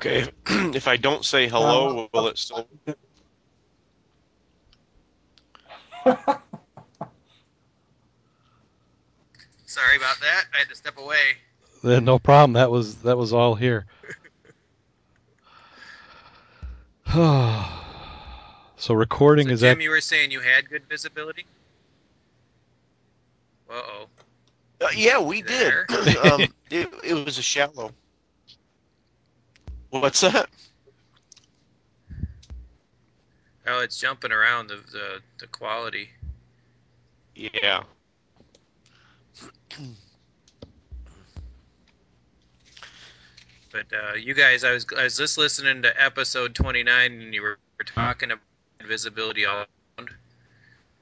Okay, 0.00 0.24
if 0.74 0.88
I 0.88 0.96
don't 0.96 1.26
say 1.26 1.46
hello, 1.46 2.08
will 2.14 2.28
it 2.28 2.38
still? 2.38 2.66
Sorry 9.66 9.96
about 9.98 10.18
that. 10.20 10.44
I 10.54 10.58
had 10.60 10.70
to 10.70 10.74
step 10.74 10.96
away. 10.96 11.36
Then 11.82 12.06
no 12.06 12.18
problem. 12.18 12.54
That 12.54 12.70
was 12.70 12.96
that 13.02 13.18
was 13.18 13.34
all 13.34 13.54
here. 13.54 13.84
so 17.12 18.94
recording 18.94 19.48
So 19.48 19.52
is 19.52 19.60
Jim, 19.60 19.76
that 19.76 19.84
you 19.84 19.90
were 19.90 20.00
saying 20.00 20.30
you 20.30 20.40
had 20.40 20.70
good 20.70 20.84
visibility. 20.88 21.44
Uh 23.68 23.74
oh. 23.74 24.06
Uh, 24.80 24.88
yeah, 24.96 25.20
we 25.20 25.42
did. 25.42 25.74
Um, 26.24 26.46
it, 26.70 26.88
it 27.04 27.24
was 27.26 27.36
a 27.36 27.42
shallow. 27.42 27.92
What's 29.90 30.20
that? 30.20 30.48
Oh, 33.66 33.80
it's 33.80 33.98
jumping 33.98 34.32
around 34.32 34.68
the 34.68 34.76
the, 34.90 35.20
the 35.38 35.46
quality. 35.48 36.10
Yeah. 37.34 37.82
But 43.72 43.86
uh, 43.92 44.14
you 44.14 44.34
guys, 44.34 44.64
I 44.64 44.72
was 44.72 44.86
I 44.96 45.04
was 45.04 45.16
just 45.16 45.38
listening 45.38 45.82
to 45.82 46.02
episode 46.02 46.54
29, 46.54 47.12
and 47.12 47.32
you 47.34 47.42
were, 47.42 47.58
were 47.78 47.84
talking 47.84 48.32
about 48.32 48.42
visibility 48.86 49.46
all 49.46 49.64
around. 49.98 50.10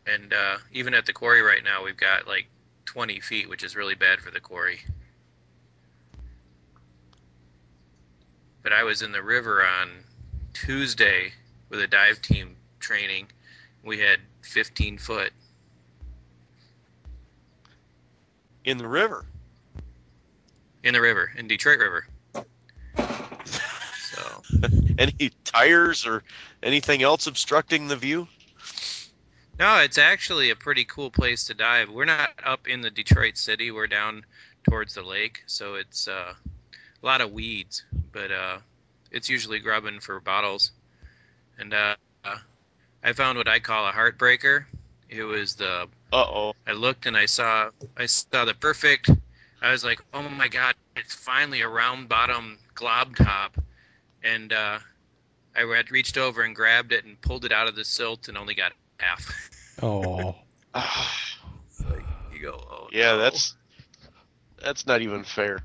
And 0.07 0.33
uh, 0.33 0.59
even 0.73 0.95
at 0.95 1.07
the 1.07 1.13
quarry 1.13 1.41
right 1.41 1.65
now, 1.65 1.83
we've 1.83 1.97
got 1.97 2.27
like 2.27 2.47
20 2.85 3.21
feet, 3.21 3.49
which 3.49 3.63
is 3.63 3.75
really 3.75 3.95
bad 3.95 4.21
for 4.21 4.31
the 4.31 4.41
quarry. 4.41 4.81
But 8.69 8.77
I 8.77 8.83
was 8.83 9.01
in 9.01 9.13
the 9.13 9.23
river 9.23 9.65
on 9.65 9.89
Tuesday 10.53 11.33
with 11.71 11.81
a 11.81 11.87
dive 11.87 12.21
team 12.21 12.55
training. 12.81 13.29
We 13.83 13.99
had 13.99 14.19
15 14.43 14.99
foot. 14.99 15.33
In 18.65 18.77
the 18.77 18.87
river. 18.87 19.25
in 20.85 20.93
the 20.93 21.01
river, 21.01 21.33
in 21.35 21.49
Detroit 21.49 21.79
River. 21.79 22.07
So 23.47 24.43
Any 24.99 25.31
tires 25.45 26.07
or 26.07 26.23
anything 26.63 27.03
else 27.03 27.27
obstructing 27.27 27.89
the 27.89 27.97
view? 27.97 28.29
no, 29.59 29.79
it's 29.79 29.97
actually 29.97 30.51
a 30.51 30.57
pretty 30.57 30.85
cool 30.85 31.11
place 31.11 31.45
to 31.45 31.55
dive. 31.55 31.89
We're 31.89 32.05
not 32.05 32.33
up 32.45 32.69
in 32.69 32.83
the 32.83 32.91
Detroit 32.91 33.39
city. 33.39 33.71
We're 33.71 33.87
down 33.87 34.27
towards 34.69 34.93
the 34.93 35.03
lake, 35.03 35.43
so 35.47 35.77
it's 35.77 36.07
uh, 36.07 36.35
a 37.03 37.07
lot 37.07 37.21
of 37.21 37.33
weeds, 37.33 37.85
but 38.13 38.31
uh, 38.31 38.59
it's 39.11 39.29
usually 39.29 39.59
grubbing 39.59 40.01
for 40.01 40.21
bottles. 40.21 40.73
And 41.59 41.75
uh, 41.75 41.97
I 43.03 43.13
found 43.13 43.39
what 43.39 43.49
I 43.49 43.59
call 43.59 43.87
a 43.87 43.93
heartbreaker. 43.93 44.65
It 45.09 45.23
was 45.23 45.55
the 45.55 45.89
Uh 46.13 46.17
oh. 46.17 46.55
I 46.67 46.73
looked 46.73 47.07
and 47.07 47.17
I 47.17 47.27
saw 47.27 47.71
I 47.97 48.07
saw 48.07 48.45
the 48.45 48.55
perfect. 48.55 49.11
I 49.63 49.73
was 49.73 49.85
like, 49.85 50.01
oh 50.13 50.29
my 50.29 50.49
god, 50.49 50.75
it's 50.97 51.15
finally 51.15 51.63
a 51.63 51.69
round 51.69 52.09
bottom 52.09 52.59
glob 52.75 53.17
top, 53.17 53.59
and 54.23 54.53
uh, 54.53 54.79
I 55.57 55.61
had 55.61 55.91
reached 55.91 56.17
over 56.17 56.43
and 56.43 56.55
grabbed 56.55 56.93
it 56.93 57.05
and 57.05 57.21
pulled 57.21 57.45
it 57.45 57.53
out 57.53 57.67
of 57.67 57.75
the 57.75 57.85
silt 57.85 58.29
and 58.29 58.37
only 58.37 58.55
got 58.55 58.73
half. 58.99 59.51
oh 59.83 60.35
like, 60.75 62.05
you 62.33 62.43
go, 62.43 62.63
oh 62.71 62.89
yeah, 62.93 63.13
no. 63.13 63.19
that's 63.19 63.55
that's 64.63 64.87
not 64.87 65.01
even 65.01 65.25
fair. 65.25 65.61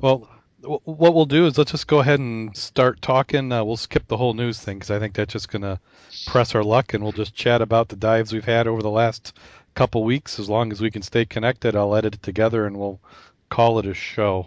Well 0.00 0.28
what 0.60 1.14
we'll 1.14 1.26
do 1.26 1.46
is 1.46 1.58
let's 1.58 1.72
just 1.72 1.88
go 1.88 1.98
ahead 1.98 2.20
and 2.20 2.56
start 2.56 3.02
talking. 3.02 3.50
Uh, 3.50 3.64
we'll 3.64 3.76
skip 3.76 4.06
the 4.06 4.16
whole 4.16 4.32
news 4.32 4.60
thing 4.60 4.78
because 4.78 4.92
I 4.92 5.00
think 5.00 5.14
that's 5.14 5.32
just 5.32 5.48
gonna 5.50 5.80
press 6.26 6.54
our 6.54 6.62
luck, 6.62 6.94
and 6.94 7.02
we'll 7.02 7.12
just 7.12 7.34
chat 7.34 7.60
about 7.60 7.88
the 7.88 7.96
dives 7.96 8.32
we've 8.32 8.44
had 8.44 8.68
over 8.68 8.80
the 8.80 8.90
last 8.90 9.36
couple 9.74 10.04
weeks. 10.04 10.38
As 10.38 10.48
long 10.48 10.70
as 10.70 10.80
we 10.80 10.90
can 10.92 11.02
stay 11.02 11.24
connected, 11.24 11.74
I'll 11.74 11.96
edit 11.96 12.14
it 12.14 12.22
together 12.22 12.64
and 12.66 12.78
we'll 12.78 13.00
call 13.48 13.80
it 13.80 13.86
a 13.86 13.94
show. 13.94 14.46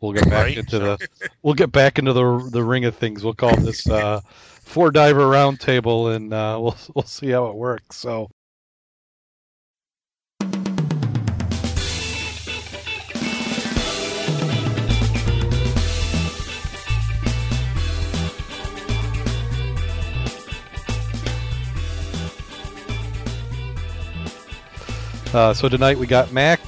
We'll 0.00 0.12
get 0.12 0.30
back 0.30 0.44
Right. 0.44 0.58
into 0.58 0.78
the 0.78 1.08
we'll 1.42 1.54
get 1.54 1.72
back 1.72 1.98
into 1.98 2.12
the 2.12 2.48
the 2.52 2.62
ring 2.62 2.84
of 2.84 2.94
things. 2.94 3.24
We'll 3.24 3.34
call 3.34 3.56
this 3.56 3.88
uh, 3.88 4.20
four 4.62 4.92
diver 4.92 5.22
roundtable, 5.22 6.14
and 6.14 6.32
uh, 6.32 6.58
we'll 6.62 6.76
we'll 6.94 7.06
see 7.06 7.30
how 7.30 7.46
it 7.46 7.56
works. 7.56 7.96
So. 7.96 8.30
Uh, 25.34 25.52
so 25.52 25.68
tonight 25.68 25.98
we 25.98 26.06
got 26.06 26.32
Mac, 26.32 26.60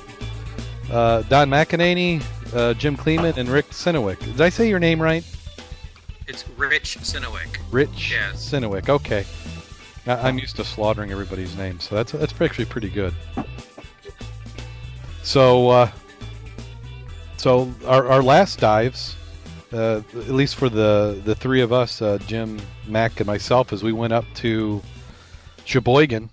uh, 0.90 1.22
Don 1.22 1.48
McAlhany, 1.48 2.20
uh, 2.52 2.74
Jim 2.74 2.96
Kleeman, 2.96 3.38
and 3.38 3.48
Rick 3.48 3.66
Synowiec. 3.70 4.18
Did 4.18 4.40
I 4.40 4.48
say 4.48 4.68
your 4.68 4.80
name 4.80 5.00
right? 5.00 5.24
It's 6.26 6.44
Rich 6.56 6.98
Synowiec. 7.02 7.58
Rich 7.70 8.10
Yes. 8.10 8.50
Synowiec. 8.50 8.88
Okay. 8.88 9.24
I- 10.08 10.28
I'm 10.28 10.38
used 10.40 10.56
to 10.56 10.64
slaughtering 10.64 11.12
everybody's 11.12 11.56
names, 11.56 11.84
so 11.84 11.94
that's 11.94 12.10
that's 12.12 12.40
actually 12.40 12.64
pretty 12.64 12.88
good. 12.88 13.14
So, 15.22 15.68
uh, 15.70 15.90
so 17.36 17.72
our, 17.86 18.08
our 18.08 18.22
last 18.22 18.58
dives, 18.58 19.14
uh, 19.72 19.98
at 20.12 20.28
least 20.28 20.56
for 20.56 20.68
the 20.68 21.20
the 21.24 21.36
three 21.36 21.60
of 21.60 21.72
us, 21.72 22.02
uh, 22.02 22.18
Jim, 22.26 22.60
Mac, 22.88 23.20
and 23.20 23.28
myself, 23.28 23.72
as 23.72 23.84
we 23.84 23.92
went 23.92 24.12
up 24.12 24.24
to 24.36 24.82
Cheboygan 25.64 26.30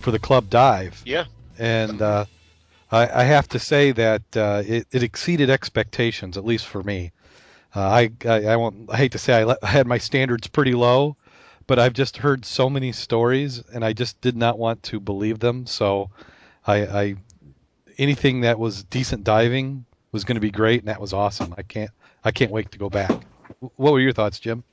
for 0.00 0.12
the 0.12 0.18
club 0.20 0.48
dive 0.48 1.02
Yeah. 1.04 1.24
And 1.58 2.00
uh, 2.00 2.24
I, 2.90 3.20
I 3.20 3.24
have 3.24 3.48
to 3.48 3.58
say 3.58 3.92
that 3.92 4.22
uh, 4.36 4.62
it, 4.66 4.86
it 4.92 5.02
exceeded 5.02 5.50
expectations, 5.50 6.36
at 6.36 6.44
least 6.44 6.66
for 6.66 6.82
me. 6.82 7.12
Uh, 7.74 7.80
I, 7.80 8.10
I 8.24 8.46
I 8.46 8.56
won't 8.56 8.90
I 8.90 8.96
hate 8.96 9.12
to 9.12 9.18
say 9.18 9.34
I, 9.34 9.44
let, 9.44 9.58
I 9.62 9.66
had 9.66 9.86
my 9.86 9.98
standards 9.98 10.46
pretty 10.48 10.72
low, 10.72 11.16
but 11.66 11.78
I've 11.78 11.92
just 11.92 12.16
heard 12.16 12.44
so 12.44 12.70
many 12.70 12.92
stories, 12.92 13.62
and 13.72 13.84
I 13.84 13.92
just 13.92 14.20
did 14.20 14.36
not 14.36 14.58
want 14.58 14.82
to 14.84 15.00
believe 15.00 15.38
them. 15.38 15.66
So, 15.66 16.10
I, 16.66 16.76
I 16.86 17.14
anything 17.98 18.40
that 18.42 18.58
was 18.58 18.84
decent 18.84 19.24
diving 19.24 19.84
was 20.12 20.24
going 20.24 20.36
to 20.36 20.40
be 20.40 20.50
great, 20.50 20.80
and 20.80 20.88
that 20.88 21.00
was 21.00 21.12
awesome. 21.12 21.54
I 21.58 21.62
can't 21.62 21.90
I 22.24 22.30
can't 22.30 22.50
wait 22.50 22.70
to 22.72 22.78
go 22.78 22.88
back. 22.88 23.12
What 23.76 23.92
were 23.92 24.00
your 24.00 24.12
thoughts, 24.12 24.40
Jim? 24.40 24.64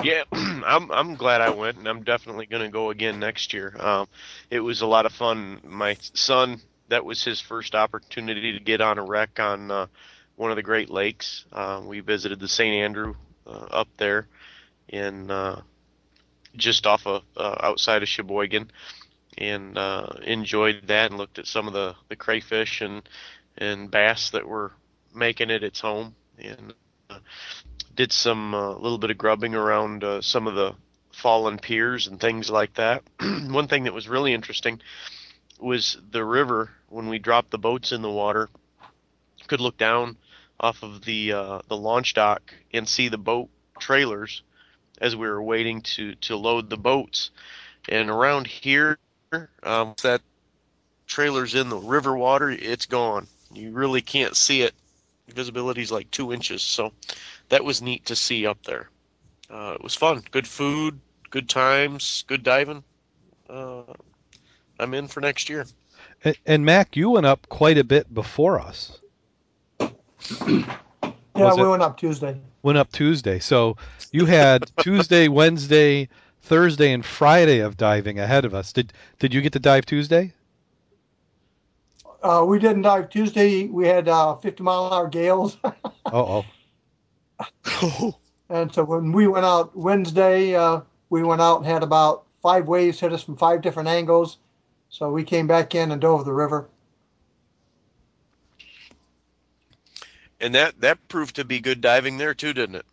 Yeah, 0.00 0.24
I'm 0.32 0.90
I'm 0.90 1.14
glad 1.14 1.40
I 1.40 1.50
went, 1.50 1.78
and 1.78 1.86
I'm 1.86 2.02
definitely 2.02 2.46
going 2.46 2.62
to 2.62 2.68
go 2.68 2.90
again 2.90 3.20
next 3.20 3.52
year. 3.52 3.74
Um, 3.78 4.08
it 4.50 4.60
was 4.60 4.80
a 4.80 4.86
lot 4.86 5.06
of 5.06 5.12
fun. 5.12 5.60
My 5.64 5.96
son, 6.00 6.60
that 6.88 7.04
was 7.04 7.22
his 7.22 7.40
first 7.40 7.74
opportunity 7.74 8.52
to 8.52 8.60
get 8.60 8.80
on 8.80 8.98
a 8.98 9.04
wreck 9.04 9.38
on 9.38 9.70
uh, 9.70 9.86
one 10.36 10.50
of 10.50 10.56
the 10.56 10.62
Great 10.62 10.90
Lakes. 10.90 11.44
Uh, 11.52 11.82
we 11.84 12.00
visited 12.00 12.40
the 12.40 12.48
St. 12.48 12.74
Andrew 12.74 13.14
uh, 13.46 13.66
up 13.70 13.88
there, 13.96 14.26
in 14.88 15.30
uh, 15.30 15.60
just 16.56 16.86
off 16.86 17.06
of 17.06 17.22
uh, 17.36 17.56
outside 17.60 18.02
of 18.02 18.08
Cheboygan, 18.08 18.70
and 19.38 19.78
uh, 19.78 20.06
enjoyed 20.22 20.82
that 20.86 21.10
and 21.10 21.18
looked 21.18 21.38
at 21.38 21.46
some 21.46 21.66
of 21.66 21.74
the 21.74 21.94
the 22.08 22.16
crayfish 22.16 22.80
and 22.80 23.08
and 23.58 23.90
bass 23.90 24.30
that 24.30 24.48
were 24.48 24.72
making 25.14 25.50
it 25.50 25.62
its 25.62 25.80
home, 25.80 26.14
and 26.38 26.74
did 27.94 28.12
some 28.12 28.54
uh, 28.54 28.72
little 28.74 28.98
bit 28.98 29.10
of 29.10 29.18
grubbing 29.18 29.54
around 29.54 30.04
uh, 30.04 30.20
some 30.22 30.46
of 30.46 30.54
the 30.54 30.74
fallen 31.12 31.58
piers 31.58 32.06
and 32.06 32.18
things 32.18 32.50
like 32.50 32.74
that. 32.74 33.02
One 33.20 33.68
thing 33.68 33.84
that 33.84 33.94
was 33.94 34.08
really 34.08 34.32
interesting 34.32 34.80
was 35.60 35.96
the 36.10 36.24
river 36.24 36.70
when 36.88 37.08
we 37.08 37.18
dropped 37.18 37.50
the 37.50 37.58
boats 37.58 37.92
in 37.92 38.02
the 38.02 38.10
water. 38.10 38.48
Could 39.46 39.60
look 39.60 39.76
down 39.76 40.16
off 40.58 40.82
of 40.82 41.04
the 41.04 41.32
uh, 41.32 41.58
the 41.68 41.76
launch 41.76 42.14
dock 42.14 42.54
and 42.72 42.88
see 42.88 43.08
the 43.08 43.18
boat 43.18 43.48
trailers 43.78 44.42
as 45.00 45.16
we 45.16 45.28
were 45.28 45.42
waiting 45.42 45.82
to 45.82 46.14
to 46.16 46.36
load 46.36 46.70
the 46.70 46.76
boats. 46.76 47.30
And 47.88 48.08
around 48.08 48.46
here, 48.46 48.98
um, 49.62 49.94
that 50.02 50.22
trailer's 51.06 51.54
in 51.54 51.68
the 51.68 51.76
river 51.76 52.16
water, 52.16 52.48
it's 52.48 52.86
gone. 52.86 53.26
You 53.52 53.72
really 53.72 54.00
can't 54.00 54.36
see 54.36 54.62
it. 54.62 54.74
Visibility's 55.32 55.90
like 55.92 56.10
two 56.10 56.32
inches, 56.32 56.62
so 56.62 56.92
that 57.48 57.64
was 57.64 57.82
neat 57.82 58.06
to 58.06 58.16
see 58.16 58.46
up 58.46 58.62
there. 58.64 58.88
Uh, 59.50 59.72
it 59.74 59.82
was 59.82 59.94
fun. 59.94 60.22
Good 60.30 60.46
food, 60.46 60.98
good 61.30 61.48
times, 61.48 62.24
good 62.26 62.42
diving. 62.42 62.82
Uh, 63.50 63.82
I'm 64.78 64.94
in 64.94 65.08
for 65.08 65.20
next 65.20 65.48
year. 65.48 65.66
And, 66.24 66.38
and 66.46 66.64
Mac, 66.64 66.96
you 66.96 67.10
went 67.10 67.26
up 67.26 67.48
quite 67.48 67.78
a 67.78 67.84
bit 67.84 68.12
before 68.12 68.60
us. 68.60 68.98
Yeah, 71.34 71.44
Was 71.46 71.56
we 71.56 71.62
it- 71.62 71.68
went 71.68 71.82
up 71.82 71.96
Tuesday. 71.96 72.38
went 72.62 72.76
up 72.76 72.92
Tuesday. 72.92 73.38
So 73.38 73.78
you 74.12 74.26
had 74.26 74.70
Tuesday, 74.78 75.28
Wednesday, 75.28 76.10
Thursday, 76.42 76.92
and 76.92 77.02
Friday 77.04 77.60
of 77.60 77.78
diving 77.78 78.18
ahead 78.18 78.44
of 78.44 78.54
us. 78.54 78.72
Did 78.74 78.92
did 79.18 79.32
you 79.32 79.40
get 79.40 79.54
to 79.54 79.58
dive 79.58 79.86
Tuesday? 79.86 80.34
Uh, 82.22 82.44
we 82.46 82.58
didn't 82.58 82.82
dive 82.82 83.08
Tuesday. 83.08 83.66
We 83.66 83.86
had 83.86 84.08
uh, 84.08 84.36
50 84.36 84.62
mile 84.62 84.86
an 84.86 84.92
hour 84.92 85.08
gales. 85.08 85.56
oh. 86.06 86.44
Oh. 87.66 88.18
and 88.48 88.72
so 88.72 88.84
when 88.84 89.12
we 89.12 89.26
went 89.26 89.44
out 89.44 89.76
Wednesday, 89.76 90.54
uh, 90.54 90.82
we 91.10 91.22
went 91.22 91.40
out 91.40 91.58
and 91.58 91.66
had 91.66 91.82
about 91.82 92.24
five 92.40 92.68
waves 92.68 93.00
hit 93.00 93.12
us 93.12 93.22
from 93.22 93.36
five 93.36 93.60
different 93.60 93.88
angles. 93.88 94.38
So 94.88 95.10
we 95.10 95.24
came 95.24 95.46
back 95.46 95.74
in 95.74 95.90
and 95.90 96.00
dove 96.00 96.24
the 96.24 96.32
river. 96.32 96.68
And 100.40 100.54
that 100.54 100.80
that 100.80 101.08
proved 101.08 101.36
to 101.36 101.44
be 101.44 101.60
good 101.60 101.80
diving 101.80 102.18
there 102.18 102.34
too, 102.34 102.52
didn't 102.52 102.74
it? 102.76 102.86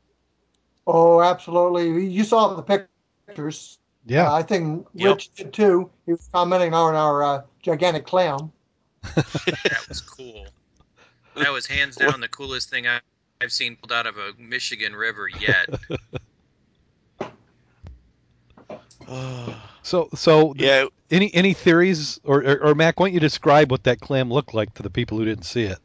Oh, 0.85 1.21
absolutely. 1.21 2.05
You 2.05 2.23
saw 2.23 2.53
the 2.53 2.87
pictures. 3.27 3.79
Yeah. 4.05 4.29
Uh, 4.29 4.33
I 4.35 4.43
think 4.43 4.87
Yep. 4.93 5.15
Rich 5.15 5.33
did 5.33 5.53
too. 5.53 5.89
He 6.05 6.13
was 6.13 6.29
commenting 6.31 6.73
on 6.73 6.95
our 6.95 7.23
uh, 7.23 7.41
gigantic 7.61 8.05
clam. 8.05 8.51
That 9.03 9.85
was 9.87 10.01
cool. 10.01 10.47
That 11.35 11.51
was 11.51 11.65
hands 11.65 11.95
down 11.95 12.19
the 12.19 12.27
coolest 12.27 12.69
thing 12.69 12.87
I, 12.87 12.99
I've 13.41 13.51
seen 13.51 13.75
pulled 13.75 13.91
out 13.91 14.05
of 14.05 14.17
a 14.17 14.33
Michigan 14.37 14.95
river 14.95 15.27
yet. 15.27 15.69
So 19.81 20.09
so 20.13 20.53
yeah, 20.55 20.85
any 21.09 21.33
any 21.33 21.53
theories 21.53 22.19
or, 22.23 22.43
or 22.43 22.63
or 22.63 22.75
Mac, 22.75 22.99
why 22.99 23.07
don't 23.07 23.13
you 23.13 23.19
describe 23.19 23.71
what 23.71 23.83
that 23.85 23.99
clam 23.99 24.31
looked 24.31 24.53
like 24.53 24.73
to 24.75 24.83
the 24.83 24.89
people 24.89 25.17
who 25.17 25.25
didn't 25.25 25.45
see 25.45 25.63
it? 25.63 25.79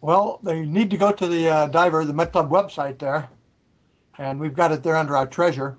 Well, 0.00 0.40
they 0.42 0.62
need 0.62 0.90
to 0.90 0.96
go 0.96 1.12
to 1.12 1.26
the 1.26 1.48
uh, 1.48 1.66
diver, 1.66 2.04
the 2.04 2.14
Met 2.14 2.32
Club 2.32 2.50
website 2.50 2.98
there, 2.98 3.28
and 4.18 4.38
we've 4.40 4.54
got 4.54 4.72
it 4.72 4.82
there 4.82 4.96
under 4.96 5.16
our 5.16 5.26
treasure. 5.26 5.76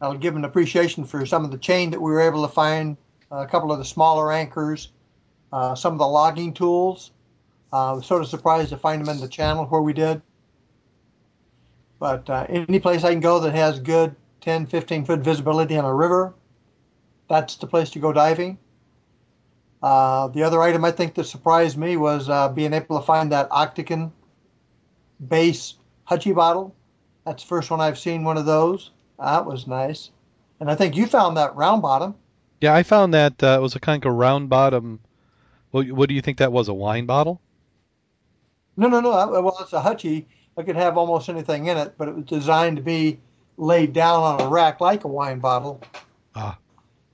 I'll 0.00 0.16
give 0.16 0.36
an 0.36 0.44
appreciation 0.44 1.04
for 1.04 1.26
some 1.26 1.44
of 1.44 1.50
the 1.50 1.58
chain 1.58 1.90
that 1.90 2.00
we 2.00 2.10
were 2.10 2.20
able 2.20 2.42
to 2.42 2.52
find, 2.52 2.96
a 3.30 3.46
couple 3.46 3.70
of 3.70 3.78
the 3.78 3.84
smaller 3.84 4.32
anchors, 4.32 4.90
uh, 5.52 5.74
some 5.74 5.92
of 5.92 5.98
the 5.98 6.06
logging 6.06 6.54
tools. 6.54 7.12
Uh, 7.72 7.90
I 7.90 7.92
was 7.92 8.06
sort 8.06 8.22
of 8.22 8.28
surprised 8.28 8.70
to 8.70 8.76
find 8.76 9.04
them 9.04 9.14
in 9.14 9.20
the 9.20 9.28
channel 9.28 9.66
where 9.66 9.82
we 9.82 9.92
did. 9.92 10.22
But 11.98 12.28
uh, 12.30 12.46
any 12.48 12.80
place 12.80 13.04
I 13.04 13.10
can 13.10 13.20
go 13.20 13.40
that 13.40 13.54
has 13.54 13.78
good 13.78 14.16
10, 14.40 14.66
15 14.66 15.04
foot 15.04 15.20
visibility 15.20 15.76
on 15.76 15.84
a 15.84 15.94
river, 15.94 16.34
that's 17.28 17.56
the 17.56 17.66
place 17.66 17.90
to 17.90 17.98
go 17.98 18.12
diving. 18.12 18.58
Uh, 19.82 20.28
the 20.28 20.42
other 20.42 20.60
item 20.60 20.84
I 20.84 20.90
think 20.90 21.14
that 21.14 21.24
surprised 21.24 21.76
me 21.76 21.96
was 21.96 22.28
uh, 22.28 22.48
being 22.48 22.72
able 22.72 22.98
to 22.98 23.06
find 23.06 23.32
that 23.32 23.48
Octagon 23.50 24.12
base 25.26 25.74
Hutchie 26.08 26.34
bottle. 26.34 26.74
That's 27.24 27.42
the 27.42 27.48
first 27.48 27.70
one 27.70 27.80
I've 27.80 27.98
seen 27.98 28.24
one 28.24 28.38
of 28.38 28.46
those. 28.46 28.90
That 29.20 29.46
was 29.46 29.66
nice. 29.66 30.10
And 30.60 30.70
I 30.70 30.74
think 30.74 30.96
you 30.96 31.06
found 31.06 31.36
that 31.36 31.54
round 31.54 31.82
bottom. 31.82 32.14
Yeah, 32.60 32.74
I 32.74 32.82
found 32.82 33.14
that 33.14 33.42
uh, 33.42 33.58
it 33.58 33.62
was 33.62 33.76
a 33.76 33.80
kind 33.80 34.04
of 34.04 34.14
round 34.14 34.48
bottom. 34.48 35.00
What, 35.70 35.90
what 35.92 36.08
do 36.08 36.14
you 36.14 36.22
think 36.22 36.38
that 36.38 36.52
was? 36.52 36.68
A 36.68 36.74
wine 36.74 37.06
bottle? 37.06 37.40
No, 38.76 38.88
no, 38.88 39.00
no. 39.00 39.10
Well, 39.10 39.56
it's 39.60 39.72
a 39.72 39.80
Hutchie. 39.80 40.26
I 40.56 40.62
could 40.62 40.76
have 40.76 40.98
almost 40.98 41.28
anything 41.28 41.66
in 41.66 41.76
it, 41.76 41.94
but 41.96 42.08
it 42.08 42.14
was 42.14 42.24
designed 42.24 42.76
to 42.76 42.82
be 42.82 43.18
laid 43.56 43.92
down 43.92 44.22
on 44.22 44.40
a 44.40 44.48
rack 44.48 44.80
like 44.80 45.04
a 45.04 45.08
wine 45.08 45.38
bottle. 45.38 45.82
Ah. 46.34 46.58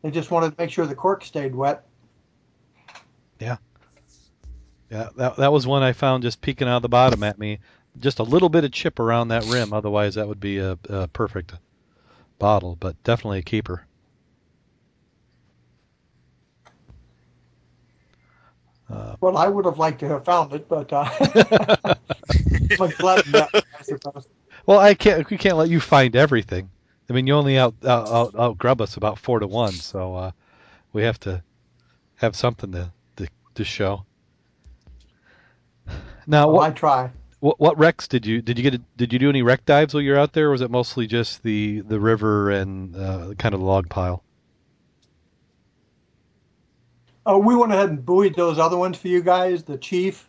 They 0.02 0.11
just 0.11 0.31
wanted 0.31 0.50
to 0.50 0.62
make 0.62 0.70
sure 0.70 0.87
the 0.87 0.94
cork 0.94 1.25
stayed 1.25 1.55
wet. 1.55 1.85
Yeah. 3.41 3.56
Yeah, 4.91 5.09
that 5.17 5.37
that 5.37 5.52
was 5.52 5.67
one 5.67 5.82
I 5.82 5.93
found 5.93 6.23
just 6.23 6.41
peeking 6.41 6.69
out 6.69 6.76
of 6.76 6.82
the 6.82 6.88
bottom 6.88 7.25
at 7.25 7.38
me. 7.38 7.59
Just 7.99 8.20
a 8.20 8.23
little 8.23 8.49
bit 8.49 8.64
of 8.64 8.70
chip 8.70 9.00
around 9.00 9.29
that 9.29 9.44
rim. 9.47 9.73
Otherwise, 9.73 10.14
that 10.14 10.29
would 10.29 10.41
be 10.41 10.59
a, 10.59 10.79
a 10.88 11.09
perfect 11.09 11.55
bottle, 12.38 12.77
but 12.79 13.03
definitely 13.05 13.38
a 13.38 13.43
keeper. 13.43 13.87
Uh, 18.91 19.17
Well, 19.21 19.37
I 19.37 19.49
would 19.49 19.65
have 19.65 19.79
liked 19.79 20.00
to 20.00 20.09
have 20.09 20.25
found 20.25 20.53
it, 20.53 20.69
but 20.69 20.93
uh, 20.93 21.05
I'm 22.81 22.91
glad 22.93 23.25
that, 23.33 23.50
I 23.79 24.21
well, 24.67 24.79
I 24.79 24.94
can't. 24.94 25.29
We 25.31 25.38
can't 25.38 25.56
let 25.56 25.69
you 25.69 25.81
find 25.81 26.15
everything. 26.15 26.71
I 27.09 27.12
mean, 27.12 27.27
you 27.27 27.35
only 27.35 27.59
out 27.59 27.75
out, 27.85 28.09
out, 28.09 28.35
out 28.38 28.59
grub 28.59 28.81
us 28.81 28.97
about 28.97 29.19
four 29.19 29.41
to 29.41 29.47
one, 29.47 29.81
so 29.81 30.15
uh, 30.15 30.31
we 30.93 31.03
have 31.03 31.19
to 31.21 31.43
have 32.17 32.37
something 32.37 32.73
to 32.73 32.93
to, 33.17 33.29
to 33.55 33.65
show. 33.65 34.05
Now, 36.27 36.49
Well, 36.49 36.56
what, 36.56 36.71
I 36.71 36.71
try. 36.71 37.11
What 37.41 37.61
what 37.61 37.79
wrecks 37.79 38.09
did 38.09 38.27
you 38.27 38.43
did 38.43 38.59
you 38.59 38.62
get? 38.62 38.75
A, 38.75 38.83
did 38.97 39.12
you 39.12 39.19
do 39.19 39.29
any 39.29 39.43
wreck 39.43 39.65
dives 39.65 39.94
while 39.94 40.03
you're 40.03 40.19
out 40.19 40.33
there, 40.33 40.49
or 40.49 40.53
was 40.53 40.61
it 40.62 40.71
mostly 40.71 41.06
just 41.06 41.43
the 41.43 41.81
the 41.81 42.00
river 42.00 42.50
and 42.50 42.97
uh, 42.97 43.35
kind 43.38 43.55
of 43.55 43.61
the 43.61 43.67
log 43.67 43.88
pile? 43.88 44.23
Oh, 47.25 47.38
we 47.38 47.56
went 47.56 47.73
ahead 47.73 47.88
and 47.91 48.05
buoyed 48.05 48.35
those 48.37 48.59
other 48.59 48.77
ones 48.77 48.97
for 48.99 49.09
you 49.09 49.21
guys. 49.23 49.65
The 49.65 49.77
Chief, 49.79 50.29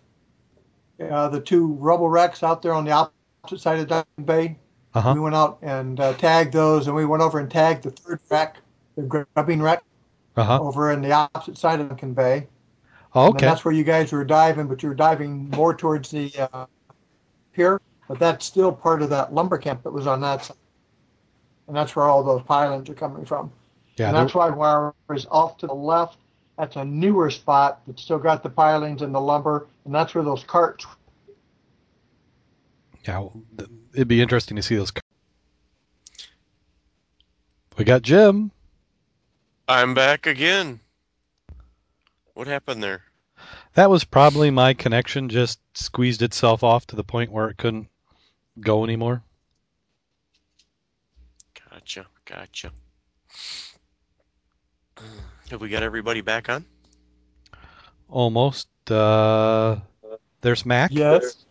uh, 1.00 1.30
the 1.30 1.39
two 1.39 1.74
rubble 1.74 2.09
wrecks 2.09 2.44
out 2.44 2.62
there 2.62 2.74
on 2.74 2.86
the 2.86 2.92
opposite 2.92 3.62
side 3.62 3.80
of 3.80 3.88
Diamond 3.88 4.25
Bay. 4.25 4.57
Uh 4.94 5.01
huh. 5.01 5.13
We 5.13 5.19
went 5.19 5.36
out 5.36 5.59
and 5.62 6.00
uh, 6.00 6.13
tagged 6.13 6.54
those, 6.54 6.88
and 6.88 6.95
we 6.95 7.06
went 7.06 7.21
over 7.21 7.39
and 7.39 7.50
tagged 7.51 7.83
the 7.83 7.92
third 7.92 8.19
wreck, 8.30 8.57
the 8.95 9.04
grubbing 9.04 9.62
wreck, 9.62 9.83
Uh 10.36 10.44
huh. 10.44 10.59
over 10.62 10.92
in 10.92 11.01
the 11.01 11.12
opposite 11.12 11.57
side 11.57 11.80
of 11.80 11.89
Duncan 11.89 12.13
Bay. 12.13 12.48
Oh, 13.13 13.27
And 13.27 13.36
okay. 13.36 13.45
that's 13.45 13.63
where 13.63 13.74
you 13.74 13.83
guys 13.83 14.12
were 14.12 14.25
diving, 14.25 14.68
but 14.68 14.81
you 14.81 14.89
were 14.89 14.95
diving 14.95 15.50
more 15.51 15.75
towards 15.75 16.09
the 16.09 16.31
uh, 16.51 16.65
pier. 17.57 17.81
But 18.07 18.19
that's 18.19 18.45
still 18.45 18.71
part 18.71 19.01
of 19.01 19.09
that 19.09 19.33
lumber 19.33 19.57
camp 19.57 19.83
that 19.83 19.92
was 19.92 20.07
on 20.07 20.21
that 20.21 20.45
side. 20.45 20.56
And 21.68 21.75
that's 21.75 21.94
where 21.95 22.06
all 22.06 22.24
those 22.24 22.44
pilings 22.44 22.89
are 22.89 22.94
coming 22.94 23.25
from. 23.25 23.51
Yeah. 23.98 24.07
and 24.09 24.15
that's 24.15 24.33
why 24.33 24.50
wire 24.50 24.94
is 25.13 25.25
off 25.30 25.57
to 25.57 25.68
the 25.68 25.74
left, 25.74 26.18
that's 26.57 26.75
a 26.75 26.86
newer 26.86 27.30
spot 27.31 27.81
that's 27.88 28.01
still 28.01 28.19
got 28.19 28.44
the 28.44 28.50
pilings 28.50 29.01
and 29.01 29.13
the 29.13 29.19
lumber, 29.19 29.68
and 29.86 29.94
that's 29.94 30.13
where 30.15 30.24
those 30.24 30.44
carts. 30.44 30.86
yeah. 33.06 33.19
well, 33.19 33.33
th- 33.57 33.69
It'd 33.94 34.07
be 34.07 34.21
interesting 34.21 34.56
to 34.56 34.62
see 34.63 34.75
those. 34.75 34.94
We 37.77 37.83
got 37.83 38.04
Jim. 38.04 38.51
I'm 39.68 39.94
back 39.95 40.27
again. 40.27 40.80
What 42.36 42.48
happened 42.48 42.83
there? 42.83 43.04
That 43.77 43.91
was 43.91 44.03
probably 44.06 44.50
my 44.50 44.74
connection 44.74 45.29
just 45.29 45.59
squeezed 45.75 46.24
itself 46.24 46.63
off 46.63 46.88
to 46.88 46.95
the 46.95 47.03
point 47.03 47.31
where 47.31 47.47
it 47.47 47.57
couldn't 47.57 47.89
go 48.59 48.83
anymore. 48.83 49.21
Gotcha, 51.69 52.07
gotcha. 52.25 52.71
Have 55.51 55.61
we 55.61 55.69
got 55.69 55.83
everybody 55.83 56.21
back 56.21 56.49
on? 56.49 56.66
Almost. 58.09 58.68
Uh, 58.90 59.75
there's 60.42 60.66
Mac. 60.66 60.90
Yes, 60.92 61.45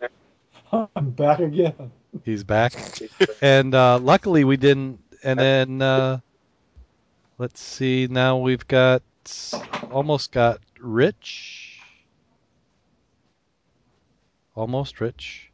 I'm 0.72 1.10
back 1.10 1.38
again. 1.38 1.92
He's 2.24 2.42
back. 2.42 2.74
and 3.40 3.72
uh, 3.72 4.00
luckily 4.00 4.42
we 4.42 4.56
didn't. 4.56 4.98
And 5.22 5.38
then 5.38 5.80
uh, 5.80 6.18
let's 7.38 7.60
see. 7.60 8.08
Now 8.10 8.38
we've 8.38 8.66
got 8.66 9.04
almost 9.92 10.32
got 10.32 10.58
Rich. 10.80 11.65
Almost 14.56 15.02
Rich. 15.02 15.50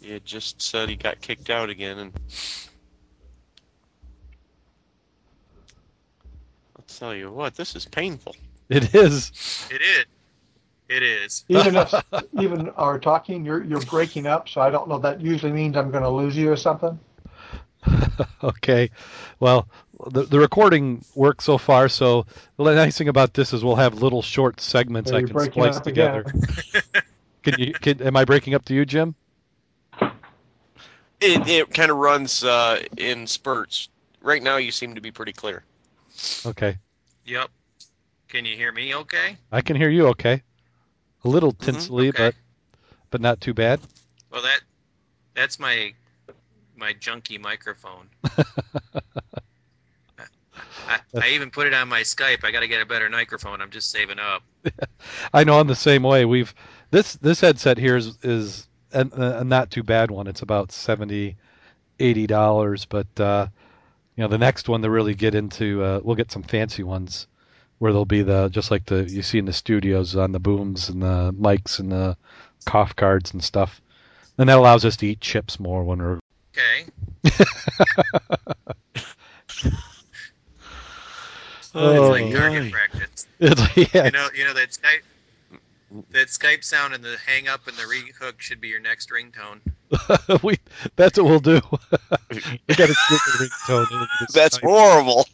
You 0.00 0.20
just 0.20 0.60
said 0.60 0.88
he 0.88 0.96
got 0.96 1.20
kicked 1.20 1.50
out 1.50 1.70
again, 1.70 1.98
and 1.98 2.12
I'll 6.76 6.84
tell 6.86 7.14
you 7.14 7.30
what, 7.30 7.54
this 7.54 7.74
is 7.76 7.86
painful. 7.86 8.36
It 8.70 8.94
is. 8.94 9.32
It 9.70 9.80
is. 9.80 10.04
It 10.90 11.02
is. 11.02 11.44
Even 11.48 11.76
if 11.76 11.94
even 12.38 12.68
our 12.70 12.98
talking, 12.98 13.42
you're 13.42 13.64
you're 13.64 13.80
breaking 13.80 14.26
up, 14.26 14.46
so 14.46 14.60
I 14.60 14.68
don't 14.68 14.90
know. 14.90 14.98
That 14.98 15.22
usually 15.22 15.52
means 15.52 15.74
I'm 15.74 15.90
going 15.90 16.02
to 16.02 16.10
lose 16.10 16.36
you 16.36 16.52
or 16.52 16.56
something. 16.56 16.98
okay. 18.44 18.90
Well, 19.40 19.68
the 20.06 20.22
the 20.22 20.38
recording 20.38 21.04
works 21.14 21.44
so 21.44 21.58
far. 21.58 21.88
So 21.88 22.26
the 22.56 22.74
nice 22.74 22.96
thing 22.96 23.08
about 23.08 23.34
this 23.34 23.52
is 23.52 23.64
we'll 23.64 23.76
have 23.76 23.94
little 23.94 24.22
short 24.22 24.60
segments 24.60 25.10
So 25.10 25.16
I 25.16 25.22
can 25.22 25.38
splice 25.38 25.76
up 25.76 25.84
together. 25.84 26.24
can 27.42 27.54
you? 27.58 27.72
Can, 27.74 28.00
am 28.02 28.16
I 28.16 28.24
breaking 28.24 28.54
up 28.54 28.64
to 28.66 28.74
you, 28.74 28.84
Jim? 28.84 29.14
It 31.20 31.48
it 31.48 31.74
kind 31.74 31.90
of 31.90 31.96
runs 31.96 32.44
uh, 32.44 32.82
in 32.96 33.26
spurts. 33.26 33.88
Right 34.20 34.42
now, 34.42 34.56
you 34.56 34.70
seem 34.70 34.94
to 34.94 35.00
be 35.00 35.10
pretty 35.10 35.32
clear. 35.32 35.64
Okay. 36.46 36.76
Yep. 37.24 37.50
Can 38.28 38.44
you 38.44 38.56
hear 38.56 38.72
me 38.72 38.94
okay? 38.94 39.36
I 39.50 39.60
can 39.60 39.76
hear 39.76 39.90
you. 39.90 40.08
Okay. 40.08 40.42
A 41.24 41.28
little 41.28 41.52
tinsely, 41.52 42.08
okay. 42.10 42.26
but 42.26 42.34
but 43.10 43.20
not 43.20 43.40
too 43.40 43.54
bad. 43.54 43.80
Well, 44.30 44.42
that 44.42 44.60
that's 45.34 45.58
my 45.58 45.92
my 46.76 46.92
junky 46.94 47.40
microphone. 47.40 48.08
I, 50.88 51.00
I 51.20 51.28
even 51.28 51.50
put 51.50 51.66
it 51.66 51.74
on 51.74 51.88
my 51.88 52.00
Skype. 52.00 52.44
I 52.44 52.50
got 52.50 52.60
to 52.60 52.68
get 52.68 52.80
a 52.80 52.86
better 52.86 53.08
microphone. 53.10 53.60
I'm 53.60 53.70
just 53.70 53.90
saving 53.90 54.18
up. 54.18 54.42
I 55.34 55.44
know 55.44 55.60
I'm 55.60 55.66
the 55.66 55.74
same 55.74 56.02
way. 56.02 56.24
We've 56.24 56.54
this 56.90 57.14
this 57.14 57.40
headset 57.40 57.78
here 57.78 57.96
is 57.96 58.18
is 58.22 58.68
a, 58.92 59.06
a 59.12 59.44
not 59.44 59.70
too 59.70 59.82
bad 59.82 60.10
one. 60.10 60.26
It's 60.26 60.42
about 60.42 60.72
70 60.72 61.36
eighty 62.00 62.26
dollars. 62.26 62.84
But 62.84 63.20
uh, 63.20 63.48
you 64.16 64.22
know, 64.22 64.28
the 64.28 64.38
next 64.38 64.68
one 64.68 64.82
to 64.82 64.90
really 64.90 65.14
get 65.14 65.34
into, 65.34 65.82
uh, 65.82 66.00
we'll 66.02 66.16
get 66.16 66.32
some 66.32 66.42
fancy 66.42 66.82
ones 66.82 67.26
where 67.78 67.92
there'll 67.92 68.04
be 68.04 68.22
the 68.22 68.48
just 68.48 68.70
like 68.70 68.86
the 68.86 69.04
you 69.04 69.22
see 69.22 69.38
in 69.38 69.44
the 69.44 69.52
studios 69.52 70.16
on 70.16 70.32
the 70.32 70.40
booms 70.40 70.88
and 70.88 71.02
the 71.02 71.32
mics 71.38 71.78
and 71.78 71.92
the 71.92 72.16
cough 72.64 72.96
cards 72.96 73.32
and 73.32 73.42
stuff. 73.42 73.80
And 74.38 74.48
that 74.48 74.58
allows 74.58 74.84
us 74.84 74.96
to 74.98 75.06
eat 75.06 75.20
chips 75.20 75.58
more 75.60 75.84
when 75.84 75.98
we're 75.98 76.20
Okay. 76.56 76.86
Oh, 81.74 82.12
it's 82.12 82.22
like 82.22 82.32
target 82.34 82.64
my. 82.64 82.70
practice. 82.70 83.26
it's, 83.40 83.76
yeah, 83.94 84.06
You 84.06 84.10
know, 84.10 84.28
you 84.34 84.44
know 84.44 84.54
that 84.54 84.70
Skype, 84.70 85.02
that 86.10 86.28
Skype 86.28 86.64
sound 86.64 86.94
and 86.94 87.04
the 87.04 87.16
hang 87.26 87.48
up 87.48 87.66
and 87.66 87.76
the 87.76 87.82
rehook 87.82 88.34
should 88.38 88.60
be 88.60 88.68
your 88.68 88.80
next 88.80 89.10
ringtone. 89.10 89.60
we 90.42 90.56
that's 90.96 91.18
what 91.18 91.26
we'll 91.26 91.40
do. 91.40 91.60
we 92.30 92.74
got 92.74 92.88
to 92.88 92.94
split 92.94 93.20
the 93.26 93.48
ringtone. 93.68 94.06
That's 94.32 94.56
type- 94.58 94.64
horrible. 94.64 95.26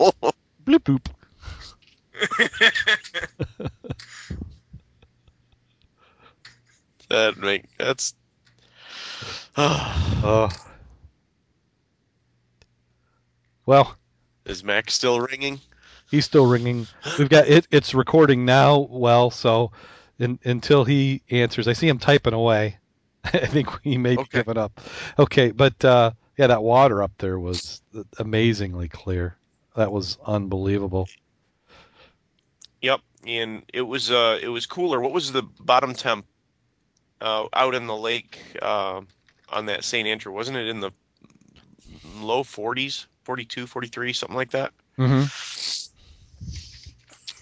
bloop 0.64 0.81
boop. 0.85 1.07
that 7.09 7.37
make 7.38 7.64
that's. 7.79 8.14
Oh. 10.26 10.49
Well, 13.67 13.97
Is 14.47 14.64
Mac 14.64 14.91
still 14.91 15.21
ringing? 15.21 15.61
He's 16.14 16.25
still 16.25 16.47
ringing. 16.47 16.87
We've 17.18 17.28
got 17.28 17.49
it. 17.49 17.66
It's 17.71 17.94
recording 17.94 18.44
now. 18.44 18.87
Well, 18.90 19.30
so 19.30 19.73
in, 20.18 20.38
until 20.44 20.85
he 20.85 21.23
answers, 21.30 21.68
I 21.68 21.73
see 21.73 21.88
him 21.88 21.99
typing 21.99 22.33
away. 22.33 22.78
I 23.25 23.47
think 23.47 23.68
he 23.83 23.99
may 23.99 24.16
be 24.16 24.23
Okay. 24.23 24.38
giving 24.38 24.56
up. 24.59 24.80
Okay, 25.18 25.50
but 25.50 25.85
uh, 25.85 26.12
yeah, 26.38 26.47
that 26.47 26.62
water 26.62 27.02
up 27.02 27.12
there 27.18 27.38
was 27.38 27.83
amazingly 28.18 28.88
clear. 28.88 29.37
That 29.76 29.90
was 29.92 30.18
unbelievable. 30.25 31.09
Yep, 32.80 33.00
and 33.26 33.62
it 33.73 33.83
was 33.83 34.11
uh 34.11 34.38
it 34.40 34.49
was 34.49 34.66
cooler. 34.66 35.00
What 35.00 35.12
was 35.12 35.33
the 35.33 35.42
bottom 35.42 35.94
temp 35.94 36.26
uh, 37.21 37.47
out 37.52 37.75
in 37.75 37.87
the 37.87 37.97
lake 37.97 38.38
uh, 38.61 39.00
on 39.49 39.66
that 39.66 39.85
St. 39.85 40.06
Andrew? 40.06 40.33
Wasn't 40.33 40.56
it 40.56 40.68
in 40.68 40.80
the 40.80 40.90
low 42.16 42.42
40s, 42.42 43.06
42, 43.25 43.66
43, 43.66 44.12
something 44.12 44.37
like 44.37 44.50
that? 44.50 44.73
Mm-hmm. 44.99 45.84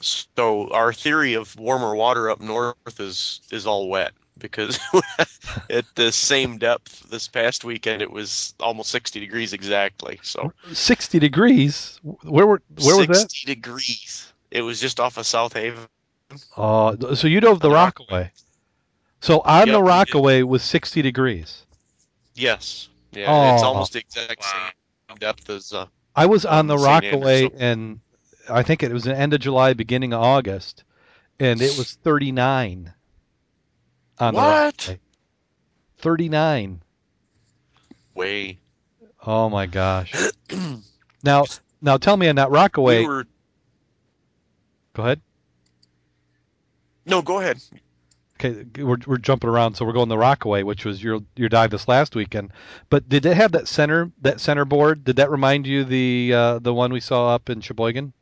So 0.02 0.68
our 0.72 0.92
theory 0.92 1.34
of 1.34 1.58
warmer 1.58 1.94
water 1.94 2.30
up 2.30 2.40
north 2.40 3.00
is 3.00 3.40
is 3.50 3.66
all 3.66 3.88
wet 3.88 4.12
because 4.38 4.78
at 5.70 5.84
the 5.94 6.10
same 6.12 6.58
depth 6.58 7.08
this 7.10 7.28
past 7.28 7.64
weekend 7.64 8.02
it 8.02 8.10
was 8.10 8.54
almost 8.60 8.90
60 8.90 9.20
degrees 9.20 9.52
exactly. 9.52 10.18
So 10.22 10.52
Sixty 10.72 11.18
degrees. 11.18 12.00
Where 12.22 12.46
were 12.46 12.62
where 12.82 12.96
was 13.06 13.20
60 13.20 13.46
degrees. 13.46 14.32
It 14.50 14.62
was 14.62 14.80
just 14.80 15.00
off 15.00 15.16
of 15.18 15.26
South 15.26 15.52
Haven. 15.54 15.86
Uh, 16.56 17.14
so 17.14 17.26
you 17.28 17.40
dove 17.40 17.60
the 17.60 17.70
Rockaway. 17.70 18.32
So 19.20 19.40
on 19.40 19.68
Yep, 19.68 19.74
the. 19.74 19.82
Rockaway 19.82 20.42
was 20.42 20.62
sixty 20.62 21.02
degrees. 21.02 21.64
Yes. 22.34 22.88
Yeah, 23.12 23.54
it's 23.54 23.62
Oh. 23.62 23.66
almost 23.66 23.92
the 23.92 24.00
exact 24.00 24.40
Wow. 24.40 24.70
same 25.08 25.16
depth 25.18 25.48
as 25.50 25.72
uh 25.72 25.86
I 26.16 26.26
was 26.26 26.44
on 26.44 26.66
the 26.66 26.76
Rockaway, 26.78 27.50
and 27.58 28.00
I 28.50 28.62
think 28.62 28.82
it 28.82 28.92
was 28.92 29.04
the 29.04 29.16
end 29.16 29.34
of 29.34 29.40
July, 29.40 29.72
beginning 29.74 30.12
of 30.12 30.20
August, 30.22 30.84
and 31.38 31.60
it 31.62 31.76
was 31.78 31.92
39 32.02 32.92
on 34.18 34.34
What? 34.34 34.42
Rockaway. 34.42 35.00
39. 35.98 36.82
way. 38.14 38.58
Oh 39.24 39.48
my 39.48 39.66
gosh. 39.66 40.12
Now, 41.24 41.44
now 41.80 41.98
tell 41.98 42.16
me 42.16 42.28
on 42.28 42.34
that 42.34 42.50
Rockaway. 42.50 42.98
we 43.02 43.06
were 43.06 43.26
Go 44.94 45.04
ahead. 45.04 45.20
no, 47.06 47.22
go 47.22 47.38
ahead. 47.38 47.62
Okay, 48.34 48.64
we're 48.82 48.96
we're 49.06 49.18
jumping 49.18 49.48
around, 49.48 49.74
so 49.76 49.84
we're 49.84 49.92
going 49.92 50.08
the 50.08 50.18
Rockaway, 50.18 50.64
which 50.64 50.84
was 50.84 51.00
your 51.00 51.20
your 51.36 51.48
dive 51.48 51.70
this 51.70 51.86
last 51.86 52.16
weekend. 52.16 52.50
But 52.90 53.08
did 53.08 53.24
it 53.24 53.36
have 53.36 53.52
that 53.52 53.68
center 53.68 54.10
that 54.22 54.40
center 54.40 54.64
board? 54.64 55.04
Did 55.04 55.14
that 55.16 55.30
remind 55.30 55.64
you 55.64 55.84
the 55.84 56.32
uh, 56.34 56.58
the 56.58 56.74
one 56.74 56.92
we 56.92 56.98
saw 56.98 57.32
up 57.32 57.48
in 57.48 57.60
Cheboygan? 57.60 58.12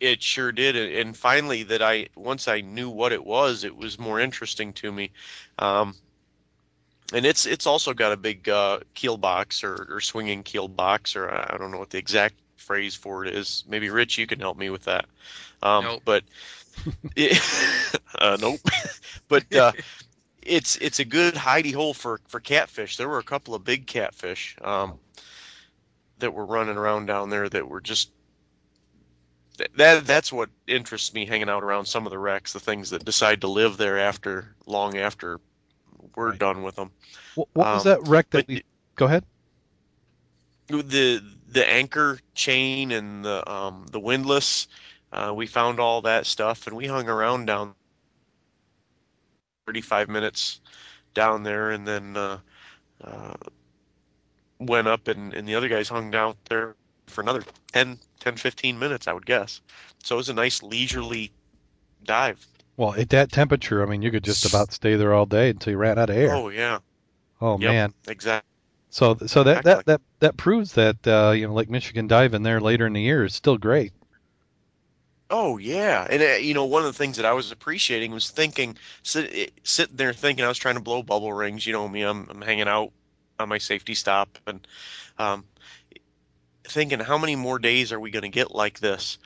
It 0.00 0.22
sure 0.22 0.52
did, 0.52 0.76
and 0.76 1.16
finally, 1.16 1.64
that 1.64 1.82
I 1.82 2.08
once 2.14 2.46
I 2.46 2.60
knew 2.60 2.88
what 2.88 3.12
it 3.12 3.24
was, 3.24 3.64
it 3.64 3.76
was 3.76 3.98
more 3.98 4.20
interesting 4.20 4.72
to 4.74 4.92
me. 4.92 5.10
Um, 5.58 5.94
and 7.12 7.26
it's 7.26 7.46
it's 7.46 7.66
also 7.66 7.94
got 7.94 8.12
a 8.12 8.16
big 8.16 8.48
uh, 8.48 8.80
keel 8.94 9.16
box 9.16 9.64
or, 9.64 9.88
or 9.90 10.00
swinging 10.00 10.42
keel 10.42 10.68
box, 10.68 11.16
or 11.16 11.30
I 11.30 11.56
don't 11.58 11.70
know 11.70 11.78
what 11.78 11.90
the 11.90 11.98
exact 11.98 12.34
phrase 12.56 12.94
for 12.94 13.24
it 13.24 13.34
is. 13.34 13.64
Maybe 13.66 13.90
Rich, 13.90 14.18
you 14.18 14.26
can 14.26 14.40
help 14.40 14.58
me 14.58 14.70
with 14.70 14.84
that. 14.84 15.06
Um, 15.62 15.84
Nope. 15.84 16.02
But 16.04 16.24
it, 17.16 17.40
uh, 18.18 18.36
nope. 18.40 18.60
but 19.28 19.52
uh, 19.54 19.72
it's 20.42 20.76
it's 20.76 20.98
a 20.98 21.04
good 21.04 21.34
hidey 21.34 21.74
hole 21.74 21.94
for 21.94 22.20
for 22.28 22.40
catfish. 22.40 22.96
There 22.96 23.08
were 23.08 23.18
a 23.18 23.24
couple 23.24 23.54
of 23.54 23.64
big 23.64 23.86
catfish 23.86 24.56
um, 24.60 24.98
that 26.18 26.34
were 26.34 26.44
running 26.44 26.76
around 26.76 27.06
down 27.06 27.30
there 27.30 27.48
that 27.48 27.68
were 27.68 27.80
just 27.80 28.10
th- 29.58 29.70
that 29.76 30.06
that's 30.06 30.32
what 30.32 30.50
interests 30.68 31.14
me 31.14 31.26
hanging 31.26 31.50
out 31.50 31.64
around 31.64 31.86
some 31.86 32.06
of 32.06 32.12
the 32.12 32.18
wrecks, 32.18 32.54
the 32.54 32.60
things 32.60 32.90
that 32.90 33.04
decide 33.04 33.42
to 33.42 33.48
live 33.48 33.78
there 33.78 33.98
after 34.00 34.54
long 34.66 34.98
after 34.98 35.40
we're 36.16 36.32
Right. 36.32 36.38
done 36.38 36.62
with 36.62 36.76
them. 36.76 36.92
What, 37.34 37.48
what 37.54 37.72
was 37.72 37.84
Um, 37.84 37.84
that 37.84 38.02
wreck 38.02 38.30
that 38.30 38.46
but 38.46 38.46
we? 38.48 38.62
Go 38.96 39.06
ahead. 39.06 39.24
the 40.68 41.22
the 41.48 41.68
anchor 41.70 42.18
chain 42.34 42.92
and 42.92 43.24
the 43.24 43.50
um, 43.50 43.86
the 43.90 44.00
windlass, 44.00 44.68
uh, 45.12 45.32
we 45.34 45.46
found 45.46 45.80
all 45.80 46.02
that 46.02 46.26
stuff 46.26 46.66
and 46.66 46.76
we 46.76 46.86
hung 46.86 47.08
around 47.08 47.46
down 47.46 47.74
35 49.66 50.08
minutes 50.08 50.60
down 51.14 51.42
there 51.44 51.70
and 51.70 51.86
then 51.86 52.16
uh, 52.16 52.38
uh, 53.04 53.34
went 54.60 54.88
up 54.88 55.08
and, 55.08 55.34
and 55.34 55.48
the 55.48 55.56
other 55.56 55.68
guys 55.68 55.88
hung 55.88 56.10
down 56.10 56.36
there 56.48 56.76
for 57.08 57.20
another 57.22 57.44
10, 57.72 57.98
10 58.20 58.36
15 58.36 58.78
minutes 58.78 59.08
I 59.08 59.12
would 59.12 59.26
guess. 59.26 59.60
So 60.04 60.16
it 60.16 60.18
was 60.18 60.28
a 60.28 60.34
nice 60.34 60.62
leisurely 60.62 61.32
dive. 62.04 62.46
Well, 62.78 62.94
at 62.94 63.10
that 63.10 63.30
temperature, 63.30 63.82
I 63.82 63.86
mean, 63.86 64.00
you 64.00 64.10
could 64.10 64.24
just 64.24 64.46
about 64.46 64.72
stay 64.72 64.96
there 64.96 65.12
all 65.12 65.26
day 65.26 65.50
until 65.50 65.72
you 65.72 65.76
ran 65.76 65.98
out 65.98 66.08
of 66.08 66.16
air. 66.16 66.40
Oh 66.40 66.48
yeah, 66.48 66.78
Oh 67.40 67.58
yep. 67.58 67.76
man. 67.76 67.94
exactly. 68.08 68.48
So 68.90 69.16
so 69.26 69.44
that, 69.44 69.64
that 69.64 69.80
Exactly. 69.80 69.84
that 69.86 70.02
that 70.20 70.36
proves 70.36 70.74
that 70.74 71.06
uh, 71.06 71.32
you 71.32 71.46
know 71.48 71.54
Lake 71.54 71.70
Michigan 71.70 72.06
diving 72.06 72.42
there 72.42 72.60
later 72.60 72.86
in 72.86 72.92
the 72.94 73.02
year 73.02 73.24
is 73.24 73.34
still 73.34 73.58
great. 73.58 73.92
Oh 75.30 75.56
yeah, 75.58 76.06
and 76.10 76.22
uh, 76.22 76.26
you 76.36 76.54
know 76.54 76.64
one 76.64 76.82
of 76.82 76.86
the 76.86 76.92
things 76.98 77.16
that 77.16 77.26
I 77.26 77.32
was 77.32 77.50
appreciating 77.52 78.12
was 78.12 78.30
thinking, 78.30 78.76
sit, 79.02 79.30
eh, 79.34 79.46
sitting 79.62 79.96
there 79.96 80.12
thinking 80.12 80.44
I 80.44 80.48
was 80.48 80.58
trying 80.58 80.74
to 80.76 80.80
blow 80.82 81.02
bubble 81.02 81.32
rings. 81.32 81.66
You 81.66 81.72
know 81.72 81.88
me, 81.88 82.02
I'm 82.02 82.28
I'm 82.30 82.40
hanging 82.42 82.68
out 82.68 82.92
on 83.38 83.48
my 83.48 83.58
safety 83.58 83.94
stop 83.94 84.38
and 84.46 84.66
um, 85.18 85.46
thinking 86.68 87.00
how 87.00 87.18
many 87.18 87.36
more 87.36 87.58
days 87.58 87.92
are 87.92 88.00
we 88.00 88.10
going 88.10 88.22
to 88.22 88.28
get 88.28 88.54
like 88.54 88.78
this 88.78 89.18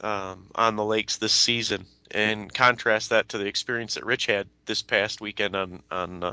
um, 0.00 0.46
on 0.54 0.76
the 0.76 0.84
lakes 0.84 1.16
this 1.16 1.32
season, 1.32 1.86
and 2.10 2.52
contrast 2.52 3.10
that 3.10 3.30
to 3.30 3.38
the 3.38 3.46
experience 3.46 3.94
that 3.94 4.04
Rich 4.04 4.26
had 4.26 4.46
this 4.66 4.82
past 4.82 5.20
weekend 5.20 5.56
on 5.56 5.82
on 5.90 6.22
uh, 6.22 6.32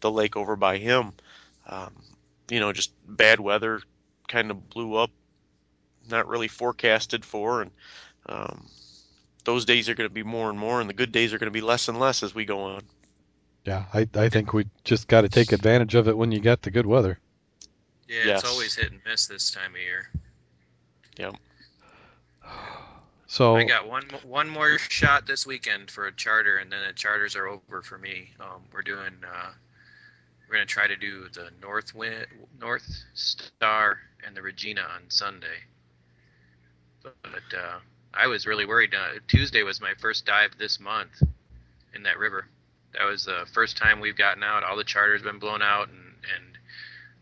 the 0.00 0.10
lake 0.10 0.36
over 0.36 0.56
by 0.56 0.78
him. 0.78 1.12
Um, 1.66 1.92
you 2.50 2.60
know, 2.60 2.72
just 2.72 2.92
bad 3.06 3.40
weather, 3.40 3.80
kind 4.28 4.50
of 4.50 4.68
blew 4.68 4.94
up, 4.94 5.10
not 6.10 6.28
really 6.28 6.48
forecasted 6.48 7.24
for, 7.24 7.62
and 7.62 7.70
um, 8.26 8.66
those 9.44 9.64
days 9.64 9.88
are 9.88 9.94
going 9.94 10.08
to 10.08 10.14
be 10.14 10.22
more 10.22 10.50
and 10.50 10.58
more, 10.58 10.80
and 10.80 10.88
the 10.88 10.94
good 10.94 11.12
days 11.12 11.32
are 11.32 11.38
going 11.38 11.52
to 11.52 11.58
be 11.58 11.60
less 11.60 11.88
and 11.88 11.98
less 11.98 12.22
as 12.22 12.34
we 12.34 12.44
go 12.44 12.60
on. 12.60 12.82
Yeah, 13.64 13.84
I 13.94 14.08
I 14.14 14.28
think 14.28 14.52
we 14.52 14.66
just 14.84 15.06
got 15.06 15.20
to 15.22 15.28
take 15.28 15.52
advantage 15.52 15.94
of 15.94 16.08
it 16.08 16.16
when 16.16 16.32
you 16.32 16.40
get 16.40 16.62
the 16.62 16.70
good 16.70 16.86
weather. 16.86 17.18
Yeah, 18.12 18.24
Yes. 18.26 18.40
it's 18.42 18.50
always 18.50 18.74
hit 18.74 18.92
and 18.92 19.00
miss 19.06 19.26
this 19.26 19.50
time 19.50 19.74
of 19.74 19.80
year. 19.80 20.10
Yep. 21.16 21.36
So 23.26 23.56
I 23.56 23.64
got 23.64 23.88
one 23.88 24.04
one 24.24 24.50
more 24.50 24.76
shot 24.78 25.26
this 25.26 25.46
weekend 25.46 25.90
for 25.90 26.06
a 26.06 26.12
charter, 26.12 26.58
and 26.58 26.70
then 26.70 26.80
the 26.86 26.92
charters 26.92 27.34
are 27.36 27.48
over 27.48 27.80
for 27.80 27.96
me. 27.96 28.30
Um, 28.38 28.62
we're 28.72 28.82
doing 28.82 29.14
uh, 29.26 29.50
we're 30.46 30.54
gonna 30.56 30.66
try 30.66 30.86
to 30.86 30.96
do 30.96 31.28
the 31.32 31.48
North 31.62 31.94
Wind, 31.94 32.26
North 32.60 32.86
Star 33.14 33.98
and 34.26 34.36
the 34.36 34.42
Regina 34.42 34.82
on 34.82 35.08
Sunday. 35.08 35.64
But 37.02 37.56
uh, 37.56 37.78
I 38.12 38.26
was 38.26 38.46
really 38.46 38.66
worried. 38.66 38.94
Uh, 38.94 39.20
Tuesday 39.26 39.62
was 39.62 39.80
my 39.80 39.94
first 39.98 40.26
dive 40.26 40.58
this 40.58 40.78
month 40.78 41.22
in 41.94 42.02
that 42.02 42.18
river. 42.18 42.46
That 42.98 43.04
was 43.04 43.24
the 43.24 43.46
first 43.54 43.78
time 43.78 44.00
we've 44.00 44.16
gotten 44.16 44.42
out. 44.42 44.62
All 44.64 44.76
the 44.76 44.84
charters 44.84 45.22
been 45.22 45.38
blown 45.38 45.62
out, 45.62 45.88
and 45.88 46.12
and 46.36 46.51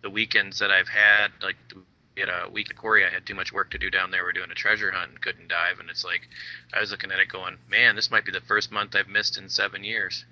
the 0.02 0.10
weekends 0.10 0.58
that 0.60 0.70
I've 0.70 0.88
had, 0.88 1.28
like 1.42 1.56
the 1.68 1.76
we 2.16 2.22
had 2.22 2.28
a 2.28 2.50
week 2.50 2.68
at 2.70 2.76
Corey. 2.76 3.06
I 3.06 3.08
had 3.10 3.24
too 3.24 3.34
much 3.36 3.52
work 3.52 3.70
to 3.70 3.78
do 3.78 3.88
down 3.88 4.10
there. 4.10 4.24
We're 4.24 4.32
doing 4.32 4.50
a 4.50 4.54
treasure 4.54 4.90
hunt 4.90 5.10
and 5.12 5.20
couldn't 5.20 5.48
dive. 5.48 5.78
And 5.78 5.88
it's 5.88 6.04
like, 6.04 6.28
I 6.74 6.80
was 6.80 6.90
looking 6.90 7.12
at 7.12 7.20
it 7.20 7.28
going, 7.28 7.56
man, 7.70 7.94
this 7.96 8.10
might 8.10 8.24
be 8.24 8.32
the 8.32 8.40
first 8.42 8.72
month 8.72 8.96
I've 8.96 9.08
missed 9.08 9.38
in 9.38 9.48
seven 9.48 9.84
years. 9.84 10.24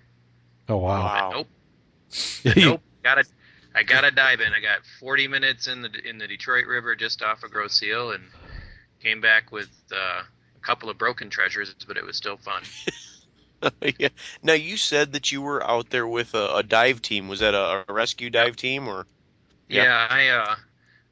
oh 0.69 0.77
wow. 0.79 1.03
Wow. 1.03 1.31
Nope. 1.33 1.49
You- 2.57 2.65
Nope. 2.65 2.83
Gotta, 3.05 3.25
I 3.75 3.85
got 3.85 4.05
a 4.05 4.11
dive 4.11 4.41
in. 4.41 4.53
I 4.53 4.61
got 4.61 4.81
40 4.99 5.29
minutes 5.29 5.69
in 5.69 5.83
the 5.83 5.91
in 6.09 6.19
the 6.19 6.27
Detroit 6.27 6.67
River 6.67 6.97
just 6.97 7.23
off 7.23 7.45
of 7.45 7.53
Grosse 7.53 7.81
Ile, 7.83 8.11
and 8.11 8.25
came 9.01 9.21
back 9.21 9.53
with 9.53 9.71
uh, 9.93 10.23
a 10.23 10.61
couple 10.61 10.91
of 10.91 10.99
broken 10.99 11.31
treasures, 11.31 11.75
but 11.87 11.97
it 11.97 12.05
was 12.05 12.17
still 12.17 12.37
fun. 12.39 12.65
yeah. 13.99 14.09
Now 14.43 14.55
you 14.55 14.77
said 14.77 15.13
that 15.13 15.31
you 15.31 15.41
were 15.43 15.65
out 15.65 15.91
there 15.91 16.09
with 16.09 16.35
a, 16.35 16.57
a 16.57 16.63
dive 16.65 17.01
team. 17.03 17.29
Was 17.29 17.39
that 17.41 17.55
a, 17.55 17.85
a 17.89 17.93
rescue 17.93 18.31
dive 18.31 18.57
team 18.57 18.89
or? 18.89 19.07
Yeah, 19.69 19.83
Yeah. 19.85 20.07
I 20.11 20.29
uh, 20.29 20.57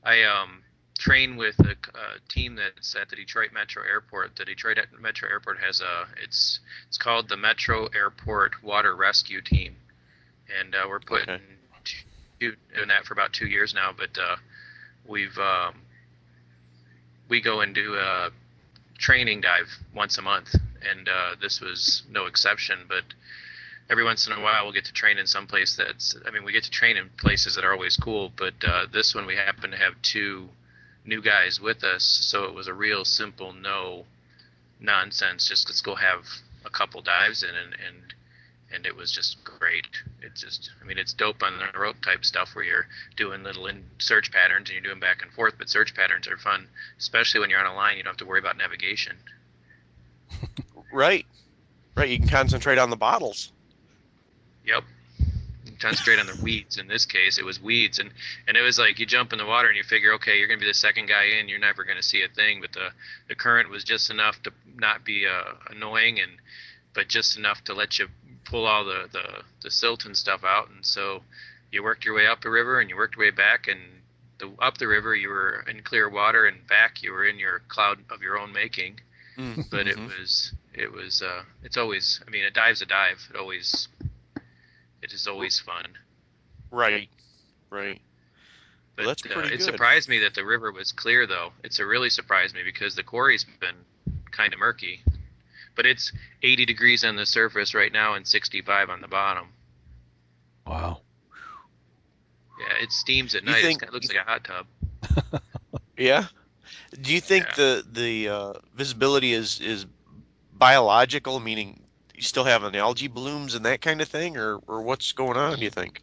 I 0.05 0.23
um 0.25 0.63
train 0.99 1.37
with 1.37 1.59
a, 1.61 1.73
a 1.73 2.19
team 2.29 2.57
that's 2.57 2.95
at 2.97 3.09
the 3.11 3.17
Detroit 3.17 3.51
Metro 3.53 3.83
Airport. 3.83 4.37
The 4.37 4.45
Detroit 4.45 4.79
Metro 5.01 5.29
Airport 5.29 5.59
has 5.59 5.81
a 5.81 6.07
it's 6.23 6.61
it's 6.89 6.99
called 6.99 7.29
the 7.29 7.37
Metro 7.37 7.87
Airport 7.95 8.63
Water 8.63 8.97
Rescue 8.97 9.41
Team, 9.43 9.77
and 10.61 10.75
uh, 10.75 10.85
we're 10.89 11.01
putting 11.01 11.29
Okay. 11.31 11.43
two, 12.41 12.55
doing 12.75 12.89
that 12.89 13.05
for 13.05 13.13
about 13.15 13.33
two 13.33 13.47
years 13.47 13.75
now. 13.75 13.93
But 13.97 14.17
uh, 14.19 14.37
we've 15.07 15.37
um, 15.39 15.75
we 17.29 17.41
go 17.41 17.61
and 17.61 17.75
do 17.75 17.95
a 17.97 18.31
training 18.99 19.43
dive 19.43 19.69
once 19.95 20.17
a 20.19 20.23
month, 20.23 20.55
and 20.89 21.09
uh, 21.09 21.37
this 21.41 21.61
was 21.61 22.03
no 22.11 22.27
exception. 22.27 22.79
But 22.89 23.05
every 23.91 24.05
once 24.05 24.27
in 24.27 24.33
a 24.33 24.41
while, 24.41 24.65
we'll 24.65 24.73
get 24.73 24.85
to 24.87 24.93
train 24.93 25.19
in 25.19 25.27
some 25.27 25.47
place 25.47 25.77
that's. 25.77 26.17
I 26.27 26.31
mean, 26.31 26.45
we 26.45 26.53
get 26.53 26.65
to 26.65 26.71
train 26.71 26.97
in 26.97 27.09
places 27.19 27.55
that 27.55 27.65
are 27.65 27.73
always 27.73 27.97
cool, 27.97 28.33
but 28.37 28.55
uh, 28.67 28.87
this 28.93 29.15
one 29.15 29.27
we 29.27 29.37
happen 29.37 29.71
to 29.71 29.77
have 29.77 30.01
two 30.03 30.49
new 31.05 31.23
guys 31.23 31.61
with 31.61 31.85
us, 31.85 32.05
so 32.05 32.45
it 32.45 32.55
was 32.55 32.69
a 32.69 32.75
real 32.75 33.05
simple 33.05 33.53
no 33.53 34.05
nonsense. 34.81 35.49
Just 35.49 35.69
let's 35.69 35.81
go 35.81 35.95
have 35.95 36.25
a 36.65 36.71
couple 36.71 37.01
dives 37.01 37.43
in, 37.43 37.51
and 37.51 37.75
and 37.87 38.15
and 38.73 38.87
it 38.87 38.97
was 38.97 39.13
just 39.13 39.43
great. 39.45 39.87
It's 40.23 40.43
just, 40.43 40.71
I 40.83 40.85
mean, 40.85 40.99
it's 40.99 41.13
dope 41.13 41.43
on 41.43 41.59
the 41.59 41.79
rope 41.79 41.97
type 42.05 42.25
stuff 42.25 42.51
where 42.55 42.65
you're 42.65 42.87
doing 43.17 43.45
little 43.45 43.67
in 43.67 43.85
search 43.99 44.33
patterns 44.33 44.69
and 44.69 44.75
you're 44.75 44.83
doing 44.83 45.01
back 45.01 45.23
and 45.23 45.33
forth, 45.33 45.55
but 45.57 45.69
search 45.69 45.95
patterns 45.95 46.27
are 46.27 46.37
fun, 46.37 46.67
especially 46.99 47.41
when 47.41 47.49
you're 47.49 47.61
on 47.61 47.73
a 47.73 47.75
line. 47.75 47.97
You 47.97 48.03
don't 48.03 48.11
have 48.11 48.19
to 48.19 48.27
worry 48.27 48.41
about 48.41 48.57
navigation. 48.57 49.17
Right. 50.93 51.27
Right. 51.95 52.09
You 52.09 52.19
can 52.19 52.29
concentrate 52.29 52.79
on 52.79 52.91
the 52.91 52.97
bottles. 52.97 53.53
Yep. 54.67 54.85
Concentrate 55.81 56.19
on 56.19 56.27
the 56.27 56.37
weeds. 56.43 56.79
In 56.79 56.87
this 56.89 57.05
case, 57.05 57.39
it 57.39 57.45
was 57.45 57.61
weeds, 57.61 57.99
and 57.99 58.11
and 58.49 58.57
it 58.57 58.63
was 58.63 58.79
like 58.79 58.99
you 58.99 59.05
jump 59.05 59.33
in 59.33 59.39
the 59.39 59.45
water 59.47 59.69
and 59.69 59.77
you 59.77 59.83
figure, 59.83 60.13
okay, 60.15 60.39
you're 60.39 60.49
gonna 60.49 60.61
be 60.61 60.67
the 60.67 60.73
second 60.75 61.07
guy 61.07 61.25
in. 61.39 61.49
You're 61.49 61.59
never 61.59 61.85
gonna 61.85 62.03
see 62.03 62.23
a 62.23 62.29
thing, 62.29 62.61
but 62.63 62.73
the 62.73 62.89
the 63.29 63.35
current 63.35 63.69
was 63.69 63.85
just 63.85 64.11
enough 64.11 64.43
to 64.45 64.53
not 64.75 65.05
be 65.05 65.27
uh, 65.27 65.53
annoying, 65.71 66.19
and 66.19 66.33
but 66.95 67.09
just 67.09 67.37
enough 67.37 67.63
to 67.65 67.75
let 67.75 67.99
you 67.99 68.09
pull 68.45 68.65
all 68.65 68.85
the 68.85 69.09
the 69.13 69.43
the 69.63 69.71
silt 69.71 70.07
and 70.07 70.17
stuff 70.17 70.45
out. 70.45 70.71
And 70.71 70.85
so 70.87 71.23
you 71.71 71.83
worked 71.83 72.05
your 72.07 72.15
way 72.15 72.27
up 72.27 72.41
the 72.41 72.51
river 72.51 72.81
and 72.81 72.89
you 72.89 72.97
worked 72.97 73.17
your 73.17 73.27
way 73.27 73.31
back, 73.31 73.69
and 73.69 73.81
the 74.39 74.51
up 74.61 74.79
the 74.79 74.87
river 74.89 75.15
you 75.15 75.29
were 75.29 75.63
in 75.69 75.83
clear 75.83 76.09
water, 76.09 76.47
and 76.47 76.67
back 76.67 77.03
you 77.03 77.13
were 77.13 77.25
in 77.27 77.39
your 77.39 77.61
cloud 77.69 77.99
of 78.11 78.23
your 78.23 78.39
own 78.39 78.53
making. 78.53 79.01
Mm, 79.37 79.69
But 79.71 79.87
it 79.89 79.97
mhm. 79.99 80.07
was 80.07 80.55
it 80.73 80.91
was 80.91 81.21
uh, 81.23 81.43
it's 81.63 81.77
always 81.77 82.21
I 82.27 82.31
mean 82.31 82.45
a 82.45 82.51
dive's 82.51 82.81
a 82.81 82.87
dive. 82.87 83.29
It 83.29 83.37
always 83.37 83.89
it 85.07 85.13
is 85.15 85.27
always 85.27 85.59
fun. 85.61 85.87
right. 86.71 87.09
Right. 87.71 88.01
But 88.97 89.05
Well, 89.07 89.11
that's 89.15 89.25
uh, 89.27 89.29
pretty 89.35 89.55
it 89.55 89.59
good. 89.59 89.63
surprised 89.63 90.09
me 90.09 90.19
that 90.21 90.35
the 90.35 90.45
river 90.45 90.73
was 90.73 90.91
clear, 90.93 91.27
though. 91.27 91.53
It's 91.65 91.79
a 91.81 91.87
really 91.87 92.11
surprised 92.11 92.55
me 92.55 92.63
because 92.65 92.95
the 92.95 93.03
quarry's 93.03 93.45
been 93.61 93.75
kind 94.31 94.53
of 94.55 94.59
murky. 94.61 95.01
But 95.75 95.85
it's 95.87 96.11
80 96.43 96.65
degrees 96.65 97.05
on 97.05 97.17
the 97.17 97.27
surface 97.27 97.75
right 97.75 97.93
now 97.93 98.15
and 98.15 98.27
65 98.27 98.89
on 98.89 99.01
the 99.01 99.09
bottom. 99.09 99.49
Wow. 100.67 101.01
Yeah, 102.59 102.83
it 102.83 102.91
steams 102.93 103.35
at 103.35 103.43
You 103.43 103.51
night. 103.51 103.63
think- 103.63 103.83
It's, 103.83 103.91
it 103.91 103.93
looks 103.95 104.09
like 104.09 104.19
a 104.27 104.29
hot 104.31 104.45
tub. 104.45 105.43
Yeah. 105.99 106.27
Do 107.01 107.13
you 107.15 107.21
think 107.23 107.47
Yeah. 107.47 107.55
the 107.57 107.85
the 107.91 108.29
uh, 108.29 108.53
visibility 108.75 109.33
is 109.33 109.61
is 109.61 109.87
biological, 110.53 111.41
meaning 111.41 111.83
you 112.17 112.23
still 112.23 112.45
have 112.45 112.65
an 112.65 112.75
algae 112.75 113.09
blooms 113.09 113.55
and 113.55 113.65
that 113.67 113.81
kind 113.81 114.01
of 114.01 114.09
thing, 114.09 114.37
or 114.37 114.57
or 114.67 114.83
what's 114.83 115.13
going 115.13 115.37
on? 115.37 115.59
Do 115.59 115.65
you 115.65 115.71
think? 115.71 116.03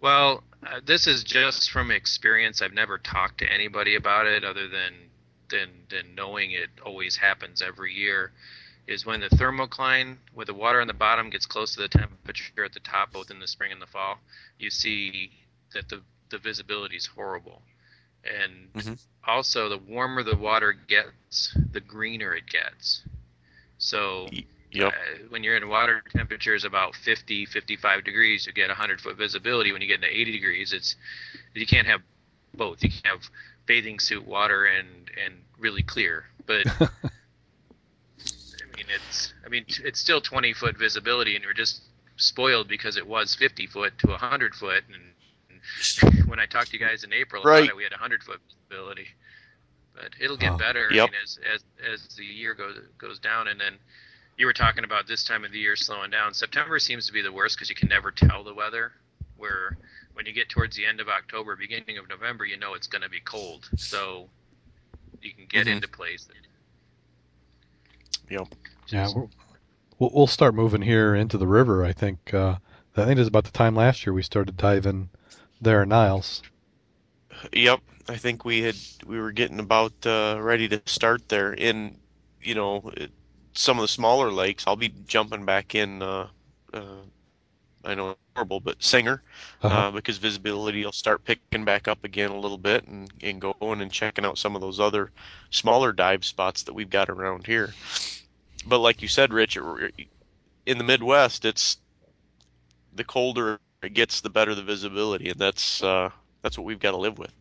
Well, 0.00 0.42
uh, 0.66 0.80
this 0.84 1.06
is 1.06 1.24
just 1.24 1.70
from 1.70 1.90
experience. 1.90 2.60
I've 2.60 2.74
never 2.74 2.98
talked 2.98 3.38
to 3.38 3.52
anybody 3.52 3.94
about 3.94 4.26
it 4.26 4.44
other 4.44 4.68
than 4.68 4.94
than 5.50 5.70
than 5.88 6.14
knowing 6.14 6.52
it 6.52 6.70
always 6.84 7.16
happens 7.16 7.62
every 7.62 7.94
year. 7.94 8.32
Is 8.86 9.06
when 9.06 9.20
the 9.20 9.30
thermocline, 9.30 10.18
with 10.34 10.48
the 10.48 10.54
water 10.54 10.80
on 10.80 10.86
the 10.88 10.92
bottom 10.92 11.30
gets 11.30 11.46
close 11.46 11.74
to 11.74 11.80
the 11.80 11.88
temperature 11.88 12.64
at 12.64 12.72
the 12.74 12.80
top, 12.80 13.12
both 13.12 13.30
in 13.30 13.40
the 13.40 13.46
spring 13.48 13.72
and 13.72 13.80
the 13.80 13.86
fall, 13.86 14.18
you 14.58 14.70
see 14.70 15.30
that 15.72 15.88
the 15.88 16.02
the 16.30 16.38
visibility 16.38 16.96
is 16.96 17.06
horrible. 17.06 17.62
And 18.24 18.70
Mhm. 18.74 18.98
also, 19.26 19.68
the 19.70 19.78
warmer 19.78 20.22
the 20.22 20.36
water 20.36 20.72
gets, 20.72 21.56
the 21.72 21.80
greener 21.80 22.34
it 22.34 22.46
gets. 22.46 23.02
So 23.78 24.28
Yep. 24.74 24.94
uh, 24.94 25.18
when 25.30 25.44
you're 25.44 25.56
in 25.56 25.68
water 25.68 26.02
temperatures 26.10 26.64
about 26.64 26.94
50, 26.96 27.46
55 27.46 28.04
degrees, 28.04 28.46
you 28.46 28.52
get 28.52 28.68
100 28.68 29.00
foot 29.00 29.16
visibility. 29.16 29.72
When 29.72 29.82
you 29.82 29.88
get 29.88 30.02
into 30.02 30.08
80 30.14 30.32
degrees, 30.32 30.72
it's 30.72 30.96
you 31.54 31.66
can't 31.66 31.86
have 31.88 32.02
both. 32.54 32.82
You 32.82 32.90
can 32.90 33.10
have 33.10 33.30
bathing 33.66 33.98
suit 34.00 34.26
water 34.26 34.66
and 34.66 35.10
and 35.24 35.34
really 35.58 35.82
clear, 35.82 36.26
but 36.46 36.66
I 38.62 38.66
mean 38.76 38.86
it's 38.94 39.34
I 39.44 39.48
mean 39.48 39.64
it's 39.84 40.00
still 40.00 40.20
20 40.20 40.52
foot 40.54 40.76
visibility, 40.78 41.34
and 41.36 41.44
you're 41.44 41.54
just 41.54 41.82
spoiled 42.16 42.68
because 42.68 42.96
it 42.96 43.06
was 43.06 43.34
50 43.34 43.66
foot 43.66 43.98
to 44.00 44.08
100 44.08 44.54
foot. 44.54 44.84
And, 44.88 45.14
and 45.50 46.28
when 46.28 46.40
I 46.40 46.46
talked 46.46 46.70
to 46.72 46.78
you 46.78 46.84
guys 46.84 47.04
in 47.04 47.12
April 47.12 47.44
Right. 47.44 47.70
it, 47.70 47.76
we 47.76 47.84
had 47.84 47.92
100 47.92 48.22
foot 48.22 48.40
visibility. 48.48 49.06
But 49.94 50.14
it'll 50.20 50.36
get 50.36 50.56
Oh. 50.56 50.58
better 50.58 50.90
Yep. 50.94 51.10
I 51.10 51.12
mean, 51.12 51.20
as, 51.22 51.38
as 51.54 51.64
as 51.92 52.16
the 52.16 52.24
year 52.24 52.54
goes 52.54 52.78
goes 52.98 53.18
down, 53.20 53.48
and 53.48 53.60
then 53.60 53.80
you 54.36 54.46
were 54.46 54.52
talking 54.52 54.84
about 54.84 55.06
this 55.06 55.24
time 55.24 55.44
of 55.44 55.52
the 55.52 55.58
year 55.58 55.76
slowing 55.76 56.10
down. 56.10 56.34
September 56.34 56.78
seems 56.78 57.06
to 57.06 57.12
be 57.12 57.22
the 57.22 57.32
worst 57.32 57.56
because 57.56 57.68
you 57.70 57.76
can 57.76 57.88
never 57.88 58.10
tell 58.10 58.42
the 58.44 58.54
weather. 58.54 58.92
Where 59.36 59.76
when 60.14 60.26
you 60.26 60.32
get 60.32 60.48
towards 60.48 60.76
the 60.76 60.86
end 60.86 61.00
of 61.00 61.08
October, 61.08 61.56
beginning 61.56 61.98
of 61.98 62.08
November, 62.08 62.44
you 62.44 62.56
know 62.56 62.74
it's 62.74 62.86
going 62.86 63.02
to 63.02 63.08
be 63.08 63.20
cold, 63.20 63.68
so 63.76 64.28
you 65.22 65.32
can 65.32 65.46
get 65.46 65.66
Mhm. 65.66 65.72
into 65.76 65.88
place. 65.88 66.28
Yep. 68.30 68.48
Yeah, 68.88 69.08
we'll, 69.14 69.30
we'll 69.98 70.10
we'll 70.14 70.26
start 70.26 70.54
moving 70.54 70.82
here 70.82 71.14
into 71.14 71.38
the 71.38 71.46
river. 71.46 71.84
I 71.84 71.92
think. 71.92 72.32
Uh, 72.32 72.56
I 72.96 73.04
think 73.04 73.16
it 73.16 73.22
was 73.22 73.28
about 73.28 73.44
the 73.44 73.50
time 73.50 73.74
last 73.74 74.06
year 74.06 74.12
we 74.12 74.22
started 74.22 74.56
diving 74.56 75.08
there 75.60 75.82
in 75.82 75.88
Niles. 75.88 76.42
Yep. 77.52 77.80
I 78.08 78.16
think 78.16 78.44
we 78.44 78.62
had 78.62 78.76
we 79.06 79.18
were 79.18 79.32
getting 79.32 79.58
about 79.58 79.92
uh, 80.06 80.38
ready 80.40 80.68
to 80.68 80.80
start 80.86 81.28
there. 81.28 81.52
In 81.52 81.98
you 82.42 82.54
know 82.54 82.92
it, 82.96 83.10
some 83.54 83.78
of 83.78 83.82
the 83.82 83.88
smaller 83.88 84.30
lakes, 84.30 84.64
I'll 84.66 84.76
be 84.76 84.92
jumping 85.06 85.44
back 85.44 85.74
in. 85.74 86.02
Uh, 86.02 86.28
uh, 86.72 87.02
I 87.84 87.94
know 87.94 88.10
it's 88.10 88.20
horrible, 88.34 88.60
but 88.60 88.82
Singer, 88.82 89.22
Uh-huh. 89.62 89.74
uh, 89.74 89.90
because 89.90 90.18
visibility 90.18 90.84
will 90.84 90.92
start 90.92 91.24
picking 91.24 91.64
back 91.64 91.88
up 91.88 92.04
again 92.04 92.30
a 92.30 92.38
little 92.38 92.58
bit, 92.58 92.86
and 92.86 93.10
and 93.22 93.40
going 93.40 93.80
and 93.80 93.92
checking 93.92 94.24
out 94.24 94.38
some 94.38 94.54
of 94.54 94.60
those 94.60 94.80
other 94.80 95.10
smaller 95.50 95.92
dive 95.92 96.24
spots 96.24 96.62
that 96.62 96.72
we've 96.74 96.90
got 96.90 97.08
around 97.10 97.46
here. 97.46 97.74
But 98.66 98.78
like 98.78 99.02
you 99.02 99.08
said, 99.08 99.32
Rich, 99.32 99.56
it- 99.56 100.08
in 100.66 100.78
the 100.78 100.84
Midwest, 100.84 101.44
it's 101.44 101.76
the 102.94 103.04
colder 103.04 103.58
it 103.82 103.92
gets, 103.94 104.20
the 104.20 104.30
better 104.30 104.54
the 104.54 104.62
visibility, 104.62 105.28
and 105.30 105.38
that's 105.38 105.82
uh, 105.82 106.10
that's 106.42 106.56
what 106.58 106.64
we've 106.64 106.78
got 106.80 106.92
to 106.92 106.96
live 106.96 107.18
with. 107.18 107.32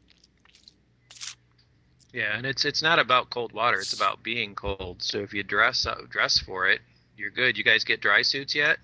Yeah, 2.13 2.37
and 2.37 2.45
it's 2.45 2.65
it's 2.65 2.83
not 2.83 2.99
about 2.99 3.31
cold 3.31 3.53
water; 3.53 3.81
it's 3.81 3.93
about 3.93 4.23
being 4.23 4.55
cold. 4.55 5.03
So 5.03 5.19
if 5.19 5.33
you 5.33 5.43
dress 5.43 5.85
up, 5.85 6.09
dress 6.09 6.39
for 6.39 6.67
it, 6.69 6.81
you're 7.17 7.31
good. 7.31 7.57
You 7.57 7.63
guys 7.63 7.83
get 7.83 8.01
dry 8.01 8.21
suits 8.21 8.55
yet? 8.55 8.77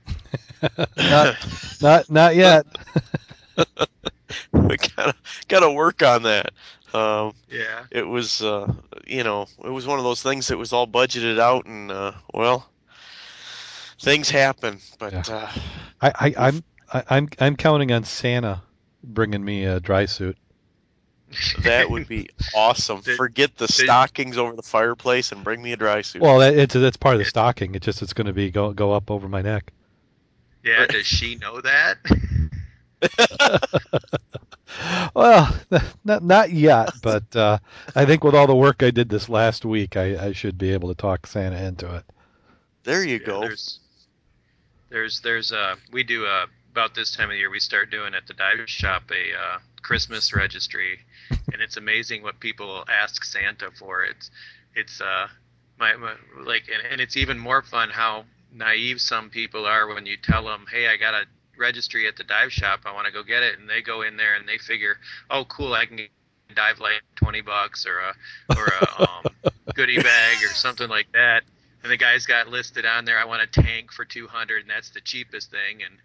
not, 1.00 1.38
not 1.82 2.10
not 2.10 2.36
yet. 2.36 2.66
we 4.54 4.78
gotta 4.96 5.16
gotta 5.48 5.72
work 5.72 6.02
on 6.04 6.24
that. 6.24 6.52
Um, 6.94 7.34
Yeah. 7.48 7.86
it 7.92 8.08
was 8.08 8.42
uh, 8.42 8.72
you 9.08 9.24
know 9.24 9.48
it 9.64 9.70
was 9.70 9.88
one 9.88 10.00
of 10.00 10.06
those 10.06 10.22
things 10.24 10.48
that 10.48 10.58
was 10.58 10.74
all 10.74 10.88
budgeted 10.88 11.40
out, 11.40 11.66
and 11.66 11.92
uh, 11.92 12.14
well, 12.34 12.70
things 14.00 14.30
happen. 14.30 14.80
But 15.00 15.14
Yeah. 15.14 15.24
uh, 15.30 15.48
I, 16.02 16.12
I 16.20 16.34
I'm 16.38 16.64
I, 16.94 17.04
I'm 17.10 17.30
I'm 17.40 17.56
counting 17.56 17.92
on 17.92 18.04
Santa 18.04 18.64
bringing 19.04 19.44
me 19.44 19.66
a 19.66 19.80
dry 19.80 20.06
suit. 20.06 20.38
That 21.64 21.90
would 21.90 22.08
be 22.08 22.30
awesome. 22.56 23.02
Did- 23.06 23.18
Forget 23.18 23.56
the 23.58 23.68
did- 23.68 23.74
stockings 23.74 24.38
over 24.38 24.56
the 24.56 24.62
fireplace 24.64 25.32
and 25.32 25.44
bring 25.44 25.62
me 25.62 25.72
a 25.74 25.78
dry 25.78 26.02
suit. 26.02 26.22
Well, 26.22 26.40
that, 26.40 26.56
it's 26.56 26.74
that's 26.74 26.98
part 26.98 27.16
of 27.16 27.20
the 27.20 27.26
stocking. 27.26 27.76
It's 27.76 27.86
just 27.86 28.02
it's 28.02 28.14
going 28.14 28.28
to 28.28 28.34
be 28.34 28.50
go 28.52 28.74
go 28.74 28.92
up 28.94 29.10
over 29.12 29.28
my 29.28 29.42
neck. 29.42 29.72
Yeah. 30.64 30.86
Does 30.88 31.06
she 31.06 31.36
know 31.36 31.62
that? 31.62 31.98
well, 35.16 35.56
not 36.04 36.24
not 36.24 36.52
yet, 36.52 36.90
but 37.02 37.36
uh, 37.36 37.58
I 37.96 38.06
think 38.06 38.24
with 38.24 38.36
all 38.36 38.48
the 38.48 38.56
work 38.56 38.84
I 38.84 38.92
did 38.92 39.10
this 39.10 39.30
last 39.30 39.66
week, 39.66 39.96
I, 39.98 40.28
I 40.28 40.32
should 40.34 40.58
be 40.58 40.72
able 40.74 40.90
to 40.90 40.96
talk 40.96 41.28
Santa 41.28 41.62
into 41.64 41.96
it. 41.96 42.04
there 42.84 43.04
you 43.04 43.20
Yeah, 43.20 43.26
go. 43.26 43.42
There's, 43.42 43.80
there's, 44.90 45.20
there's, 45.22 45.52
uh, 45.52 45.76
we 45.92 46.04
do 46.04 46.26
uh, 46.26 46.48
about 46.72 46.94
this 46.96 47.16
time 47.16 47.30
of 47.30 47.36
year 47.38 47.50
we 47.50 47.60
start 47.60 47.90
doing 47.90 48.14
at 48.14 48.28
the 48.28 48.34
dive 48.34 48.68
shop 48.70 49.04
a 49.12 49.38
uh, 49.38 49.58
Christmas 49.82 50.34
registry, 50.34 51.00
and 51.52 51.62
it's 51.62 51.78
amazing 51.78 52.24
what 52.24 52.40
people 52.40 52.84
ask 52.90 53.24
Santa 53.24 53.72
for. 53.72 54.04
It's 54.04 54.30
it's 54.76 55.02
uh 55.02 55.28
my, 55.80 55.96
my 55.96 56.14
like 56.46 56.64
and, 56.74 56.84
and 56.92 57.02
it's 57.02 57.18
even 57.18 57.40
more 57.40 57.62
fun 57.62 57.90
how 57.90 58.26
naive 58.54 59.02
some 59.02 59.30
people 59.30 59.66
are 59.66 59.88
when 59.88 60.06
you 60.06 60.18
tell 60.18 60.46
them, 60.46 60.66
hey, 60.72 60.88
I 60.88 60.98
got 60.98 61.14
a 61.14 61.26
registry 61.58 62.08
at 62.08 62.16
the 62.18 62.24
dive 62.24 62.52
shop. 62.52 62.82
I 62.86 62.94
want 62.94 63.08
to 63.08 63.14
go 63.14 63.24
get 63.24 63.44
it, 63.44 63.60
and 63.60 63.70
they 63.70 63.82
go 63.82 64.02
in 64.02 64.18
there 64.18 64.36
and 64.36 64.48
they 64.48 64.58
figure, 64.58 64.98
oh, 65.30 65.46
cool, 65.46 65.74
I 65.74 65.86
can 65.86 65.98
get 65.98 66.10
dive 66.56 66.80
light 66.80 67.02
twenty 67.16 67.42
bucks 67.42 67.86
or 67.86 68.00
a 68.00 68.14
or 68.56 68.70
a 68.70 68.84
um, 69.02 69.26
goodie 69.74 70.00
bag 70.00 70.44
or 70.44 70.54
something 70.54 70.90
like 70.90 71.12
that. 71.14 71.44
And 71.84 71.92
the 71.92 71.98
guy's 71.98 72.26
got 72.26 72.48
listed 72.50 72.86
on 72.86 73.06
there. 73.06 73.18
I 73.20 73.26
want 73.26 73.42
a 73.44 73.48
tank 73.48 73.92
for 73.92 74.06
two 74.06 74.28
hundred, 74.28 74.62
and 74.62 74.70
that's 74.70 74.90
the 74.90 75.02
cheapest 75.02 75.52
thing. 75.52 75.84
And 75.84 75.96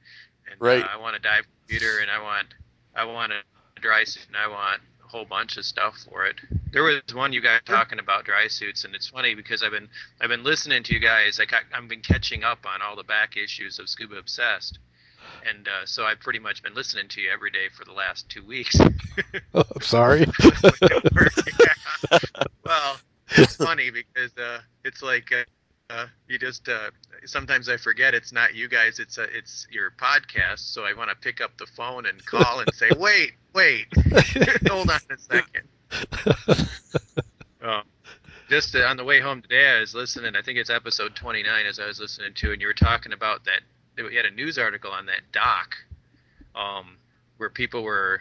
and 0.51 0.61
Right. 0.61 0.85
uh, 0.85 0.95
I 0.95 0.97
want 0.99 1.17
a 1.17 1.21
dive 1.21 1.47
computer, 1.61 1.99
and 2.01 2.11
I 2.11 2.23
want 2.23 2.55
I 2.95 3.05
want 3.05 3.33
a 3.33 3.41
dry 3.85 4.05
suit, 4.05 4.27
and 4.29 4.37
I 4.37 4.49
want 4.49 4.81
a 5.05 5.09
whole 5.09 5.27
bunch 5.27 5.59
of 5.59 5.65
stuff 5.65 5.99
for 6.11 6.25
it. 6.25 6.37
There 6.73 6.83
was 6.83 7.03
one 7.13 7.33
you 7.35 7.43
guys 7.43 7.61
talking 7.67 7.99
about 7.99 8.25
dry 8.25 8.49
suits, 8.49 8.85
and 8.85 8.95
it's 8.95 9.09
funny 9.09 9.35
because 9.35 9.63
I've 9.63 9.73
been 9.73 9.89
I've 10.21 10.31
been 10.31 10.43
listening 10.43 10.83
to 10.85 10.95
you 10.95 11.01
guys. 11.01 11.39
Like 11.39 11.53
I, 11.53 11.59
I've 11.77 11.87
been 11.87 12.01
catching 12.01 12.43
up 12.43 12.65
on 12.67 12.81
all 12.81 12.97
the 12.97 13.05
back 13.05 13.37
issues 13.37 13.79
of 13.79 13.89
Scuba 13.91 14.17
Obsessed, 14.17 14.79
and 15.49 15.69
uh, 15.69 15.85
so 15.85 16.05
I've 16.05 16.21
pretty 16.21 16.39
much 16.39 16.63
been 16.63 16.75
listening 16.75 17.09
to 17.09 17.21
you 17.21 17.31
every 17.31 17.51
day 17.51 17.69
for 17.77 17.85
the 17.85 17.93
last 17.93 18.29
two 18.31 18.45
weeks. 18.45 18.77
I'm 19.55 19.81
sorry. 19.83 20.27
Yeah. 22.11 22.19
Well, 22.65 22.97
it's 23.31 23.57
funny 23.57 23.91
because 23.91 24.37
uh, 24.37 24.61
it's 24.85 25.03
like 25.03 25.33
uh, 25.33 25.45
uh, 25.95 26.07
you 26.29 26.39
just 26.39 26.69
uh, 26.69 26.91
sometimes 27.25 27.69
I 27.69 27.77
forget 27.77 28.15
it's 28.15 28.33
not 28.33 28.55
you 28.55 28.69
guys, 28.69 28.99
it's 28.99 29.19
uh, 29.19 29.27
it's 29.33 29.67
your 29.71 29.93
podcast. 29.93 30.61
So 30.61 30.85
I 30.85 30.93
want 30.95 31.11
to 31.11 31.17
pick 31.17 31.41
up 31.41 31.57
the 31.59 31.67
phone 31.67 32.07
and 32.07 32.25
call 32.25 32.61
and 32.61 32.75
say, 32.75 32.91
wait, 32.99 33.33
wait, 33.55 33.87
hold 34.69 34.91
on 34.91 35.01
a 35.11 35.19
second. 35.19 36.69
Oh. 37.63 37.81
Just 38.51 38.77
uh, 38.77 38.81
on 38.81 38.99
the 38.99 39.05
way 39.05 39.21
home 39.21 39.41
today, 39.41 39.67
I 39.69 39.81
was 39.81 39.95
listening. 39.95 40.37
I 40.37 40.43
think 40.43 40.59
it's 40.59 40.69
episode 40.69 41.15
29 41.15 41.67
as 41.67 41.79
I 41.79 41.87
was 41.87 41.99
listening 41.99 42.35
to, 42.35 42.53
and 42.53 42.61
you 42.61 42.67
were 42.67 42.75
talking 42.75 43.13
about 43.13 43.45
that. 43.47 43.61
We 43.97 44.17
had 44.17 44.27
a 44.27 44.31
news 44.31 44.59
article 44.59 44.91
on 44.91 45.07
that 45.07 45.23
dock, 45.33 45.75
um, 46.55 46.99
where 47.39 47.49
people 47.49 47.83
were 47.83 48.21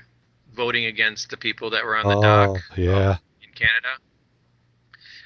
voting 0.55 0.85
against 0.85 1.29
the 1.29 1.35
people 1.35 1.71
that 1.71 1.83
were 1.83 1.97
on 1.97 2.07
the 2.07 2.17
oh, 2.17 2.21
dock 2.21 2.61
yeah. 2.77 3.17
in 3.41 3.49
Canada. 3.53 3.97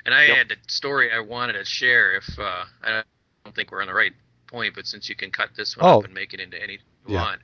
And 0.07 0.15
I 0.15 0.25
Yep. 0.25 0.37
had 0.37 0.51
a 0.53 0.71
story 0.71 1.11
I 1.13 1.19
wanted 1.19 1.53
to 1.53 1.65
share. 1.65 2.15
If 2.15 2.39
uh, 2.39 2.65
I 2.83 3.03
don't 3.45 3.55
think 3.55 3.71
we're 3.71 3.81
on 3.81 3.87
the 3.87 3.93
right 3.93 4.13
point, 4.47 4.73
but 4.75 4.87
since 4.87 5.09
you 5.09 5.15
can 5.15 5.31
cut 5.31 5.49
this 5.55 5.77
one 5.77 5.85
Oh. 5.85 5.99
up 5.99 6.05
and 6.05 6.13
make 6.13 6.33
it 6.33 6.39
into 6.39 6.61
any 6.61 6.79
you 7.07 7.13
Yeah. 7.15 7.23
want. 7.23 7.41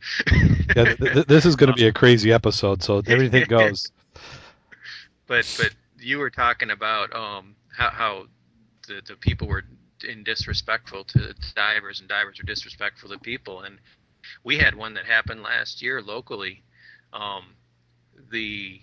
yeah 0.75 0.85
th- 0.85 1.13
th- 1.13 1.27
this 1.27 1.45
is 1.45 1.55
going 1.57 1.67
to 1.67 1.73
be 1.73 1.87
a 1.87 1.93
crazy 2.01 2.31
episode, 2.31 2.81
so 2.81 3.03
everything 3.05 3.43
goes. 3.49 3.91
but 5.27 5.45
but 5.57 5.71
you 5.99 6.19
were 6.19 6.29
talking 6.29 6.71
about 6.71 7.13
um 7.15 7.55
how, 7.75 7.89
how 7.89 8.27
the 8.87 9.01
the 9.07 9.15
people 9.17 9.47
were 9.47 9.63
in 10.07 10.23
disrespectful 10.23 11.03
to 11.05 11.33
divers 11.55 11.99
and 11.99 12.09
divers 12.09 12.37
were 12.37 12.45
disrespectful 12.45 13.09
to 13.09 13.17
people 13.19 13.61
and 13.61 13.79
we 14.43 14.57
had 14.57 14.75
one 14.75 14.93
that 14.93 15.05
happened 15.05 15.41
last 15.43 15.81
year 15.81 16.01
locally 16.01 16.63
um 17.13 17.55
the 18.31 18.81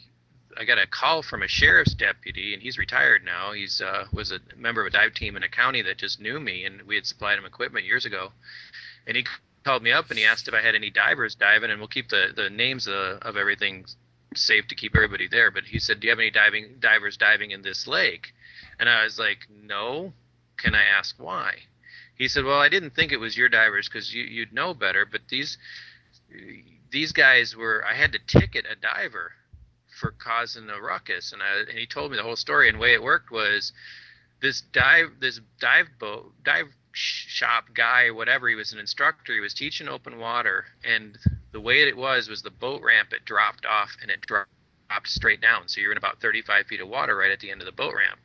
I 0.56 0.64
got 0.64 0.78
a 0.78 0.86
call 0.86 1.22
from 1.22 1.42
a 1.42 1.48
sheriff's 1.48 1.94
deputy 1.94 2.54
and 2.54 2.62
he's 2.62 2.78
retired 2.78 3.24
now 3.24 3.52
he's 3.52 3.80
uh 3.80 4.06
was 4.12 4.32
a 4.32 4.40
member 4.56 4.80
of 4.80 4.88
a 4.88 4.90
dive 4.90 5.14
team 5.14 5.36
in 5.36 5.42
a 5.42 5.48
county 5.48 5.82
that 5.82 5.98
just 5.98 6.20
knew 6.20 6.40
me 6.40 6.64
and 6.64 6.82
we 6.82 6.96
had 6.96 7.06
supplied 7.06 7.38
him 7.38 7.44
equipment 7.44 7.86
years 7.86 8.04
ago 8.04 8.32
and 9.06 9.16
he 9.16 9.24
called 9.64 9.82
me 9.82 9.92
up 9.92 10.10
and 10.10 10.18
he 10.18 10.24
asked 10.24 10.48
if 10.48 10.54
I 10.54 10.60
had 10.60 10.74
any 10.74 10.90
divers 10.90 11.34
diving 11.34 11.70
and 11.70 11.80
we'll 11.80 11.88
keep 11.88 12.08
the 12.08 12.32
the 12.34 12.50
names 12.50 12.86
of, 12.86 13.18
of 13.22 13.36
everything 13.36 13.86
safe 14.34 14.68
to 14.68 14.74
keep 14.74 14.94
everybody 14.94 15.28
there. 15.28 15.50
But 15.50 15.64
he 15.64 15.78
said, 15.78 16.00
"Do 16.00 16.06
you 16.06 16.10
have 16.10 16.18
any 16.18 16.30
diving 16.30 16.76
divers 16.80 17.16
diving 17.16 17.50
in 17.50 17.62
this 17.62 17.86
lake?" 17.86 18.32
And 18.78 18.88
I 18.88 19.04
was 19.04 19.18
like, 19.18 19.46
"No." 19.50 20.12
Can 20.56 20.74
I 20.74 20.82
ask 20.82 21.14
why? 21.18 21.54
He 22.14 22.28
said, 22.28 22.44
"Well, 22.44 22.60
I 22.60 22.68
didn't 22.68 22.94
think 22.94 23.12
it 23.12 23.16
was 23.16 23.34
your 23.36 23.48
divers 23.48 23.88
because 23.88 24.14
you 24.14 24.24
you'd 24.24 24.52
know 24.52 24.74
better. 24.74 25.06
But 25.06 25.22
these 25.28 25.56
these 26.90 27.12
guys 27.12 27.56
were. 27.56 27.84
I 27.84 27.94
had 27.94 28.12
to 28.12 28.18
ticket 28.18 28.66
a 28.70 28.76
diver 28.76 29.32
for 30.00 30.12
causing 30.12 30.68
a 30.70 30.80
ruckus, 30.80 31.32
and 31.32 31.42
I 31.42 31.60
and 31.68 31.78
he 31.78 31.86
told 31.86 32.10
me 32.10 32.16
the 32.16 32.22
whole 32.22 32.36
story. 32.36 32.68
And 32.68 32.76
the 32.76 32.82
way 32.82 32.94
it 32.94 33.02
worked 33.02 33.30
was 33.30 33.72
this 34.40 34.62
dive 34.72 35.20
this 35.20 35.40
dive 35.60 35.86
boat 35.98 36.32
dive 36.42 36.68
shop 36.92 37.66
guy 37.72 38.10
whatever 38.10 38.48
he 38.48 38.56
was 38.56 38.72
an 38.72 38.80
instructor 38.80 39.32
he 39.32 39.38
was 39.38 39.54
teaching 39.54 39.88
open 39.88 40.18
water 40.18 40.64
and 40.82 41.16
the 41.52 41.60
way 41.60 41.82
it 41.82 41.96
was 41.96 42.28
was 42.28 42.42
the 42.42 42.50
boat 42.50 42.82
ramp 42.82 43.12
it 43.12 43.24
dropped 43.24 43.64
off 43.64 43.96
and 44.02 44.10
it 44.10 44.20
dropped 44.22 44.50
straight 45.04 45.40
down. 45.40 45.68
So 45.68 45.80
you're 45.80 45.92
in 45.92 45.98
about 45.98 46.20
35 46.20 46.66
feet 46.66 46.80
of 46.80 46.88
water 46.88 47.14
right 47.14 47.30
at 47.30 47.38
the 47.38 47.50
end 47.52 47.60
of 47.60 47.66
the 47.66 47.72
boat 47.72 47.94
ramp. 47.94 48.18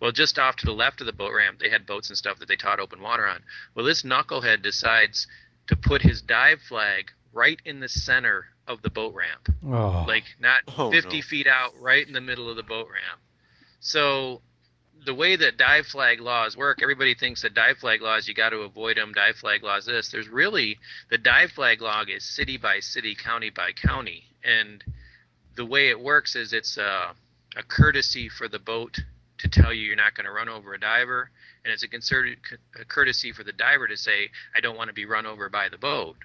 Well 0.00 0.10
just 0.10 0.38
off 0.38 0.56
to 0.56 0.66
the 0.66 0.72
left 0.72 1.00
of 1.00 1.06
the 1.06 1.12
boat 1.12 1.32
ramp 1.32 1.60
they 1.60 1.70
had 1.70 1.86
boats 1.86 2.08
and 2.08 2.18
stuff 2.18 2.38
that 2.38 2.48
they 2.48 2.56
taught 2.56 2.80
open 2.80 3.00
water 3.00 3.26
on. 3.26 3.42
Well 3.74 3.84
this 3.84 4.02
knucklehead 4.02 4.62
decides 4.62 5.26
to 5.68 5.76
put 5.76 6.02
his 6.02 6.22
dive 6.22 6.60
flag 6.62 7.12
right 7.32 7.60
in 7.64 7.80
the 7.80 7.88
center 7.88 8.46
of 8.68 8.82
the 8.82 8.90
boat 8.90 9.14
ramp. 9.14 9.48
Oh, 9.66 10.04
like 10.06 10.24
not 10.38 10.60
Oh, 10.76 10.90
50 10.92 11.16
no. 11.16 11.22
feet 11.22 11.46
out 11.46 11.72
right 11.80 12.06
in 12.06 12.12
the 12.12 12.20
middle 12.20 12.48
of 12.48 12.56
the 12.56 12.62
boat 12.62 12.86
ramp. 12.88 13.20
So 13.80 14.42
the 15.04 15.14
way 15.14 15.36
that 15.36 15.56
dive 15.56 15.86
flag 15.86 16.20
laws 16.20 16.56
work 16.56 16.80
everybody 16.82 17.14
thinks 17.14 17.42
that 17.42 17.54
dive 17.54 17.78
flag 17.78 18.02
laws 18.02 18.26
you 18.28 18.34
got 18.34 18.50
to 18.50 18.58
avoid 18.58 18.96
them 18.96 19.12
dive 19.14 19.36
flag 19.36 19.62
laws 19.62 19.86
this. 19.86 20.10
There's 20.10 20.28
really 20.28 20.78
the 21.10 21.18
dive 21.18 21.50
flag 21.52 21.80
log 21.80 22.10
is 22.10 22.24
city 22.24 22.58
by 22.58 22.80
city 22.80 23.14
county 23.16 23.50
by 23.50 23.72
county. 23.72 24.24
And 24.44 24.84
the 25.56 25.64
way 25.64 25.88
it 25.88 25.98
works 26.00 26.36
is 26.36 26.52
it's 26.52 26.76
a, 26.76 27.14
a 27.56 27.62
courtesy 27.62 28.28
for 28.28 28.48
the 28.48 28.58
boat 28.58 28.98
to 29.38 29.48
tell 29.48 29.72
you 29.72 29.82
you're 29.86 29.96
not 29.96 30.14
going 30.14 30.26
to 30.26 30.32
run 30.32 30.48
over 30.48 30.74
a 30.74 30.80
diver. 30.80 31.30
And 31.64 31.72
it's 31.72 31.82
a, 31.82 31.88
concerted, 31.88 32.38
a 32.80 32.84
courtesy 32.84 33.32
for 33.32 33.44
the 33.44 33.52
diver 33.52 33.88
to 33.88 33.96
say 33.96 34.30
i 34.56 34.60
don't 34.60 34.76
want 34.76 34.88
to 34.88 34.94
be 34.94 35.04
run 35.04 35.26
over 35.26 35.48
by 35.48 35.68
the 35.68 35.78
boat 35.78 36.16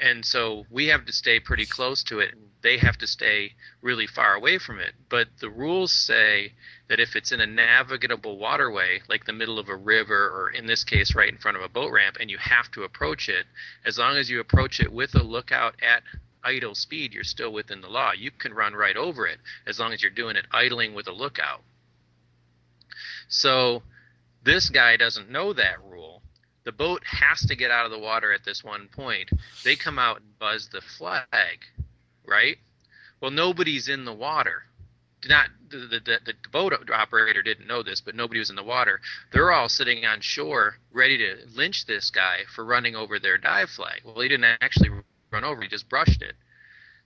and 0.00 0.24
so 0.24 0.66
we 0.70 0.86
have 0.88 1.04
to 1.06 1.12
stay 1.12 1.40
pretty 1.40 1.66
close 1.66 2.02
to 2.04 2.20
it. 2.20 2.32
And 2.32 2.50
they 2.62 2.78
have 2.78 2.96
to 2.98 3.06
stay 3.06 3.52
really 3.82 4.06
far 4.06 4.34
away 4.34 4.58
from 4.58 4.80
it. 4.80 4.94
But 5.10 5.28
the 5.38 5.50
rules 5.50 5.92
say 5.92 6.52
that 6.88 6.98
if 6.98 7.14
it's 7.14 7.30
in 7.30 7.40
a 7.40 7.46
navigable 7.46 8.38
waterway 8.38 9.02
like 9.08 9.26
the 9.26 9.32
middle 9.32 9.58
of 9.58 9.68
a 9.68 9.76
river 9.76 10.30
or 10.30 10.50
in 10.50 10.66
this 10.66 10.82
case 10.82 11.14
right 11.14 11.28
in 11.28 11.38
front 11.38 11.58
of 11.58 11.62
a 11.62 11.68
boat 11.68 11.92
ramp 11.92 12.16
and 12.18 12.30
you 12.30 12.38
have 12.38 12.70
to 12.72 12.82
approach 12.82 13.28
it 13.28 13.46
as 13.84 13.98
long 13.98 14.16
as 14.16 14.30
you 14.30 14.40
approach 14.40 14.80
it 14.80 14.92
with 14.92 15.14
a 15.14 15.22
lookout 15.22 15.74
at 15.82 16.02
idle 16.42 16.74
speed 16.74 17.12
you're 17.12 17.22
still 17.22 17.52
within 17.52 17.82
the 17.82 17.88
law. 17.88 18.12
You 18.12 18.30
can 18.30 18.54
run 18.54 18.72
right 18.74 18.96
over 18.96 19.26
it 19.26 19.38
as 19.66 19.78
long 19.78 19.92
as 19.92 20.02
you're 20.02 20.10
doing 20.10 20.36
it 20.36 20.46
idling 20.50 20.94
with 20.94 21.06
a 21.06 21.12
lookout. 21.12 21.62
So 23.28 23.82
this 24.42 24.70
guy 24.70 24.96
doesn't 24.96 25.30
know 25.30 25.52
that 25.52 25.82
rule 25.84 26.22
the 26.64 26.72
boat 26.72 27.02
has 27.04 27.40
to 27.46 27.56
get 27.56 27.70
out 27.70 27.84
of 27.84 27.92
the 27.92 27.98
water 27.98 28.32
at 28.32 28.44
this 28.44 28.64
one 28.64 28.88
point. 28.88 29.30
They 29.64 29.76
come 29.76 29.98
out 29.98 30.18
and 30.20 30.38
buzz 30.38 30.68
the 30.68 30.80
flag, 30.80 31.26
right? 32.26 32.56
Well, 33.20 33.30
nobody's 33.30 33.88
in 33.88 34.04
the 34.04 34.12
water. 34.12 34.64
Not 35.26 35.48
the, 35.70 35.78
the, 35.78 36.00
the, 36.00 36.18
the 36.26 36.34
boat 36.50 36.74
operator 36.90 37.42
didn't 37.42 37.66
know 37.66 37.82
this, 37.82 38.00
but 38.00 38.14
nobody 38.14 38.40
was 38.40 38.50
in 38.50 38.56
the 38.56 38.62
water. 38.62 39.00
They're 39.32 39.52
all 39.52 39.70
sitting 39.70 40.04
on 40.04 40.20
shore, 40.20 40.76
ready 40.92 41.16
to 41.18 41.36
lynch 41.54 41.86
this 41.86 42.10
guy 42.10 42.40
for 42.54 42.64
running 42.64 42.94
over 42.94 43.18
their 43.18 43.38
dive 43.38 43.70
flag. 43.70 44.02
Well, 44.04 44.20
he 44.20 44.28
didn't 44.28 44.58
actually 44.60 44.90
run 45.30 45.44
over; 45.44 45.62
he 45.62 45.68
just 45.68 45.88
brushed 45.88 46.20
it. 46.20 46.34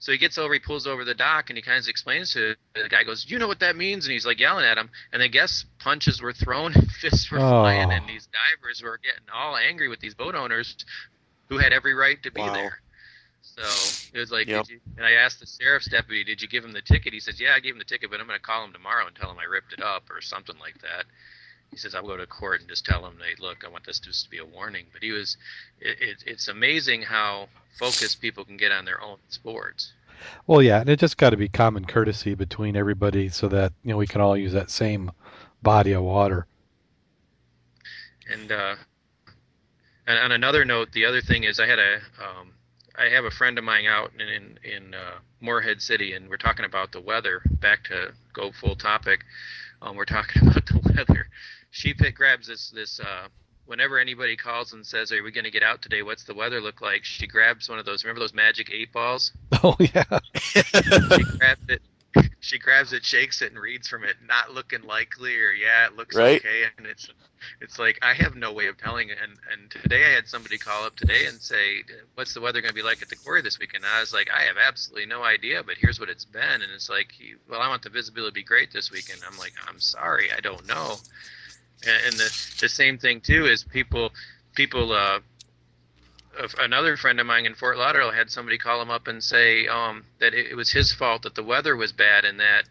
So 0.01 0.13
he 0.13 0.19
gets 0.19 0.39
over, 0.39 0.55
he 0.55 0.61
pulls 0.61 0.87
over 0.87 1.05
the 1.05 1.15
dock, 1.15 1.51
and 1.51 1.57
he 1.57 1.63
kind 1.63 1.79
of 1.83 1.89
explains 1.89 2.33
to 2.35 2.55
the 2.75 2.89
guy, 2.89 3.03
goes, 3.03 3.27
"You 3.29 3.39
know 3.39 3.49
what 3.49 3.59
that 3.61 3.77
means?" 3.77 4.07
And 4.07 4.13
he's 4.13 4.27
like 4.27 4.39
yelling 4.39 4.65
at 4.65 4.79
him. 4.79 4.91
And 5.13 5.23
I 5.23 5.27
guess 5.29 5.65
punches 5.81 6.23
were 6.23 6.33
thrown, 6.33 6.73
and 6.77 6.91
fists 6.91 7.31
were 7.31 7.41
Oh. 7.41 7.63
flying, 7.63 7.91
and 7.91 8.09
these 8.09 8.29
divers 8.29 8.83
were 8.83 8.99
getting 8.99 9.29
all 9.33 9.57
angry 9.57 9.89
with 9.89 10.01
these 10.01 10.15
boat 10.15 10.35
owners, 10.35 10.77
who 11.49 11.59
had 11.59 11.73
every 11.73 11.95
right 11.95 12.23
to 12.23 12.31
be 12.31 12.43
Wow. 12.43 12.53
there. 12.53 12.81
So 13.43 13.63
it 14.13 14.19
was 14.19 14.31
like, 14.31 14.47
Yep. 14.47 14.67
you, 14.69 14.81
and 14.97 15.07
I 15.07 15.13
asked 15.13 15.41
the 15.41 15.47
sheriff's 15.47 15.89
deputy, 15.89 16.23
"Did 16.23 16.43
you 16.43 16.49
give 16.49 16.65
him 16.65 16.73
the 16.73 16.83
ticket?" 16.83 17.13
He 17.13 17.21
says, 17.21 17.41
"Yeah, 17.41 17.55
I 17.55 17.61
gave 17.61 17.73
him 17.73 17.79
the 17.79 17.85
ticket, 17.85 18.11
but 18.11 18.21
I'm 18.21 18.27
going 18.27 18.39
to 18.39 18.45
call 18.45 18.65
him 18.65 18.73
tomorrow 18.73 19.07
and 19.07 19.17
tell 19.17 19.31
him 19.31 19.39
I 19.39 19.45
ripped 19.45 19.73
it 19.73 19.83
up 19.83 20.11
or 20.11 20.21
something 20.21 20.59
like 20.59 20.79
that." 20.83 21.07
He 21.71 21.77
says, 21.77 21.95
"I'll 21.95 22.07
go 22.07 22.17
to 22.17 22.27
court 22.27 22.61
and 22.61 22.69
just 22.69 22.85
tell 22.85 23.05
him, 23.07 23.19
hey, 23.19 23.35
look, 23.41 23.65
I 23.65 23.69
want 23.69 23.85
this 23.85 24.01
just 24.01 24.25
to 24.25 24.31
be 24.31 24.39
a 24.39 24.45
warning." 24.45 24.87
But 24.93 25.03
he 25.03 25.13
was, 25.13 25.37
it, 25.81 26.01
it, 26.01 26.25
it's 26.27 26.49
amazing 26.49 27.03
how 27.03 27.49
focused 27.79 28.21
people 28.21 28.45
can 28.45 28.57
get 28.57 28.73
on 28.73 28.85
their 28.85 29.03
own 29.03 29.19
sports. 29.29 29.93
well, 30.47 30.63
yeah, 30.63 30.81
and 30.81 30.89
it 30.89 30.99
just 30.99 31.17
got 31.17 31.31
to 31.31 31.37
be 31.37 31.49
common 31.49 31.85
courtesy 31.85 32.35
between 32.35 32.77
everybody 32.77 33.29
so 33.29 33.49
that 33.49 33.73
you 33.83 33.91
know 33.91 33.97
we 33.97 34.07
can 34.07 34.21
all 34.21 34.37
use 34.37 34.53
that 34.53 34.71
same 34.71 35.11
body 35.63 35.93
of 35.93 36.03
water. 36.03 36.47
And 38.31 38.53
uh, 38.53 38.77
and 40.07 40.19
on 40.19 40.33
another 40.33 40.65
note, 40.65 40.93
the 40.93 41.05
other 41.05 41.21
thing 41.21 41.45
is 41.45 41.61
I 41.61 41.67
had 41.67 41.79
a 41.79 41.97
um, 42.23 42.53
I 42.97 43.11
have 43.11 43.25
a 43.25 43.31
friend 43.31 43.59
of 43.59 43.65
mine 43.65 43.87
out 43.87 44.11
in 44.19 44.29
in, 44.29 44.59
in 44.65 44.95
uh, 44.95 45.19
Morehead 45.41 45.81
City, 45.81 46.15
and 46.15 46.29
we're 46.29 46.37
talking 46.37 46.65
about 46.65 46.93
the 46.93 47.01
weather. 47.01 47.43
Back 47.61 47.85
to 47.85 48.13
go 48.33 48.51
full 48.53 48.77
topic, 48.77 49.21
um, 49.83 49.97
we're 49.97 50.05
talking 50.05 50.43
about 50.49 50.67
the 50.67 50.81
weather. 50.95 51.29
She 51.79 51.95
pick 51.95 52.17
grabs 52.17 52.49
this 52.49 52.71
this 52.71 52.99
uh, 52.99 53.29
whenever 53.67 54.01
anybody 54.01 54.37
calls 54.37 54.73
and 54.73 54.85
says, 54.85 55.13
"Are 55.13 55.23
we 55.23 55.31
going 55.31 55.45
to 55.45 55.51
get 55.53 55.63
out 55.63 55.81
today? 55.81 56.03
What's 56.03 56.25
the 56.25 56.35
weather 56.35 56.61
look 56.61 56.81
like?" 56.81 57.05
She 57.05 57.29
grabs 57.29 57.69
one 57.69 57.79
of 57.79 57.85
those. 57.87 58.03
Remember 58.03 58.19
those 58.19 58.35
magic 58.35 58.69
eight 58.73 58.93
balls? 58.93 59.31
Oh 59.63 59.77
yeah. 59.79 60.03
She 60.35 61.25
grabs 61.39 61.69
it. 61.69 61.83
She 62.41 62.59
grabs 62.59 62.93
it, 62.93 63.05
shakes 63.05 63.43
it, 63.43 63.53
and 63.53 63.61
reads 63.61 63.87
from 63.87 64.03
it. 64.03 64.17
Not 64.27 64.53
looking 64.53 64.83
likely, 64.83 65.37
or 65.37 65.53
yeah, 65.53 65.87
it 65.87 65.95
looks 65.95 66.17
Right. 66.17 66.41
okay. 66.45 66.65
And 66.77 66.87
it's, 66.87 67.09
it's 67.61 67.79
like 67.79 67.99
I 68.03 68.13
have 68.15 68.35
no 68.35 68.53
way 68.53 68.67
of 68.67 68.77
telling. 68.77 69.11
And 69.13 69.39
and 69.53 69.71
today 69.71 70.05
I 70.05 70.15
had 70.15 70.27
somebody 70.27 70.59
call 70.59 70.85
up 70.85 70.97
today 70.97 71.27
and 71.27 71.41
say, 71.41 71.85
"What's 72.15 72.35
the 72.35 72.41
weather 72.41 72.61
going 72.61 72.71
to 72.71 72.75
be 72.75 72.83
like 72.83 73.03
at 73.03 73.09
the 73.09 73.17
quarry 73.17 73.43
this 73.43 73.61
weekend?" 73.61 73.85
And 73.85 73.93
I 73.95 74.01
was 74.01 74.13
like, 74.13 74.31
"I 74.37 74.43
have 74.43 74.57
absolutely 74.57 75.07
no 75.07 75.23
idea, 75.23 75.63
but 75.63 75.77
here's 75.79 76.01
what 76.01 76.09
it's 76.09 76.25
been." 76.25 76.43
And 76.63 76.73
it's 76.75 76.89
like, 76.89 77.15
"Well, 77.49 77.61
I 77.61 77.69
want 77.69 77.83
the 77.83 77.91
visibility 77.91 78.31
to 78.31 78.35
be 78.35 78.43
great 78.43 78.73
this 78.73 78.91
weekend." 78.91 79.21
I'm 79.25 79.39
like, 79.39 79.55
"I'm 79.69 79.79
sorry, 79.79 80.33
I 80.37 80.41
don't 80.41 80.67
know." 80.67 80.97
And, 81.83 82.07
and 82.07 82.21
the 82.21 82.31
the 82.61 82.69
same 82.69 82.99
thing 82.99 83.21
too 83.21 83.47
is 83.47 83.65
people 83.65 84.13
people 84.55 84.93
uh 84.93 85.21
another 86.59 86.97
friend 86.97 87.21
of 87.21 87.27
mine 87.27 87.47
in 87.47 87.55
Fort 87.55 87.77
Lauderdale 87.79 88.13
had 88.13 88.31
somebody 88.31 88.59
call 88.59 88.81
him 88.81 88.91
up 88.91 89.09
and 89.09 89.23
say 89.23 89.67
um, 89.67 90.05
that 90.21 90.35
it, 90.35 90.53
it 90.53 90.55
was 90.55 90.71
his 90.71 90.93
fault 90.93 91.23
that 91.23 91.35
the 91.35 91.43
weather 91.43 91.77
was 91.77 91.93
bad 91.93 92.25
and 92.25 92.39
that 92.41 92.65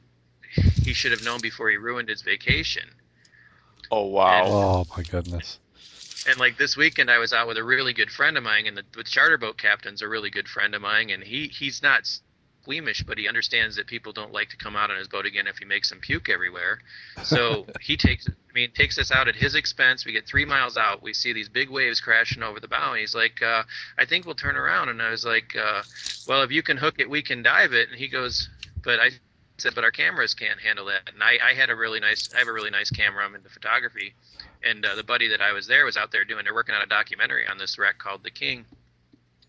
he 0.84 0.94
should 0.94 1.12
have 1.12 1.22
known 1.22 1.42
before 1.42 1.70
he 1.70 1.78
ruined 1.78 2.10
his 2.10 2.22
vacation. 2.22 2.84
Oh 3.92 4.06
wow. 4.08 4.46
Oh 4.48 4.88
my 4.96 5.04
goodness. 5.04 5.60
And 6.26 6.40
like 6.40 6.58
this 6.58 6.76
weekend, 6.76 7.10
I 7.10 7.20
was 7.20 7.32
out 7.34 7.48
with 7.48 7.58
a 7.58 7.64
really 7.64 7.94
good 7.94 8.12
friend 8.12 8.38
of 8.38 8.44
mine, 8.44 8.68
and 8.68 8.78
the, 8.78 8.84
the 8.94 9.04
charter 9.04 9.38
boat 9.38 9.58
captain's 9.58 10.02
a 10.02 10.08
really 10.08 10.30
good 10.30 10.48
friend 10.48 10.76
of 10.76 10.82
mine, 10.82 11.10
and 11.10 11.24
he 11.24 11.48
he's 11.48 11.82
not 11.82 12.10
squeamish, 12.68 13.02
but 13.04 13.18
he 13.18 13.30
understands 13.30 13.78
that 13.78 13.88
people 13.88 14.12
don't 14.12 14.34
like 14.34 14.50
to 14.50 14.58
come 14.58 14.76
out 14.76 14.92
on 14.92 14.98
his 14.98 15.08
boat 15.08 15.26
again 15.26 15.48
if 15.48 15.58
he 15.58 15.64
makes 15.64 15.90
them 15.90 16.00
puke 16.00 16.28
everywhere. 16.28 16.80
So 17.24 17.66
he 17.82 17.96
takes, 17.96 18.28
I 18.28 18.54
mean, 18.54 18.72
takes 18.72 18.98
us 18.98 19.10
out 19.10 19.30
at 19.30 19.36
his 19.36 19.56
expense. 19.56 20.06
We 20.06 20.12
get 20.12 20.28
three 20.28 20.44
miles 20.44 20.76
out, 20.76 21.02
we 21.02 21.14
see 21.14 21.32
these 21.32 21.48
big 21.48 21.70
waves 21.70 22.02
crashing 22.02 22.44
over 22.44 22.60
the 22.60 22.68
bow, 22.68 22.92
and 22.92 23.00
he's 23.00 23.16
like, 23.16 23.42
uh, 23.42 23.64
"I 23.98 24.06
think 24.06 24.26
we'll 24.26 24.36
turn 24.36 24.58
around." 24.58 24.90
And 24.90 25.02
I 25.02 25.12
was 25.12 25.24
like, 25.24 25.56
uh, 25.56 25.82
"Well, 26.28 26.44
if 26.44 26.52
you 26.52 26.62
can 26.62 26.76
hook 26.76 26.96
it, 27.00 27.10
we 27.10 27.22
can 27.22 27.42
dive 27.42 27.72
it." 27.72 27.88
And 27.90 27.98
he 27.98 28.10
goes, 28.10 28.50
"But 28.84 29.00
I." 29.00 29.12
said, 29.60 29.74
but 29.74 29.84
our 29.84 29.90
cameras 29.90 30.36
can't 30.36 30.60
handle 30.60 30.86
that. 30.86 31.10
And 31.12 31.24
I, 31.24 31.40
I 31.44 31.54
had 31.56 31.72
a 31.72 31.76
really 31.76 32.00
nice, 32.00 32.30
I 32.32 32.38
have 32.38 32.48
a 32.48 32.54
really 32.54 32.70
nice 32.70 32.92
camera. 32.92 33.26
I'm 33.26 33.34
into 33.34 33.50
photography, 33.50 34.14
and 34.64 34.86
uh, 34.86 34.94
the 34.94 35.04
buddy 35.04 35.30
that 35.30 35.42
I 35.42 35.52
was 35.52 35.66
there 35.66 35.84
was 35.84 35.98
out 35.98 36.12
there 36.12 36.24
doing, 36.24 36.44
they're 36.44 36.54
working 36.54 36.76
on 36.76 36.84
a 36.84 36.86
documentary 36.86 37.48
on 37.48 37.58
this 37.58 37.80
wreck 37.80 37.98
called 37.98 38.22
The 38.22 38.30
King, 38.30 38.66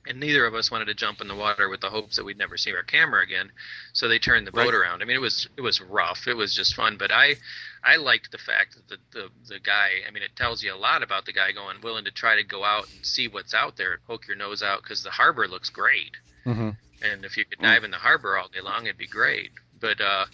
and 0.09 0.19
neither 0.21 0.47
of 0.47 0.55
us 0.55 0.71
wanted 0.71 0.87
to 0.87 0.95
jump 0.95 1.21
in 1.21 1.29
the 1.29 1.35
water 1.37 1.69
with 1.69 1.81
the 1.81 1.91
hopes 1.91 2.17
that 2.17 2.25
we'd 2.25 2.39
never 2.39 2.57
see 2.57 2.73
our 2.75 2.83
camera 2.83 3.23
again. 3.23 3.53
So 3.93 4.09
they 4.09 4.19
turned 4.19 4.47
the 4.47 4.53
boat 4.53 4.73
Right. 4.73 4.75
around. 4.75 5.03
I 5.03 5.05
mean, 5.05 5.17
it 5.17 5.21
was 5.21 5.49
it 5.57 5.61
was 5.61 5.81
rough. 5.81 6.27
It 6.27 6.35
was 6.35 6.55
just 6.55 6.75
fun, 6.75 6.97
but 6.97 7.13
I 7.13 7.37
I 7.85 7.97
liked 7.97 8.31
the 8.33 8.39
fact 8.39 8.75
that 8.77 8.89
the, 8.89 8.99
the 9.13 9.31
the 9.55 9.61
guy. 9.61 10.03
I 10.07 10.11
mean, 10.11 10.23
it 10.23 10.35
tells 10.37 10.63
you 10.63 10.75
a 10.75 10.77
lot 10.77 11.03
about 11.03 11.27
the 11.27 11.33
guy 11.33 11.53
going 11.53 11.81
willing 11.83 12.05
to 12.07 12.11
try 12.13 12.37
to 12.37 12.45
go 12.45 12.65
out 12.65 12.89
and 12.93 13.05
see 13.05 13.29
what's 13.29 13.55
out 13.55 13.77
there 13.77 13.93
and 13.93 14.05
poke 14.05 14.27
your 14.27 14.37
nose 14.37 14.63
out 14.63 14.83
because 14.83 15.03
the 15.03 15.11
harbor 15.11 15.47
looks 15.49 15.71
great. 15.71 16.17
hmm 16.45 16.71
And 17.03 17.25
if 17.25 17.37
you 17.37 17.45
could 17.45 17.61
dive 17.61 17.83
in 17.83 17.91
the 17.91 17.99
harbor 17.99 18.37
all 18.39 18.49
day 18.49 18.61
long, 18.61 18.87
it'd 18.87 18.97
be 18.99 19.09
great. 19.09 19.51
But 19.73 20.01
uh, 20.01 20.27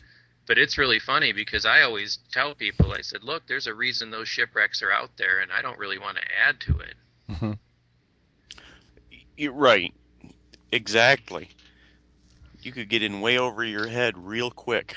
but 0.46 0.58
it's 0.58 0.78
really 0.78 0.98
funny 0.98 1.32
because 1.32 1.64
I 1.66 1.82
always 1.82 2.18
tell 2.32 2.54
people, 2.54 2.92
I 2.92 3.00
said, 3.02 3.24
look, 3.24 3.46
there's 3.46 3.66
a 3.66 3.74
reason 3.74 4.10
those 4.10 4.28
shipwrecks 4.28 4.82
are 4.82 4.92
out 4.92 5.16
there, 5.16 5.40
and 5.40 5.52
I 5.52 5.62
don't 5.62 5.78
really 5.78 5.98
want 5.98 6.18
to 6.18 6.24
add 6.36 6.60
to 6.62 6.78
it. 6.80 6.96
hmm 7.28 7.54
You're 9.36 9.52
right. 9.52 9.92
Exactly. 10.72 11.48
You 12.62 12.72
could 12.72 12.88
get 12.88 13.02
in 13.02 13.20
way 13.20 13.38
over 13.38 13.64
your 13.64 13.86
head 13.86 14.16
real 14.16 14.50
quick. 14.50 14.96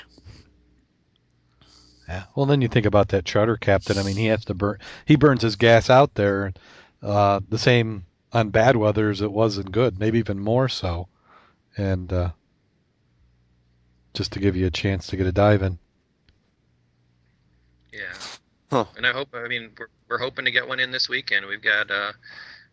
Yeah. 2.08 2.24
Well, 2.34 2.46
then 2.46 2.62
you 2.62 2.68
think 2.68 2.86
about 2.86 3.08
that 3.08 3.26
charter 3.26 3.56
captain. 3.56 3.98
I 3.98 4.02
mean, 4.02 4.16
he 4.16 4.26
has 4.26 4.44
to 4.46 4.54
burn. 4.54 4.78
He 5.04 5.16
burns 5.16 5.42
his 5.42 5.56
gas 5.56 5.90
out 5.90 6.14
there, 6.14 6.54
uh, 7.02 7.40
the 7.48 7.58
same 7.58 8.06
on 8.32 8.50
bad 8.50 8.76
weather 8.76 9.10
as 9.10 9.20
it 9.20 9.30
was 9.30 9.58
in 9.58 9.66
good, 9.66 9.98
maybe 9.98 10.18
even 10.18 10.38
more 10.38 10.68
so, 10.68 11.08
and 11.76 12.12
uh, 12.12 12.30
just 14.14 14.32
to 14.32 14.40
give 14.40 14.56
you 14.56 14.66
a 14.66 14.70
chance 14.70 15.08
to 15.08 15.16
get 15.16 15.26
a 15.26 15.32
dive 15.32 15.62
in. 15.62 15.78
Yeah. 17.92 18.14
Huh. 18.70 18.86
And 18.96 19.06
I 19.06 19.12
hope. 19.12 19.28
I 19.34 19.46
mean, 19.48 19.70
we're, 19.78 19.88
we're 20.08 20.18
hoping 20.18 20.46
to 20.46 20.50
get 20.50 20.66
one 20.66 20.80
in 20.80 20.90
this 20.90 21.08
weekend. 21.08 21.46
We've 21.46 21.62
got. 21.62 21.90
Uh, 21.90 22.12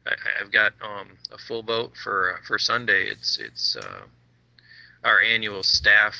I, 0.05 0.13
I've 0.41 0.51
got 0.51 0.73
um, 0.81 1.09
a 1.31 1.37
full 1.37 1.63
boat 1.63 1.93
for 2.01 2.39
for 2.47 2.57
Sunday. 2.59 3.07
It's 3.07 3.37
it's 3.37 3.75
uh, 3.75 4.01
our 5.03 5.21
annual 5.21 5.63
staff. 5.63 6.15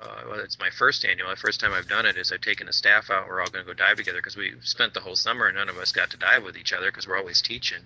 Uh, 0.00 0.22
well, 0.30 0.40
it's 0.40 0.58
my 0.58 0.70
first 0.70 1.04
annual. 1.04 1.28
The 1.28 1.36
first 1.36 1.60
time 1.60 1.72
I've 1.74 1.88
done 1.88 2.06
it 2.06 2.16
is 2.16 2.32
I've 2.32 2.40
taken 2.40 2.66
the 2.66 2.72
staff 2.72 3.10
out. 3.10 3.28
We're 3.28 3.40
all 3.40 3.50
going 3.50 3.66
to 3.66 3.70
go 3.70 3.74
dive 3.74 3.98
together 3.98 4.18
because 4.18 4.36
we 4.36 4.54
spent 4.62 4.94
the 4.94 5.00
whole 5.00 5.16
summer 5.16 5.46
and 5.46 5.56
none 5.56 5.68
of 5.68 5.76
us 5.76 5.92
got 5.92 6.10
to 6.10 6.16
dive 6.16 6.42
with 6.42 6.56
each 6.56 6.72
other 6.72 6.90
because 6.90 7.06
we're 7.06 7.18
always 7.18 7.42
teaching. 7.42 7.82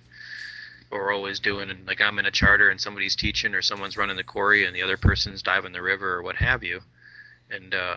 We're 0.90 1.12
always 1.12 1.40
doing 1.40 1.70
and 1.70 1.84
like 1.88 2.00
I'm 2.00 2.20
in 2.20 2.26
a 2.26 2.30
charter 2.30 2.70
and 2.70 2.80
somebody's 2.80 3.16
teaching 3.16 3.52
or 3.52 3.62
someone's 3.62 3.96
running 3.96 4.16
the 4.16 4.22
quarry 4.22 4.64
and 4.64 4.76
the 4.76 4.82
other 4.82 4.96
person's 4.96 5.42
diving 5.42 5.72
the 5.72 5.82
river 5.82 6.14
or 6.14 6.22
what 6.22 6.36
have 6.36 6.62
you. 6.62 6.82
And 7.50 7.74
uh, 7.74 7.96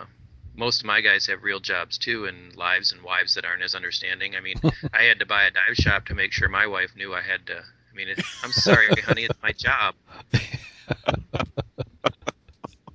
most 0.57 0.81
of 0.81 0.85
my 0.85 0.99
guys 1.01 1.25
have 1.27 1.43
real 1.43 1.59
jobs 1.59 1.97
too 1.97 2.25
and 2.25 2.55
lives 2.55 2.91
and 2.91 3.01
wives 3.01 3.35
that 3.35 3.45
aren't 3.45 3.61
as 3.61 3.75
understanding. 3.75 4.35
I 4.35 4.41
mean, 4.41 4.55
I 4.93 5.03
had 5.03 5.19
to 5.19 5.25
buy 5.25 5.43
a 5.43 5.51
dive 5.51 5.75
shop 5.75 6.05
to 6.07 6.15
make 6.15 6.33
sure 6.33 6.49
my 6.49 6.67
wife 6.67 6.95
knew 6.95 7.13
I 7.13 7.21
had 7.21 7.45
to. 7.47 7.57
I 7.57 7.95
mean, 7.95 8.09
it, 8.09 8.19
I'm 8.43 8.51
sorry, 8.51 8.87
honey, 9.01 9.23
it's 9.23 9.41
my 9.41 9.51
job. 9.53 9.95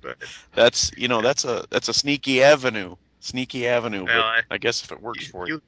But 0.01 0.17
That's 0.53 0.91
you 0.97 1.07
know 1.07 1.21
that's 1.21 1.45
a 1.45 1.65
that's 1.69 1.87
a 1.87 1.93
sneaky 1.93 2.43
avenue. 2.43 2.95
Sneaky 3.21 3.67
avenue. 3.67 4.03
well, 4.03 4.21
I, 4.21 4.41
but 4.47 4.55
I 4.55 4.57
guess 4.57 4.83
if 4.83 4.91
it 4.91 5.01
works 5.01 5.27
for 5.27 5.47
you. 5.47 5.61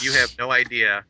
you, 0.00 0.12
you 0.12 0.12
have 0.18 0.34
no 0.38 0.50
idea. 0.50 1.04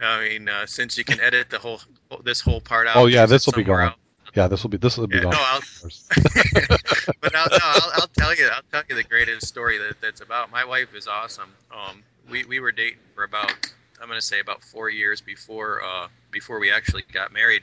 I 0.00 0.28
mean, 0.28 0.48
uh, 0.48 0.66
since 0.66 0.98
you 0.98 1.04
can 1.04 1.18
edit 1.20 1.48
the 1.48 1.58
whole 1.58 1.80
this 2.22 2.40
whole 2.40 2.60
part 2.60 2.86
out. 2.86 2.96
Oh, 2.96 3.06
yeah, 3.06 3.24
this 3.24 3.46
will 3.46 3.54
be 3.54 3.62
somewhere 3.64 3.78
gone. 3.78 3.88
else. 3.92 3.98
Yeah, 4.36 4.48
this 4.48 4.62
will 4.62 4.68
be 4.68 4.76
this 4.76 4.98
will 4.98 5.06
be 5.06 5.16
Yeah, 5.16 5.22
no, 5.22 5.30
I'll, 5.32 5.60
but 7.22 7.34
I'll, 7.34 7.48
no, 7.50 7.58
I'll, 7.62 7.90
I'll 7.94 8.08
tell 8.08 8.34
you, 8.34 8.48
I'll 8.52 8.62
tell 8.70 8.82
you 8.86 8.94
the 8.94 9.02
greatest 9.02 9.46
story 9.46 9.78
that 9.78 9.98
that's 10.02 10.20
about. 10.20 10.50
My 10.50 10.62
wife 10.62 10.94
is 10.94 11.08
awesome. 11.08 11.50
Um, 11.72 12.02
we 12.30 12.44
we 12.44 12.60
were 12.60 12.70
dating 12.70 12.98
for 13.14 13.24
about, 13.24 13.50
I'm 14.00 14.08
gonna 14.08 14.20
say 14.20 14.40
about 14.40 14.62
four 14.62 14.90
years 14.90 15.22
before 15.22 15.82
uh 15.82 16.08
before 16.30 16.60
we 16.60 16.70
actually 16.70 17.04
got 17.12 17.32
married. 17.32 17.62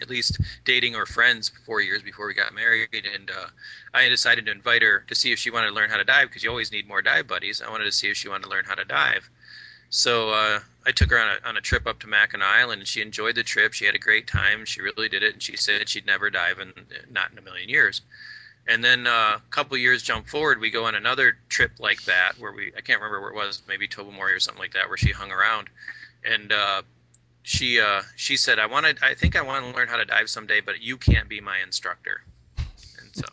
At 0.00 0.10
least 0.10 0.38
dating 0.64 0.94
or 0.94 1.06
friends 1.06 1.50
four 1.66 1.80
years 1.80 2.02
before 2.02 2.26
we 2.26 2.34
got 2.34 2.54
married, 2.54 2.88
and 2.92 3.30
uh, 3.30 3.46
I 3.94 4.08
decided 4.08 4.46
to 4.46 4.52
invite 4.52 4.82
her 4.82 5.04
to 5.08 5.14
see 5.14 5.32
if 5.32 5.40
she 5.40 5.50
wanted 5.50 5.68
to 5.68 5.74
learn 5.74 5.90
how 5.90 5.96
to 5.96 6.04
dive 6.04 6.28
because 6.28 6.44
you 6.44 6.50
always 6.50 6.70
need 6.70 6.86
more 6.86 7.02
dive 7.02 7.26
buddies. 7.26 7.62
I 7.66 7.68
wanted 7.68 7.86
to 7.86 7.92
see 7.92 8.08
if 8.08 8.16
she 8.16 8.28
wanted 8.28 8.44
to 8.44 8.50
learn 8.50 8.64
how 8.64 8.76
to 8.76 8.84
dive. 8.84 9.28
So 9.90 10.30
uh, 10.30 10.60
I 10.86 10.92
took 10.92 11.10
her 11.10 11.18
on 11.18 11.28
a, 11.28 11.48
on 11.48 11.56
a 11.56 11.60
trip 11.60 11.86
up 11.86 11.98
to 12.00 12.06
Mackinac 12.06 12.46
Island, 12.46 12.80
and 12.80 12.88
she 12.88 13.00
enjoyed 13.00 13.34
the 13.34 13.42
trip. 13.42 13.72
She 13.72 13.86
had 13.86 13.94
a 13.94 13.98
great 13.98 14.26
time. 14.26 14.64
She 14.64 14.82
really 14.82 15.08
did 15.08 15.22
it, 15.22 15.32
and 15.32 15.42
she 15.42 15.56
said 15.56 15.88
she'd 15.88 16.06
never 16.06 16.30
dive, 16.30 16.58
in, 16.58 16.72
not 17.10 17.30
in 17.32 17.38
a 17.38 17.42
million 17.42 17.68
years. 17.68 18.02
And 18.66 18.84
then 18.84 19.06
uh, 19.06 19.38
a 19.38 19.42
couple 19.50 19.78
years 19.78 20.02
jump 20.02 20.28
forward, 20.28 20.60
we 20.60 20.70
go 20.70 20.84
on 20.84 20.94
another 20.94 21.38
trip 21.48 21.72
like 21.78 22.02
that, 22.04 22.32
where 22.38 22.52
we 22.52 22.70
I 22.76 22.82
can't 22.82 23.00
remember 23.00 23.20
where 23.22 23.30
it 23.30 23.34
was, 23.34 23.62
maybe 23.66 23.88
Tobermory 23.88 24.34
or 24.34 24.40
something 24.40 24.60
like 24.60 24.74
that, 24.74 24.88
where 24.88 24.98
she 24.98 25.10
hung 25.10 25.32
around, 25.32 25.68
and 26.22 26.52
uh, 26.52 26.82
she 27.42 27.80
uh, 27.80 28.02
she 28.16 28.36
said, 28.36 28.58
I 28.58 28.66
wanted, 28.66 28.98
I 29.02 29.14
think 29.14 29.36
I 29.36 29.40
want 29.40 29.64
to 29.64 29.74
learn 29.74 29.88
how 29.88 29.96
to 29.96 30.04
dive 30.04 30.28
someday, 30.28 30.60
but 30.60 30.82
you 30.82 30.98
can't 30.98 31.30
be 31.30 31.40
my 31.40 31.58
instructor. 31.64 32.20
And 32.58 33.10
so, 33.12 33.24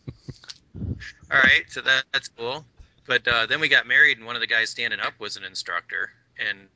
all 1.30 1.40
right, 1.40 1.66
so 1.68 1.82
that, 1.82 2.06
that's 2.14 2.30
cool. 2.30 2.64
But 3.06 3.28
uh, 3.28 3.46
then 3.46 3.60
we 3.60 3.68
got 3.68 3.88
married, 3.88 4.18
and 4.18 4.26
one 4.26 4.36
of 4.36 4.42
the 4.42 4.48
guys 4.48 4.70
standing 4.70 5.02
up 5.02 5.20
was 5.20 5.36
an 5.36 5.44
instructor, 5.44 6.12
and 6.40 6.68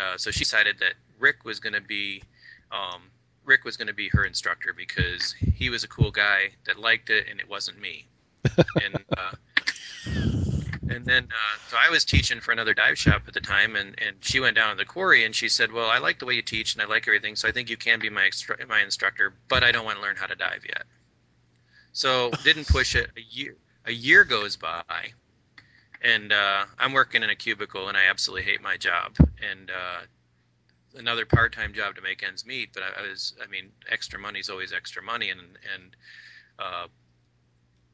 uh, 0.00 0.16
so 0.16 0.30
she 0.30 0.40
decided 0.40 0.78
that 0.78 0.94
Rick 1.18 1.44
was 1.44 1.60
going 1.60 1.74
to 1.74 1.80
be 1.80 2.22
um, 2.70 3.02
Rick 3.44 3.64
was 3.64 3.76
going 3.76 3.88
to 3.88 3.94
be 3.94 4.08
her 4.10 4.24
instructor 4.24 4.72
because 4.72 5.32
he 5.32 5.68
was 5.70 5.84
a 5.84 5.88
cool 5.88 6.10
guy 6.10 6.50
that 6.66 6.78
liked 6.78 7.10
it, 7.10 7.26
and 7.30 7.40
it 7.40 7.48
wasn't 7.48 7.80
me. 7.80 8.06
and 8.56 9.04
uh, 9.16 9.32
and 10.88 11.06
then 11.06 11.24
uh, 11.24 11.58
so 11.68 11.76
I 11.80 11.90
was 11.90 12.04
teaching 12.04 12.40
for 12.40 12.52
another 12.52 12.74
dive 12.74 12.98
shop 12.98 13.22
at 13.26 13.34
the 13.34 13.40
time, 13.40 13.76
and, 13.76 13.94
and 14.00 14.16
she 14.20 14.40
went 14.40 14.56
down 14.56 14.70
to 14.70 14.76
the 14.76 14.84
quarry, 14.84 15.24
and 15.24 15.34
she 15.34 15.48
said, 15.48 15.72
"Well, 15.72 15.88
I 15.88 15.98
like 15.98 16.18
the 16.18 16.26
way 16.26 16.34
you 16.34 16.42
teach, 16.42 16.74
and 16.74 16.82
I 16.82 16.86
like 16.86 17.06
everything, 17.06 17.36
so 17.36 17.48
I 17.48 17.52
think 17.52 17.70
you 17.70 17.76
can 17.76 17.98
be 17.98 18.10
my 18.10 18.22
extru- 18.22 18.66
my 18.68 18.82
instructor, 18.82 19.34
but 19.48 19.62
I 19.62 19.72
don't 19.72 19.84
want 19.84 19.96
to 19.96 20.02
learn 20.02 20.16
how 20.16 20.26
to 20.26 20.34
dive 20.34 20.64
yet." 20.66 20.84
So 21.92 22.30
didn't 22.44 22.68
push 22.68 22.94
it. 22.94 23.10
A 23.16 23.20
year 23.20 23.56
a 23.86 23.92
year 23.92 24.24
goes 24.24 24.56
by, 24.56 25.12
and 26.02 26.32
uh, 26.32 26.64
I'm 26.78 26.92
working 26.92 27.22
in 27.22 27.30
a 27.30 27.36
cubicle, 27.36 27.88
and 27.88 27.96
I 27.96 28.06
absolutely 28.10 28.50
hate 28.50 28.60
my 28.60 28.76
job, 28.76 29.16
and 29.18 29.70
uh, 29.70 30.00
another 30.96 31.24
part-time 31.24 31.72
job 31.72 31.96
to 31.96 32.02
make 32.02 32.22
ends 32.22 32.44
meet. 32.44 32.70
But 32.74 32.82
I, 32.82 33.02
I 33.02 33.08
was, 33.08 33.34
I 33.42 33.46
mean, 33.46 33.70
extra 33.88 34.18
money 34.18 34.40
is 34.40 34.50
always 34.50 34.72
extra 34.72 35.02
money, 35.02 35.30
and 35.30 35.40
and 35.40 35.96
uh, 36.58 36.86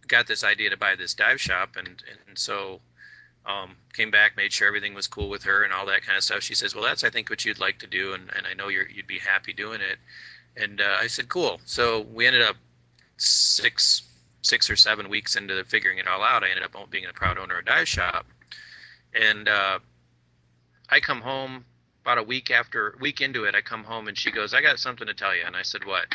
got 0.06 0.26
this 0.26 0.42
idea 0.42 0.70
to 0.70 0.76
buy 0.76 0.96
this 0.96 1.14
dive 1.14 1.40
shop, 1.40 1.76
and 1.76 1.88
and 1.88 2.38
so 2.38 2.80
um, 3.46 3.76
came 3.92 4.10
back, 4.10 4.36
made 4.36 4.52
sure 4.52 4.68
everything 4.68 4.94
was 4.94 5.06
cool 5.06 5.28
with 5.28 5.42
her, 5.44 5.62
and 5.64 5.72
all 5.72 5.86
that 5.86 6.02
kind 6.02 6.16
of 6.16 6.24
stuff. 6.24 6.42
She 6.42 6.54
says, 6.54 6.74
"Well, 6.74 6.84
that's 6.84 7.04
I 7.04 7.10
think 7.10 7.28
what 7.28 7.44
you'd 7.44 7.60
like 7.60 7.78
to 7.80 7.86
do, 7.86 8.14
and 8.14 8.30
and 8.34 8.46
I 8.46 8.54
know 8.54 8.68
you're 8.68 8.88
you'd 8.88 9.06
be 9.06 9.18
happy 9.18 9.52
doing 9.52 9.80
it." 9.80 9.98
And 10.56 10.80
uh, 10.80 10.96
I 10.98 11.08
said, 11.08 11.28
"Cool." 11.28 11.60
So 11.66 12.00
we 12.00 12.26
ended 12.26 12.42
up 12.42 12.56
six 13.18 14.02
six 14.42 14.70
or 14.70 14.76
seven 14.76 15.08
weeks 15.08 15.36
into 15.36 15.62
figuring 15.64 15.98
it 15.98 16.06
all 16.08 16.22
out. 16.22 16.44
I 16.44 16.48
ended 16.50 16.64
up 16.64 16.90
being 16.90 17.06
a 17.06 17.12
proud 17.12 17.38
owner 17.38 17.54
of 17.58 17.62
a 17.62 17.64
dive 17.64 17.88
shop, 17.88 18.26
and 19.14 19.48
uh, 19.48 19.78
I 20.88 21.00
come 21.00 21.20
home 21.20 21.64
about 22.08 22.18
a 22.18 22.22
week 22.22 22.50
after 22.50 22.96
week 23.00 23.20
into 23.20 23.44
it, 23.44 23.54
I 23.54 23.60
come 23.60 23.84
home 23.84 24.08
and 24.08 24.16
she 24.16 24.30
goes, 24.30 24.54
"I 24.54 24.62
got 24.62 24.78
something 24.78 25.06
to 25.06 25.12
tell 25.12 25.36
you." 25.36 25.42
And 25.44 25.54
I 25.54 25.62
said, 25.62 25.84
"What?" 25.84 26.06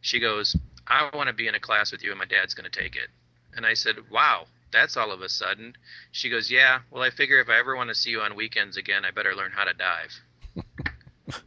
She 0.00 0.18
goes, 0.18 0.56
"I 0.86 1.10
want 1.14 1.28
to 1.28 1.34
be 1.34 1.46
in 1.46 1.54
a 1.54 1.60
class 1.60 1.92
with 1.92 2.02
you, 2.02 2.10
and 2.10 2.18
my 2.18 2.24
dad's 2.24 2.54
going 2.54 2.70
to 2.70 2.80
take 2.80 2.96
it." 2.96 3.08
And 3.54 3.66
I 3.66 3.74
said, 3.74 3.96
"Wow, 4.10 4.46
that's 4.72 4.96
all 4.96 5.12
of 5.12 5.20
a 5.20 5.28
sudden." 5.28 5.74
She 6.10 6.30
goes, 6.30 6.50
"Yeah. 6.50 6.80
Well, 6.90 7.02
I 7.02 7.10
figure 7.10 7.38
if 7.38 7.50
I 7.50 7.58
ever 7.58 7.76
want 7.76 7.90
to 7.90 7.94
see 7.94 8.10
you 8.10 8.22
on 8.22 8.34
weekends 8.34 8.78
again, 8.78 9.04
I 9.04 9.10
better 9.10 9.34
learn 9.34 9.52
how 9.52 9.64
to 9.64 9.74
dive." 9.74 10.18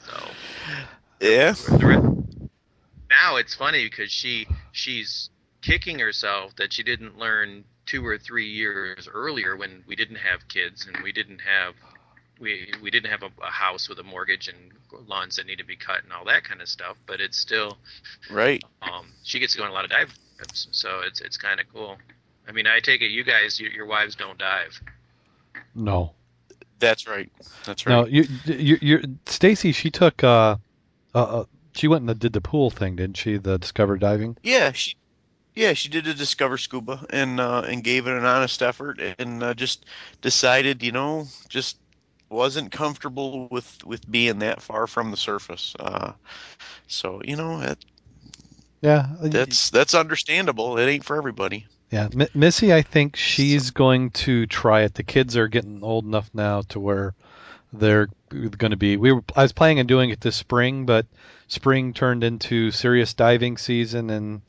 so 0.00 0.28
Yeah. 1.20 1.52
the 1.52 1.86
re- 1.86 1.96
now 1.96 2.27
it's 3.38 3.54
funny 3.54 3.84
because 3.84 4.10
she 4.10 4.46
she's 4.72 5.30
kicking 5.62 5.98
herself 5.98 6.54
that 6.56 6.72
she 6.72 6.82
didn't 6.82 7.18
learn 7.18 7.64
two 7.86 8.06
or 8.06 8.18
three 8.18 8.48
years 8.48 9.08
earlier 9.12 9.56
when 9.56 9.82
we 9.86 9.96
didn't 9.96 10.16
have 10.16 10.46
kids 10.48 10.86
and 10.86 10.96
we 11.02 11.12
didn't 11.12 11.40
have 11.40 11.74
we 12.40 12.72
we 12.82 12.90
didn't 12.90 13.10
have 13.10 13.22
a, 13.22 13.30
a 13.42 13.50
house 13.50 13.88
with 13.88 13.98
a 13.98 14.02
mortgage 14.02 14.48
and 14.48 14.72
lawns 15.08 15.36
that 15.36 15.46
need 15.46 15.58
to 15.58 15.64
be 15.64 15.76
cut 15.76 16.02
and 16.04 16.12
all 16.12 16.24
that 16.24 16.44
kind 16.44 16.60
of 16.60 16.68
stuff 16.68 16.96
but 17.06 17.20
it's 17.20 17.36
still 17.38 17.76
Right. 18.30 18.62
um, 18.82 19.06
she 19.22 19.38
gets 19.38 19.52
to 19.54 19.58
go 19.58 19.64
on 19.64 19.70
a 19.70 19.74
lot 19.74 19.84
of 19.84 19.90
dive 19.90 20.12
trips 20.36 20.68
so 20.70 21.00
it's 21.04 21.20
it's 21.20 21.36
kind 21.36 21.60
of 21.60 21.66
cool 21.72 21.96
i 22.48 22.52
mean 22.52 22.66
i 22.66 22.78
take 22.78 23.00
it 23.02 23.10
you 23.10 23.24
guys 23.24 23.58
you, 23.58 23.68
your 23.70 23.86
wives 23.86 24.14
don't 24.14 24.38
dive 24.38 24.80
No, 25.74 26.12
That's 26.78 27.06
right. 27.06 27.30
That's 27.64 27.86
right. 27.86 27.92
no. 27.92 28.06
You, 28.06 28.24
you, 28.46 28.78
you 28.80 29.18
Stacy, 29.26 29.72
she 29.72 29.90
took. 29.90 30.22
Uh, 30.24 30.56
uh, 31.14 31.18
uh, 31.40 31.44
she 31.78 31.86
went 31.88 32.10
and 32.10 32.18
did 32.18 32.32
the 32.32 32.40
pool 32.40 32.70
thing, 32.70 32.96
didn't 32.96 33.16
she? 33.16 33.36
The 33.36 33.56
Discover 33.58 33.98
Diving. 33.98 34.36
Yeah, 34.42 34.72
she 34.72 34.94
yeah, 35.54 35.72
she 35.74 35.88
did 35.88 36.06
a 36.06 36.14
Discover 36.14 36.58
Scuba 36.58 37.06
and 37.10 37.40
uh, 37.40 37.62
and 37.66 37.84
gave 37.84 38.06
it 38.06 38.16
an 38.16 38.24
honest 38.24 38.62
effort 38.62 39.00
and 39.18 39.42
uh, 39.42 39.54
just 39.54 39.86
decided, 40.20 40.82
you 40.82 40.92
know, 40.92 41.26
just 41.48 41.78
wasn't 42.30 42.72
comfortable 42.72 43.48
with 43.50 43.78
with 43.84 44.10
being 44.10 44.38
that 44.40 44.62
far 44.62 44.86
from 44.86 45.10
the 45.10 45.16
surface. 45.16 45.74
Uh, 45.80 46.12
so 46.88 47.20
you 47.24 47.36
know 47.36 47.60
that, 47.60 47.78
Yeah, 48.80 49.06
that's 49.30 49.70
that's 49.70 49.94
understandable. 49.94 50.78
It 50.78 50.86
ain't 50.86 51.04
for 51.04 51.16
everybody. 51.16 51.66
Yeah, 51.90 52.08
M- 52.18 52.28
Missy, 52.34 52.72
I 52.72 52.82
think 52.82 53.16
she's 53.16 53.70
going 53.70 54.10
to 54.10 54.46
try 54.46 54.82
it. 54.82 54.94
The 54.94 55.02
kids 55.02 55.36
are 55.36 55.48
getting 55.48 55.82
old 55.82 56.04
enough 56.04 56.30
now 56.34 56.62
to 56.68 56.80
where 56.80 57.14
they're 57.72 58.08
going 58.30 58.70
to 58.72 58.76
be. 58.76 58.96
We 58.96 59.12
were. 59.12 59.22
I 59.36 59.42
was 59.42 59.52
planning 59.52 59.80
on 59.80 59.86
doing 59.86 60.10
it 60.10 60.20
this 60.20 60.36
spring, 60.36 60.86
but 60.86 61.06
spring 61.48 61.92
turned 61.94 62.24
into 62.24 62.70
serious 62.70 63.14
diving 63.14 63.58
season, 63.58 64.10
and 64.10 64.42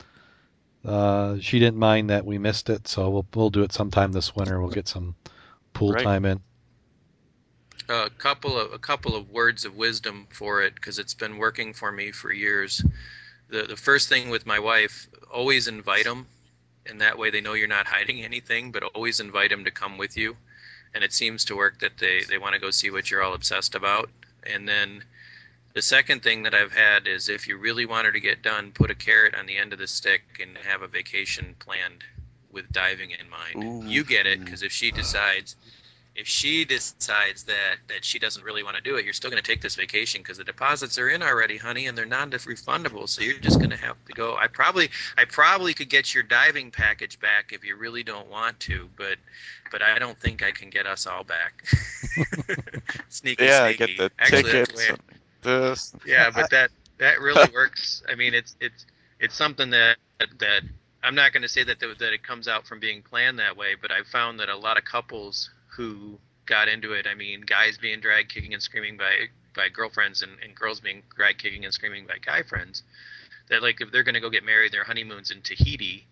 uh, 0.84 1.38
she 1.40 1.58
didn't 1.58 1.78
mind 1.78 2.10
that 2.10 2.26
we 2.26 2.38
missed 2.38 2.70
it. 2.70 2.88
So 2.88 3.10
we'll 3.10 3.26
we'll 3.34 3.50
do 3.50 3.62
it 3.64 3.72
sometime 3.72 4.12
this 4.12 4.36
winter. 4.36 4.60
We'll 4.60 4.70
get 4.70 4.88
some 4.88 5.16
pool 5.74 5.94
Right. 5.94 5.96
time 5.96 6.24
in. 6.26 6.42
a 7.90 8.08
couple 8.10 8.58
of 8.58 8.72
a 8.72 8.78
couple 8.78 9.14
of 9.16 9.28
words 9.30 9.64
of 9.66 9.76
wisdom 9.76 10.26
for 10.30 10.62
it 10.62 10.74
because 10.74 10.98
it's 10.98 11.14
been 11.14 11.36
working 11.38 11.72
for 11.74 11.92
me 11.92 12.10
for 12.12 12.32
years. 12.32 12.82
The 13.48 13.64
the 13.64 13.76
first 13.76 14.08
thing 14.08 14.30
with 14.30 14.46
my 14.46 14.58
wife, 14.58 15.08
always 15.32 15.68
invite 15.68 16.04
them, 16.04 16.26
and 16.86 17.00
that 17.00 17.18
way 17.18 17.30
they 17.30 17.40
know 17.42 17.54
you're 17.54 17.68
not 17.68 17.86
hiding 17.88 18.22
anything. 18.30 18.72
But 18.72 18.84
always 18.84 19.20
invite 19.20 19.50
them 19.50 19.64
to 19.64 19.70
come 19.70 19.98
with 19.98 20.16
you, 20.16 20.36
and 20.94 21.04
it 21.04 21.12
seems 21.12 21.44
to 21.46 21.56
work 21.56 21.80
that 21.80 21.98
they 21.98 22.24
they 22.24 22.38
want 22.38 22.54
to 22.54 22.60
go 22.60 22.70
see 22.70 22.90
what 22.90 23.10
you're 23.10 23.22
all 23.22 23.34
obsessed 23.34 23.74
about. 23.74 24.10
And 24.44 24.68
then 24.68 25.04
the 25.72 25.82
second 25.82 26.22
thing 26.22 26.42
that 26.44 26.54
I've 26.54 26.72
had 26.72 27.06
is 27.06 27.28
if 27.28 27.46
you 27.46 27.56
really 27.56 27.86
want 27.86 28.06
her 28.06 28.12
to 28.12 28.20
get 28.20 28.42
done, 28.42 28.72
put 28.72 28.90
a 28.90 28.94
carrot 28.94 29.34
on 29.34 29.46
the 29.46 29.56
end 29.56 29.72
of 29.72 29.78
the 29.78 29.86
stick 29.86 30.22
and 30.40 30.56
have 30.58 30.82
a 30.82 30.88
vacation 30.88 31.54
planned 31.58 32.04
with 32.52 32.70
diving 32.72 33.10
in 33.12 33.28
mind. 33.30 33.84
Ooh. 33.84 33.88
You 33.88 34.04
get 34.04 34.26
it 34.26 34.44
because 34.44 34.62
if 34.62 34.72
she 34.72 34.90
decides 34.90 35.56
if 36.16 36.26
she 36.26 36.64
decides 36.64 37.44
that 37.44 37.76
that 37.88 38.04
she 38.04 38.18
doesn't 38.18 38.44
really 38.44 38.62
want 38.62 38.76
to 38.76 38.82
do 38.82 38.96
it, 38.96 39.04
you're 39.04 39.14
still 39.14 39.30
going 39.30 39.42
to 39.42 39.48
take 39.48 39.62
this 39.62 39.76
vacation 39.76 40.20
because 40.20 40.38
the 40.38 40.44
deposits 40.44 40.98
are 40.98 41.08
in 41.08 41.22
already, 41.22 41.56
honey, 41.56 41.86
and 41.86 41.96
they're 41.96 42.04
non-refundable. 42.04 43.08
So 43.08 43.22
you're 43.22 43.38
just 43.38 43.58
going 43.58 43.70
to 43.70 43.76
have 43.76 43.96
to 44.06 44.12
go. 44.12 44.36
I 44.36 44.48
probably 44.48 44.90
I 45.16 45.24
probably 45.24 45.72
could 45.72 45.88
get 45.88 46.12
your 46.14 46.24
diving 46.24 46.70
package 46.72 47.18
back 47.20 47.52
if 47.52 47.64
you 47.64 47.76
really 47.76 48.02
don't 48.02 48.28
want 48.28 48.58
to, 48.60 48.88
but 48.96 49.16
but 49.70 49.82
I 49.82 49.98
don't 49.98 50.18
think 50.18 50.42
I 50.42 50.50
can 50.50 50.68
get 50.68 50.86
us 50.86 51.06
all 51.06 51.22
back. 51.24 51.64
sneaky, 53.08 53.44
Yeah, 53.44 53.62
I 53.62 53.74
sneaky. 53.74 53.94
get 53.94 53.98
the 53.98 54.10
Actually, 54.18 54.42
tickets. 54.50 54.90
The 55.42 55.48
way- 55.48 55.56
and 55.56 55.72
This. 55.72 55.94
yeah, 56.04 56.30
but 56.30 56.50
that 56.50 56.70
that 56.98 57.20
really 57.20 57.50
works. 57.54 58.02
I 58.08 58.14
mean, 58.14 58.34
it's 58.34 58.56
it's 58.60 58.86
it's 59.18 59.34
something 59.36 59.70
that 59.70 59.96
that 60.38 60.62
I'm 61.02 61.14
not 61.14 61.32
going 61.32 61.42
to 61.42 61.48
say 61.48 61.64
that 61.64 61.80
the, 61.80 61.94
that 61.98 62.12
it 62.12 62.22
comes 62.22 62.48
out 62.48 62.66
from 62.66 62.80
being 62.80 63.02
planned 63.02 63.38
that 63.38 63.56
way, 63.56 63.74
but 63.80 63.90
I've 63.90 64.06
found 64.06 64.40
that 64.40 64.48
a 64.48 64.56
lot 64.56 64.76
of 64.78 64.84
couples 64.84 65.50
who 65.76 66.18
got 66.46 66.68
into 66.68 66.92
it, 66.92 67.06
I 67.10 67.14
mean, 67.14 67.42
guys 67.42 67.78
being 67.78 68.00
dragged 68.00 68.32
kicking 68.32 68.52
and 68.54 68.62
screaming 68.62 68.96
by 68.96 69.28
by 69.54 69.68
girlfriends 69.68 70.22
and, 70.22 70.32
and 70.42 70.54
girls 70.54 70.80
being 70.80 71.02
dragged 71.16 71.42
kicking 71.42 71.64
and 71.64 71.72
screaming 71.74 72.06
by 72.06 72.18
guy 72.24 72.42
friends, 72.42 72.82
that 73.48 73.62
like 73.62 73.80
if 73.80 73.90
they're 73.90 74.04
going 74.04 74.14
to 74.14 74.20
go 74.20 74.30
get 74.30 74.44
married, 74.44 74.72
their 74.72 74.84
honeymoons 74.84 75.30
in 75.30 75.42
Tahiti, 75.42 76.06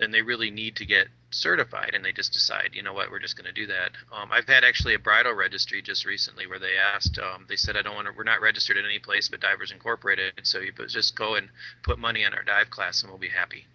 then 0.00 0.10
they 0.10 0.22
really 0.22 0.50
need 0.50 0.76
to 0.76 0.86
get 0.86 1.06
certified, 1.30 1.90
and 1.94 2.04
they 2.04 2.12
just 2.12 2.32
decide, 2.32 2.70
you 2.72 2.82
know 2.82 2.92
what, 2.92 3.10
we're 3.10 3.18
just 3.20 3.36
going 3.36 3.46
to 3.46 3.52
do 3.52 3.66
that. 3.68 3.90
Um, 4.12 4.30
I've 4.32 4.48
had 4.48 4.64
actually 4.64 4.94
a 4.94 4.98
bridal 4.98 5.32
registry 5.34 5.82
just 5.82 6.04
recently 6.04 6.46
where 6.46 6.58
they 6.58 6.76
asked, 6.76 7.18
um, 7.18 7.44
they 7.48 7.56
said, 7.56 7.76
I 7.76 7.82
don't 7.82 7.94
want 7.94 8.06
to, 8.08 8.12
we're 8.16 8.24
not 8.24 8.40
registered 8.40 8.76
at 8.78 8.84
any 8.84 8.98
place 8.98 9.28
but 9.28 9.40
Divers 9.40 9.70
Incorporated, 9.70 10.32
so 10.42 10.58
you 10.58 10.72
just 10.88 11.14
go 11.16 11.34
and 11.36 11.48
put 11.82 11.98
money 11.98 12.24
on 12.24 12.34
our 12.34 12.42
dive 12.42 12.70
class, 12.70 13.02
and 13.02 13.10
we'll 13.10 13.18
be 13.20 13.28
happy. 13.28 13.66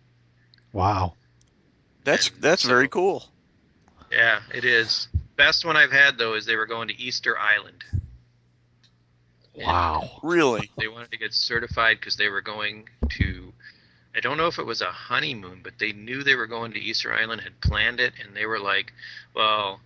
Wow. 0.74 1.14
That's 2.04 2.30
And 2.30 2.42
that's 2.42 2.64
so- 2.64 2.70
very 2.70 2.88
cool. 2.90 3.26
Yeah, 4.12 4.42
it 4.54 4.66
is. 4.66 5.08
Best 5.36 5.66
one 5.66 5.76
I've 5.76 5.92
had 5.92 6.18
though 6.18 6.36
is 6.36 6.46
they 6.46 6.56
were 6.56 6.66
going 6.68 6.88
to 6.90 7.02
Easter 7.02 7.38
Island. 7.38 7.84
Wow. 9.54 10.20
Really. 10.22 10.70
They 10.78 10.88
wanted 10.88 11.12
to 11.12 11.18
get 11.18 11.34
certified 11.34 11.98
because 12.00 12.16
they 12.16 12.30
were 12.30 12.42
going 12.42 12.88
to. 13.12 13.54
I 14.16 14.20
don't 14.22 14.38
know 14.38 14.48
if 14.48 14.60
it 14.60 14.66
was 14.66 14.82
a 14.82 14.92
honeymoon, 14.92 15.62
but 15.64 15.78
they 15.80 15.92
knew 15.92 16.24
they 16.24 16.36
were 16.36 16.48
going 16.48 16.72
to 16.74 16.80
Easter 16.80 17.14
Island, 17.14 17.42
had 17.42 17.60
planned 17.62 18.00
it, 18.00 18.14
and 18.24 18.36
they 18.36 18.46
were 18.46 18.60
like, 18.60 18.94
"Well, 19.34 19.82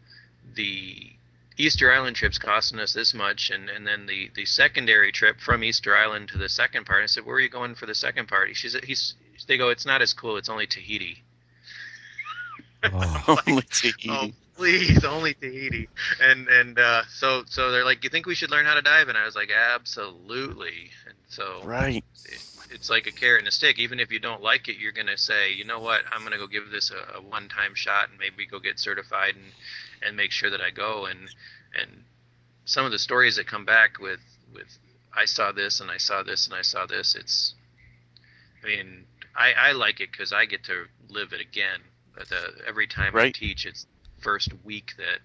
the 0.56 1.12
Easter 1.58 1.92
Island 1.92 2.16
trip's 2.16 2.38
costing 2.38 2.80
us 2.80 2.94
this 2.94 3.14
much, 3.14 3.50
and, 3.50 3.70
and 3.70 3.86
then 3.88 4.06
the, 4.06 4.30
the 4.36 4.46
secondary 4.46 5.12
trip 5.12 5.40
from 5.40 5.64
Easter 5.64 5.96
Island 5.96 6.30
to 6.30 6.38
the 6.38 6.50
second 6.50 6.86
part." 6.86 7.04
I 7.04 7.08
said, 7.08 7.26
"Where 7.26 7.36
are 7.38 7.42
you 7.42 7.50
going 7.50 7.76
for 7.76 7.86
the 7.88 7.96
second 7.96 8.28
part?" 8.28 8.56
She's 8.56 8.76
he's. 8.84 9.16
They 9.48 9.58
go, 9.58 9.70
"It's 9.70 9.86
not 9.86 10.02
as 10.02 10.14
cool. 10.14 10.38
It's 10.38 10.50
only 10.50 10.68
Tahiti." 10.68 11.24
Oh. 12.84 13.38
Only 13.48 13.64
Tahiti. 13.64 14.10
Oh, 14.10 14.30
please, 14.56 15.04
only 15.04 15.34
Tahiti. 15.34 15.90
And 16.22 16.48
and 16.48 16.80
uh, 16.80 17.04
so 17.10 17.44
so 17.48 17.72
they're 17.72 17.86
like, 17.86 18.04
you 18.04 18.10
think 18.10 18.26
we 18.26 18.36
should 18.36 18.52
learn 18.52 18.66
how 18.66 18.76
to 18.76 18.82
dive? 18.82 19.10
And 19.10 19.18
I 19.18 19.26
was 19.26 19.36
like, 19.36 19.52
absolutely. 19.52 20.92
And 21.06 21.16
so 21.28 21.62
Right. 21.66 22.04
it, 22.26 22.42
it's 22.70 22.90
like 22.90 23.08
a 23.08 23.12
carrot 23.12 23.40
and 23.40 23.48
a 23.48 23.52
stick. 23.52 23.80
Even 23.80 24.00
if 24.00 24.12
you 24.12 24.20
don't 24.20 24.42
like 24.42 24.68
it, 24.68 24.78
you're 24.78 24.92
gonna 24.92 25.18
say, 25.18 25.52
you 25.52 25.66
know 25.66 25.80
what, 25.80 26.02
I'm 26.12 26.24
gonna 26.24 26.38
go 26.38 26.48
give 26.48 26.70
this 26.72 26.92
a, 26.92 27.18
a 27.18 27.22
one-time 27.22 27.76
shot 27.76 28.10
and 28.10 28.20
maybe 28.20 28.46
go 28.46 28.60
get 28.60 28.80
certified 28.80 29.36
and 29.36 29.52
and 30.06 30.16
make 30.16 30.32
sure 30.32 30.50
that 30.50 30.62
I 30.62 30.70
go. 30.70 31.06
And 31.06 31.30
and 31.80 32.04
some 32.66 32.86
of 32.86 32.92
the 32.92 33.00
stories 33.00 33.36
that 33.38 33.48
come 33.48 33.66
back 33.66 34.00
with 34.00 34.22
with 34.54 34.78
I 35.16 35.26
saw 35.26 35.52
this 35.52 35.80
and 35.80 35.90
I 35.90 35.98
saw 35.98 36.24
this 36.24 36.46
and 36.46 36.56
I 36.56 36.62
saw 36.62 36.86
this. 36.86 37.16
It's 37.16 37.56
I 38.64 38.68
mean, 38.68 39.06
I, 39.36 39.54
I 39.54 39.72
like 39.72 40.00
it 40.00 40.12
because 40.12 40.34
I 40.34 40.46
get 40.46 40.64
to 40.66 40.86
live 41.10 41.34
it 41.34 41.42
again. 41.42 41.80
But 42.16 42.30
the, 42.30 42.54
every 42.68 42.88
time 42.88 43.16
I 43.16 43.32
teach, 43.32 43.66
it's 43.66 43.88
first 44.20 44.52
week 44.64 44.94
that 44.98 45.20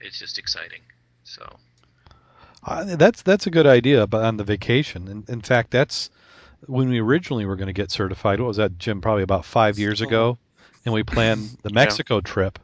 it's 0.00 0.18
just 0.18 0.38
exciting. 0.38 0.82
So 1.24 1.58
Uh, 2.62 2.96
that's 2.96 3.22
that's 3.22 3.46
a 3.46 3.50
good 3.50 3.66
idea, 3.66 4.06
but 4.06 4.24
on 4.24 4.36
the 4.36 4.44
vacation. 4.44 5.08
In, 5.08 5.24
in 5.28 5.40
fact, 5.40 5.70
that's 5.70 6.10
when 6.66 6.90
we 6.90 7.00
originally 7.00 7.46
were 7.46 7.56
going 7.56 7.68
to 7.68 7.72
get 7.72 7.90
certified. 7.90 8.40
What 8.40 8.48
was 8.48 8.56
that, 8.58 8.78
Jim? 8.78 9.00
Probably 9.00 9.22
about 9.22 9.44
five 9.44 9.78
years 9.78 10.00
ago, 10.00 10.38
and 10.84 10.92
we 10.94 11.02
planned 11.02 11.58
the 11.62 11.70
Mexico 11.70 12.20
trip. 12.20 12.58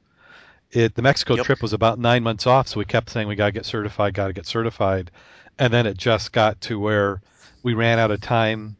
It 0.71 0.95
the 0.95 1.03
Mexico 1.03 1.37
Yep. 1.37 1.47
trip 1.47 1.63
was 1.63 1.73
about 1.73 1.99
nine 1.99 2.23
months 2.23 2.47
off, 2.47 2.69
so 2.69 2.79
we 2.79 2.85
kept 2.85 3.11
saying 3.11 3.29
we 3.29 3.37
got 3.37 3.47
to 3.47 3.53
get 3.53 3.65
certified, 3.67 4.15
got 4.15 4.27
to 4.29 4.33
get 4.35 4.47
certified, 4.47 5.11
and 5.59 5.73
then 5.73 5.87
it 5.87 5.97
just 5.97 6.33
got 6.33 6.61
to 6.63 6.79
where 6.79 7.23
we 7.63 7.75
ran 7.75 7.99
out 7.99 8.11
of 8.11 8.21
time. 8.21 8.77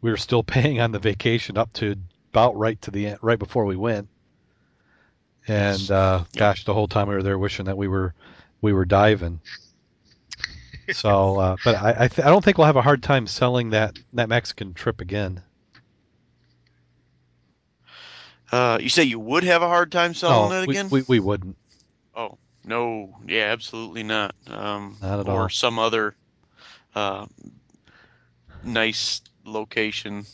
We 0.00 0.10
were 0.10 0.16
still 0.16 0.42
paying 0.44 0.80
on 0.80 0.90
the 0.92 0.98
vacation 0.98 1.56
up 1.56 1.72
to 1.74 1.96
about 2.32 2.56
right 2.56 2.80
to 2.82 2.90
the 2.90 3.06
end, 3.08 3.18
right 3.22 3.38
before 3.38 3.64
we 3.64 3.76
went. 3.76 4.08
And 5.46 5.90
uh, 5.90 6.24
gosh, 6.36 6.64
the 6.64 6.74
whole 6.74 6.88
time 6.88 7.08
we 7.08 7.14
were 7.14 7.22
there, 7.22 7.38
wishing 7.38 7.66
that 7.66 7.76
we 7.78 7.88
were 7.88 8.14
we 8.60 8.72
were 8.72 8.84
diving. 8.84 9.40
So, 10.90 11.38
uh, 11.38 11.56
but 11.62 11.76
I 11.76 12.04
I, 12.04 12.08
th- 12.08 12.26
I 12.26 12.30
don't 12.30 12.44
think 12.44 12.58
we'll 12.58 12.66
have 12.66 12.76
a 12.76 12.82
hard 12.82 13.02
time 13.02 13.26
selling 13.26 13.70
that 13.70 13.94
that 14.12 14.28
Mexican 14.28 14.74
trip 14.74 15.00
again. 15.00 15.42
Uh, 18.52 18.78
you 18.80 18.88
say 18.88 19.02
you 19.02 19.18
would 19.18 19.42
have 19.44 19.62
a 19.62 19.68
hard 19.68 19.90
time 19.90 20.14
selling 20.14 20.50
No, 20.50 20.52
it 20.52 20.62
again? 20.64 20.92
we 20.92 21.02
we 21.02 21.18
wouldn't. 21.18 21.56
Oh 22.14 22.38
no, 22.64 23.16
yeah, 23.26 23.44
absolutely 23.44 24.02
not. 24.02 24.34
Um, 24.46 24.98
Not 25.00 25.18
at 25.20 25.28
or 25.28 25.48
all. 25.48 25.50
some 25.50 25.78
other 25.78 26.16
uh, 26.94 27.26
nice 28.62 29.20
location, 29.44 30.26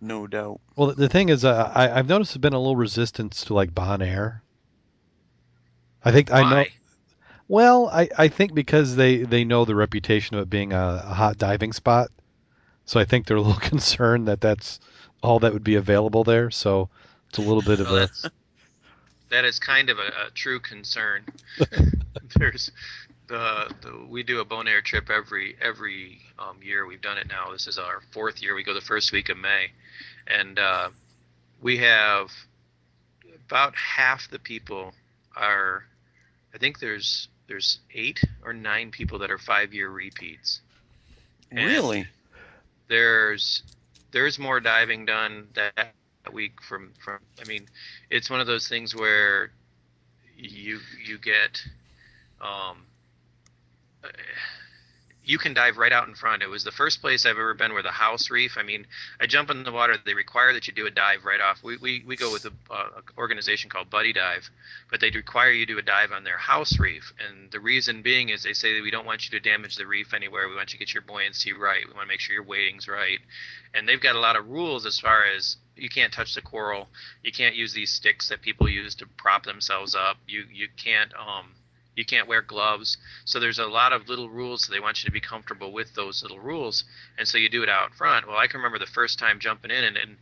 no 0.00 0.26
doubt. 0.26 0.60
Well, 0.74 0.94
the 0.94 1.08
thing 1.08 1.28
is, 1.28 1.44
uh, 1.44 1.70
I 1.74 1.90
I've 1.90 2.08
noticed 2.08 2.32
there's 2.32 2.40
been 2.40 2.52
a 2.52 2.58
little 2.58 2.74
resistance 2.76 3.44
to 3.44 3.54
like 3.54 3.72
Bonaire. 3.74 4.42
I 6.04 6.12
think 6.12 6.30
I 6.32 6.44
know. 6.44 6.64
Well, 7.50 7.88
I, 7.88 8.08
I 8.16 8.28
think 8.28 8.54
because 8.54 8.94
they, 8.94 9.24
they 9.24 9.42
know 9.42 9.64
the 9.64 9.74
reputation 9.74 10.36
of 10.36 10.42
it 10.42 10.50
being 10.50 10.72
a, 10.72 11.02
a 11.04 11.14
hot 11.14 11.36
diving 11.36 11.72
spot, 11.72 12.12
so 12.84 13.00
I 13.00 13.04
think 13.04 13.26
they're 13.26 13.38
a 13.38 13.40
little 13.40 13.60
concerned 13.68 14.28
that 14.28 14.40
that's 14.40 14.78
all 15.20 15.40
that 15.40 15.52
would 15.52 15.64
be 15.64 15.74
available 15.74 16.22
there. 16.22 16.52
So 16.52 16.90
it's 17.28 17.38
a 17.38 17.42
little 17.42 17.60
bit 17.60 17.80
of 17.80 17.90
a 17.90 18.08
that 19.30 19.44
is 19.44 19.58
kind 19.58 19.90
of 19.90 19.98
a, 19.98 20.28
a 20.28 20.30
true 20.32 20.60
concern. 20.60 21.24
There's 22.36 22.70
the, 23.26 23.74
the 23.80 24.06
we 24.08 24.22
do 24.22 24.38
a 24.38 24.44
Bonaire 24.44 24.84
trip 24.84 25.10
every 25.10 25.56
every 25.60 26.20
um, 26.38 26.58
year. 26.62 26.86
We've 26.86 27.02
done 27.02 27.18
it 27.18 27.26
now. 27.26 27.50
This 27.50 27.66
is 27.66 27.78
our 27.78 28.00
fourth 28.12 28.40
year. 28.40 28.54
We 28.54 28.62
go 28.62 28.74
the 28.74 28.80
first 28.80 29.10
week 29.10 29.28
of 29.28 29.36
May, 29.36 29.72
and 30.28 30.56
uh, 30.56 30.90
we 31.60 31.78
have 31.78 32.30
about 33.48 33.74
half 33.74 34.30
the 34.30 34.38
people 34.38 34.94
are. 35.34 35.82
I 36.54 36.58
think 36.58 36.78
there's 36.78 37.28
there's 37.50 37.90
eight 37.98 38.30
or 38.48 38.62
nine 38.62 39.00
people 39.00 39.28
that 39.28 39.40
are 39.40 39.50
five 39.50 39.84
year 39.84 40.00
repeats. 40.00 40.70
And 41.56 41.90
Really? 41.90 42.08
there's 43.00 43.64
there's 44.12 44.50
more 44.50 44.70
diving 44.70 45.16
done 45.16 45.60
that 45.64 45.92
week 46.32 46.62
from 46.62 46.94
from 47.04 47.20
I 47.40 47.44
mean 47.44 47.68
it's 48.10 48.30
one 48.30 48.40
of 48.40 48.46
those 48.48 48.68
things 48.68 48.96
where 48.96 49.60
you 50.38 50.80
you 51.06 51.18
get 51.18 51.66
um 52.40 52.86
uh, 54.04 54.08
you 55.30 55.38
can 55.38 55.54
dive 55.54 55.76
right 55.76 55.92
out 55.92 56.08
in 56.08 56.14
front. 56.16 56.42
It 56.42 56.48
was 56.48 56.64
the 56.64 56.72
first 56.72 57.00
place 57.00 57.24
I've 57.24 57.38
ever 57.38 57.54
been 57.54 57.72
where 57.72 57.84
the 57.84 57.92
house 57.92 58.30
reef. 58.30 58.58
I 58.58 58.64
mean, 58.64 58.84
I 59.20 59.26
jump 59.26 59.48
in 59.48 59.62
the 59.62 59.70
water. 59.70 59.94
They 60.04 60.14
require 60.14 60.52
that 60.54 60.66
you 60.66 60.74
do 60.74 60.86
a 60.86 60.90
dive 60.90 61.24
right 61.24 61.40
off. 61.40 61.62
We 61.62 61.76
we, 61.76 62.02
we 62.04 62.16
go 62.16 62.32
with 62.32 62.46
a, 62.46 62.52
uh, 62.68 62.88
organization 63.16 63.70
called 63.70 63.90
Buddy 63.90 64.12
Dive, 64.12 64.50
but 64.90 65.00
they 65.00 65.10
require 65.10 65.52
you 65.52 65.66
to 65.66 65.72
do 65.74 65.78
a 65.78 65.82
dive 65.82 66.10
on 66.10 66.24
their 66.24 66.36
house 66.36 66.80
reef. 66.80 67.12
And 67.24 67.48
the 67.52 67.60
reason 67.60 68.02
being 68.02 68.30
is 68.30 68.42
they 68.42 68.54
say 68.54 68.74
that 68.74 68.82
we 68.82 68.90
don't 68.90 69.06
want 69.06 69.24
you 69.24 69.38
to 69.38 69.48
damage 69.48 69.76
the 69.76 69.86
reef 69.86 70.12
anywhere. 70.12 70.48
We 70.48 70.56
want 70.56 70.72
you 70.72 70.80
to 70.80 70.84
get 70.84 70.92
your 70.92 71.04
buoyancy 71.04 71.52
right. 71.52 71.86
We 71.86 71.94
want 71.94 72.08
to 72.08 72.12
make 72.12 72.20
sure 72.20 72.34
your 72.34 72.42
weighting's 72.42 72.88
right. 72.88 73.20
And 73.72 73.88
they've 73.88 74.00
got 74.00 74.16
a 74.16 74.20
lot 74.20 74.34
of 74.34 74.48
rules 74.48 74.84
as 74.84 74.98
far 74.98 75.24
as 75.24 75.58
you 75.76 75.88
can't 75.88 76.12
touch 76.12 76.34
the 76.34 76.42
coral. 76.42 76.88
You 77.22 77.30
can't 77.30 77.54
use 77.54 77.72
these 77.72 77.92
sticks 77.92 78.28
that 78.30 78.42
people 78.42 78.68
use 78.68 78.96
to 78.96 79.06
prop 79.16 79.44
themselves 79.44 79.94
up. 79.94 80.16
You 80.26 80.44
you 80.52 80.66
can't 80.76 81.12
um 81.14 81.54
you 81.96 82.04
can't 82.04 82.28
wear 82.28 82.42
gloves. 82.42 82.96
So 83.24 83.40
there's 83.40 83.58
a 83.58 83.66
lot 83.66 83.92
of 83.92 84.08
little 84.08 84.28
rules. 84.28 84.64
So 84.64 84.72
they 84.72 84.80
want 84.80 85.02
you 85.02 85.08
to 85.08 85.12
be 85.12 85.20
comfortable 85.20 85.72
with 85.72 85.94
those 85.94 86.22
little 86.22 86.40
rules, 86.40 86.84
and 87.18 87.26
so 87.26 87.38
you 87.38 87.48
do 87.48 87.62
it 87.62 87.68
out 87.68 87.94
front. 87.94 88.26
Well, 88.26 88.36
I 88.36 88.46
can 88.46 88.58
remember 88.58 88.78
the 88.78 88.86
first 88.86 89.18
time 89.18 89.40
jumping 89.40 89.70
in, 89.70 89.84
and, 89.84 89.96
and 89.96 90.16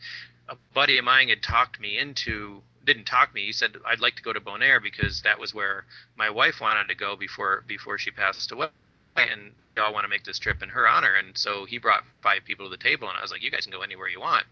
a 0.48 0.56
buddy 0.74 0.98
of 0.98 1.04
mine 1.04 1.28
had 1.28 1.42
talked 1.42 1.80
me 1.80 1.98
into 1.98 2.62
didn't 2.84 3.04
talk 3.04 3.34
me. 3.34 3.44
He 3.44 3.52
said 3.52 3.76
I'd 3.86 4.00
like 4.00 4.16
to 4.16 4.22
go 4.22 4.32
to 4.32 4.40
Bonaire 4.40 4.82
because 4.82 5.20
that 5.22 5.38
was 5.38 5.52
where 5.52 5.84
my 6.16 6.30
wife 6.30 6.60
wanted 6.60 6.88
to 6.88 6.94
go 6.94 7.16
before 7.16 7.62
before 7.66 7.98
she 7.98 8.10
passed 8.10 8.50
away, 8.50 8.68
and 9.16 9.52
we 9.76 9.82
all 9.82 9.92
want 9.92 10.04
to 10.04 10.08
make 10.08 10.24
this 10.24 10.38
trip 10.38 10.62
in 10.62 10.70
her 10.70 10.88
honor. 10.88 11.14
And 11.14 11.36
so 11.36 11.66
he 11.66 11.78
brought 11.78 12.04
five 12.22 12.44
people 12.44 12.66
to 12.66 12.70
the 12.70 12.82
table, 12.82 13.08
and 13.08 13.18
I 13.18 13.22
was 13.22 13.30
like, 13.30 13.42
you 13.42 13.50
guys 13.50 13.66
can 13.66 13.72
go 13.72 13.82
anywhere 13.82 14.08
you 14.08 14.20
want. 14.20 14.44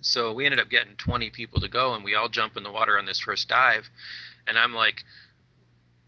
So 0.00 0.32
we 0.32 0.44
ended 0.44 0.60
up 0.60 0.70
getting 0.70 0.94
20 0.96 1.30
people 1.30 1.60
to 1.60 1.68
go, 1.68 1.94
and 1.94 2.04
we 2.04 2.14
all 2.14 2.28
jump 2.28 2.56
in 2.56 2.62
the 2.62 2.70
water 2.70 2.96
on 2.96 3.06
this 3.06 3.18
first 3.18 3.48
dive, 3.48 3.90
and 4.46 4.56
I'm 4.56 4.72
like 4.72 5.02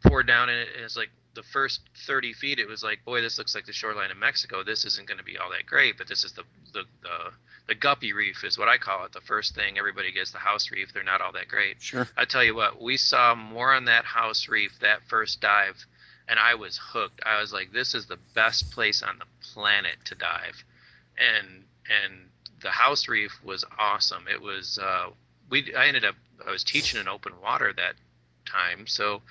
poured 0.02 0.26
down 0.26 0.48
in 0.48 0.58
it, 0.58 0.68
and 0.74 0.84
it's 0.84 0.96
like 0.96 1.10
the 1.34 1.42
first 1.42 1.80
30 2.06 2.32
feet, 2.32 2.58
it 2.58 2.68
was 2.68 2.82
like, 2.82 3.04
boy, 3.04 3.20
this 3.20 3.38
looks 3.38 3.54
like 3.54 3.66
the 3.66 3.72
shoreline 3.72 4.10
of 4.10 4.16
Mexico. 4.16 4.62
This 4.62 4.84
isn't 4.84 5.06
going 5.06 5.18
to 5.18 5.24
be 5.24 5.38
all 5.38 5.50
that 5.50 5.66
great, 5.66 5.96
but 5.96 6.08
this 6.08 6.24
is 6.24 6.32
the 6.32 6.42
the 6.72 6.84
the, 7.02 7.30
the 7.68 7.74
guppy 7.74 8.12
reef 8.12 8.44
is 8.44 8.58
what 8.58 8.68
I 8.68 8.78
call 8.78 9.04
it. 9.04 9.12
The 9.12 9.20
first 9.20 9.54
thing 9.54 9.78
everybody 9.78 10.12
gets 10.12 10.32
the 10.32 10.38
house 10.38 10.70
reef. 10.70 10.92
They're 10.92 11.04
not 11.04 11.20
all 11.20 11.32
that 11.32 11.48
great. 11.48 11.80
Sure. 11.80 12.08
I 12.16 12.24
tell 12.24 12.44
you 12.44 12.54
what, 12.54 12.80
we 12.80 12.96
saw 12.96 13.34
more 13.34 13.72
on 13.72 13.84
that 13.86 14.04
house 14.04 14.48
reef 14.48 14.72
that 14.80 15.02
first 15.08 15.40
dive, 15.40 15.84
and 16.28 16.38
I 16.38 16.54
was 16.56 16.78
hooked. 16.82 17.20
I 17.24 17.40
was 17.40 17.52
like, 17.52 17.72
this 17.72 17.94
is 17.94 18.06
the 18.06 18.18
best 18.34 18.72
place 18.72 19.02
on 19.02 19.18
the 19.18 19.26
planet 19.52 19.96
to 20.06 20.14
dive, 20.14 20.64
and 21.16 21.64
and 22.04 22.28
the 22.62 22.70
house 22.70 23.08
reef 23.08 23.32
was 23.44 23.64
awesome. 23.78 24.26
It 24.28 24.40
was 24.40 24.78
uh, 24.78 25.10
we 25.48 25.74
I 25.74 25.86
ended 25.86 26.04
up 26.04 26.16
I 26.46 26.50
was 26.50 26.64
teaching 26.64 27.00
in 27.00 27.08
open 27.08 27.34
water 27.40 27.72
that 27.72 27.94
time, 28.46 28.86
so 28.86 29.22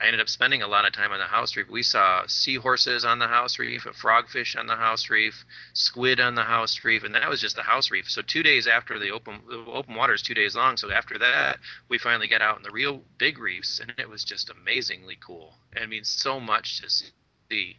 I 0.00 0.06
ended 0.06 0.20
up 0.20 0.28
spending 0.28 0.62
a 0.62 0.66
lot 0.66 0.86
of 0.86 0.92
time 0.92 1.12
on 1.12 1.18
the 1.18 1.24
house 1.24 1.56
reef. 1.56 1.68
We 1.70 1.82
saw 1.82 2.26
seahorses 2.26 3.04
on 3.04 3.20
the 3.20 3.28
house 3.28 3.58
reef, 3.58 3.86
a 3.86 3.90
frogfish 3.90 4.58
on 4.58 4.66
the 4.66 4.74
house 4.74 5.08
reef, 5.08 5.44
squid 5.72 6.18
on 6.18 6.34
the 6.34 6.42
house 6.42 6.84
reef, 6.84 7.04
and 7.04 7.14
that 7.14 7.28
was 7.28 7.40
just 7.40 7.54
the 7.54 7.62
house 7.62 7.90
reef. 7.90 8.10
So 8.10 8.20
two 8.20 8.42
days 8.42 8.66
after 8.66 8.98
the 8.98 9.10
open 9.10 9.40
open 9.68 9.94
water 9.94 10.14
is 10.14 10.22
two 10.22 10.34
days 10.34 10.56
long. 10.56 10.76
So 10.76 10.90
after 10.90 11.16
that, 11.18 11.58
we 11.88 11.98
finally 11.98 12.26
got 12.26 12.42
out 12.42 12.56
in 12.56 12.64
the 12.64 12.72
real 12.72 13.02
big 13.18 13.38
reefs, 13.38 13.78
and 13.78 13.92
it 13.96 14.08
was 14.08 14.24
just 14.24 14.50
amazingly 14.50 15.16
cool. 15.24 15.54
I 15.80 15.86
mean, 15.86 16.02
so 16.04 16.40
much 16.40 16.82
to 16.82 16.90
see. 16.90 17.76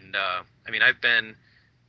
And 0.00 0.16
uh, 0.16 0.42
I 0.66 0.70
mean, 0.70 0.82
I've 0.82 1.00
been 1.00 1.36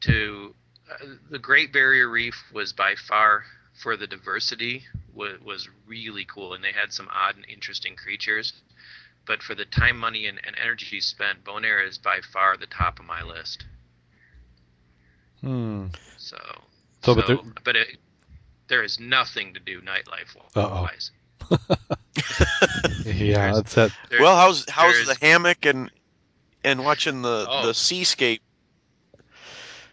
to 0.01 0.53
uh, 0.91 1.05
the 1.31 1.39
Great 1.39 1.73
Barrier 1.73 2.09
Reef 2.09 2.35
was 2.53 2.73
by 2.73 2.93
far 3.07 3.43
for 3.81 3.97
the 3.97 4.05
diversity 4.05 4.83
was 5.15 5.69
really 5.87 6.25
cool, 6.25 6.53
and 6.53 6.63
they 6.63 6.71
had 6.71 6.91
some 6.91 7.07
odd 7.11 7.35
and 7.35 7.45
interesting 7.47 7.95
creatures 7.95 8.53
but 9.25 9.41
for 9.41 9.55
the 9.55 9.65
time, 9.65 9.97
money, 9.97 10.25
and, 10.27 10.39
and 10.45 10.55
energy 10.61 10.99
spent, 11.01 11.43
Bonaire 11.43 11.87
is 11.87 11.97
by 11.97 12.19
far 12.33 12.57
the 12.57 12.65
top 12.67 12.99
of 12.99 13.05
my 13.05 13.21
list. 13.23 13.65
hmm. 15.41 15.87
So, 16.17 16.37
So, 17.03 17.15
but 17.15 17.27
there- 17.27 17.37
but 17.63 17.75
it, 17.75 17.97
there 18.67 18.83
is 18.83 18.99
nothing 18.99 19.53
to 19.53 19.59
do 19.59 19.81
nightlife 19.81 20.35
Uh-oh. 20.55 20.81
wise. 20.83 21.11
Yeah, 23.05 23.51
There's- 23.51 23.55
that's 23.55 23.75
that. 23.75 23.91
There- 24.09 24.21
well, 24.21 24.35
how's 24.35 24.69
how's 24.69 25.05
the 25.05 25.17
hammock 25.21 25.65
and 25.65 25.91
and 26.63 26.83
watching 26.83 27.21
the 27.21 27.45
Oh. 27.49 27.65
the 27.67 27.73
seascape? 27.73 28.41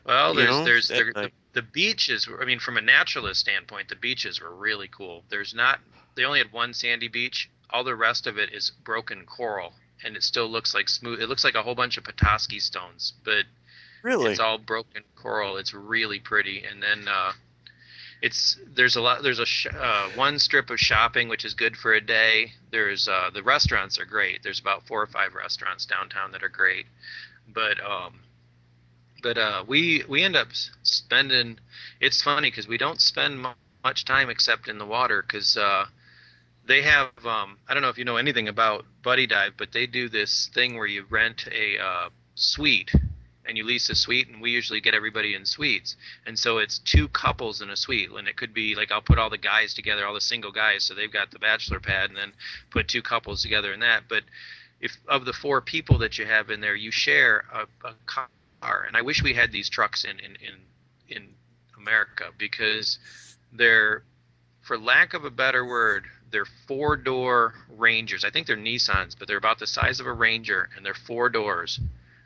well, 0.05 0.35
there's 0.35 0.51
know, 0.51 0.65
there's 0.65 0.89
there, 0.89 1.13
the, 1.13 1.31
the 1.55 1.63
beaches. 1.63 2.29
I 2.41 2.45
mean, 2.45 2.61
from 2.61 2.77
a 2.77 2.81
naturalist 2.81 3.41
standpoint, 3.41 3.89
the 3.89 3.97
beaches 3.97 4.41
were 4.41 4.55
really 4.55 4.89
cool. 4.89 5.25
There's 5.29 5.55
not. 5.55 5.81
They 6.15 6.25
only 6.25 6.39
had 6.39 6.53
one 6.53 6.73
sandy 6.75 7.09
beach. 7.09 7.51
All 7.73 7.85
the 7.85 7.95
rest 7.95 8.27
of 8.27 8.39
it 8.39 8.53
is 8.53 8.71
broken 8.85 9.25
coral, 9.27 9.75
and 10.05 10.17
it 10.17 10.23
still 10.23 10.49
looks 10.49 10.75
like 10.75 10.89
smooth. 10.89 11.21
It 11.21 11.29
looks 11.29 11.45
like 11.45 11.55
a 11.55 11.63
whole 11.63 11.75
bunch 11.75 11.97
of 11.97 12.05
Petoskey 12.05 12.61
stones, 12.61 13.13
but 13.25 13.45
Really? 14.03 14.31
It's 14.31 14.41
all 14.41 14.59
broken 14.59 15.03
coral. 15.17 15.57
It's 15.57 15.75
really 15.75 16.21
pretty. 16.21 16.65
And 16.65 16.83
then 16.83 17.07
uh, 17.09 17.33
it's 18.23 18.59
there's 18.75 18.97
a 18.97 19.01
lot. 19.01 19.23
There's 19.23 19.39
a 19.39 19.47
sh- 19.47 19.67
uh, 19.67 20.09
one 20.15 20.39
strip 20.39 20.71
of 20.71 20.79
shopping 20.79 21.29
which 21.29 21.45
is 21.45 21.55
good 21.55 21.77
for 21.77 21.93
a 21.93 22.01
day. 22.01 22.53
There's 22.71 23.09
uh, 23.09 23.31
the 23.33 23.43
restaurants 23.43 23.99
are 23.99 24.07
great. 24.07 24.43
There's 24.43 24.61
about 24.61 24.87
four 24.87 25.03
or 25.03 25.07
five 25.07 25.35
restaurants 25.35 25.85
downtown 25.85 26.33
that 26.33 26.43
are 26.43 26.49
great. 26.49 26.87
But 27.53 27.79
um, 27.85 28.21
but 29.23 29.37
uh, 29.37 29.65
we 29.67 30.05
we 30.09 30.23
end 30.23 30.37
up 30.37 30.49
spending. 30.83 31.59
It's 32.01 32.23
funny 32.23 32.51
because 32.51 32.69
we 32.69 32.79
don't 32.79 33.01
spend 33.01 33.45
much 33.85 34.05
time 34.05 34.31
except 34.31 34.69
in 34.69 34.79
the 34.79 34.87
water 34.87 35.23
because. 35.23 35.57
Uh, 35.57 35.87
they 36.67 36.83
have 36.83 37.11
um, 37.25 37.59
I 37.69 37.75
don't 37.75 37.83
know 37.83 37.89
if 37.89 37.99
you 37.99 38.05
know 38.05 38.17
anything 38.17 38.49
about 38.49 38.85
Buddy 39.03 39.27
Dive, 39.27 39.55
but 39.57 39.73
they 39.73 39.87
do 39.87 40.09
this 40.09 40.51
thing 40.55 40.77
where 40.77 40.87
you 40.87 41.05
rent 41.09 41.49
a 41.53 41.79
uh, 41.79 42.09
suite 42.35 42.93
and 43.47 43.57
you 43.57 43.65
lease 43.65 43.89
a 43.91 43.95
suite, 43.95 44.29
and 44.29 44.41
we 44.41 44.51
usually 44.51 44.81
get 44.81 44.95
everybody 44.95 45.35
in 45.35 45.45
suites. 45.45 45.97
And 46.27 46.39
so 46.39 46.59
it's 46.59 46.79
two 46.79 47.09
couples 47.09 47.63
in 47.63 47.71
a 47.71 47.77
suite, 47.77 48.11
and 48.11 48.29
it 48.29 48.37
could 48.37 48.55
be 48.55 48.75
like 48.75 48.93
I'll 48.93 49.01
put 49.01 49.19
all 49.19 49.31
the 49.31 49.39
guys 49.39 49.75
together, 49.75 50.07
all 50.07 50.15
the 50.15 50.21
single 50.21 50.53
guys, 50.53 50.85
so 50.85 50.95
they've 50.95 51.13
got 51.13 51.31
the 51.31 51.39
bachelor 51.39 51.81
pad, 51.81 52.11
and 52.11 52.19
then 52.19 52.33
put 52.71 52.89
two 52.89 53.03
couples 53.03 53.43
together 53.43 53.73
in 53.73 53.81
that. 53.81 54.05
But 54.09 54.25
if 54.81 54.97
of 55.09 55.25
the 55.25 55.33
four 55.33 55.61
people 55.61 55.99
that 55.99 56.19
you 56.19 56.27
have 56.27 56.51
in 56.51 56.61
there, 56.61 56.77
you 56.77 56.91
share 56.91 57.45
a, 57.53 57.89
a 57.89 57.95
car, 58.07 58.85
and 58.87 58.97
I 58.97 59.03
wish 59.03 59.23
we 59.23 59.35
had 59.35 59.53
these 59.53 59.69
trucks 59.69 60.05
in 60.05 60.19
in 60.21 60.37
in, 60.37 61.17
in 61.17 61.29
America 61.77 62.27
because 62.39 62.99
they're, 63.53 64.05
for 64.63 64.79
lack 64.79 65.15
of 65.15 65.25
a 65.25 65.31
better 65.31 65.65
word, 65.65 66.05
they're 66.31 66.47
four 66.67 66.97
door 66.97 67.55
Rangers. 67.77 68.25
I 68.25 68.31
think 68.31 68.47
they're 68.47 68.57
Nissans, 68.57 69.17
but 69.19 69.29
they're 69.29 69.37
about 69.37 69.59
the 69.59 69.67
size 69.67 70.01
of 70.01 70.07
a 70.07 70.13
Ranger, 70.13 70.69
and 70.77 70.85
they're 70.85 70.95
four 70.95 71.29
doors 71.29 71.81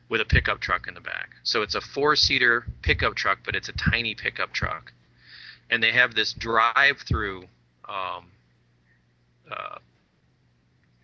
with 0.09 0.21
a 0.21 0.25
pickup 0.25 0.61
truck 0.61 0.87
in 0.87 0.95
the 0.95 1.01
back. 1.01 1.31
So 1.43 1.63
it's 1.63 1.75
a 1.75 1.81
four 1.81 2.15
seater 2.17 2.67
pickup 2.83 3.15
truck, 3.15 3.39
but 3.45 3.55
it's 3.55 3.69
a 3.69 3.73
tiny 3.73 4.15
pickup 4.15 4.53
truck. 4.53 4.93
And 5.71 5.83
they 5.83 5.93
have 5.93 6.15
this 6.15 6.33
drive 6.33 6.99
through 7.07 7.45
um, 7.89 8.27
uh, 9.51 9.79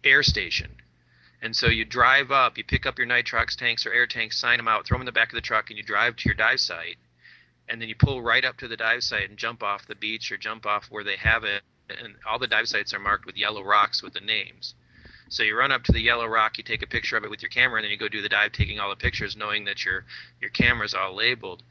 air 0.04 0.22
station. 0.22 0.70
And 1.42 1.56
so 1.56 1.68
you 1.68 1.86
drive 1.86 2.30
up, 2.30 2.58
you 2.58 2.64
pick 2.64 2.84
up 2.84 2.98
your 2.98 3.06
nitrox 3.06 3.56
tanks 3.56 3.86
or 3.86 3.92
air 3.92 4.06
tanks, 4.06 4.38
sign 4.38 4.58
them 4.58 4.68
out, 4.68 4.86
throw 4.86 4.96
them 4.96 5.02
in 5.02 5.06
the 5.06 5.12
back 5.12 5.28
of 5.28 5.34
the 5.34 5.40
truck, 5.40 5.70
and 5.70 5.78
you 5.78 5.82
drive 5.82 6.16
to 6.16 6.28
your 6.28 6.34
dive 6.34 6.60
site. 6.60 6.96
And 7.68 7.80
then 7.80 7.88
you 7.88 7.94
pull 7.94 8.20
right 8.20 8.44
up 8.44 8.58
to 8.58 8.68
the 8.68 8.76
dive 8.76 9.02
site 9.02 9.30
and 9.30 9.38
jump 9.38 9.62
off 9.62 9.86
the 9.86 9.94
beach 9.94 10.30
or 10.30 10.36
jump 10.36 10.66
off 10.66 10.86
where 10.90 11.04
they 11.04 11.16
have 11.16 11.44
it. 11.44 11.62
And 12.02 12.14
all 12.28 12.38
the 12.38 12.46
dive 12.46 12.68
sites 12.68 12.94
are 12.94 12.98
marked 13.00 13.26
with 13.26 13.36
yellow 13.36 13.62
rocks 13.64 14.02
with 14.02 14.14
the 14.14 14.20
names. 14.20 14.74
So 15.28 15.42
you 15.44 15.56
run 15.56 15.72
up 15.72 15.84
to 15.84 15.92
the 15.92 16.00
yellow 16.00 16.26
rock, 16.26 16.58
you 16.58 16.64
take 16.64 16.82
a 16.82 16.86
picture 16.88 17.16
of 17.16 17.24
it 17.24 17.30
with 17.30 17.42
your 17.42 17.50
camera, 17.50 17.78
and 17.78 17.84
then 17.84 17.92
you 17.92 17.96
go 17.98 18.08
do 18.08 18.22
the 18.22 18.28
dive, 18.28 18.52
taking 18.52 18.80
all 18.80 18.90
the 18.90 18.96
pictures, 18.96 19.36
knowing 19.36 19.64
that 19.66 19.84
your 19.84 20.04
your 20.40 20.50
camera's 20.50 20.94
all 20.94 21.14
labeled. 21.14 21.62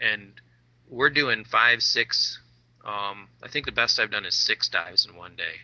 And 0.00 0.40
we're 0.88 1.10
doing 1.10 1.44
five, 1.44 1.82
six. 1.82 2.38
Um, 2.84 3.28
I 3.42 3.48
think 3.48 3.66
the 3.66 3.72
best 3.72 3.98
I've 3.98 4.10
done 4.10 4.24
is 4.24 4.34
six 4.34 4.68
dives 4.68 5.04
in 5.06 5.16
one 5.16 5.36
day. 5.36 5.60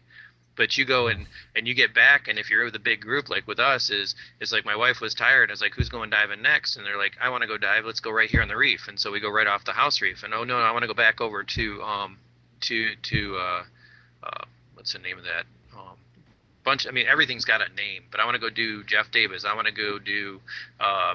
but 0.57 0.77
you 0.79 0.85
go 0.85 1.09
and 1.09 1.27
and 1.55 1.67
you 1.67 1.75
get 1.75 1.95
back 1.95 2.29
and 2.29 2.39
if 2.39 2.51
you're 2.51 2.65
with 2.65 2.75
a 2.77 2.79
big 2.81 3.01
group 3.01 3.29
like 3.29 3.47
with 3.47 3.59
us 3.59 3.91
is 3.91 4.15
is 4.41 4.53
like 4.53 4.65
my 4.65 4.77
wife 4.77 5.01
was 5.01 5.15
tired 5.15 5.51
i 5.51 5.53
was 5.53 5.61
like 5.61 5.75
who's 5.75 5.89
going 5.89 6.11
diving 6.11 6.43
next 6.43 6.77
and 6.77 6.87
they're 6.87 6.99
like 6.99 7.17
i 7.21 7.29
want 7.29 7.43
to 7.43 7.49
go 7.49 7.59
dive 7.59 7.85
let's 7.85 8.01
go 8.01 8.11
right 8.11 8.31
here 8.31 8.43
on 8.43 8.49
the 8.49 8.57
reef 8.57 8.87
and 8.89 8.99
so 8.99 9.11
we 9.11 9.21
go 9.21 9.31
right 9.31 9.47
off 9.47 9.65
the 9.65 9.73
house 9.73 10.01
reef 10.01 10.23
and 10.23 10.35
oh 10.35 10.45
no 10.45 10.59
i 10.59 10.71
want 10.71 10.83
to 10.83 10.89
go 10.89 10.95
back 10.95 11.21
over 11.21 11.43
to 11.43 11.83
um 11.83 12.19
to 12.61 12.95
to 13.03 13.37
uh, 13.37 13.63
uh 14.25 14.45
what's 14.75 14.93
the 14.93 14.99
name 14.99 15.19
of 15.19 15.25
that 15.25 15.45
um 15.77 15.97
bunch 16.65 16.87
i 16.87 16.91
mean 16.91 17.07
everything's 17.07 17.45
got 17.45 17.61
a 17.61 17.73
name 17.75 18.03
but 18.11 18.21
i 18.21 18.25
want 18.25 18.35
to 18.35 18.41
go 18.41 18.51
do 18.51 18.83
jeff 18.85 19.11
davis 19.11 19.45
i 19.45 19.55
want 19.55 19.67
to 19.67 19.73
go 19.73 19.99
do 19.99 20.41
uh 20.81 21.15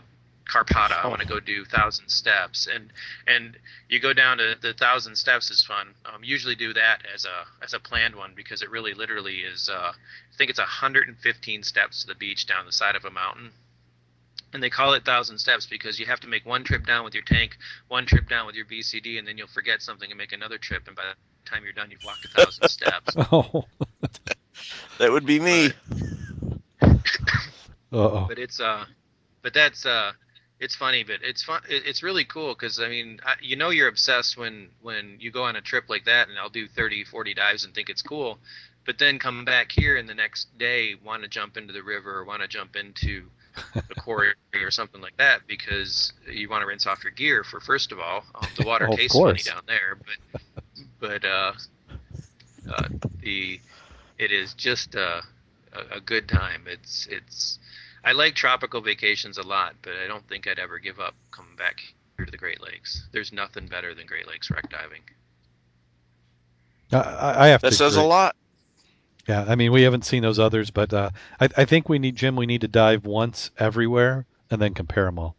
Karpata. 0.50 1.04
I 1.04 1.08
want 1.08 1.22
to 1.22 1.28
go 1.28 1.40
do 1.40 1.64
thousand 1.64 2.10
steps, 2.10 2.68
and 2.68 2.92
and 3.28 3.58
you 3.88 4.00
go 4.00 4.14
down 4.14 4.40
to 4.40 4.56
the 4.60 4.74
thousand 4.74 5.16
steps 5.16 5.52
is 5.52 5.64
fun. 5.64 5.94
Um, 6.06 6.24
usually 6.24 6.56
do 6.56 6.74
that 6.74 7.04
as 7.14 7.26
a 7.26 7.46
as 7.64 7.74
a 7.74 7.80
planned 7.80 8.16
one 8.16 8.34
because 8.36 8.62
it 8.62 8.70
really 8.70 8.94
literally 8.94 9.38
is. 9.42 9.70
Uh, 9.70 9.92
I 9.94 10.38
think 10.38 10.50
it's 10.50 10.60
115 10.60 11.64
steps 11.64 12.02
to 12.02 12.08
the 12.08 12.16
beach 12.16 12.48
down 12.48 12.66
the 12.66 12.72
side 12.72 12.96
of 12.96 13.06
a 13.06 13.12
mountain, 13.12 13.52
and 14.54 14.62
they 14.64 14.70
call 14.70 14.94
it 14.94 15.06
thousand 15.06 15.38
steps 15.38 15.66
because 15.66 16.00
you 16.00 16.06
have 16.06 16.20
to 16.22 16.28
make 16.28 16.46
one 16.46 16.64
trip 16.64 16.86
down 16.86 17.04
with 17.04 17.14
your 17.14 17.24
tank, 17.24 17.58
one 17.88 18.06
trip 18.06 18.28
down 18.28 18.46
with 18.46 18.56
your 18.56 18.66
BCD, 18.66 19.20
and 19.20 19.28
then 19.28 19.38
you'll 19.38 19.48
forget 19.48 19.82
something 19.82 20.10
and 20.10 20.18
make 20.18 20.32
another 20.32 20.58
trip, 20.58 20.88
and 20.88 20.96
by 20.96 21.04
the 21.04 21.50
time 21.50 21.64
you're 21.64 21.74
done, 21.74 21.92
you've 21.92 22.04
walked 22.04 22.26
a 22.26 22.28
thousand 22.30 22.68
steps. 22.70 23.16
Oh. 23.32 23.66
That 24.98 25.12
would 25.12 25.26
be 25.26 25.40
me. 25.40 25.70
Uh-oh. 27.92 28.26
But 28.28 28.38
it's 28.38 28.60
uh, 28.60 28.86
but 29.42 29.54
that's 29.54 29.86
uh, 29.86 30.12
it's 30.60 30.76
funny, 30.76 31.04
but 31.04 31.18
it's 31.24 31.42
fun. 31.42 31.62
It's 31.70 32.04
really 32.04 32.26
cool 32.26 32.54
because 32.54 32.80
I 32.80 32.90
mean, 32.90 33.20
I, 33.26 33.36
you 33.42 33.56
know, 33.56 33.70
you're 33.70 33.88
obsessed 33.88 34.38
when 34.38 34.70
when 34.82 35.16
you 35.20 35.32
go 35.32 35.44
on 35.44 35.56
a 35.56 35.62
trip 35.62 35.86
like 35.88 36.06
that, 36.06 36.28
and 36.28 36.38
I'll 36.38 36.50
do 36.50 36.68
30, 36.68 37.06
40 37.06 37.34
dives 37.34 37.64
and 37.64 37.74
think 37.74 37.90
it's 37.90 38.02
cool, 38.02 38.40
but 38.86 39.00
then 39.00 39.20
come 39.20 39.46
back 39.46 39.72
here 39.72 39.96
and 39.98 40.08
the 40.08 40.14
next 40.14 40.56
day 40.58 40.96
want 41.04 41.24
to 41.24 41.30
jump 41.30 41.58
into 41.58 41.74
the 41.74 41.84
river 41.84 42.18
or 42.20 42.26
want 42.26 42.42
to 42.42 42.48
jump 42.48 42.76
into 42.76 43.30
the 43.88 43.96
quarry 43.96 44.34
or 44.56 44.72
something 44.72 45.02
like 45.02 45.18
that 45.18 45.48
because 45.48 46.14
you 46.32 46.50
want 46.50 46.62
to 46.62 46.68
rinse 46.68 46.86
off 46.88 47.04
your 47.04 47.12
gear 47.14 47.44
for 47.44 47.60
first 47.60 47.92
of 47.92 48.00
all, 48.00 48.24
um, 48.36 48.48
the 48.56 48.64
water 48.64 48.88
Of 48.88 48.98
tastes 48.98 49.24
funny 49.24 49.44
down 49.44 49.62
there, 49.68 49.98
but 50.06 50.42
but 51.00 51.26
uh, 51.26 51.54
uh, 52.70 52.88
the 53.22 53.60
it 54.18 54.32
is 54.32 54.54
just 54.54 54.96
uh, 54.96 55.22
a, 55.74 55.98
a 55.98 56.02
good 56.02 56.28
time. 56.28 56.64
It's 56.68 57.08
it's 57.08 57.60
I 58.04 58.14
like 58.14 58.36
tropical 58.36 58.82
vacations 58.82 59.38
a 59.38 59.44
lot, 59.44 59.76
but 59.82 59.94
I 60.04 60.08
don't 60.08 60.28
think 60.28 60.48
I'd 60.48 60.60
ever 60.60 60.80
give 60.80 61.00
up 61.00 61.16
coming 61.32 61.56
back 61.56 61.82
here 62.18 62.26
to 62.26 62.32
the 62.32 62.38
Great 62.38 62.62
Lakes. 62.62 63.08
There's 63.12 63.32
nothing 63.34 63.68
better 63.68 63.94
than 63.96 64.08
Great 64.08 64.28
Lakes 64.28 64.50
wreck 64.52 64.70
diving. 64.70 65.04
I- 66.92 66.98
I, 66.98 67.46
I 67.46 67.48
have 67.50 67.62
That 67.62 67.72
to. 67.72 67.74
says 67.74 67.96
a 67.96 68.04
lot. 68.04 68.36
Yeah, 69.28 69.46
I 69.48 69.56
mean 69.56 69.72
we 69.72 69.84
haven't 69.84 70.06
seen 70.06 70.24
those 70.24 70.40
others, 70.40 70.72
but 70.72 70.94
uh, 70.94 71.12
I, 71.40 71.50
I 71.58 71.66
think 71.66 71.88
we 71.90 72.00
need 72.00 72.16
Jim. 72.16 72.36
We 72.36 72.46
need 72.46 72.62
to 72.62 72.68
dive 72.68 73.06
once 73.06 73.52
everywhere 73.58 74.26
and 74.50 74.62
then 74.62 74.74
compare 74.74 75.06
them 75.06 75.20
all. 75.20 75.36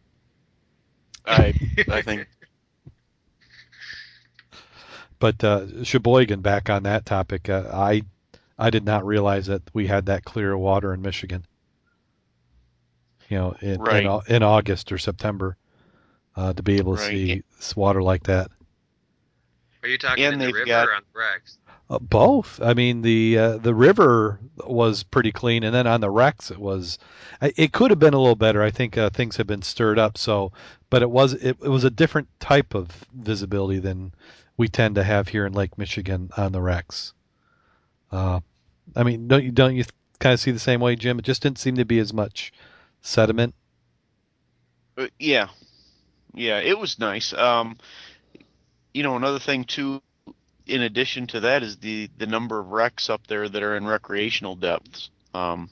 I 1.25 1.53
I 1.89 2.01
think 2.01 2.27
But 5.19 5.43
uh, 5.43 5.83
Cheboygan, 5.83 6.41
back 6.41 6.69
on 6.69 6.83
that 6.83 7.05
topic, 7.05 7.47
uh, 7.49 7.69
I 7.71 8.03
I 8.57 8.69
did 8.71 8.83
not 8.85 9.05
realize 9.05 9.45
that 9.47 9.61
we 9.73 9.87
had 9.87 10.05
that 10.07 10.23
clear 10.25 10.57
water 10.57 10.93
in 10.93 11.01
Michigan. 11.01 11.45
You 13.29 13.37
know, 13.37 13.55
in 13.61 13.79
Right. 13.81 14.03
in, 14.05 14.35
in 14.35 14.43
August 14.43 14.91
or 14.91 14.97
September, 14.97 15.57
uh, 16.35 16.53
to 16.53 16.63
be 16.63 16.77
able 16.77 16.95
to 16.95 17.01
Right. 17.01 17.11
see 17.11 17.75
water 17.75 18.01
like 18.01 18.23
that. 18.23 18.49
Are 19.83 19.89
you 19.89 19.97
talking 19.97 20.23
And 20.23 20.33
in 20.33 20.39
the 20.39 20.53
river 20.53 20.65
got- 20.65 20.87
or 20.89 20.93
on 20.93 21.03
the 21.13 21.19
wrecks? 21.19 21.57
Uh, 21.91 21.99
both. 21.99 22.61
I 22.61 22.73
mean, 22.73 23.01
the 23.01 23.37
uh, 23.37 23.57
the 23.57 23.75
river 23.75 24.39
was 24.65 25.03
pretty 25.03 25.33
clean, 25.33 25.63
and 25.63 25.75
then 25.75 25.87
on 25.87 25.99
the 25.99 26.09
wrecks 26.09 26.49
it 26.49 26.57
was. 26.57 26.97
It 27.41 27.73
could 27.73 27.91
have 27.91 27.99
been 27.99 28.13
a 28.13 28.19
little 28.19 28.37
better. 28.37 28.63
I 28.63 28.71
think 28.71 28.97
uh, 28.97 29.09
things 29.09 29.35
have 29.35 29.47
been 29.47 29.61
stirred 29.61 29.99
up. 29.99 30.17
So, 30.17 30.53
but 30.89 31.01
it 31.01 31.11
was 31.11 31.33
it, 31.33 31.57
it 31.61 31.67
was 31.67 31.83
a 31.83 31.89
different 31.89 32.29
type 32.39 32.75
of 32.75 33.05
visibility 33.13 33.79
than 33.79 34.13
we 34.55 34.69
tend 34.69 34.95
to 34.95 35.03
have 35.03 35.27
here 35.27 35.45
in 35.45 35.51
Lake 35.51 35.77
Michigan 35.77 36.29
on 36.37 36.53
the 36.53 36.61
wrecks. 36.61 37.13
Uh, 38.09 38.39
I 38.95 39.03
mean, 39.03 39.27
don't 39.27 39.43
you 39.43 39.51
don't 39.51 39.75
you 39.75 39.83
kind 40.19 40.33
of 40.33 40.39
see 40.39 40.51
the 40.51 40.59
same 40.59 40.79
way, 40.79 40.95
Jim? 40.95 41.19
It 41.19 41.25
just 41.25 41.41
didn't 41.41 41.59
seem 41.59 41.75
to 41.75 41.83
be 41.83 41.99
as 41.99 42.13
much 42.13 42.53
sediment. 43.01 43.53
Uh, 44.97 45.07
yeah, 45.19 45.49
yeah, 46.33 46.59
it 46.59 46.79
was 46.79 46.99
nice. 46.99 47.33
Um, 47.33 47.77
you 48.93 49.03
know, 49.03 49.17
another 49.17 49.39
thing 49.39 49.65
too, 49.65 50.01
in 50.65 50.81
addition 50.81 51.27
to 51.27 51.41
that, 51.41 51.63
is 51.63 51.77
the 51.77 52.09
the 52.17 52.27
number 52.27 52.59
of 52.59 52.71
wrecks 52.71 53.09
up 53.09 53.27
there 53.27 53.47
that 53.47 53.63
are 53.63 53.75
in 53.75 53.85
recreational 53.85 54.55
depths. 54.55 55.09
Um, 55.33 55.69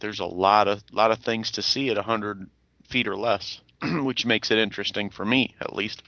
there's 0.00 0.20
a 0.20 0.26
lot 0.26 0.68
of 0.68 0.82
lot 0.92 1.10
of 1.10 1.20
things 1.20 1.52
to 1.52 1.62
see 1.62 1.90
at 1.90 1.96
100 1.96 2.48
feet 2.88 3.08
or 3.08 3.16
less, 3.16 3.60
which 3.82 4.26
makes 4.26 4.50
it 4.50 4.58
interesting 4.58 5.10
for 5.10 5.24
me, 5.24 5.54
at 5.60 5.74
least. 5.74 6.02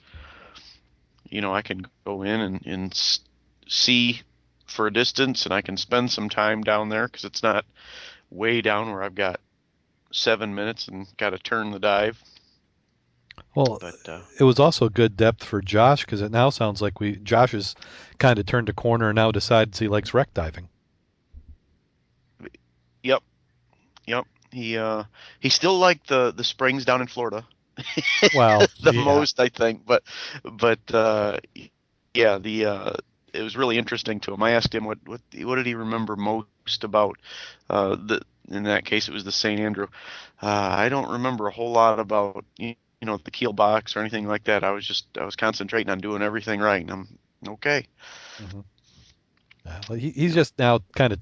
You 1.25 1.41
know, 1.41 1.53
I 1.53 1.61
can 1.61 1.85
go 2.05 2.23
in 2.23 2.39
and, 2.39 2.65
and 2.65 3.19
see 3.67 4.21
for 4.65 4.87
a 4.87 4.93
distance, 4.93 5.45
and 5.45 5.53
I 5.53 5.61
can 5.61 5.77
spend 5.77 6.11
some 6.11 6.29
time 6.29 6.63
down 6.63 6.89
there 6.89 7.07
because 7.07 7.23
it's 7.23 7.43
not 7.43 7.65
way 8.29 8.61
down 8.61 8.91
where 8.91 9.03
I've 9.03 9.15
got 9.15 9.39
seven 10.11 10.55
minutes 10.55 10.87
and 10.87 11.07
got 11.17 11.31
to 11.31 11.39
turn 11.39 11.71
the 11.71 11.79
dive. 11.79 12.21
Well, 13.55 13.81
But 13.81 14.07
uh, 14.07 14.21
it 14.39 14.43
was 14.43 14.59
also 14.59 14.89
good 14.89 15.15
depth 15.17 15.43
for 15.43 15.61
Josh 15.61 16.05
because 16.05 16.21
it 16.21 16.31
now 16.31 16.49
sounds 16.49 16.81
like 16.81 16.99
we 16.99 17.15
Josh 17.17 17.51
has 17.51 17.75
kind 18.17 18.37
of 18.39 18.45
turned 18.45 18.69
a 18.69 18.73
corner 18.73 19.09
and 19.09 19.15
now 19.15 19.31
decides 19.31 19.79
he 19.79 19.87
likes 19.87 20.13
wreck 20.13 20.33
diving. 20.33 20.69
Yep, 23.03 23.21
yep. 24.05 24.25
He 24.51 24.77
uh, 24.77 25.03
he 25.39 25.49
still 25.49 25.77
liked 25.77 26.07
the 26.07 26.31
the 26.31 26.43
springs 26.43 26.85
down 26.85 27.01
in 27.01 27.07
Florida 27.07 27.45
Wow, 28.31 28.69
the 28.81 28.93
yeah. 28.93 28.93
most, 28.93 29.39
I 29.39 29.49
think. 29.49 29.85
But 29.85 30.03
but 30.43 30.79
uh, 30.93 31.39
yeah, 32.13 32.37
the 32.37 32.65
uh, 32.65 32.93
it 33.33 33.41
was 33.41 33.57
really 33.57 33.77
interesting 33.77 34.19
to 34.21 34.33
him. 34.33 34.43
I 34.43 34.51
asked 34.51 34.75
him 34.75 34.85
what 34.85 34.99
what 35.05 35.21
what 35.43 35.55
did 35.55 35.65
he 35.67 35.75
remember 35.75 36.15
most 36.15 36.83
about 36.83 37.17
uh, 37.69 37.95
the 37.95 38.21
in 38.49 38.63
that 38.63 38.85
case 38.85 39.07
it 39.07 39.13
was 39.13 39.23
the 39.25 39.31
St. 39.31 39.59
Andrew. 39.59 39.87
Uh, 40.41 40.69
I 40.71 40.89
don't 40.89 41.11
remember 41.11 41.47
a 41.47 41.51
whole 41.51 41.71
lot 41.71 41.99
about 41.99 42.45
you 42.57 42.75
you 43.01 43.05
know 43.05 43.17
the 43.17 43.31
keel 43.31 43.53
box 43.53 43.95
or 43.95 43.99
anything 43.99 44.27
like 44.27 44.45
that. 44.45 44.63
I 44.63 44.71
was 44.71 44.85
just 44.85 45.05
I 45.17 45.25
was 45.25 45.35
concentrating 45.35 45.89
on 45.89 45.99
doing 45.99 46.21
everything 46.21 46.59
right. 46.59 46.81
And 46.81 46.91
I'm 46.91 47.07
okay. 47.47 47.85
Mm-hmm. 48.37 48.61
Yeah, 49.65 49.81
well, 49.89 49.97
he, 49.97 50.09
he's 50.11 50.33
just 50.33 50.57
now 50.57 50.79
kind 50.95 51.13
of 51.13 51.19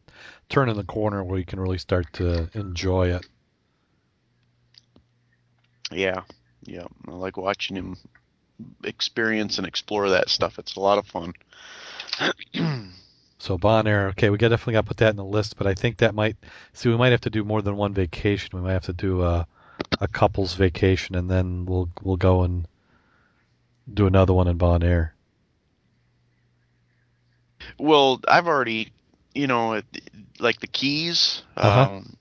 turning 0.49 0.75
the 0.75 0.83
corner 0.83 1.23
where 1.23 1.37
he 1.37 1.43
can 1.43 1.59
really 1.59 1.77
start 1.77 2.11
to 2.13 2.49
enjoy 2.53 3.13
it. 3.13 3.25
Yeah, 5.91 6.21
yeah. 6.63 6.85
I 7.07 7.11
like 7.11 7.37
watching 7.37 7.75
him 7.75 7.97
experience 8.83 9.57
and 9.57 9.67
explore 9.67 10.09
that 10.09 10.29
stuff. 10.29 10.59
It's 10.59 10.75
a 10.75 10.79
lot 10.79 10.97
of 10.97 11.07
fun. 11.07 11.33
So 13.39 13.57
Bonaire, 13.57 14.09
okay, 14.09 14.31
we 14.31 14.37
definitely 14.37 14.73
got 14.73 14.81
to 14.81 14.87
put 14.87 14.97
that 14.97 15.11
in 15.11 15.15
the 15.15 15.23
list, 15.23 15.57
but 15.57 15.67
I 15.67 15.75
think 15.75 15.97
that 15.97 16.15
might 16.15 16.37
see 16.73 16.89
we 16.89 16.97
might 16.97 17.11
have 17.11 17.21
to 17.21 17.29
do 17.29 17.43
more 17.43 17.61
than 17.61 17.77
one 17.77 17.93
vacation. 17.93 18.49
We 18.51 18.61
might 18.61 18.73
have 18.73 18.85
to 18.85 18.93
do 18.93 19.21
a 19.21 19.47
a 19.99 20.07
couple's 20.07 20.53
vacation, 20.53 21.15
and 21.15 21.29
then 21.29 21.65
we'll 21.65 21.89
we'll 22.01 22.17
go 22.17 22.43
and 22.43 22.67
do 23.91 24.07
another 24.07 24.33
one 24.33 24.47
in 24.47 24.57
Bonaire. 24.57 25.11
Well, 27.79 28.21
I've 28.27 28.47
already, 28.47 28.91
you 29.33 29.47
know, 29.47 29.81
like 30.39 30.59
the 30.59 30.67
keys. 30.67 31.43
Uh-huh. 31.55 31.95
Um, 31.97 32.17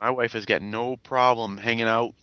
my 0.00 0.10
wife 0.10 0.32
has 0.32 0.46
got 0.46 0.62
no 0.62 0.96
problem 0.96 1.58
hanging 1.58 1.86
out 1.86 2.14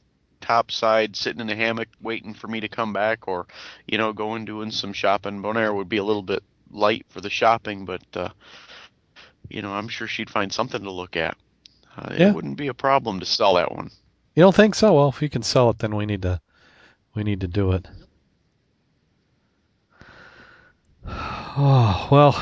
topside, 0.42 1.16
sitting 1.16 1.42
in 1.42 1.50
a 1.50 1.56
hammock, 1.56 1.90
waiting 2.02 2.34
for 2.34 2.48
me 2.48 2.60
to 2.60 2.68
come 2.68 2.94
back, 2.94 3.28
or 3.28 3.48
you 3.88 3.98
know, 3.98 4.14
going 4.14 4.46
doing 4.46 4.72
some 4.72 4.94
shopping. 4.94 5.42
Bonaire 5.42 5.76
would 5.76 5.90
be 5.90 5.98
a 5.98 6.04
little 6.04 6.24
bit 6.24 6.44
light 6.72 7.06
for 7.10 7.22
the 7.22 7.30
shopping, 7.30 7.86
but 7.86 8.04
uh, 8.16 8.30
you 9.50 9.62
know, 9.62 9.74
I'm 9.74 9.88
sure 9.88 10.08
she'd 10.08 10.30
find 10.30 10.52
something 10.52 10.84
to 10.84 10.92
look 10.92 11.16
at. 11.16 11.38
Uh, 11.98 12.14
Yeah. 12.18 12.30
It 12.30 12.36
wouldn't 12.36 12.58
be 12.58 12.68
a 12.68 12.74
problem 12.74 13.20
to 13.20 13.26
sell 13.26 13.56
that 13.56 13.72
one. 13.74 13.92
You 14.38 14.44
don't 14.44 14.54
think 14.56 14.76
so? 14.76 14.94
Well, 14.94 15.10
if 15.10 15.20
you 15.24 15.30
can 15.30 15.42
sell 15.42 15.72
it, 15.72 15.80
then 15.80 15.96
we 15.96 16.06
need 16.06 16.22
to 16.22 16.40
we 17.16 17.24
need 17.24 17.42
to 17.42 17.48
do 17.48 17.72
it. 17.72 17.88
Oh 21.60 22.08
well, 22.12 22.36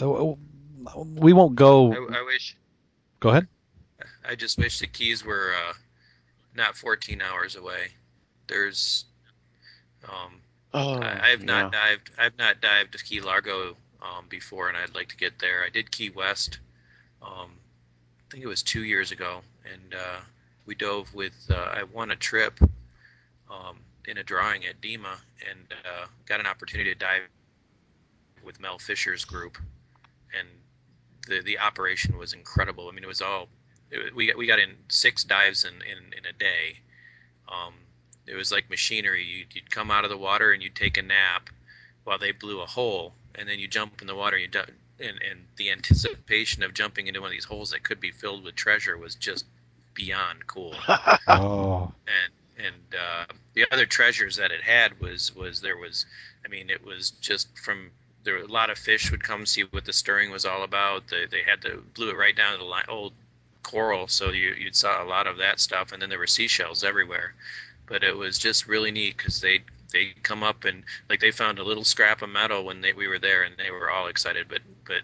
uh, 0.00 0.94
we 0.94 1.32
won't 1.32 1.56
go. 1.56 1.92
I, 1.92 2.18
I 2.20 2.22
wish. 2.22 2.56
Go 3.18 3.30
ahead. 3.30 3.48
I 4.24 4.36
just 4.36 4.58
wish 4.58 4.78
the 4.78 4.86
keys 4.86 5.24
were 5.24 5.52
uh, 5.66 5.72
not 6.54 6.76
14 6.76 7.20
hours 7.20 7.56
away. 7.56 7.88
There's, 8.46 9.06
um, 10.04 10.40
Oh, 10.72 11.00
I, 11.00 11.32
I've 11.32 11.42
not 11.42 11.72
yeah. 11.72 11.80
dived. 11.80 12.10
I've 12.16 12.38
not 12.38 12.60
dived 12.60 12.92
to 12.96 13.02
Key 13.02 13.20
Largo 13.20 13.76
um, 14.00 14.26
before, 14.28 14.68
and 14.68 14.76
I'd 14.76 14.94
like 14.94 15.08
to 15.08 15.16
get 15.16 15.40
there. 15.40 15.64
I 15.66 15.68
did 15.68 15.90
Key 15.90 16.10
West. 16.10 16.60
Um, 17.20 17.50
I 17.50 18.30
think 18.30 18.44
it 18.44 18.48
was 18.48 18.62
two 18.62 18.84
years 18.84 19.10
ago, 19.10 19.40
and 19.64 19.94
uh, 19.94 20.20
we 20.70 20.76
dove 20.76 21.12
with. 21.12 21.34
Uh, 21.50 21.54
I 21.56 21.82
won 21.82 22.12
a 22.12 22.16
trip 22.16 22.60
um, 23.50 23.76
in 24.06 24.18
a 24.18 24.22
drawing 24.22 24.64
at 24.66 24.80
DEMA, 24.80 25.16
and 25.50 25.58
uh, 25.72 26.06
got 26.26 26.38
an 26.38 26.46
opportunity 26.46 26.94
to 26.94 26.98
dive 26.98 27.22
with 28.44 28.60
Mel 28.60 28.78
Fisher's 28.78 29.24
group, 29.24 29.58
and 30.38 30.46
the 31.26 31.42
the 31.42 31.58
operation 31.58 32.16
was 32.16 32.34
incredible. 32.34 32.88
I 32.88 32.92
mean, 32.92 33.02
it 33.02 33.08
was 33.08 33.20
all 33.20 33.48
it, 33.90 34.14
we 34.14 34.32
we 34.38 34.46
got 34.46 34.60
in 34.60 34.76
six 34.88 35.24
dives 35.24 35.64
in 35.64 35.74
in, 35.74 35.98
in 36.16 36.24
a 36.24 36.32
day. 36.38 36.78
Um, 37.48 37.74
it 38.28 38.36
was 38.36 38.52
like 38.52 38.70
machinery. 38.70 39.24
You'd, 39.24 39.52
you'd 39.52 39.70
come 39.72 39.90
out 39.90 40.04
of 40.04 40.10
the 40.10 40.16
water 40.16 40.52
and 40.52 40.62
you'd 40.62 40.76
take 40.76 40.98
a 40.98 41.02
nap 41.02 41.50
while 42.04 42.18
they 42.18 42.30
blew 42.30 42.60
a 42.60 42.66
hole, 42.66 43.12
and 43.34 43.48
then 43.48 43.58
you 43.58 43.66
jump 43.66 44.00
in 44.00 44.06
the 44.06 44.14
water. 44.14 44.36
And 44.36 44.54
you 44.54 44.60
and 45.00 45.20
and 45.28 45.40
the 45.56 45.72
anticipation 45.72 46.62
of 46.62 46.74
jumping 46.74 47.08
into 47.08 47.20
one 47.20 47.26
of 47.26 47.32
these 47.32 47.44
holes 47.44 47.72
that 47.72 47.82
could 47.82 47.98
be 47.98 48.12
filled 48.12 48.44
with 48.44 48.54
treasure 48.54 48.96
was 48.96 49.16
just 49.16 49.46
beyond 49.94 50.46
cool. 50.46 50.74
Oh, 51.28 51.92
and 52.06 52.66
and 52.66 52.94
uh, 52.94 53.24
the 53.54 53.66
other 53.70 53.86
treasures 53.86 54.36
that 54.36 54.50
it 54.50 54.62
had 54.62 55.00
was 55.00 55.34
was 55.34 55.60
there 55.60 55.76
was 55.76 56.06
I 56.44 56.48
mean 56.48 56.70
it 56.70 56.84
was 56.84 57.10
just 57.12 57.56
from 57.58 57.90
there 58.24 58.34
were 58.34 58.40
a 58.40 58.46
lot 58.46 58.70
of 58.70 58.78
fish 58.78 59.10
would 59.10 59.22
come 59.22 59.46
see 59.46 59.62
what 59.62 59.84
the 59.84 59.92
stirring 59.92 60.30
was 60.30 60.44
all 60.44 60.62
about. 60.62 61.08
They 61.08 61.26
they 61.26 61.42
had 61.42 61.62
to 61.62 61.82
blew 61.94 62.10
it 62.10 62.16
right 62.16 62.36
down 62.36 62.52
to 62.52 62.58
the 62.58 62.64
line, 62.64 62.84
old 62.88 63.12
coral, 63.62 64.08
so 64.08 64.30
you 64.30 64.54
you 64.58 64.72
saw 64.72 65.02
a 65.02 65.06
lot 65.06 65.26
of 65.26 65.38
that 65.38 65.60
stuff, 65.60 65.92
and 65.92 66.00
then 66.00 66.08
there 66.08 66.18
were 66.18 66.26
seashells 66.26 66.84
everywhere. 66.84 67.34
But 67.86 68.04
it 68.04 68.16
was 68.16 68.38
just 68.38 68.68
really 68.68 68.90
neat 68.90 69.16
because 69.16 69.40
they 69.40 69.60
they 69.92 70.12
come 70.22 70.42
up 70.42 70.64
and 70.64 70.84
like 71.08 71.20
they 71.20 71.30
found 71.30 71.58
a 71.58 71.64
little 71.64 71.84
scrap 71.84 72.22
of 72.22 72.30
metal 72.30 72.64
when 72.64 72.80
they, 72.80 72.92
we 72.92 73.08
were 73.08 73.18
there, 73.18 73.42
and 73.42 73.56
they 73.56 73.70
were 73.70 73.90
all 73.90 74.06
excited. 74.08 74.46
But 74.48 74.62
but 74.86 75.02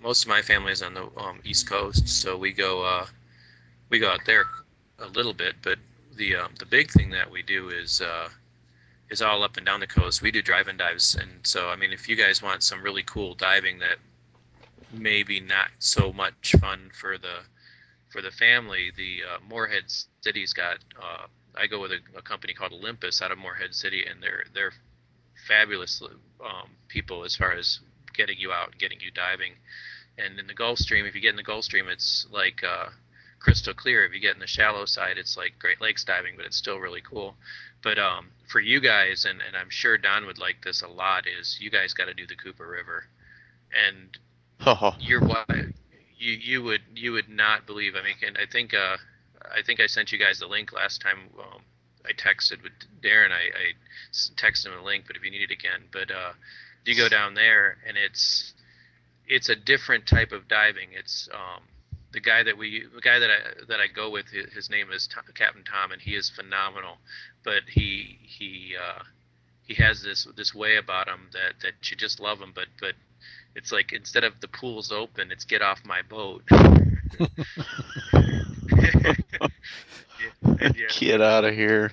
most 0.00 0.24
of 0.24 0.28
my 0.28 0.42
family 0.42 0.72
is 0.72 0.82
on 0.82 0.94
the 0.94 1.04
um, 1.16 1.40
East 1.44 1.66
Coast, 1.68 2.08
so 2.08 2.36
we 2.36 2.52
go 2.52 2.82
uh, 2.84 3.06
we 3.90 3.98
go 3.98 4.10
out 4.10 4.24
there 4.26 4.44
a 4.98 5.06
little 5.06 5.32
bit. 5.34 5.56
But 5.62 5.78
the 6.18 6.36
um, 6.36 6.52
the 6.58 6.66
big 6.66 6.90
thing 6.90 7.10
that 7.10 7.30
we 7.30 7.42
do 7.42 7.70
is 7.70 8.02
uh, 8.02 8.28
is 9.08 9.22
all 9.22 9.42
up 9.42 9.56
and 9.56 9.64
down 9.64 9.80
the 9.80 9.86
coast. 9.86 10.20
We 10.20 10.30
do 10.30 10.42
drive 10.42 10.68
and 10.68 10.78
dives, 10.78 11.14
and 11.14 11.30
so 11.44 11.68
I 11.68 11.76
mean, 11.76 11.92
if 11.92 12.08
you 12.08 12.16
guys 12.16 12.42
want 12.42 12.62
some 12.62 12.82
really 12.82 13.04
cool 13.04 13.34
diving 13.34 13.78
that 13.78 13.96
maybe 14.92 15.40
not 15.40 15.68
so 15.78 16.12
much 16.12 16.54
fun 16.60 16.90
for 16.92 17.16
the 17.16 17.38
for 18.10 18.20
the 18.20 18.30
family, 18.30 18.92
the 18.96 19.20
uh, 19.22 19.38
Morehead 19.48 19.84
City's 20.20 20.52
got. 20.52 20.78
Uh, 21.00 21.26
I 21.56 21.66
go 21.66 21.80
with 21.80 21.90
a, 21.92 21.98
a 22.16 22.22
company 22.22 22.52
called 22.52 22.72
Olympus 22.72 23.20
out 23.22 23.32
of 23.32 23.38
Morehead 23.38 23.74
City, 23.74 24.04
and 24.08 24.22
they're 24.22 24.44
they're 24.54 24.72
fabulous 25.46 26.02
um, 26.44 26.68
people 26.88 27.24
as 27.24 27.36
far 27.36 27.52
as 27.52 27.80
getting 28.14 28.38
you 28.38 28.52
out 28.52 28.72
and 28.72 28.78
getting 28.78 29.00
you 29.00 29.10
diving. 29.10 29.52
And 30.18 30.38
in 30.38 30.46
the 30.46 30.54
Gulf 30.54 30.78
Stream, 30.78 31.06
if 31.06 31.14
you 31.14 31.20
get 31.20 31.30
in 31.30 31.36
the 31.36 31.42
Gulf 31.42 31.64
Stream, 31.64 31.88
it's 31.88 32.26
like 32.30 32.64
uh, 32.64 32.88
crystal 33.38 33.74
clear. 33.74 34.04
If 34.04 34.12
you 34.12 34.20
get 34.20 34.34
in 34.34 34.40
the 34.40 34.46
shallow 34.46 34.84
side, 34.84 35.18
it's 35.18 35.36
like 35.36 35.58
Great 35.58 35.80
Lakes 35.80 36.04
diving, 36.04 36.34
but 36.36 36.46
it's 36.46 36.56
still 36.56 36.78
really 36.78 37.00
cool. 37.00 37.34
But 37.82 37.98
um, 37.98 38.30
for 38.48 38.60
you 38.60 38.80
guys, 38.80 39.24
and, 39.24 39.40
and 39.46 39.56
I'm 39.56 39.70
sure 39.70 39.98
Don 39.98 40.26
would 40.26 40.38
like 40.38 40.62
this 40.64 40.82
a 40.82 40.88
lot, 40.88 41.26
is 41.26 41.58
you 41.60 41.70
guys 41.70 41.94
got 41.94 42.06
to 42.06 42.14
do 42.14 42.26
the 42.26 42.36
Cooper 42.36 42.66
River, 42.66 43.04
and 43.72 44.18
your 45.00 45.20
wife, 45.20 45.72
you 46.16 46.32
you 46.32 46.62
would 46.62 46.82
you 46.94 47.12
would 47.12 47.28
not 47.28 47.66
believe. 47.66 47.94
I 47.94 48.02
mean, 48.02 48.16
and 48.26 48.36
I 48.36 48.50
think 48.50 48.74
uh, 48.74 48.96
I 49.42 49.62
think 49.62 49.80
I 49.80 49.86
sent 49.86 50.12
you 50.12 50.18
guys 50.18 50.40
the 50.40 50.46
link 50.46 50.72
last 50.72 51.00
time. 51.00 51.30
Um, 51.38 51.62
I 52.04 52.12
texted 52.12 52.62
with 52.62 52.72
Darren. 53.02 53.30
I 53.30 53.74
texted 54.36 54.66
him 54.66 54.80
a 54.80 54.84
link, 54.84 55.04
but 55.06 55.16
if 55.16 55.24
you 55.24 55.30
need 55.30 55.42
it 55.42 55.50
again, 55.50 55.82
but 55.92 56.10
uh, 56.10 56.32
you 56.84 56.96
go 56.96 57.08
down 57.08 57.34
there 57.34 57.76
and 57.86 57.96
it's 57.96 58.54
it's 59.26 59.48
a 59.48 59.54
different 59.56 60.06
type 60.06 60.32
of 60.32 60.48
diving. 60.48 60.88
It's 60.92 61.28
um, 61.32 61.62
the 62.12 62.20
guy 62.20 62.42
that 62.42 62.56
we 62.56 62.84
the 62.94 63.00
guy 63.00 63.18
that 63.18 63.30
I 63.30 63.64
that 63.68 63.80
I 63.80 63.86
go 63.86 64.10
with. 64.10 64.26
His, 64.28 64.70
name 64.70 64.90
is 64.92 65.06
Tom, 65.06 65.24
Captain 65.34 65.64
Tom, 65.64 65.92
and 65.92 66.00
he 66.00 66.14
is 66.14 66.30
phenomenal. 66.30 66.98
But 67.44 67.62
he 67.66 68.18
he 68.22 68.74
uh, 68.76 69.02
he 69.62 69.74
has 69.74 70.02
this 70.02 70.26
this 70.36 70.54
way 70.54 70.76
about 70.76 71.08
him 71.08 71.28
that 71.32 71.60
that 71.62 71.90
you 71.90 71.96
just 71.96 72.20
love 72.20 72.40
him. 72.40 72.52
But 72.54 72.68
but 72.80 72.94
it's 73.54 73.72
like 73.72 73.92
instead 73.92 74.24
of 74.24 74.40
the 74.40 74.48
pool's 74.48 74.92
open, 74.92 75.30
it's 75.30 75.44
get 75.44 75.62
off 75.62 75.80
my 75.84 76.02
boat. 76.02 76.42
Yeah, 76.50 76.88
yeah, 80.52 80.88
Get 80.98 81.20
out 81.20 81.44
of 81.44 81.54
here. 81.54 81.92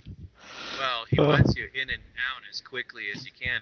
well, 0.80 1.06
he 1.10 1.20
wants 1.20 1.56
you 1.56 1.66
in 1.74 1.90
and 1.90 1.90
down 1.90 2.42
as 2.50 2.62
quickly 2.62 3.04
as 3.14 3.26
you 3.26 3.32
can 3.40 3.62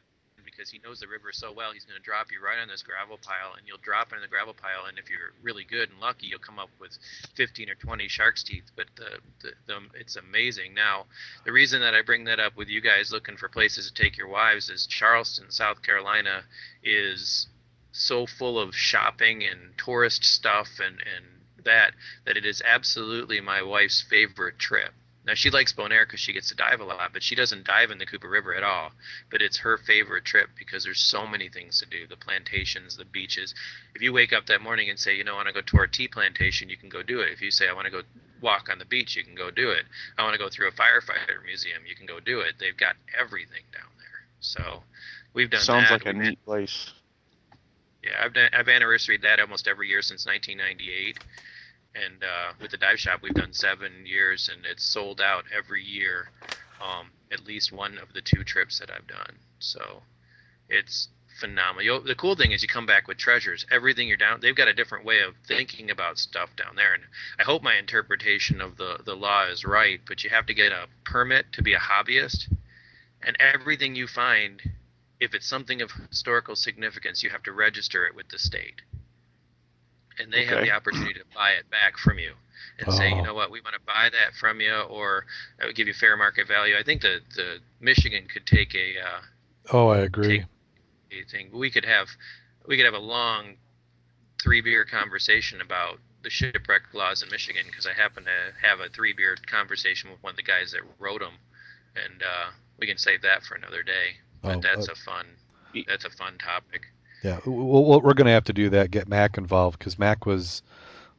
because 0.64 0.72
he 0.72 0.80
knows 0.88 1.01
the 1.01 1.07
river 1.07 1.34
so 1.34 1.51
well. 1.51 1.74
He's 1.74 1.84
going 1.84 1.99
to 1.99 2.03
drop 2.03 2.32
you 2.32 2.39
right 2.39 2.61
on 2.61 2.70
this 2.70 2.84
gravel 2.84 3.20
pile, 3.22 3.55
and 3.57 3.68
you'll 3.68 3.84
drop 3.84 4.14
in 4.14 4.22
the 4.22 4.30
gravel 4.30 4.53
pile. 4.53 4.88
And 4.88 4.97
if 4.97 5.09
you're 5.09 5.36
really 5.41 5.66
good 5.66 5.89
and 5.89 5.99
lucky, 5.99 6.28
you'll 6.28 6.39
come 6.39 6.57
up 6.57 6.70
with 6.80 6.97
15 7.36 7.70
or 7.70 7.76
20 7.76 8.07
shark's 8.07 8.43
teeth. 8.43 8.72
But 8.78 8.88
the, 8.95 9.20
the, 9.41 9.51
the 9.68 9.80
it's 9.99 10.16
amazing. 10.16 10.74
Now, 10.74 11.07
the 11.43 11.51
reason 11.51 11.82
that 11.82 11.93
I 11.93 12.01
bring 12.01 12.24
that 12.26 12.39
up 12.39 12.55
with 12.55 12.70
you 12.70 12.80
guys 12.80 13.11
looking 13.11 13.36
for 13.36 13.49
places 13.49 13.91
to 13.91 14.01
take 14.01 14.18
your 14.18 14.30
wives 14.30 14.70
is 14.70 14.88
Charleston, 14.88 15.51
South 15.51 15.82
Carolina, 15.82 16.43
is 16.82 17.47
so 17.91 18.26
full 18.26 18.57
of 18.57 18.74
shopping 18.74 19.43
and 19.43 19.78
tourist 19.78 20.24
stuff 20.24 20.80
and 20.80 20.95
and 20.95 21.26
that 21.66 21.91
that 22.26 22.36
it 22.36 22.45
is 22.45 22.61
absolutely 22.66 23.39
my 23.39 23.61
wife's 23.61 24.01
favorite 24.01 24.57
trip. 24.57 24.93
Now 25.26 25.36
she 25.36 25.50
likes 25.50 25.72
Bonaire 25.72 26.06
because 26.06 26.20
she 26.20 26.34
gets 26.34 26.50
to 26.50 26.56
dive 26.56 26.82
a 26.82 26.84
lot, 26.84 27.14
but 27.14 27.24
she 27.24 27.36
doesn't 27.36 27.66
dive 27.66 27.92
in 27.92 27.98
the 27.98 28.06
Cooper 28.06 28.28
River 28.28 28.54
at 28.54 28.64
all. 28.64 28.92
But 29.32 29.42
it's 29.42 29.58
her 29.58 29.78
favorite 29.78 30.26
trip 30.26 30.50
because 30.58 30.84
there's 30.84 31.00
so 31.00 31.26
many 31.26 31.48
things 31.50 31.80
to 31.80 31.86
do: 31.86 32.06
the 32.08 32.18
plantations, 32.18 32.98
the 32.98 33.06
beaches. 33.06 33.56
If 33.96 34.02
you 34.02 34.12
wake 34.12 34.34
up 34.34 34.48
that 34.48 34.62
morning 34.62 34.90
and 34.90 35.00
say, 35.00 35.16
you 35.16 35.24
know, 35.24 35.34
I 35.34 35.38
want 35.38 35.48
to 35.48 35.54
go 35.54 35.62
to 35.62 35.78
our 35.78 35.88
tea 35.88 36.08
plantation, 36.08 36.70
you 36.70 36.78
can 36.78 36.90
go 36.90 37.04
do 37.04 37.22
it. 37.22 37.32
If 37.32 37.42
you 37.42 37.52
say, 37.52 37.70
I 37.70 37.74
want 37.74 37.86
to 37.86 37.92
go 37.92 38.02
walk 38.42 38.68
on 38.70 38.78
the 38.78 38.86
beach, 38.86 39.16
you 39.16 39.24
can 39.24 39.36
go 39.36 39.50
do 39.50 39.70
it. 39.72 39.86
I 40.18 40.24
want 40.24 40.34
to 40.34 40.40
go 40.40 40.50
through 40.50 40.68
a 40.68 40.72
firefighter 40.72 41.44
museum, 41.46 41.84
you 41.88 41.96
can 41.96 42.06
go 42.06 42.20
do 42.20 42.42
it. 42.42 42.56
They've 42.60 42.78
got 42.78 42.96
everything 43.18 43.64
down 43.74 43.90
there. 43.98 44.28
So 44.42 44.84
we've 45.34 45.50
done 45.50 45.62
Sounds 45.62 45.90
that. 45.90 46.06
like 46.06 46.06
a 46.06 46.14
neat 46.14 46.44
place. 46.44 46.92
yeah, 48.04 48.12
I've 48.22 48.34
done, 48.34 48.50
I've 48.54 48.68
anniversaried 48.68 49.22
that 49.22 49.40
almost 49.40 49.68
every 49.68 49.88
year 49.88 50.02
since 50.02 50.26
1998, 50.26 51.18
and 51.96 52.24
uh, 52.24 52.54
with 52.62 52.72
the 52.72 52.78
dive 52.78 53.00
shop 53.00 53.22
we've 53.22 53.34
done 53.34 53.54
seven 53.54 54.06
years, 54.06 54.50
and 54.52 54.66
it's 54.66 54.84
sold 54.84 55.22
out 55.22 55.46
every 55.56 55.84
year, 55.84 56.30
um, 56.82 57.08
at 57.32 57.46
least 57.46 57.72
one 57.72 57.98
of 57.98 58.14
the 58.14 58.22
two 58.22 58.44
trips 58.44 58.80
that 58.80 58.89
I've 58.91 59.08
done. 59.08 59.38
So 59.60 60.02
it's 60.70 61.10
phenomenal. 61.39 61.84
You'll, 61.84 62.02
the 62.02 62.16
cool 62.16 62.36
thing 62.36 62.52
is 62.52 62.62
you 62.62 62.68
come 62.68 62.86
back 62.86 63.08
with 63.08 63.18
treasures. 63.18 63.66
Everything 63.72 64.08
you're 64.08 64.18
down, 64.18 64.39
they've 64.41 64.56
got 64.56 64.68
a 64.68 64.74
different 64.74 65.06
way 65.06 65.22
of 65.22 65.36
thinking 65.48 65.89
about 65.91 66.18
stuff 66.18 66.56
down 66.56 66.76
there, 66.76 66.94
and 66.94 67.04
I 67.39 67.44
hope 67.44 67.64
my 67.64 67.76
interpretation 67.76 68.62
of 68.62 68.78
the 68.78 69.00
the 69.06 69.16
law 69.16 69.46
is 69.48 69.66
right. 69.66 70.00
But 70.08 70.24
you 70.24 70.30
have 70.30 70.46
to 70.48 70.54
get 70.54 70.72
a 70.72 70.88
permit 71.04 71.54
to 71.54 71.62
be 71.62 71.74
a 71.74 71.80
hobbyist, 71.80 72.54
and 73.22 73.38
everything 73.39 73.96
you 73.96 74.08
find 74.08 74.62
if 75.20 75.34
it's 75.34 75.48
something 75.48 75.82
of 75.82 75.91
historical 76.10 76.56
significance, 76.56 77.24
you 77.24 77.30
have 77.30 77.44
to 77.44 77.54
register 77.54 78.06
it 78.06 78.14
with 78.14 78.28
the 78.30 78.38
state. 78.38 78.82
And 80.20 80.32
they 80.32 80.45
have 80.45 80.61
the 80.64 80.72
opportunity 80.72 81.14
to 81.16 81.26
buy 81.34 81.51
it 81.51 81.70
back 81.70 81.97
from 81.97 82.20
you 82.20 82.34
and 82.80 82.91
say, 82.93 83.09
you 83.09 83.22
Oh. 83.22 83.24
know 83.26 83.34
what, 83.34 83.51
we 83.51 83.61
want 83.61 83.74
to 83.76 83.82
buy 83.82 84.09
that 84.11 84.34
from 84.39 84.61
you, 84.61 84.74
or 84.74 85.26
I 85.61 85.66
would 85.66 85.76
give 85.76 85.88
you 85.88 85.93
fair 85.93 86.16
market 86.18 86.47
value. 86.47 86.76
I 86.78 86.84
think 86.84 87.01
the 87.01 87.20
the 87.36 87.59
Michigan 87.80 88.28
could 88.32 88.45
take 88.45 88.74
a 88.76 88.99
uh, 88.99 89.22
oh, 89.72 89.88
I 89.89 89.99
agree. 89.99 90.45
a 91.11 91.24
thing. 91.32 91.49
We 91.51 91.70
could 91.70 91.86
have 91.86 92.07
we 92.68 92.78
could 92.78 92.86
have 92.86 92.93
a 92.95 92.99
long 92.99 93.55
three 94.41 94.61
beer 94.61 94.86
conversation 94.86 95.61
about 95.61 95.99
the 96.24 96.30
shipwreck 96.30 96.84
laws 96.93 97.22
in 97.22 97.30
Michigan 97.30 97.64
because 97.68 97.86
I 97.86 97.93
happen 97.93 98.24
to 98.26 98.66
have 98.66 98.80
a 98.80 98.89
three 98.89 99.14
beer 99.14 99.36
conversation 99.45 100.09
with 100.11 100.22
one 100.24 100.32
of 100.32 100.38
the 100.38 100.43
guys 100.43 100.72
that 100.72 100.82
wrote 100.99 101.20
them, 101.22 101.34
and 101.95 102.22
uh, 102.24 102.51
we 102.80 102.88
can 102.88 102.97
save 102.97 103.22
that 103.22 103.43
for 103.43 103.55
another 103.55 103.84
day. 103.84 104.18
But 104.41 104.57
Oh, 104.57 104.61
that's 104.61 104.89
uh, 104.89 104.93
a 104.93 104.95
fun 104.95 105.26
that's 105.88 106.05
a 106.05 106.09
fun 106.09 106.38
topic. 106.38 106.82
Yeah, 107.24 107.40
well, 107.46 108.02
we're 108.02 108.14
going 108.14 108.26
to 108.26 108.34
have 108.34 108.44
to 108.46 108.54
do 108.54 108.70
that. 108.72 108.92
Get 108.92 109.08
Mac 109.08 109.38
involved 109.38 109.80
because 109.80 109.98
Mac 109.98 110.26
was 110.26 110.62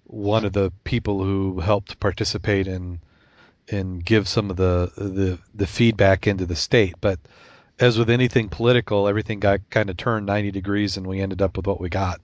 one 0.04 0.44
of 0.44 0.52
the 0.52 0.70
people 0.84 1.24
who 1.24 1.60
helped 1.60 1.98
participate 1.98 2.66
in 2.66 3.00
and 3.70 4.04
give 4.04 4.28
some 4.28 4.50
of 4.50 4.58
the 4.58 4.92
the 4.98 5.38
the 5.54 5.66
feedback 5.66 6.26
into 6.26 6.44
the 6.44 6.56
state. 6.56 6.96
But 7.00 7.18
as 7.80 7.98
with 7.98 8.10
anything 8.10 8.50
political, 8.50 9.08
everything 9.08 9.40
got 9.40 9.70
kind 9.70 9.88
of 9.88 9.96
turned 9.96 10.26
90 10.26 10.50
degrees, 10.50 10.98
and 10.98 11.06
we 11.06 11.22
ended 11.22 11.40
up 11.40 11.56
with 11.56 11.66
what 11.66 11.80
we 11.80 11.88
got. 11.88 12.20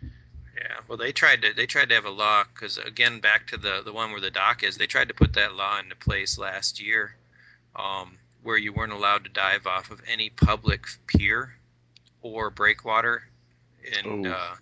Yeah, 0.00 0.76
well, 0.86 0.98
they 0.98 1.10
tried 1.10 1.42
to 1.42 1.54
they 1.54 1.66
tried 1.66 1.88
to 1.88 1.96
have 1.96 2.04
a 2.04 2.10
law 2.10 2.44
because 2.54 2.78
again, 2.78 3.18
back 3.18 3.48
to 3.48 3.56
the 3.56 3.82
the 3.84 3.92
one 3.92 4.12
where 4.12 4.20
the 4.20 4.30
dock 4.30 4.62
is, 4.62 4.76
they 4.76 4.86
tried 4.86 5.08
to 5.08 5.14
put 5.14 5.32
that 5.32 5.56
law 5.56 5.80
into 5.80 5.96
place 5.96 6.38
last 6.38 6.80
year, 6.80 7.16
um, 7.74 8.16
where 8.44 8.56
you 8.56 8.72
weren't 8.72 8.92
allowed 8.92 9.24
to 9.24 9.30
dive 9.30 9.66
off 9.66 9.90
of 9.90 10.00
any 10.06 10.30
public 10.30 10.86
pier 11.08 11.56
or 12.34 12.50
breakwater, 12.50 13.22
and 13.98 14.26
uh, 14.26 14.54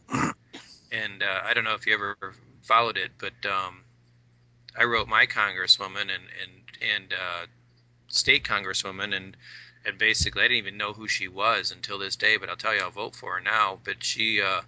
and 0.93 1.23
uh, 1.23 1.41
I 1.45 1.55
don't 1.55 1.65
know 1.65 1.75
if 1.75 1.87
you 1.87 1.95
ever 1.95 2.17
followed 2.63 2.97
it, 2.97 3.13
but 3.19 3.35
um, 3.49 3.85
I 4.79 4.85
wrote 4.85 5.09
my 5.09 5.27
congresswoman 5.27 6.03
and 6.03 6.25
and 6.43 6.93
and 6.97 7.13
uh, 7.13 7.47
state 8.09 8.45
congresswoman 8.45 9.15
and 9.17 9.37
and 9.87 9.99
basically 9.99 10.43
I 10.43 10.49
didn't 10.49 10.59
even 10.59 10.77
know 10.77 10.93
who 10.93 11.09
she 11.09 11.29
was 11.29 11.71
until 11.71 11.99
this 11.99 12.17
day. 12.17 12.37
But 12.37 12.49
I'll 12.49 12.57
tell 12.57 12.75
you, 12.75 12.81
I'll 12.81 12.91
vote 12.91 13.15
for 13.15 13.35
her 13.35 13.41
now. 13.41 13.79
But 13.85 14.03
she 14.03 14.41
uh, 14.41 14.63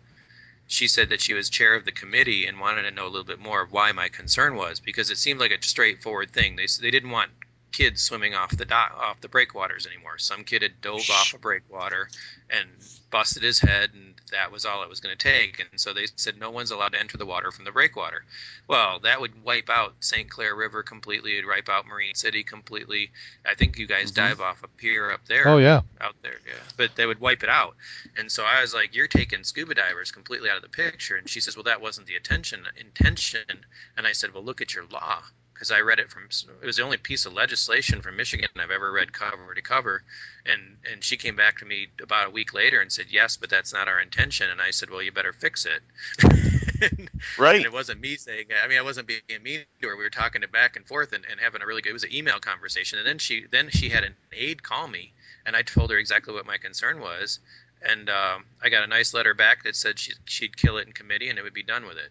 she 0.67 0.89
said 0.89 1.09
that 1.11 1.21
she 1.21 1.35
was 1.35 1.49
chair 1.49 1.75
of 1.75 1.85
the 1.85 1.93
committee 1.93 2.47
and 2.47 2.61
wanted 2.61 2.83
to 2.83 2.91
know 2.91 3.07
a 3.07 3.09
little 3.09 3.25
bit 3.25 3.39
more 3.39 3.63
of 3.63 3.73
why 3.73 3.93
my 3.93 4.09
concern 4.09 4.57
was 4.57 4.81
because 4.81 5.11
it 5.11 5.19
seemed 5.19 5.41
like 5.41 5.53
a 5.53 5.65
straightforward 5.65 6.31
thing. 6.31 6.57
They 6.57 6.67
they 6.81 6.91
didn't 6.91 7.11
want 7.11 7.31
kids 7.77 8.01
swimming 8.03 8.35
off 8.35 8.57
the 8.57 8.65
do- 8.65 8.75
off 8.75 9.21
the 9.21 9.29
breakwaters 9.29 9.87
anymore. 9.87 10.17
Some 10.17 10.45
kid 10.45 10.63
had 10.63 10.81
dove 10.81 11.09
off 11.11 11.35
a 11.35 11.39
breakwater 11.39 12.09
and 12.49 12.69
busted 13.11 13.43
his 13.43 13.59
head, 13.59 13.91
and 13.93 14.15
that 14.33 14.51
was 14.51 14.65
all 14.65 14.83
it 14.83 14.89
was 14.89 15.01
going 15.01 15.15
to 15.17 15.23
take. 15.23 15.61
And 15.61 15.79
so 15.79 15.93
they 15.93 16.07
said 16.17 16.39
no 16.39 16.51
one's 16.51 16.71
allowed 16.71 16.93
to 16.93 16.99
enter 16.99 17.19
the 17.19 17.27
water 17.27 17.51
from 17.53 17.67
the 17.67 17.73
breakwater. 17.73 18.25
Well, 18.67 19.01
that 19.01 19.21
would 19.21 19.43
wipe 19.45 19.69
out 19.69 19.95
St. 20.01 20.29
Clair 20.31 20.55
River 20.57 20.83
completely. 20.83 21.33
It'd 21.35 21.47
wipe 21.47 21.69
out 21.69 21.87
Marine 21.87 22.15
City 22.15 22.43
completely. 22.43 23.11
I 23.45 23.55
think 23.55 23.77
you 23.79 23.87
guys 23.87 24.11
Mhm. 24.11 24.15
dive 24.17 24.41
off 24.41 24.63
a 24.65 24.69
pier 24.69 25.11
up 25.11 25.27
there. 25.27 25.47
Oh 25.47 25.59
yeah. 25.59 25.83
out 26.01 26.17
there, 26.23 26.41
yeah. 26.47 26.55
But 26.79 26.97
they 26.97 27.05
would 27.05 27.21
wipe 27.21 27.43
it 27.43 27.49
out. 27.51 27.77
And 28.17 28.33
so 28.33 28.45
I 28.45 28.63
was 28.63 28.73
like, 28.73 28.95
"You're 28.95 29.07
taking 29.09 29.45
scuba 29.45 29.75
divers 29.75 30.11
completely 30.13 30.49
out 30.49 30.57
of 30.57 30.63
the 30.63 30.69
picture." 30.69 31.17
And 31.17 31.29
she 31.29 31.41
says, 31.41 31.57
"Well, 31.57 31.65
that 31.65 31.81
wasn't 31.83 32.07
the 32.07 32.17
intention." 32.17 32.67
Intention. 32.77 33.67
And 33.99 34.07
I 34.07 34.13
said, 34.13 34.33
"Well, 34.33 34.45
look 34.45 34.61
at 34.63 34.75
your 34.75 34.85
law." 34.87 35.23
Because 35.57 35.71
I 35.71 35.81
read 35.81 36.01
it 36.01 36.11
from 36.11 36.25
it 36.63 36.67
was 36.67 36.77
the 36.77 36.83
only 36.83 36.99
piece 36.99 37.25
of 37.25 37.33
legislation 37.33 38.03
from 38.03 38.17
Michigan 38.17 38.51
I've 38.59 38.71
ever 38.71 38.93
read 38.93 39.11
cover 39.11 39.55
to 39.55 39.63
cover, 39.63 40.03
and 40.45 40.61
and 40.93 41.03
she 41.03 41.17
came 41.17 41.35
back 41.35 41.59
to 41.59 41.65
me 41.65 41.89
about 42.03 42.27
a 42.27 42.31
week 42.31 42.53
later 42.53 42.81
and 42.83 42.93
said 42.93 43.07
yes, 43.09 43.39
but 43.39 43.49
that's 43.49 43.73
not 43.73 43.89
our 43.89 43.99
intention. 43.99 44.51
And 44.51 44.61
I 44.61 44.71
said, 44.71 44.91
well, 44.91 45.01
you 45.01 45.13
better 45.13 45.33
fix 45.33 45.67
it. 45.67 45.81
and 46.83 47.11
Right. 47.39 47.63
it 47.63 47.73
wasn't 47.73 48.01
me 48.01 48.17
saying. 48.17 48.47
I 48.63 48.69
mean, 48.69 48.79
I 48.79 48.83
wasn't 48.83 49.09
being 49.09 49.23
mean 49.43 49.65
to 49.81 49.89
her. 49.89 49.97
We 49.97 50.05
were 50.05 50.11
talking 50.11 50.43
it 50.43 50.53
back 50.53 50.77
and 50.77 50.87
forth 50.87 51.13
and, 51.15 51.25
and 51.31 51.41
having 51.41 51.63
a 51.63 51.67
really 51.67 51.81
good. 51.81 51.91
It 51.91 51.95
was 51.95 52.05
an 52.05 52.15
email 52.15 52.39
conversation, 52.39 52.99
and 52.99 53.09
then 53.09 53.19
she 53.19 53.47
then 53.51 53.71
she 53.71 53.89
had 53.89 54.05
an 54.05 54.15
aide 54.33 54.63
call 54.63 54.87
me, 54.87 55.15
and 55.47 55.57
I 55.57 55.63
told 55.63 55.91
her 55.91 55.97
exactly 55.97 56.35
what 56.35 56.45
my 56.45 56.59
concern 56.59 57.01
was, 57.01 57.41
and 57.83 58.09
um, 58.11 58.45
I 58.63 58.69
got 58.69 58.85
a 58.85 58.87
nice 58.87 59.15
letter 59.15 59.35
back 59.35 59.65
that 59.65 59.77
said 59.77 59.99
she, 59.99 60.13
she'd 60.25 60.57
kill 60.57 60.79
it 60.79 60.87
in 60.87 60.93
committee 60.93 61.29
and 61.29 61.39
it 61.39 61.43
would 61.43 61.55
be 61.55 61.63
done 61.63 61.87
with 61.87 61.97
it. 61.97 62.11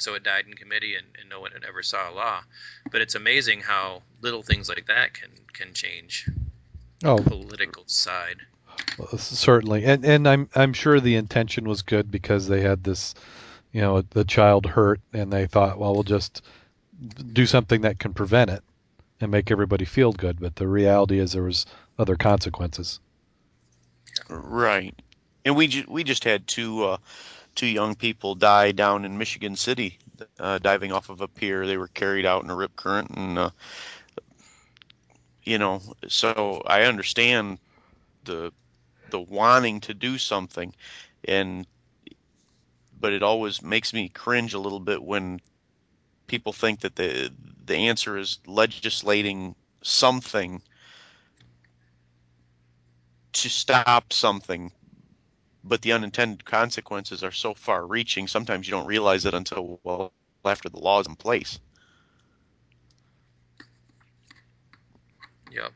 And 0.00 0.02
so 0.02 0.14
it 0.14 0.22
died 0.22 0.46
in 0.48 0.54
committee, 0.54 0.94
and, 0.96 1.06
and 1.20 1.28
no 1.28 1.40
one 1.40 1.52
had 1.52 1.62
ever 1.68 1.82
saw 1.82 2.10
a 2.10 2.14
law. 2.14 2.40
But 2.90 3.02
it's 3.02 3.16
amazing 3.16 3.60
how 3.60 4.00
little 4.22 4.42
things 4.42 4.66
like 4.66 4.86
that 4.86 5.12
can 5.12 5.28
can 5.52 5.74
change 5.74 6.26
Oh, 7.04 7.18
political 7.18 7.82
side. 7.86 8.36
certainly. 9.18 9.84
And 9.84 10.02
and 10.06 10.26
I'm 10.26 10.48
I'm 10.54 10.72
sure 10.72 11.00
the 11.00 11.16
intention 11.16 11.68
was 11.68 11.82
good 11.82 12.10
because 12.10 12.48
they 12.48 12.62
had 12.62 12.82
this, 12.82 13.14
you 13.72 13.82
know, 13.82 14.00
the 14.00 14.24
child 14.24 14.64
hurt, 14.64 15.02
and 15.12 15.30
they 15.30 15.44
thought, 15.46 15.78
well, 15.78 15.92
we'll 15.92 16.02
just 16.02 16.42
do 17.34 17.44
something 17.44 17.82
that 17.82 17.98
can 17.98 18.14
prevent 18.14 18.48
it 18.48 18.62
and 19.20 19.30
make 19.30 19.50
everybody 19.50 19.84
feel 19.84 20.12
good. 20.12 20.40
But 20.40 20.56
the 20.56 20.66
reality 20.66 21.18
is 21.18 21.32
there 21.32 21.42
was 21.42 21.66
other 21.98 22.16
consequences. 22.16 23.00
Right. 24.30 24.94
And 25.44 25.56
we 25.56 25.66
ju- 25.66 25.84
we 25.88 26.04
just 26.04 26.24
had 26.24 26.46
two 26.46 26.84
uh, 26.84 26.96
two 27.54 27.66
young 27.66 27.94
people 27.94 28.34
die 28.34 28.72
down 28.72 29.04
in 29.04 29.18
Michigan 29.18 29.56
City, 29.56 29.98
uh, 30.38 30.58
diving 30.58 30.92
off 30.92 31.08
of 31.08 31.20
a 31.20 31.28
pier. 31.28 31.66
They 31.66 31.76
were 31.76 31.88
carried 31.88 32.26
out 32.26 32.44
in 32.44 32.50
a 32.50 32.54
rip 32.54 32.76
current, 32.76 33.10
and 33.10 33.38
uh, 33.38 33.50
you 35.44 35.58
know, 35.58 35.80
so 36.08 36.62
I 36.66 36.82
understand 36.82 37.58
the 38.24 38.52
the 39.10 39.20
wanting 39.20 39.80
to 39.80 39.94
do 39.94 40.18
something, 40.18 40.74
and 41.24 41.66
but 43.00 43.12
it 43.12 43.22
always 43.22 43.62
makes 43.62 43.92
me 43.92 44.08
cringe 44.08 44.54
a 44.54 44.58
little 44.58 44.80
bit 44.80 45.02
when 45.02 45.40
people 46.26 46.52
think 46.52 46.80
that 46.80 46.96
the 46.96 47.32
the 47.66 47.76
answer 47.76 48.16
is 48.16 48.38
legislating 48.46 49.54
something 49.82 50.62
to 53.32 53.48
stop 53.48 54.12
something 54.12 54.72
but 55.64 55.82
the 55.82 55.92
unintended 55.92 56.44
consequences 56.44 57.22
are 57.24 57.32
so 57.32 57.54
far 57.54 57.86
reaching 57.86 58.26
sometimes 58.28 58.66
you 58.66 58.72
don't 58.72 58.86
realize 58.86 59.26
it 59.26 59.34
until 59.34 59.80
well 59.84 60.12
after 60.44 60.68
the 60.68 60.78
law 60.78 61.00
is 61.00 61.06
in 61.06 61.16
place 61.16 61.58
Yep. 65.52 65.72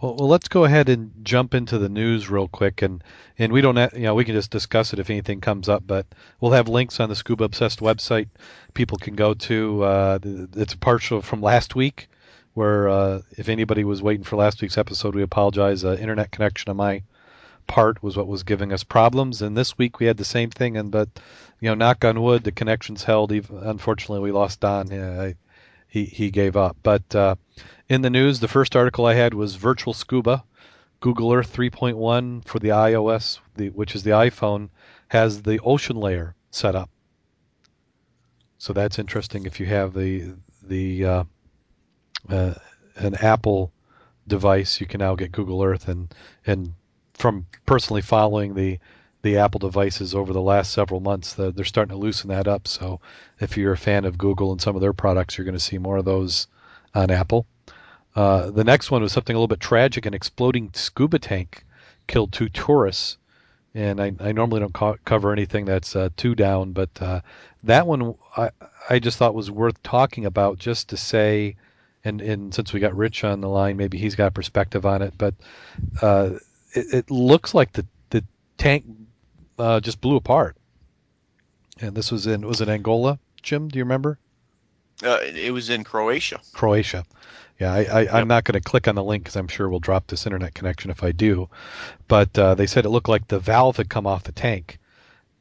Well, 0.00 0.14
well, 0.16 0.28
let's 0.28 0.48
go 0.48 0.64
ahead 0.64 0.88
and 0.88 1.12
jump 1.24 1.54
into 1.54 1.76
the 1.78 1.88
news 1.88 2.30
real 2.30 2.48
quick, 2.48 2.82
and 2.82 3.02
and 3.38 3.52
we 3.52 3.60
don't, 3.60 3.76
ha- 3.76 3.90
you 3.94 4.02
know, 4.02 4.14
we 4.14 4.24
can 4.24 4.34
just 4.34 4.50
discuss 4.50 4.92
it 4.92 5.00
if 5.00 5.10
anything 5.10 5.40
comes 5.40 5.68
up, 5.68 5.84
but 5.86 6.06
we'll 6.40 6.52
have 6.52 6.68
links 6.68 7.00
on 7.00 7.08
the 7.08 7.16
Scuba 7.16 7.44
Obsessed 7.44 7.80
website. 7.80 8.28
People 8.74 8.98
can 8.98 9.16
go 9.16 9.34
to. 9.34 9.82
Uh, 9.84 10.18
it's 10.56 10.74
a 10.74 10.78
partial 10.78 11.20
from 11.20 11.42
last 11.42 11.74
week, 11.74 12.08
where 12.54 12.88
uh, 12.88 13.22
if 13.38 13.48
anybody 13.48 13.84
was 13.84 14.00
waiting 14.02 14.24
for 14.24 14.36
last 14.36 14.62
week's 14.62 14.78
episode, 14.78 15.16
we 15.16 15.22
apologize. 15.22 15.84
Uh, 15.84 15.96
internet 16.00 16.30
connection 16.30 16.70
on 16.70 16.76
my 16.76 17.02
part 17.68 18.02
was 18.02 18.16
what 18.16 18.26
was 18.26 18.42
giving 18.42 18.72
us 18.72 18.82
problems, 18.82 19.40
and 19.40 19.56
this 19.56 19.78
week 19.78 20.00
we 20.00 20.06
had 20.06 20.16
the 20.16 20.24
same 20.24 20.50
thing. 20.50 20.76
And 20.76 20.90
but, 20.90 21.08
you 21.60 21.68
know, 21.68 21.74
knock 21.76 22.04
on 22.04 22.20
wood, 22.20 22.42
the 22.42 22.50
connection's 22.50 23.04
held. 23.04 23.30
Even 23.30 23.58
unfortunately, 23.58 24.20
we 24.20 24.32
lost 24.32 24.58
Don. 24.58 24.90
Yeah, 24.90 25.32
he 25.86 26.04
he 26.04 26.32
gave 26.32 26.56
up, 26.56 26.76
but. 26.82 27.14
Uh, 27.14 27.36
in 27.88 28.02
the 28.02 28.10
news, 28.10 28.40
the 28.40 28.48
first 28.48 28.76
article 28.76 29.06
I 29.06 29.14
had 29.14 29.32
was 29.32 29.54
Virtual 29.56 29.94
Scuba. 29.94 30.44
Google 31.00 31.32
Earth 31.32 31.54
3.1 31.56 32.44
for 32.44 32.58
the 32.58 32.68
iOS, 32.68 33.38
the, 33.56 33.70
which 33.70 33.94
is 33.94 34.02
the 34.02 34.10
iPhone, 34.10 34.68
has 35.08 35.42
the 35.42 35.58
ocean 35.60 35.96
layer 35.96 36.34
set 36.50 36.74
up. 36.74 36.90
So 38.58 38.72
that's 38.72 38.98
interesting. 38.98 39.46
If 39.46 39.60
you 39.60 39.66
have 39.66 39.94
the 39.94 40.34
the 40.62 41.04
uh, 41.04 41.24
uh, 42.28 42.54
an 42.96 43.14
Apple 43.14 43.72
device, 44.26 44.80
you 44.80 44.86
can 44.86 44.98
now 44.98 45.14
get 45.14 45.32
Google 45.32 45.62
Earth, 45.62 45.88
and 45.88 46.12
and 46.44 46.74
from 47.18 47.46
personally 47.66 48.02
following 48.02 48.54
the 48.54 48.78
the 49.22 49.36
Apple 49.38 49.58
devices 49.58 50.14
over 50.14 50.32
the 50.32 50.40
last 50.40 50.72
several 50.72 51.00
months, 51.00 51.34
the, 51.34 51.50
they're 51.50 51.64
starting 51.64 51.90
to 51.90 52.00
loosen 52.00 52.30
that 52.30 52.46
up. 52.46 52.68
So 52.68 53.00
if 53.40 53.56
you're 53.56 53.72
a 53.72 53.76
fan 53.76 54.04
of 54.04 54.16
Google 54.16 54.52
and 54.52 54.60
some 54.60 54.76
of 54.76 54.80
their 54.80 54.92
products, 54.92 55.36
you're 55.36 55.44
going 55.44 55.54
to 55.54 55.60
see 55.60 55.76
more 55.76 55.96
of 55.96 56.04
those 56.04 56.46
on 56.94 57.10
Apple. 57.10 57.44
Uh, 58.14 58.50
the 58.50 58.64
next 58.64 58.92
one 58.92 59.02
was 59.02 59.12
something 59.12 59.34
a 59.34 59.38
little 59.38 59.48
bit 59.48 59.60
tragic. 59.60 60.06
An 60.06 60.14
exploding 60.14 60.70
scuba 60.72 61.18
tank 61.18 61.64
killed 62.06 62.32
two 62.32 62.48
tourists. 62.48 63.18
And 63.74 64.00
I, 64.00 64.12
I 64.20 64.32
normally 64.32 64.60
don't 64.60 64.72
co- 64.72 64.98
cover 65.04 65.32
anything 65.32 65.64
that's 65.64 65.94
uh, 65.96 66.10
too 66.16 66.34
down, 66.34 66.72
but 66.72 66.90
uh, 67.00 67.20
that 67.64 67.86
one 67.86 68.14
I, 68.36 68.50
I 68.88 68.98
just 68.98 69.18
thought 69.18 69.34
was 69.34 69.50
worth 69.50 69.82
talking 69.82 70.26
about 70.26 70.58
just 70.58 70.88
to 70.88 70.96
say, 70.96 71.56
and, 72.04 72.20
and 72.22 72.54
since 72.54 72.72
we 72.72 72.80
got 72.80 72.96
Rich 72.96 73.24
on 73.24 73.40
the 73.40 73.48
line, 73.48 73.76
maybe 73.76 73.98
he's 73.98 74.14
got 74.14 74.32
perspective 74.32 74.86
on 74.86 75.02
it. 75.02 75.14
But 75.18 75.34
uh, 76.00 76.30
it, 76.72 76.94
it 76.94 77.10
looks 77.10 77.54
like 77.54 77.72
the, 77.72 77.86
the 78.10 78.24
tank 78.56 78.84
uh, 79.58 79.80
just 79.80 80.00
blew 80.00 80.16
apart. 80.16 80.56
And 81.80 81.96
this 81.96 82.10
was 82.10 82.26
in 82.26 82.46
was 82.46 82.60
it 82.60 82.68
Angola, 82.68 83.18
Jim? 83.42 83.68
Do 83.68 83.78
you 83.78 83.84
remember? 83.84 84.18
uh, 85.04 85.18
it 85.22 85.52
was 85.52 85.70
in 85.70 85.84
croatia 85.84 86.40
Croatia. 86.52 87.04
Yeah, 87.60 87.72
I, 87.72 87.82
I, 87.84 88.20
I'm 88.20 88.28
not 88.28 88.44
going 88.44 88.60
to 88.60 88.60
click 88.60 88.86
on 88.86 88.94
the 88.94 89.02
link 89.02 89.24
because 89.24 89.36
I'm 89.36 89.48
sure 89.48 89.68
we'll 89.68 89.80
drop 89.80 90.06
this 90.06 90.26
internet 90.26 90.54
connection 90.54 90.92
if 90.92 91.02
I 91.02 91.10
do. 91.10 91.48
But 92.06 92.38
uh, 92.38 92.54
they 92.54 92.66
said 92.66 92.84
it 92.84 92.90
looked 92.90 93.08
like 93.08 93.26
the 93.26 93.40
valve 93.40 93.78
had 93.78 93.88
come 93.88 94.06
off 94.06 94.22
the 94.22 94.32
tank. 94.32 94.78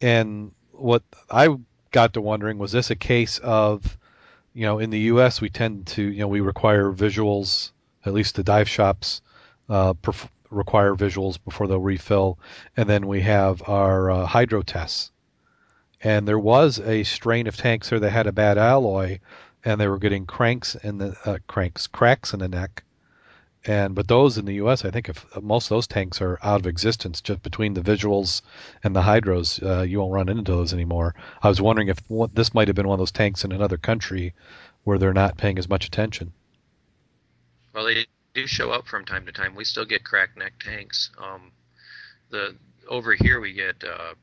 And 0.01 0.51
what 0.71 1.03
I 1.29 1.55
got 1.91 2.13
to 2.13 2.21
wondering 2.21 2.57
was 2.57 2.71
this 2.71 2.89
a 2.89 2.95
case 2.95 3.37
of, 3.39 3.97
you 4.55 4.63
know, 4.63 4.79
in 4.79 4.89
the 4.89 4.99
U.S. 5.11 5.41
we 5.41 5.49
tend 5.49 5.85
to, 5.87 6.01
you 6.01 6.19
know, 6.19 6.27
we 6.27 6.39
require 6.41 6.91
visuals, 6.91 7.71
at 8.03 8.13
least 8.13 8.33
the 8.35 8.43
dive 8.43 8.67
shops 8.67 9.21
uh, 9.69 9.93
perf- 9.93 10.29
require 10.49 10.95
visuals 10.95 11.37
before 11.43 11.67
they'll 11.67 11.79
refill. 11.79 12.39
And 12.75 12.89
then 12.89 13.07
we 13.07 13.21
have 13.21 13.61
our 13.67 14.09
uh, 14.09 14.25
hydro 14.25 14.61
tests. 14.61 15.11
And 16.01 16.27
there 16.27 16.39
was 16.39 16.79
a 16.79 17.03
strain 17.03 17.47
of 17.47 17.57
tanks 17.57 17.89
there 17.89 17.99
that 17.99 18.11
had 18.11 18.27
a 18.27 18.31
bad 18.31 18.57
alloy 18.57 19.19
and 19.67 19.81
they 19.81 19.87
were 19.87 19.97
getting 19.97 20.25
cranks 20.25 20.75
in 20.75 20.97
the 20.97 21.17
uh, 21.25 21.37
cranks 21.47 21.87
cracks 21.87 22.33
in 22.33 22.39
the 22.39 22.47
neck 22.47 22.83
and 23.65 23.95
but 23.95 24.07
those 24.07 24.37
in 24.37 24.45
the 24.45 24.55
US 24.55 24.85
I 24.85 24.91
think 24.91 25.09
if 25.09 25.25
most 25.41 25.65
of 25.65 25.69
those 25.69 25.87
tanks 25.87 26.21
are 26.21 26.39
out 26.41 26.61
of 26.61 26.67
existence 26.67 27.19
just 27.19 27.41
between 27.41 27.73
the 27.73 27.81
visuals 27.81 28.41
and 28.83 28.95
the 28.95 29.01
hydros 29.01 29.61
uh, 29.61 29.81
you 29.81 29.99
won't 29.99 30.13
run 30.13 30.29
into 30.29 30.51
those 30.51 30.73
anymore 30.73 31.15
I 31.43 31.49
was 31.49 31.61
wondering 31.61 31.89
if 31.89 31.99
this 32.33 32.53
might 32.53 32.69
have 32.69 32.75
been 32.75 32.87
one 32.87 32.95
of 32.95 32.99
those 32.99 33.11
tanks 33.11 33.43
in 33.43 33.51
another 33.51 33.77
country 33.77 34.33
where 34.85 34.97
they're 34.97 35.13
not 35.13 35.37
paying 35.37 35.59
as 35.59 35.67
much 35.67 35.85
attention 35.85 36.31
Well, 37.73 37.85
they 37.85 38.05
do 38.37 38.45
show 38.45 38.69
up 38.69 38.85
from 38.85 39.03
time 39.03 39.25
to 39.25 39.31
time. 39.31 39.55
We 39.55 39.65
still 39.65 39.85
get 39.85 40.03
cracked 40.03 40.37
neck 40.37 40.53
tanks. 40.59 41.09
Um, 41.17 41.51
the 42.29 42.55
over 42.87 43.15
here 43.15 43.39
we 43.39 43.51
get 43.51 43.83
uh, 43.83 44.13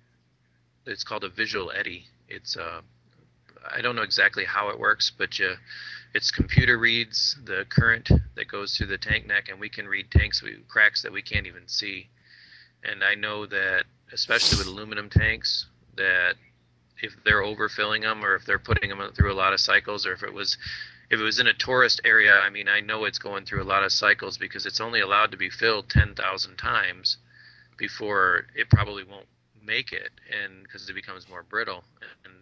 it's 0.86 1.02
called 1.02 1.24
a 1.24 1.28
visual 1.28 1.72
eddy. 1.72 2.04
It's 2.28 2.56
uh, 2.56 2.82
I 3.68 3.80
don't 3.80 3.96
know 3.96 4.02
exactly 4.02 4.44
how 4.44 4.68
it 4.68 4.78
works, 4.78 5.10
but 5.10 5.36
you, 5.40 5.54
it's 6.14 6.30
computer 6.30 6.78
reads 6.78 7.36
the 7.44 7.66
current 7.68 8.08
that 8.36 8.46
goes 8.46 8.76
through 8.76 8.86
the 8.86 8.98
tank 8.98 9.26
neck, 9.26 9.48
and 9.48 9.58
we 9.58 9.68
can 9.68 9.88
read 9.88 10.12
tanks 10.12 10.42
we, 10.42 10.58
cracks 10.68 11.02
that 11.02 11.12
we 11.12 11.22
can't 11.22 11.48
even 11.48 11.66
see. 11.66 12.08
And 12.84 13.02
I 13.02 13.16
know 13.16 13.46
that 13.46 13.84
especially 14.12 14.58
with 14.58 14.68
aluminum 14.68 15.10
tanks, 15.10 15.66
that 15.96 16.34
if 17.02 17.12
they're 17.24 17.42
overfilling 17.42 18.02
them 18.02 18.24
or 18.24 18.34
if 18.34 18.44
they're 18.44 18.58
putting 18.58 18.90
them 18.90 19.12
through 19.14 19.32
a 19.32 19.34
lot 19.34 19.52
of 19.52 19.60
cycles 19.60 20.06
or 20.06 20.12
if 20.12 20.22
it 20.22 20.32
was 20.32 20.56
if 21.10 21.20
it 21.20 21.22
was 21.22 21.38
in 21.38 21.46
a 21.46 21.52
tourist 21.52 22.00
area, 22.04 22.32
I 22.32 22.48
mean, 22.48 22.66
I 22.66 22.80
know 22.80 23.04
it's 23.04 23.18
going 23.18 23.44
through 23.44 23.62
a 23.62 23.64
lot 23.64 23.84
of 23.84 23.92
cycles 23.92 24.38
because 24.38 24.64
it's 24.64 24.80
only 24.80 25.00
allowed 25.00 25.32
to 25.32 25.36
be 25.36 25.50
filled 25.50 25.90
10,000 25.90 26.56
times 26.56 27.18
before 27.76 28.46
it 28.54 28.70
probably 28.70 29.04
won't 29.04 29.26
make 29.62 29.92
it 29.92 30.10
and 30.32 30.62
because 30.62 30.88
it 30.88 30.94
becomes 30.94 31.28
more 31.28 31.42
brittle 31.42 31.84
and 32.24 32.34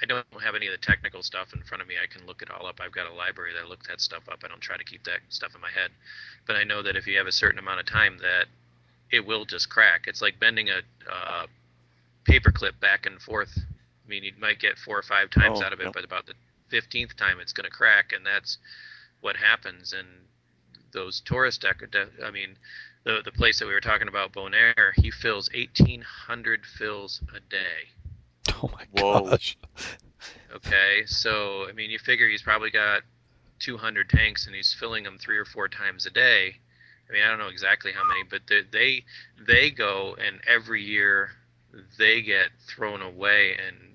I 0.00 0.06
don't 0.06 0.26
have 0.42 0.54
any 0.54 0.66
of 0.66 0.72
the 0.72 0.78
technical 0.78 1.22
stuff 1.22 1.52
in 1.54 1.62
front 1.62 1.82
of 1.82 1.88
me. 1.88 1.94
I 2.02 2.06
can 2.06 2.26
look 2.26 2.42
it 2.42 2.50
all 2.50 2.66
up. 2.66 2.80
I've 2.80 2.92
got 2.92 3.10
a 3.10 3.12
library 3.12 3.52
that 3.54 3.68
looks 3.68 3.88
that 3.88 4.00
stuff 4.00 4.22
up. 4.30 4.40
I 4.44 4.48
don't 4.48 4.60
try 4.60 4.76
to 4.76 4.84
keep 4.84 5.04
that 5.04 5.20
stuff 5.28 5.54
in 5.54 5.60
my 5.60 5.70
head, 5.70 5.90
but 6.46 6.56
I 6.56 6.64
know 6.64 6.82
that 6.82 6.96
if 6.96 7.06
you 7.06 7.18
have 7.18 7.26
a 7.26 7.32
certain 7.32 7.58
amount 7.58 7.80
of 7.80 7.86
time, 7.86 8.18
that 8.18 8.46
it 9.10 9.26
will 9.26 9.44
just 9.44 9.68
crack. 9.68 10.04
It's 10.06 10.22
like 10.22 10.38
bending 10.38 10.68
a 10.68 10.80
uh, 11.10 11.46
paper 12.24 12.52
clip 12.52 12.78
back 12.80 13.06
and 13.06 13.20
forth. 13.20 13.58
I 14.08 14.10
mean, 14.10 14.24
you 14.24 14.32
might 14.40 14.58
get 14.58 14.78
four 14.78 14.98
or 14.98 15.02
five 15.02 15.28
times 15.30 15.60
Oh, 15.60 15.64
out 15.64 15.72
of 15.74 15.80
it, 15.80 15.84
yep. 15.84 15.92
but 15.92 16.04
about 16.04 16.24
the 16.26 16.32
fifteenth 16.68 17.14
time, 17.16 17.40
it's 17.40 17.52
going 17.52 17.64
to 17.68 17.70
crack, 17.70 18.12
and 18.12 18.24
that's 18.24 18.56
what 19.20 19.36
happens. 19.36 19.92
And 19.92 20.08
those 20.92 21.20
tourist 21.20 21.62
dec- 21.62 21.90
de- 21.90 22.24
I 22.24 22.30
mean, 22.30 22.56
the 23.04 23.20
the 23.22 23.32
place 23.32 23.58
that 23.58 23.66
we 23.66 23.74
were 23.74 23.80
talking 23.80 24.08
about, 24.08 24.32
Bonaire, 24.32 24.92
he 24.96 25.10
fills 25.10 25.50
eighteen 25.52 26.00
hundred 26.00 26.64
fills 26.64 27.20
a 27.36 27.40
day. 27.40 27.90
Oh 28.62 28.70
my 28.72 28.86
Whoa. 28.92 29.28
gosh. 29.30 29.58
Okay, 30.54 31.02
so 31.06 31.68
I 31.68 31.72
mean, 31.72 31.90
you 31.90 31.98
figure 31.98 32.26
he's 32.28 32.42
probably 32.42 32.70
got 32.70 33.02
200 33.60 34.08
tanks 34.08 34.46
and 34.46 34.54
he's 34.54 34.72
filling 34.72 35.04
them 35.04 35.18
three 35.18 35.36
or 35.36 35.44
four 35.44 35.68
times 35.68 36.06
a 36.06 36.10
day. 36.10 36.56
I 37.08 37.12
mean, 37.12 37.22
I 37.22 37.28
don't 37.28 37.38
know 37.38 37.48
exactly 37.48 37.92
how 37.92 38.02
many, 38.04 38.22
but 38.28 38.42
they 38.48 38.62
they, 38.72 39.04
they 39.46 39.70
go 39.70 40.16
and 40.18 40.40
every 40.46 40.82
year 40.82 41.30
they 41.98 42.22
get 42.22 42.48
thrown 42.66 43.02
away, 43.02 43.56
and 43.66 43.87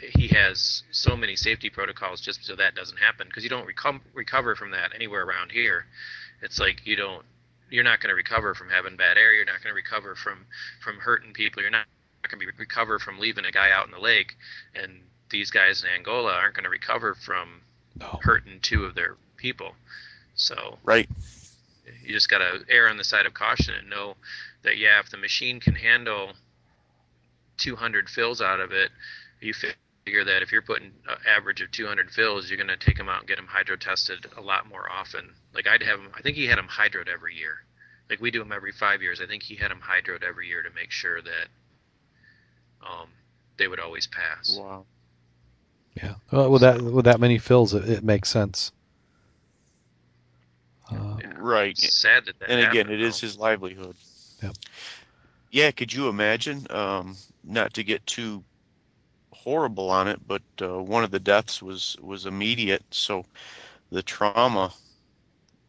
he 0.00 0.28
has 0.28 0.82
so 0.90 1.16
many 1.16 1.36
safety 1.36 1.70
protocols 1.70 2.20
just 2.20 2.44
so 2.44 2.56
that 2.56 2.74
doesn't 2.74 2.96
happen 2.98 3.26
because 3.28 3.44
you 3.44 3.50
don't 3.50 3.66
recom- 3.68 4.00
recover 4.14 4.54
from 4.54 4.70
that 4.72 4.92
anywhere 4.94 5.24
around 5.24 5.52
here. 5.52 5.86
It's 6.42 6.58
like 6.58 6.86
you 6.86 6.96
don't 6.96 7.24
you're 7.70 7.84
not 7.84 8.00
going 8.00 8.08
to 8.10 8.16
recover 8.16 8.54
from 8.54 8.68
having 8.68 8.96
bad 8.96 9.16
air. 9.16 9.32
You're 9.32 9.44
not 9.44 9.62
going 9.62 9.70
to 9.70 9.74
recover 9.74 10.14
from 10.14 10.46
from 10.82 10.98
hurting 10.98 11.32
people. 11.32 11.62
You're 11.62 11.70
not 11.70 11.86
going 12.22 12.40
to 12.40 12.46
be 12.46 12.52
recover 12.58 12.98
from 12.98 13.18
leaving 13.18 13.44
a 13.44 13.52
guy 13.52 13.70
out 13.70 13.86
in 13.86 13.92
the 13.92 13.98
lake 13.98 14.34
and 14.74 15.00
these 15.30 15.50
guys 15.50 15.82
in 15.84 15.88
Angola 15.90 16.32
aren't 16.32 16.54
going 16.54 16.64
to 16.64 16.70
recover 16.70 17.14
from 17.14 17.60
No. 17.98 18.18
hurting 18.22 18.60
two 18.60 18.84
of 18.84 18.94
their 18.94 19.16
people. 19.36 19.74
So 20.34 20.78
Right. 20.82 21.08
you 22.02 22.12
just 22.12 22.28
got 22.28 22.38
to 22.38 22.64
err 22.68 22.88
on 22.88 22.96
the 22.96 23.04
side 23.04 23.26
of 23.26 23.34
caution 23.34 23.74
and 23.74 23.88
know 23.88 24.16
that 24.62 24.76
yeah, 24.76 24.98
if 25.00 25.10
the 25.10 25.16
machine 25.16 25.60
can 25.60 25.74
handle 25.74 26.32
200 27.58 28.08
fills 28.08 28.40
out 28.40 28.60
of 28.60 28.72
it, 28.72 28.90
you 29.40 29.52
figure 30.04 30.24
that 30.24 30.42
if 30.42 30.52
you're 30.52 30.62
putting 30.62 30.92
an 31.08 31.16
average 31.26 31.60
of 31.60 31.70
200 31.70 32.10
fills, 32.10 32.48
you're 32.48 32.56
going 32.56 32.68
to 32.68 32.76
take 32.76 32.96
them 32.96 33.08
out 33.08 33.20
and 33.20 33.28
get 33.28 33.36
them 33.36 33.46
hydro 33.46 33.76
tested 33.76 34.26
a 34.36 34.40
lot 34.40 34.68
more 34.68 34.90
often. 34.90 35.34
Like 35.54 35.66
I'd 35.68 35.82
have 35.82 36.00
them, 36.00 36.10
I 36.16 36.22
think 36.22 36.36
he 36.36 36.46
had 36.46 36.58
them 36.58 36.68
hydroed 36.68 37.08
every 37.08 37.36
year. 37.36 37.58
Like 38.08 38.20
we 38.20 38.30
do 38.30 38.40
them 38.40 38.52
every 38.52 38.72
five 38.72 39.02
years. 39.02 39.20
I 39.20 39.26
think 39.26 39.42
he 39.42 39.56
had 39.56 39.70
them 39.70 39.80
hydroed 39.80 40.24
every 40.24 40.48
year 40.48 40.62
to 40.62 40.70
make 40.74 40.90
sure 40.90 41.20
that 41.22 41.48
um, 42.82 43.08
they 43.56 43.68
would 43.68 43.80
always 43.80 44.06
pass. 44.06 44.58
Wow. 44.58 44.84
Yeah. 45.96 46.14
Well, 46.32 46.50
with 46.50 46.62
that 46.62 46.80
with 46.80 47.04
that 47.04 47.20
many 47.20 47.38
fills, 47.38 47.74
it, 47.74 47.88
it 47.88 48.04
makes 48.04 48.28
sense. 48.28 48.72
Uh, 50.90 51.16
Yeah. 51.20 51.32
Right. 51.38 51.72
It's 51.72 51.94
sad 52.00 52.24
that 52.26 52.38
that 52.40 52.50
and 52.50 52.60
again, 52.60 52.86
happened, 52.86 52.94
it 52.94 53.00
is 53.02 53.20
though. 53.20 53.26
his 53.26 53.38
livelihood. 53.38 53.96
Yep. 54.42 54.56
Yeah, 55.50 55.70
could 55.72 55.92
you 55.92 56.08
imagine? 56.08 56.66
Um, 56.70 57.16
not 57.44 57.74
to 57.74 57.84
get 57.84 58.06
too 58.06 58.44
horrible 59.42 59.90
on 59.90 60.08
it, 60.08 60.20
but 60.26 60.42
uh, 60.60 60.82
one 60.82 61.04
of 61.04 61.10
the 61.10 61.20
deaths 61.20 61.62
was 61.62 61.96
was 62.00 62.26
immediate. 62.26 62.84
So 62.90 63.24
the 63.90 64.02
trauma 64.02 64.72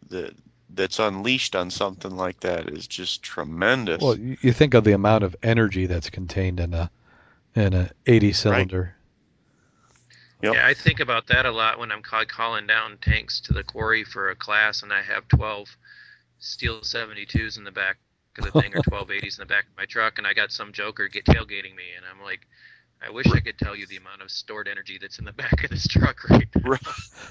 that 0.10 0.34
that's 0.74 1.00
unleashed 1.00 1.56
on 1.56 1.70
something 1.70 2.16
like 2.16 2.40
that 2.42 2.70
is 2.70 2.88
just 2.88 3.24
tremendous. 3.24 4.02
well, 4.02 4.18
you 4.18 4.38
you 4.42 4.54
think 4.54 4.74
of 4.74 4.84
the 4.84 4.94
amount 4.94 5.24
of 5.24 5.36
energy 5.44 5.86
that's 5.86 6.10
contained 6.10 6.60
in 6.60 6.74
a 6.74 6.90
in 7.56 7.74
a 7.74 7.90
80 8.06 8.34
cylinder. 8.34 8.96
Yep. 10.42 10.54
Yeah, 10.56 10.66
I 10.66 10.74
think 10.74 11.00
about 11.00 11.28
that 11.28 11.46
a 11.46 11.52
lot 11.52 11.78
when 11.78 11.92
I'm 11.92 12.02
calling 12.02 12.66
down 12.66 12.98
tanks 13.02 13.40
to 13.42 13.54
the 13.54 13.64
quarry 13.64 14.04
for 14.04 14.30
a 14.30 14.36
class, 14.36 14.82
and 14.82 14.92
I 14.92 15.02
have 15.04 15.28
12 15.28 15.68
steel 16.40 16.82
72s 16.82 17.58
in 17.58 17.64
the 17.64 17.72
back 17.72 17.98
of 18.40 18.46
the 18.46 18.62
thing, 18.62 18.74
or 18.74 18.82
1280s 18.90 19.38
in 19.38 19.42
the 19.42 19.46
back 19.46 19.66
of 19.66 19.78
my 19.78 19.86
truck, 19.86 20.18
and 20.18 20.26
I 20.26 20.34
got 20.34 20.52
some 20.52 20.72
joker 20.72 21.08
get 21.08 21.26
tailgating 21.26 21.76
me, 21.76 21.94
and 21.96 22.06
I'm 22.10 22.24
like, 22.24 22.48
I 23.04 23.10
wish 23.10 23.26
I 23.32 23.39
could 23.39 23.58
tell 23.58 23.76
you 23.76 23.88
the 23.88 23.97
amount 23.97 24.22
of 24.22 24.30
stored 24.30 24.68
energy 24.68 24.99
that's 25.02 25.18
in 25.18 25.26
the 25.26 25.34
back 25.34 25.64
of 25.64 25.72
this 25.72 25.88
truck 25.88 26.30
right 26.30 26.47
now. 26.64 26.78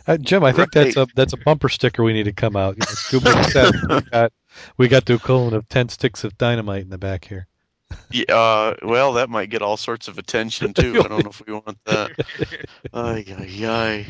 Uh, 0.06 0.16
Jim, 0.16 0.42
I 0.42 0.52
think 0.52 0.72
that's 0.72 0.96
a 0.96 1.06
that's 1.14 1.32
a 1.32 1.36
bumper 1.36 1.68
sticker 1.68 2.02
we 2.02 2.12
need 2.12 2.24
to 2.24 2.32
come 2.32 2.56
out. 2.56 2.76
You 2.76 2.80
know, 2.80 2.86
Scuba 2.86 3.44
said 3.44 3.72
we 3.88 4.00
got 4.10 4.32
we 4.76 4.88
got 4.88 5.06
the 5.06 5.14
equivalent 5.14 5.54
of 5.54 5.68
10 5.68 5.88
sticks 5.88 6.24
of 6.24 6.36
dynamite 6.38 6.82
in 6.82 6.90
the 6.90 6.98
back 6.98 7.24
here. 7.24 7.46
Yeah, 8.10 8.34
uh, 8.34 8.74
well, 8.82 9.14
that 9.14 9.30
might 9.30 9.50
get 9.50 9.62
all 9.62 9.76
sorts 9.76 10.08
of 10.08 10.18
attention 10.18 10.74
too. 10.74 11.02
I 11.04 11.08
don't 11.08 11.24
know 11.24 11.30
if 11.30 11.46
we 11.46 11.52
want 11.52 11.78
that. 11.84 12.10
Ay, 12.92 13.24
ay, 13.38 13.66
ay. 13.66 14.06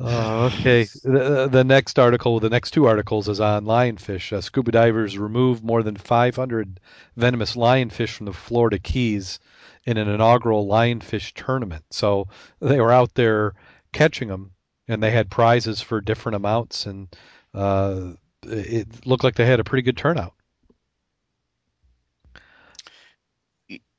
Uh, 0.00 0.50
okay. 0.52 0.84
The, 1.04 1.48
the 1.50 1.62
next 1.62 1.98
article, 2.00 2.40
the 2.40 2.50
next 2.50 2.72
two 2.72 2.86
articles, 2.86 3.28
is 3.28 3.40
on 3.40 3.64
lionfish. 3.64 4.32
Uh, 4.32 4.40
scuba 4.40 4.72
divers 4.72 5.16
remove 5.16 5.62
more 5.62 5.84
than 5.84 5.96
500 5.96 6.80
venomous 7.16 7.54
lionfish 7.54 8.10
from 8.10 8.26
the 8.26 8.32
Florida 8.32 8.78
Keys 8.78 9.38
in 9.86 9.96
an 9.96 10.08
inaugural 10.08 10.66
lionfish 10.66 11.32
tournament. 11.34 11.84
So 11.90 12.28
they 12.60 12.80
were 12.80 12.92
out 12.92 13.14
there 13.14 13.54
catching 13.92 14.28
them, 14.28 14.52
and 14.88 15.02
they 15.02 15.10
had 15.10 15.30
prizes 15.30 15.80
for 15.80 16.00
different 16.00 16.36
amounts, 16.36 16.86
and 16.86 17.08
uh, 17.52 18.12
it 18.42 19.06
looked 19.06 19.24
like 19.24 19.36
they 19.36 19.46
had 19.46 19.60
a 19.60 19.64
pretty 19.64 19.82
good 19.82 19.96
turnout. 19.96 20.34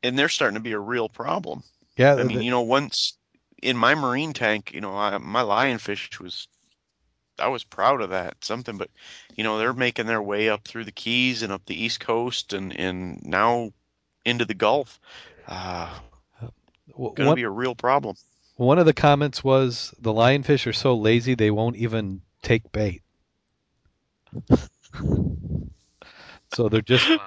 And 0.04 0.20
they're 0.20 0.30
starting 0.30 0.56
to 0.56 0.62
be 0.62 0.74
a 0.74 0.80
real 0.80 1.10
problem. 1.10 1.64
Yeah, 1.98 2.16
I 2.16 2.24
mean, 2.24 2.42
you 2.42 2.52
know, 2.52 2.62
once 2.62 3.18
in 3.64 3.78
my 3.78 3.96
marine 3.96 4.34
tank, 4.34 4.72
you 4.74 4.82
know, 4.82 4.96
I, 4.96 5.18
my 5.18 5.42
lionfish 5.42 6.20
was, 6.20 6.48
I 7.40 7.48
was 7.48 7.64
proud 7.64 8.02
of 8.02 8.10
that. 8.10 8.44
Something, 8.44 8.78
but 8.78 8.92
you 9.36 9.44
know, 9.44 9.58
they're 9.58 9.74
making 9.74 10.06
their 10.06 10.22
way 10.22 10.50
up 10.50 10.68
through 10.68 10.84
the 10.84 10.92
Keys 10.92 11.42
and 11.42 11.52
up 11.52 11.66
the 11.66 11.82
East 11.82 12.00
Coast, 12.02 12.54
and 12.54 12.78
and 12.78 13.24
now 13.24 13.72
into 14.26 14.46
the 14.46 14.54
Gulf. 14.54 15.00
Uh, 15.48 15.94
going 16.98 17.16
to 17.16 17.36
be 17.36 17.44
a 17.44 17.50
real 17.50 17.76
problem. 17.76 18.16
one 18.58 18.80
of 18.80 18.86
the 18.86 18.94
comments 18.94 19.44
was 19.44 19.94
the 20.00 20.14
lionfish 20.14 20.66
are 20.68 20.74
so 20.74 20.96
lazy 20.96 21.36
they 21.36 21.52
won't 21.52 21.76
even 21.76 22.22
take 22.42 22.72
bait. 22.72 23.02
so 26.54 26.70
they're 26.70 26.82
just. 26.82 27.08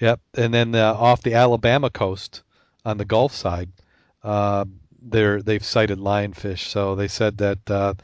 Yep, 0.00 0.20
and 0.36 0.52
then 0.52 0.74
uh, 0.74 0.92
off 0.92 1.22
the 1.22 1.34
Alabama 1.34 1.88
coast 1.88 2.42
on 2.84 2.98
the 2.98 3.04
Gulf 3.04 3.32
side, 3.32 3.70
uh, 4.22 4.64
they're 5.00 5.40
they've 5.40 5.64
sighted 5.64 5.98
lionfish. 5.98 6.66
So 6.66 6.94
they 6.96 7.08
said 7.08 7.38
that 7.38 7.70
uh, 7.70 7.94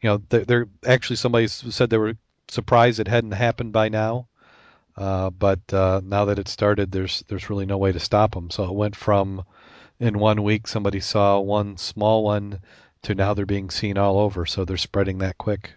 you 0.00 0.08
know 0.08 0.22
they're, 0.28 0.44
they're 0.44 0.68
actually 0.86 1.16
somebody 1.16 1.48
said 1.48 1.90
they 1.90 1.98
were 1.98 2.14
surprised 2.48 3.00
it 3.00 3.08
hadn't 3.08 3.32
happened 3.32 3.72
by 3.72 3.88
now, 3.88 4.28
uh, 5.00 5.30
but 5.30 5.60
uh, 5.72 6.02
now 6.04 6.26
that 6.26 6.38
it 6.38 6.46
started, 6.46 6.92
there's 6.92 7.24
there's 7.26 7.48
really 7.48 7.64
no 7.64 7.78
way 7.78 7.90
to 7.90 7.98
stop 7.98 8.34
them. 8.34 8.50
So 8.50 8.64
it 8.64 8.74
went 8.74 8.94
from 8.94 9.44
in 9.98 10.18
one 10.18 10.42
week 10.42 10.66
somebody 10.66 11.00
saw 11.00 11.40
one 11.40 11.78
small 11.78 12.22
one 12.22 12.60
to 13.02 13.14
now 13.14 13.32
they're 13.32 13.46
being 13.46 13.70
seen 13.70 13.96
all 13.96 14.18
over. 14.18 14.44
So 14.44 14.66
they're 14.66 14.76
spreading 14.76 15.18
that 15.18 15.38
quick. 15.38 15.72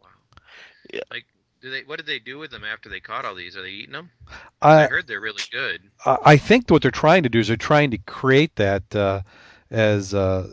Wow. 0.00 0.08
Yeah. 0.92 1.00
Like, 1.10 1.24
do 1.60 1.70
they? 1.72 1.82
What 1.82 1.96
did 1.96 2.06
they 2.06 2.20
do 2.20 2.38
with 2.38 2.52
them 2.52 2.62
after 2.62 2.88
they 2.88 3.00
caught 3.00 3.24
all 3.24 3.34
these? 3.34 3.56
Are 3.56 3.62
they 3.62 3.70
eating 3.70 3.94
them? 3.94 4.10
I, 4.62 4.84
I 4.84 4.86
heard 4.86 5.08
they're 5.08 5.20
really 5.20 5.42
good. 5.50 5.80
I 6.04 6.18
I 6.24 6.36
think 6.36 6.70
what 6.70 6.80
they're 6.80 6.92
trying 6.92 7.24
to 7.24 7.28
do 7.28 7.40
is 7.40 7.48
they're 7.48 7.56
trying 7.56 7.90
to 7.90 7.98
create 7.98 8.54
that 8.54 8.94
uh, 8.94 9.22
as 9.68 10.14
uh, 10.14 10.46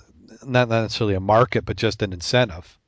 not 0.43 0.69
not 0.69 0.81
necessarily 0.81 1.13
a 1.13 1.19
market, 1.19 1.65
but 1.65 1.77
just 1.77 2.01
an 2.01 2.13
incentive. 2.13 2.79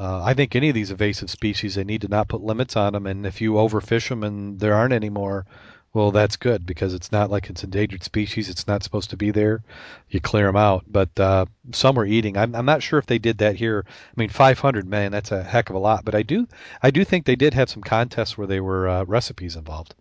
Uh, 0.00 0.22
I 0.24 0.32
think 0.32 0.56
any 0.56 0.70
of 0.70 0.74
these 0.74 0.90
invasive 0.90 1.28
species, 1.28 1.74
they 1.74 1.84
need 1.84 2.00
to 2.00 2.08
not 2.08 2.28
put 2.28 2.40
limits 2.40 2.74
on 2.74 2.94
them, 2.94 3.06
and 3.06 3.26
if 3.26 3.42
you 3.42 3.52
overfish 3.52 4.08
them 4.08 4.24
and 4.24 4.58
there 4.58 4.72
aren't 4.72 4.94
any 4.94 5.10
more, 5.10 5.44
well, 5.92 6.10
that's 6.10 6.36
good 6.36 6.64
because 6.64 6.94
it's 6.94 7.12
not 7.12 7.30
like 7.30 7.50
it's 7.50 7.64
endangered 7.64 8.02
species. 8.02 8.48
It's 8.48 8.66
not 8.66 8.82
supposed 8.82 9.10
to 9.10 9.18
be 9.18 9.30
there. 9.30 9.62
You 10.08 10.18
clear 10.18 10.46
them 10.46 10.56
out, 10.56 10.84
but 10.86 11.20
uh, 11.20 11.44
some 11.72 11.98
are 11.98 12.06
eating. 12.06 12.38
I'm, 12.38 12.54
I'm 12.54 12.64
not 12.64 12.82
sure 12.82 12.98
if 12.98 13.04
they 13.04 13.18
did 13.18 13.38
that 13.38 13.56
here. 13.56 13.84
I 13.86 13.92
mean, 14.16 14.30
500, 14.30 14.88
man, 14.88 15.12
that's 15.12 15.32
a 15.32 15.42
heck 15.42 15.68
of 15.68 15.76
a 15.76 15.80
lot. 15.80 16.06
But 16.06 16.14
I 16.14 16.22
do 16.22 16.48
I 16.82 16.90
do 16.90 17.04
think 17.04 17.26
they 17.26 17.36
did 17.36 17.52
have 17.52 17.68
some 17.68 17.82
contests 17.82 18.38
where 18.38 18.46
they 18.46 18.60
were 18.60 18.88
uh, 18.88 19.04
recipes 19.04 19.54
involved. 19.54 19.94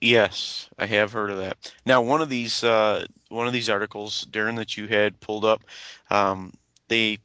Yes, 0.00 0.70
I 0.78 0.86
have 0.86 1.10
heard 1.10 1.30
of 1.30 1.38
that. 1.38 1.72
Now, 1.84 2.02
one 2.02 2.22
of 2.22 2.28
these 2.28 2.62
uh, 2.62 3.04
one 3.30 3.48
of 3.48 3.52
these 3.52 3.68
articles, 3.68 4.24
Darren, 4.30 4.54
that 4.56 4.76
you 4.76 4.86
had 4.86 5.18
pulled 5.18 5.44
up, 5.44 5.64
um, 6.10 6.52
they 6.86 7.18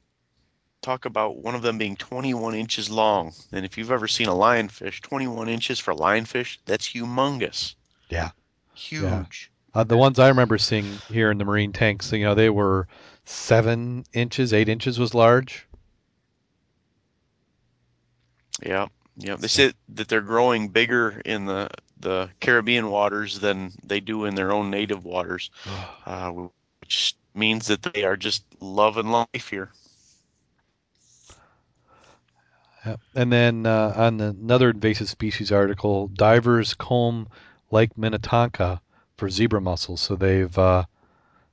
talk 0.82 1.06
about 1.06 1.38
one 1.38 1.56
of 1.56 1.62
them 1.62 1.78
being 1.78 1.96
21 1.96 2.56
inches 2.56 2.90
long. 2.90 3.34
And 3.52 3.66
if 3.66 3.78
you've 3.78 3.92
ever 3.92 4.08
seen 4.08 4.28
a 4.28 4.34
lionfish, 4.34 5.02
21 5.02 5.50
inches 5.50 5.80
for 5.80 5.94
lionfish, 5.94 6.58
that's 6.66 6.88
humongous. 6.88 7.76
Yeah. 8.10 8.32
Huge. 8.74 9.52
Uh, 9.74 9.84
the 9.84 9.98
ones 9.98 10.20
I 10.20 10.30
remember 10.30 10.58
seeing 10.58 10.86
here 11.10 11.32
in 11.32 11.38
the 11.38 11.46
marine 11.46 11.74
tanks, 11.74 12.12
you 12.12 12.24
know, 12.24 12.34
they 12.34 12.50
were 12.50 12.88
seven 13.26 14.04
inches, 14.14 14.54
eight 14.54 14.70
inches 14.70 14.98
was 14.98 15.14
large. 15.14 15.68
Yeah, 18.64 18.88
yeah. 19.18 19.36
They 19.36 19.48
say 19.48 19.74
that 19.90 20.08
they're 20.08 20.22
growing 20.22 20.70
bigger 20.70 21.22
in 21.24 21.46
the 21.46 21.70
the 22.00 22.30
Caribbean 22.40 22.90
waters 22.90 23.40
than 23.40 23.72
they 23.84 24.00
do 24.00 24.26
in 24.26 24.36
their 24.36 24.52
own 24.52 24.70
native 24.70 25.06
waters, 25.06 25.50
uh, 26.06 26.32
which 26.82 27.16
means 27.34 27.68
that 27.68 27.84
they 27.84 28.04
are 28.04 28.18
just 28.18 28.44
loving 28.60 29.08
life 29.08 29.50
here. 29.50 29.72
And 33.16 33.32
then 33.32 33.66
uh, 33.66 33.94
on 33.96 34.18
the, 34.18 34.30
another 34.30 34.70
invasive 34.70 35.10
species 35.10 35.52
article, 35.52 36.08
divers 36.08 36.74
comb 36.74 37.28
Lake 37.72 37.98
Minnetonka 37.98 38.82
for 39.18 39.30
zebra 39.30 39.62
mussels. 39.62 40.02
So 40.02 40.16
they've 40.16 40.58
uh, 40.58 40.86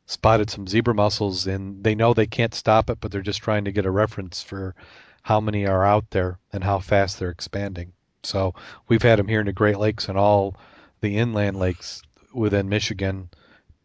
spotted 0.07 0.51
some 0.51 0.67
zebra 0.67 0.95
mussels, 0.95 1.47
and 1.47 1.83
they 1.83 1.95
know 1.95 2.15
they 2.15 2.27
can't 2.27 2.55
stop 2.55 2.91
it, 2.91 2.99
but 3.01 3.11
they're 3.11 3.23
just 3.23 3.43
trying 3.43 3.65
to 3.65 3.73
get 3.73 3.87
a 3.87 3.91
reference 3.91 4.43
for 4.43 4.75
how 5.23 5.41
many 5.41 5.67
are 5.67 5.85
out 5.85 6.09
there 6.11 6.39
and 6.53 6.63
how 6.63 6.79
fast 6.79 7.19
they're 7.19 7.31
expanding. 7.31 7.93
So 8.23 8.55
we've 8.89 9.03
had 9.03 9.19
them 9.19 9.29
here 9.29 9.41
in 9.41 9.47
the 9.47 9.53
Great 9.53 9.79
Lakes 9.79 10.09
and 10.09 10.17
all 10.17 10.57
the 11.01 11.17
inland 11.17 11.59
lakes 11.59 12.03
within 12.33 12.69
Michigan. 12.69 13.29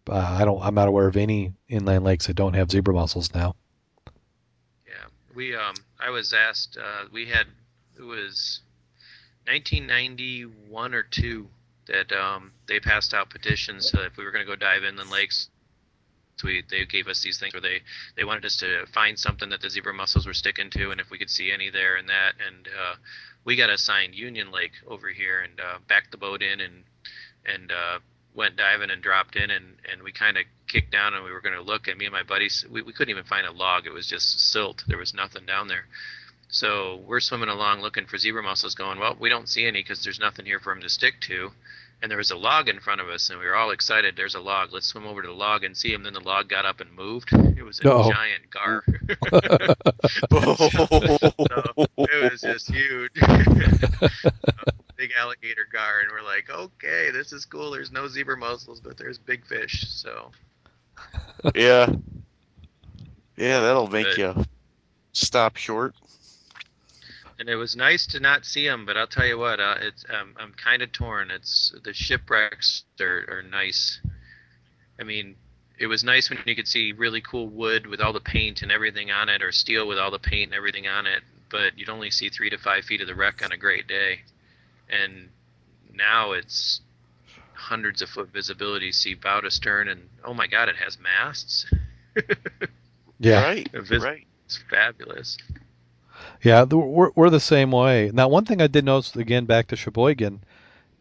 Uh, 0.10 0.38
I 0.40 0.46
don't. 0.46 0.62
I'm 0.62 0.76
not 0.76 0.88
aware 0.88 1.08
of 1.08 1.18
any 1.18 1.54
inland 1.68 2.04
lakes 2.04 2.28
that 2.28 2.36
don't 2.36 2.54
have 2.54 2.72
zebra 2.72 2.94
mussels 2.94 3.34
now. 3.34 3.56
Yeah, 4.88 5.06
we 5.36 5.56
um, 5.56 5.76
I 6.02 6.10
was 6.10 6.34
asked. 6.34 6.78
Uh, 6.78 7.06
we 7.12 7.28
had 7.28 7.48
it 7.98 8.04
was 8.04 8.62
1991 9.46 10.94
or 10.94 11.04
two 11.04 11.48
that 11.88 12.12
um, 12.12 12.52
they 12.68 12.80
passed 12.80 13.14
out 13.14 13.30
petitions 13.30 13.94
uh, 13.94 14.04
if 14.04 14.18
we 14.18 14.24
were 14.24 14.32
going 14.32 14.46
to 14.46 14.50
go 14.50 14.56
dive 14.56 14.84
inland 14.84 15.10
lakes. 15.10 15.50
So 16.38 16.48
we, 16.48 16.64
they 16.70 16.86
gave 16.86 17.08
us 17.08 17.22
these 17.22 17.40
things 17.40 17.54
where 17.54 17.62
they, 17.62 17.82
they 18.16 18.24
wanted 18.24 18.46
us 18.46 18.58
to 18.58 18.86
find 18.94 19.20
something 19.20 19.50
that 19.50 19.62
the 19.62 19.70
zebra 19.70 19.94
mussels 19.94 20.26
were 20.26 20.34
sticking 20.34 20.70
to, 20.72 20.92
and 20.92 21.00
if 21.00 21.12
we 21.12 21.20
could 21.20 21.30
see 21.30 21.52
any 21.52 21.70
there 21.70 21.98
and 21.98 22.10
that. 22.10 22.34
And 22.46 22.68
uh, 22.68 22.96
we 23.44 23.56
got 23.56 23.70
assigned 23.70 24.16
Union 24.16 24.52
Lake 24.52 24.72
over 24.88 25.10
here 25.10 25.42
and 25.42 25.60
uh, 25.60 25.78
backed 25.88 26.12
the 26.12 26.18
boat 26.18 26.42
in 26.42 26.62
and 26.62 26.84
and 27.46 27.72
uh, 27.72 28.00
went 28.36 28.56
diving 28.56 28.92
and 28.92 29.02
dropped 29.02 29.36
in 29.36 29.50
and, 29.50 29.76
and 29.92 30.04
we 30.04 30.12
kind 30.12 30.38
of 30.38 30.44
kicked 30.72 30.92
down 30.92 31.14
and 31.14 31.24
we 31.24 31.32
were 31.32 31.42
going 31.42 31.56
to 31.56 31.62
look 31.62 31.88
at 31.88 31.98
me 31.98 32.06
and 32.06 32.14
my 32.14 32.24
buddies 32.24 32.66
we, 32.72 32.82
we 32.82 32.94
couldn't 32.94 33.12
even 33.12 33.26
find 33.26 33.46
a 33.46 33.52
log. 33.52 33.86
It 33.86 33.94
was 33.94 34.08
just 34.08 34.40
silt. 34.52 34.84
There 34.88 34.98
was 34.98 35.14
nothing 35.14 35.46
down 35.46 35.68
there. 35.68 35.86
So 36.48 37.02
we're 37.06 37.20
swimming 37.20 37.50
along 37.50 37.82
looking 37.82 38.06
for 38.06 38.18
zebra 38.18 38.44
mussels 38.44 38.76
going 38.76 39.00
well 39.00 39.16
we 39.20 39.30
don't 39.30 39.50
see 39.50 39.66
any 39.66 39.82
because 39.82 40.04
there's 40.04 40.20
nothing 40.20 40.46
here 40.46 40.60
for 40.60 40.74
them 40.74 40.82
to 40.82 40.90
stick 40.90 41.16
to. 41.22 41.52
And 42.02 42.10
there 42.10 42.18
was 42.18 42.32
a 42.32 42.38
log 42.38 42.68
in 42.68 42.80
front 42.80 43.00
of 43.00 43.10
us 43.10 43.30
and 43.30 43.40
we 43.40 43.46
were 43.46 43.56
all 43.56 43.72
excited. 43.72 44.16
There's 44.16 44.34
a 44.34 44.40
log. 44.40 44.70
Let's 44.72 44.88
swim 44.88 45.06
over 45.06 45.22
to 45.22 45.28
the 45.28 45.34
log 45.34 45.64
and 45.64 45.78
see. 45.78 45.94
Him 45.94 46.04
then 46.04 46.14
the 46.14 46.20
log 46.20 46.50
got 46.50 46.66
up 46.66 46.80
and 46.80 46.92
moved. 46.96 47.32
It 47.34 47.64
was 47.64 47.80
a 47.80 47.90
Uh-oh. 47.90 48.12
giant 48.12 48.50
gar. 48.50 48.84
So 50.32 52.08
it 52.10 52.32
was 52.32 52.42
just 52.42 52.72
huge. 52.72 53.12
Big 54.98 55.12
alligator 55.18 55.68
gar 55.72 56.00
and 56.00 56.12
we're 56.12 56.24
like 56.24 56.50
okay 56.50 57.12
this 57.12 57.34
is 57.34 57.46
cool. 57.46 57.72
There's 57.72 57.92
no 57.92 58.08
zebra 58.08 58.38
mussels 58.38 58.80
but 58.80 58.98
there's 58.98 59.18
big 59.18 59.46
fish. 59.46 59.86
So 59.90 60.32
yeah, 61.56 61.92
yeah. 63.38 63.60
That'll 63.60 63.88
make 63.88 64.08
But- 64.08 64.18
you 64.18 64.46
stop 65.14 65.58
short. 65.58 65.94
and 67.40 67.50
it 67.50 67.56
was 67.56 67.76
nice 67.76 68.08
to 68.08 68.20
not 68.20 68.46
see 68.46 68.66
them 68.66 68.86
but 68.86 68.96
i'll 68.96 69.08
tell 69.08 69.26
you 69.26 69.38
what 69.38 69.60
uh, 69.60 69.76
it's 69.82 70.06
um, 70.10 70.34
i'm 70.40 70.54
kind 70.54 70.82
of 70.82 70.90
torn 70.94 71.30
it's 71.32 71.74
the 71.84 71.92
shipwrecks 71.94 72.84
are, 73.02 73.26
are 73.28 73.44
nice 73.44 74.00
i 75.00 75.04
mean 75.04 75.36
it 75.80 75.88
was 75.88 76.02
nice 76.04 76.30
when 76.30 76.40
you 76.46 76.56
could 76.56 76.68
see 76.68 76.94
really 76.94 77.20
cool 77.20 77.48
wood 77.50 77.88
with 77.88 78.00
all 78.00 78.14
the 78.14 78.22
paint 78.22 78.62
and 78.62 78.72
everything 78.72 79.12
on 79.12 79.28
it 79.28 79.42
or 79.44 79.52
steel 79.52 79.86
with 79.86 79.98
all 79.98 80.12
the 80.12 80.20
paint 80.20 80.52
and 80.52 80.54
everything 80.56 80.88
on 80.88 81.06
it 81.06 81.24
but 81.50 81.78
you'd 81.78 81.90
only 81.90 82.10
see 82.10 82.30
three 82.30 82.50
to 82.50 82.58
five 82.58 82.86
feet 82.86 83.02
of 83.02 83.08
the 83.08 83.16
wreck 83.16 83.44
on 83.44 83.52
a 83.52 83.58
great 83.58 83.86
day 83.88 84.20
and 84.90 85.28
now 85.94 86.32
it's 86.32 86.80
hundreds 87.62 88.02
of 88.02 88.10
foot 88.10 88.30
visibility 88.34 88.92
see 88.92 89.14
bow 89.14 89.40
to 89.42 89.52
stern 89.52 89.88
and 89.88 90.02
oh 90.26 90.34
my 90.34 90.48
god 90.48 90.70
it 90.70 90.76
has 90.76 90.98
masts 91.00 91.72
Yeah. 93.20 93.44
Right. 93.44 93.70
Vis- 93.74 94.04
Right. 94.04 94.26
it's 94.46 94.58
fabulous 94.70 95.38
Yeah, 96.44 96.66
the, 96.66 96.78
we're 96.78 97.12
we're 97.16 97.30
the 97.30 97.40
same 97.40 97.72
way. 97.72 98.12
Now, 98.14 98.28
one 98.28 98.46
thing 98.46 98.62
I 98.62 98.68
did 98.68 98.84
notice 98.86 99.16
again 99.16 99.46
back 99.46 99.68
to 99.68 99.76
Cheboygan 99.76 100.42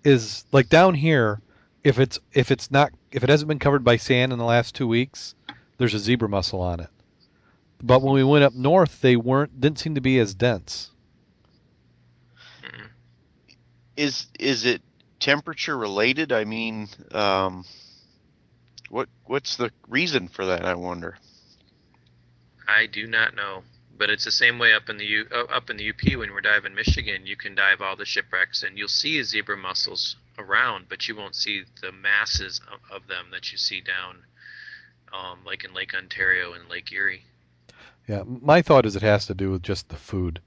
is 0.04 0.44
like 0.52 0.68
down 0.68 0.94
here, 0.94 1.40
if 1.82 1.98
it's 1.98 2.18
if 2.32 2.50
it's 2.50 2.70
not 2.70 2.92
if 3.10 3.24
it 3.24 3.30
hasn't 3.30 3.48
been 3.48 3.58
covered 3.58 3.84
by 3.84 3.96
sand 3.96 4.32
in 4.32 4.38
the 4.38 4.44
last 4.44 4.74
two 4.74 4.86
weeks, 4.86 5.34
there's 5.78 5.94
a 5.94 5.98
zebra 5.98 6.28
mussel 6.28 6.60
on 6.60 6.80
it. 6.80 6.90
But 7.82 8.02
when 8.02 8.12
we 8.14 8.24
went 8.24 8.44
up 8.44 8.54
north, 8.54 9.00
they 9.00 9.16
weren't 9.16 9.58
didn't 9.60 9.78
seem 9.78 9.94
to 9.94 10.00
be 10.02 10.18
as 10.18 10.34
dense. 10.34 10.90
Mm. 12.62 12.88
Is 13.96 14.26
is 14.38 14.66
it 14.66 14.82
temperature 15.20 15.76
related? 15.76 16.32
I 16.32 16.44
mean, 16.44 16.88
um, 17.12 17.64
what 18.88 19.08
what's 19.26 19.56
the 19.56 19.70
reason 19.88 20.28
for 20.28 20.46
that? 20.46 20.64
I 20.64 20.74
wonder. 20.74 21.16
I 22.66 22.86
do 22.86 23.06
not 23.06 23.34
know, 23.34 23.62
but 23.96 24.10
it's 24.10 24.24
the 24.24 24.30
same 24.30 24.58
way 24.58 24.72
up 24.72 24.88
in 24.88 24.96
the 24.96 25.04
U, 25.04 25.26
uh, 25.32 25.44
up 25.44 25.70
in 25.70 25.76
the 25.76 25.90
UP 25.90 26.16
when 26.16 26.32
we're 26.32 26.40
diving 26.40 26.74
Michigan. 26.74 27.26
You 27.26 27.36
can 27.36 27.54
dive 27.54 27.80
all 27.80 27.96
the 27.96 28.04
shipwrecks, 28.04 28.62
and 28.62 28.78
you'll 28.78 28.88
see 28.88 29.22
zebra 29.22 29.56
mussels 29.56 30.16
around, 30.38 30.86
but 30.88 31.08
you 31.08 31.16
won't 31.16 31.34
see 31.34 31.64
the 31.80 31.92
masses 31.92 32.60
of, 32.72 32.80
of 32.90 33.08
them 33.08 33.26
that 33.32 33.52
you 33.52 33.58
see 33.58 33.80
down, 33.80 34.18
um, 35.12 35.40
like 35.44 35.64
in 35.64 35.74
Lake 35.74 35.94
Ontario 35.94 36.52
and 36.52 36.68
Lake 36.68 36.92
Erie. 36.92 37.24
Yeah, 38.08 38.22
my 38.24 38.62
thought 38.62 38.86
is 38.86 38.96
it 38.96 39.02
has 39.02 39.26
to 39.26 39.34
do 39.34 39.50
with 39.50 39.62
just 39.62 39.88
the 39.88 39.96
food. 39.96 40.40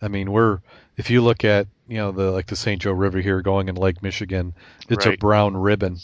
I 0.00 0.08
mean, 0.08 0.32
we're 0.32 0.60
if 0.98 1.08
you 1.10 1.22
look 1.22 1.44
at 1.44 1.68
you 1.86 1.96
know 1.96 2.12
the 2.12 2.30
like 2.30 2.48
the 2.48 2.56
St. 2.56 2.82
Joe 2.82 2.92
River 2.92 3.20
here 3.20 3.40
going 3.40 3.68
in 3.68 3.76
Lake 3.76 4.02
Michigan, 4.02 4.52
it's 4.90 5.06
a 5.06 5.16
brown 5.16 5.56
ribbon, 5.56 5.96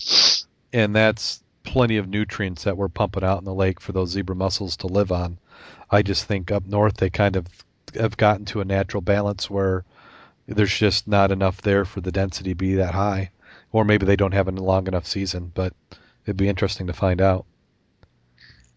and 0.72 0.96
that's 0.96 1.42
plenty 1.64 1.96
of 1.98 2.08
nutrients 2.08 2.64
that 2.64 2.76
we're 2.76 2.88
pumping 2.88 3.24
out 3.24 3.38
in 3.38 3.44
the 3.44 3.52
lake 3.52 3.80
for 3.80 3.92
those 3.92 4.10
zebra 4.10 4.36
mussels 4.36 4.76
to 4.78 4.86
live 4.86 5.10
on. 5.12 5.38
I 5.90 6.02
just 6.02 6.24
think 6.24 6.50
up 6.50 6.64
north 6.66 6.96
they 6.96 7.10
kind 7.10 7.36
of 7.36 7.46
have 7.94 8.16
gotten 8.16 8.44
to 8.46 8.60
a 8.60 8.64
natural 8.64 9.00
balance 9.00 9.50
where 9.50 9.84
there's 10.46 10.76
just 10.76 11.08
not 11.08 11.32
enough 11.32 11.62
there 11.62 11.84
for 11.84 12.00
the 12.00 12.12
density 12.12 12.50
to 12.50 12.54
be 12.54 12.74
that 12.76 12.94
high, 12.94 13.30
or 13.72 13.84
maybe 13.84 14.06
they 14.06 14.16
don't 14.16 14.32
have 14.32 14.46
a 14.48 14.52
long 14.52 14.86
enough 14.86 15.06
season. 15.06 15.50
But 15.54 15.74
it'd 16.24 16.36
be 16.36 16.48
interesting 16.48 16.86
to 16.86 16.92
find 16.92 17.20
out. 17.20 17.46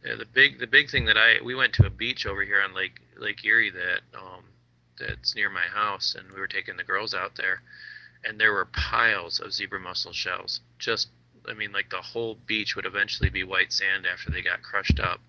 Yeah, 0.04 0.16
the 0.16 0.26
big 0.26 0.60
the 0.60 0.68
big 0.68 0.90
thing 0.90 1.06
that 1.06 1.18
I 1.18 1.44
we 1.44 1.54
went 1.54 1.74
to 1.74 1.86
a 1.86 1.92
beach 1.92 2.26
over 2.26 2.44
here 2.44 2.62
on 2.64 2.74
Lake 2.74 3.02
Lake 3.18 3.44
Erie 3.46 3.72
that 3.72 4.02
um, 4.18 4.44
that's 5.00 5.36
near 5.36 5.50
my 5.50 5.68
house, 5.74 6.16
and 6.18 6.32
we 6.32 6.40
were 6.40 6.48
taking 6.48 6.78
the 6.78 6.84
girls 6.84 7.14
out 7.14 7.36
there, 7.36 7.62
and 8.24 8.40
there 8.40 8.54
were 8.54 8.66
piles 8.66 9.40
of 9.40 9.54
zebra 9.54 9.80
mussel 9.80 10.14
shells. 10.14 10.62
Just 10.80 11.10
I 11.50 11.54
mean, 11.54 11.72
like 11.72 11.90
the 11.90 12.02
whole 12.02 12.38
beach 12.46 12.76
would 12.76 12.86
eventually 12.86 13.30
be 13.30 13.44
white 13.44 13.72
sand 13.72 14.06
after 14.06 14.32
they 14.32 14.42
got 14.42 14.62
crushed 14.62 15.00
up. 15.00 15.20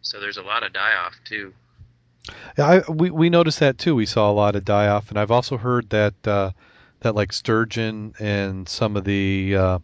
So 0.00 0.20
there's 0.20 0.36
a 0.36 0.42
lot 0.42 0.62
of 0.62 0.72
die 0.72 0.94
off 0.94 1.14
too. 1.24 1.52
Yeah, 2.56 2.82
I, 2.88 2.90
we 2.90 3.10
we 3.10 3.30
noticed 3.30 3.60
that 3.60 3.78
too. 3.78 3.94
We 3.94 4.06
saw 4.06 4.30
a 4.30 4.32
lot 4.32 4.56
of 4.56 4.64
die 4.64 4.88
off, 4.88 5.10
and 5.10 5.18
I've 5.18 5.30
also 5.30 5.56
heard 5.56 5.90
that 5.90 6.14
uh, 6.26 6.52
that 7.00 7.14
like 7.14 7.32
sturgeon 7.32 8.14
and 8.18 8.68
some 8.68 8.96
of 8.96 9.04
the 9.04 9.56
uh, 9.56 9.78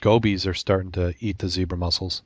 gobies 0.00 0.46
are 0.46 0.54
starting 0.54 0.92
to 0.92 1.14
eat 1.20 1.38
the 1.38 1.48
zebra 1.48 1.78
mussels. 1.78 2.22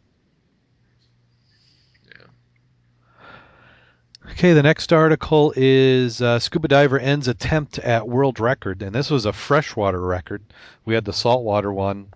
Yeah. 4.24 4.25
Okay, 4.36 4.52
the 4.52 4.62
next 4.62 4.92
article 4.92 5.54
is 5.56 6.20
uh, 6.20 6.38
scuba 6.38 6.68
diver 6.68 6.98
ends 6.98 7.26
attempt 7.26 7.78
at 7.78 8.06
world 8.06 8.38
record, 8.38 8.82
and 8.82 8.94
this 8.94 9.08
was 9.10 9.24
a 9.24 9.32
freshwater 9.32 9.98
record. 9.98 10.42
We 10.84 10.92
had 10.92 11.06
the 11.06 11.14
saltwater 11.14 11.72
one, 11.72 12.08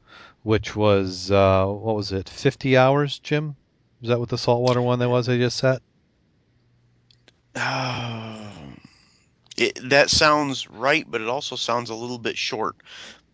which 0.42 0.76
was 0.76 1.30
uh, 1.30 1.64
what 1.64 1.96
was 1.96 2.12
it, 2.12 2.28
50 2.28 2.76
hours, 2.76 3.18
Jim? 3.20 3.56
Is 4.02 4.10
that 4.10 4.20
what 4.20 4.28
the 4.28 4.36
saltwater 4.36 4.82
one 4.82 4.98
that 4.98 5.08
was 5.08 5.30
I 5.30 5.38
just 5.38 5.56
set? 5.56 5.80
it, 9.56 9.78
that 9.88 10.10
sounds 10.10 10.68
right, 10.68 11.10
but 11.10 11.22
it 11.22 11.28
also 11.28 11.56
sounds 11.56 11.88
a 11.88 11.94
little 11.94 12.18
bit 12.18 12.36
short. 12.36 12.76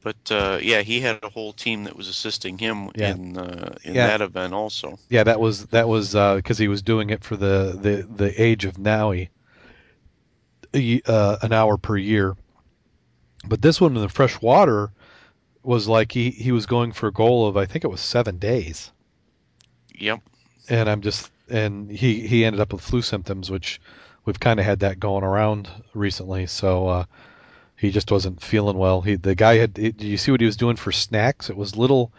But 0.07 0.31
uh, 0.31 0.59
yeah, 0.63 0.83
he 0.83 1.01
had 1.01 1.19
a 1.25 1.29
whole 1.29 1.53
team 1.53 1.83
that 1.85 1.97
was 1.97 2.07
assisting 2.07 2.59
him 2.59 2.91
Yeah. 2.95 3.11
in 3.11 3.37
uh, 3.37 3.75
in 3.83 3.95
Yeah. 3.95 4.07
that 4.07 4.21
event 4.21 4.55
also. 4.55 5.01
Yeah, 5.09 5.25
that 5.25 5.41
was 5.41 5.67
that 5.67 5.89
was 5.89 6.13
because 6.13 6.59
he 6.59 6.69
was 6.69 6.81
doing 6.81 7.11
it 7.11 7.25
for 7.25 7.37
the 7.37 7.77
the 7.83 8.07
the 8.09 8.41
age 8.41 8.65
of 8.65 8.79
Maui, 8.79 9.31
uh, 11.07 11.37
an 11.43 11.53
hour 11.53 11.77
per 11.77 11.97
year. 11.97 12.37
But 13.49 13.63
this 13.63 13.81
one 13.81 13.97
in 13.97 14.03
the 14.03 14.09
fresh 14.09 14.41
water 14.41 14.93
was 15.65 15.89
like 15.89 16.13
he 16.13 16.31
he 16.31 16.53
was 16.53 16.67
going 16.67 16.93
for 16.93 17.09
a 17.09 17.13
goal 17.13 17.49
of 17.49 17.57
I 17.57 17.67
think 17.67 17.83
it 17.85 17.91
was 17.91 18.01
seven 18.01 18.39
days, 18.39 18.93
Yep. 19.99 20.21
and 20.69 20.89
I'm 20.89 21.01
just 21.01 21.33
and 21.49 21.91
he 21.91 22.27
he 22.27 22.45
ended 22.45 22.61
up 22.61 22.73
with 22.73 22.83
flu 22.83 23.03
symptoms, 23.03 23.51
which 23.51 23.81
we've 24.25 24.39
kind 24.39 24.61
of 24.61 24.67
had 24.67 24.79
that 24.81 25.01
going 25.01 25.25
around 25.25 25.69
recently. 25.95 26.47
So 26.47 26.89
uh, 26.89 27.05
he 27.77 27.91
just 27.91 28.11
wasn't 28.11 28.43
feeling 28.43 28.79
well. 28.79 29.01
He 29.03 29.17
the 29.17 29.35
guy 29.35 29.57
had. 29.57 29.75
Did 29.75 30.03
you 30.03 30.17
see 30.17 30.31
what 30.31 30.41
he 30.41 30.47
was 30.47 30.57
doing 30.57 30.77
for 30.77 30.93
snacks? 30.93 31.51
It 31.51 31.57
was 31.57 31.77
little 31.77 32.13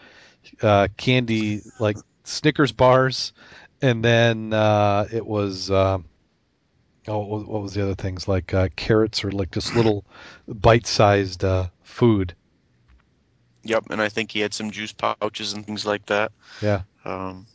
uh, 0.62 0.88
candy 0.98 1.62
like 1.80 1.98
Snickers 2.24 2.72
bars, 2.72 3.34
and 3.82 4.04
then 4.04 4.54
uh, 4.54 5.08
it 5.12 5.26
was 5.26 5.72
um 5.72 6.06
oh 7.08 7.20
what 7.20 7.48
what 7.48 7.62
was 7.62 7.74
the 7.74 7.84
other 7.84 7.96
things 7.96 8.28
like 8.28 8.54
uh, 8.54 8.70
carrots 8.76 9.24
or 9.24 9.32
like 9.32 9.52
just 9.52 9.76
little 9.76 10.06
bite-sized 10.48 11.44
uh, 11.44 11.68
food. 11.84 12.36
Yep, 13.64 13.88
and 13.90 14.02
I 14.02 14.10
think 14.10 14.32
he 14.32 14.40
had 14.40 14.54
some 14.54 14.72
juice 14.72 14.94
pouches 14.94 15.54
and 15.54 15.66
things 15.66 15.86
like 15.86 16.06
that. 16.06 16.32
Yeah. 16.62 16.84
Um, 17.04 17.48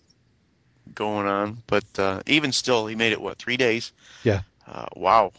going 0.95 1.27
on, 1.27 1.63
but 1.67 1.85
uh, 1.99 2.21
even 2.27 2.53
still, 2.53 2.87
he 2.87 2.97
made 2.97 3.13
it 3.13 3.21
what 3.21 3.39
three 3.39 3.57
days? 3.57 3.93
Yeah. 4.23 4.43
Uh, 4.67 4.87
wow. 4.95 5.33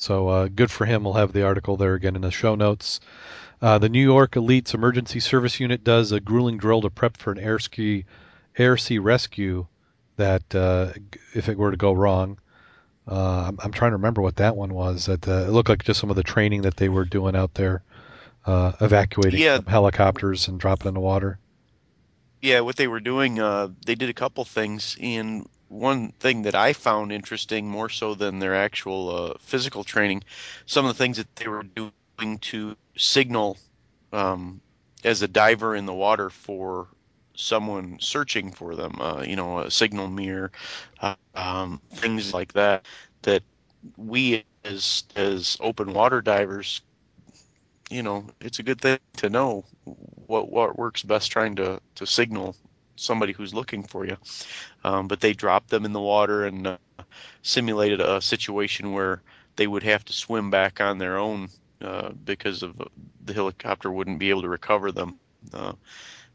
So 0.00 0.28
uh, 0.28 0.48
good 0.48 0.70
for 0.70 0.86
him. 0.86 1.04
We'll 1.04 1.12
have 1.12 1.34
the 1.34 1.44
article 1.44 1.76
there 1.76 1.92
again 1.94 2.16
in 2.16 2.22
the 2.22 2.30
show 2.30 2.54
notes. 2.54 3.00
Uh, 3.60 3.76
the 3.76 3.90
New 3.90 4.02
York 4.02 4.34
Elite's 4.34 4.72
Emergency 4.72 5.20
Service 5.20 5.60
Unit 5.60 5.84
does 5.84 6.10
a 6.10 6.20
grueling 6.20 6.56
drill 6.56 6.80
to 6.80 6.88
prep 6.88 7.18
for 7.18 7.32
an 7.32 7.38
air 7.38 7.58
ski, 7.58 8.06
air 8.56 8.78
sea 8.78 8.98
rescue. 8.98 9.66
That 10.16 10.54
uh, 10.54 10.92
if 11.34 11.48
it 11.50 11.58
were 11.58 11.70
to 11.70 11.76
go 11.76 11.92
wrong, 11.92 12.38
uh, 13.06 13.48
I'm, 13.48 13.58
I'm 13.62 13.72
trying 13.72 13.90
to 13.90 13.96
remember 13.96 14.22
what 14.22 14.36
that 14.36 14.56
one 14.56 14.72
was. 14.72 15.04
That 15.06 15.28
uh, 15.28 15.44
it 15.46 15.50
looked 15.50 15.68
like 15.68 15.84
just 15.84 16.00
some 16.00 16.10
of 16.10 16.16
the 16.16 16.22
training 16.22 16.62
that 16.62 16.76
they 16.76 16.88
were 16.88 17.04
doing 17.04 17.36
out 17.36 17.54
there, 17.54 17.82
uh, 18.46 18.72
evacuating 18.80 19.40
Yeah. 19.40 19.60
helicopters 19.66 20.48
and 20.48 20.58
dropping 20.58 20.88
in 20.88 20.94
the 20.94 21.00
water. 21.00 21.38
Yeah, 22.40 22.60
what 22.60 22.76
they 22.76 22.88
were 22.88 23.00
doing, 23.00 23.38
uh, 23.38 23.68
they 23.84 23.94
did 23.94 24.08
a 24.08 24.14
couple 24.14 24.44
things, 24.46 24.96
and 25.00 25.46
one 25.70 26.12
thing 26.20 26.42
that 26.42 26.56
I 26.56 26.74
found 26.74 27.12
interesting, 27.12 27.68
more 27.70 27.88
so 27.88 28.14
than 28.14 28.40
their 28.40 28.54
actual 28.56 29.10
uh, 29.16 29.34
physical 29.40 29.84
training, 29.84 30.24
some 30.66 30.86
of 30.86 30.96
the 30.96 31.02
things 31.02 31.18
that 31.18 31.36
they 31.36 31.48
were 31.48 31.64
doing 31.64 32.38
to 32.38 32.76
signal 32.96 33.56
um, 34.12 34.60
as 35.04 35.22
a 35.22 35.28
diver 35.28 35.74
in 35.76 35.86
the 35.86 35.94
water 35.94 36.30
for 36.30 36.88
someone 37.34 37.98
searching 38.00 38.52
for 38.52 38.74
them. 38.76 38.96
Uh, 39.00 39.24
you 39.26 39.36
know, 39.36 39.60
a 39.60 39.70
signal 39.70 40.08
mirror, 40.08 40.52
uh, 41.00 41.14
um, 41.34 41.80
things 41.92 42.34
like 42.34 42.52
that. 42.54 42.86
That 43.22 43.42
we 43.96 44.44
as 44.64 45.04
as 45.16 45.56
open 45.60 45.92
water 45.94 46.20
divers, 46.22 46.82
you 47.90 48.02
know, 48.02 48.26
it's 48.40 48.58
a 48.58 48.64
good 48.64 48.80
thing 48.80 48.98
to 49.18 49.30
know 49.30 49.64
what 50.26 50.50
what 50.50 50.78
works 50.78 51.02
best 51.02 51.30
trying 51.30 51.56
to 51.56 51.80
to 51.96 52.06
signal 52.06 52.56
somebody 53.00 53.32
who's 53.32 53.54
looking 53.54 53.82
for 53.82 54.04
you. 54.04 54.16
Um, 54.84 55.08
but 55.08 55.20
they 55.20 55.32
dropped 55.32 55.70
them 55.70 55.84
in 55.84 55.92
the 55.92 56.00
water 56.00 56.44
and 56.44 56.66
uh, 56.66 56.78
simulated 57.42 58.00
a 58.00 58.20
situation 58.20 58.92
where 58.92 59.22
they 59.56 59.66
would 59.66 59.82
have 59.82 60.04
to 60.06 60.12
swim 60.12 60.50
back 60.50 60.80
on 60.80 60.98
their 60.98 61.18
own 61.18 61.48
uh, 61.82 62.10
because 62.24 62.62
of 62.62 62.80
uh, 62.80 62.84
the 63.24 63.32
helicopter 63.32 63.90
wouldn't 63.90 64.18
be 64.18 64.30
able 64.30 64.42
to 64.42 64.48
recover 64.48 64.92
them. 64.92 65.18
Uh, 65.52 65.72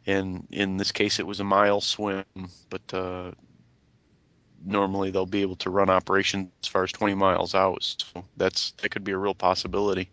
and 0.07 0.47
in 0.51 0.77
this 0.77 0.91
case, 0.91 1.19
it 1.19 1.27
was 1.27 1.39
a 1.39 1.43
mile 1.43 1.81
swim, 1.81 2.25
but 2.69 2.93
uh, 2.93 3.31
normally 4.63 5.11
they'll 5.11 5.25
be 5.25 5.41
able 5.41 5.55
to 5.57 5.69
run 5.69 5.89
operations 5.89 6.49
as 6.63 6.67
far 6.67 6.83
as 6.83 6.91
20 6.91 7.15
miles 7.15 7.55
out. 7.55 7.83
So 7.83 8.25
that's 8.37 8.71
that 8.81 8.89
could 8.89 9.03
be 9.03 9.11
a 9.11 9.17
real 9.17 9.35
possibility. 9.35 10.09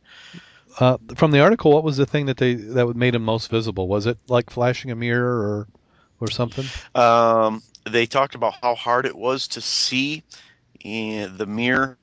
Uh, 0.80 0.96
from 1.16 1.30
the 1.30 1.40
article, 1.40 1.72
what 1.72 1.84
was 1.84 1.98
the 1.98 2.07
thing 2.07 2.26
that 2.26 2.38
they 2.38 2.55
that 2.55 2.96
made 2.96 3.14
him 3.14 3.24
most 3.24 3.50
visible? 3.50 3.88
Was 3.88 4.07
it 4.07 4.18
like 4.28 4.50
flashing 4.50 4.90
a 4.90 4.94
mirror 4.94 5.36
or 5.36 5.68
or 6.23 6.31
something? 6.31 6.73
Um, 6.95 7.62
they 7.91 8.07
talked 8.07 8.35
about 8.35 8.55
how 8.62 8.75
hard 8.75 9.07
it 9.07 9.16
was 9.16 9.49
to 9.49 9.61
see 9.61 10.25
in 10.81 11.37
the 11.39 11.47
mirror 11.47 11.99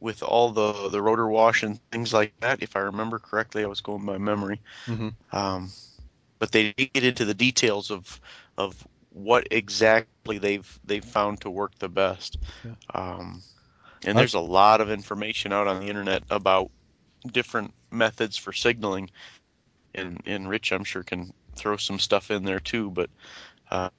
with 0.00 0.22
all 0.22 0.50
the 0.50 0.88
the 0.90 1.02
rotor 1.02 1.28
wash 1.28 1.62
and 1.62 1.80
things 1.92 2.12
like 2.12 2.34
that. 2.40 2.62
If 2.62 2.76
I 2.76 2.80
remember 2.80 3.18
correctly, 3.18 3.64
I 3.64 3.68
was 3.68 3.80
going 3.80 4.06
by 4.06 4.18
memory. 4.18 4.60
hmm 4.86 5.10
Um, 5.32 5.70
but 6.40 6.52
they 6.52 6.72
didn't 6.72 6.92
get 6.92 7.04
into 7.04 7.24
the 7.24 7.34
details 7.34 7.90
of 7.90 8.20
of 8.56 8.86
what 9.10 9.46
exactly 9.50 10.38
they've 10.38 10.78
they've 10.84 11.04
found 11.04 11.40
to 11.40 11.50
work 11.50 11.72
the 11.78 11.88
best. 11.88 12.38
Yeah. 12.64 12.74
Um, 12.94 13.42
and 14.04 14.18
there's 14.18 14.34
a 14.34 14.40
lot 14.40 14.80
of 14.80 14.90
information 14.90 15.52
out 15.52 15.68
on 15.68 15.80
the 15.80 15.88
internet 15.88 16.22
about 16.30 16.70
different 17.32 17.74
methods 17.90 18.36
for 18.36 18.52
signaling. 18.52 19.10
And 19.94 20.20
and 20.26 20.48
Rich, 20.48 20.72
I'm 20.72 20.84
sure 20.84 21.02
can 21.02 21.32
throw 21.56 21.76
some 21.76 21.98
stuff 21.98 22.30
in 22.30 22.44
there 22.44 22.60
too. 22.60 22.90
But 22.90 23.10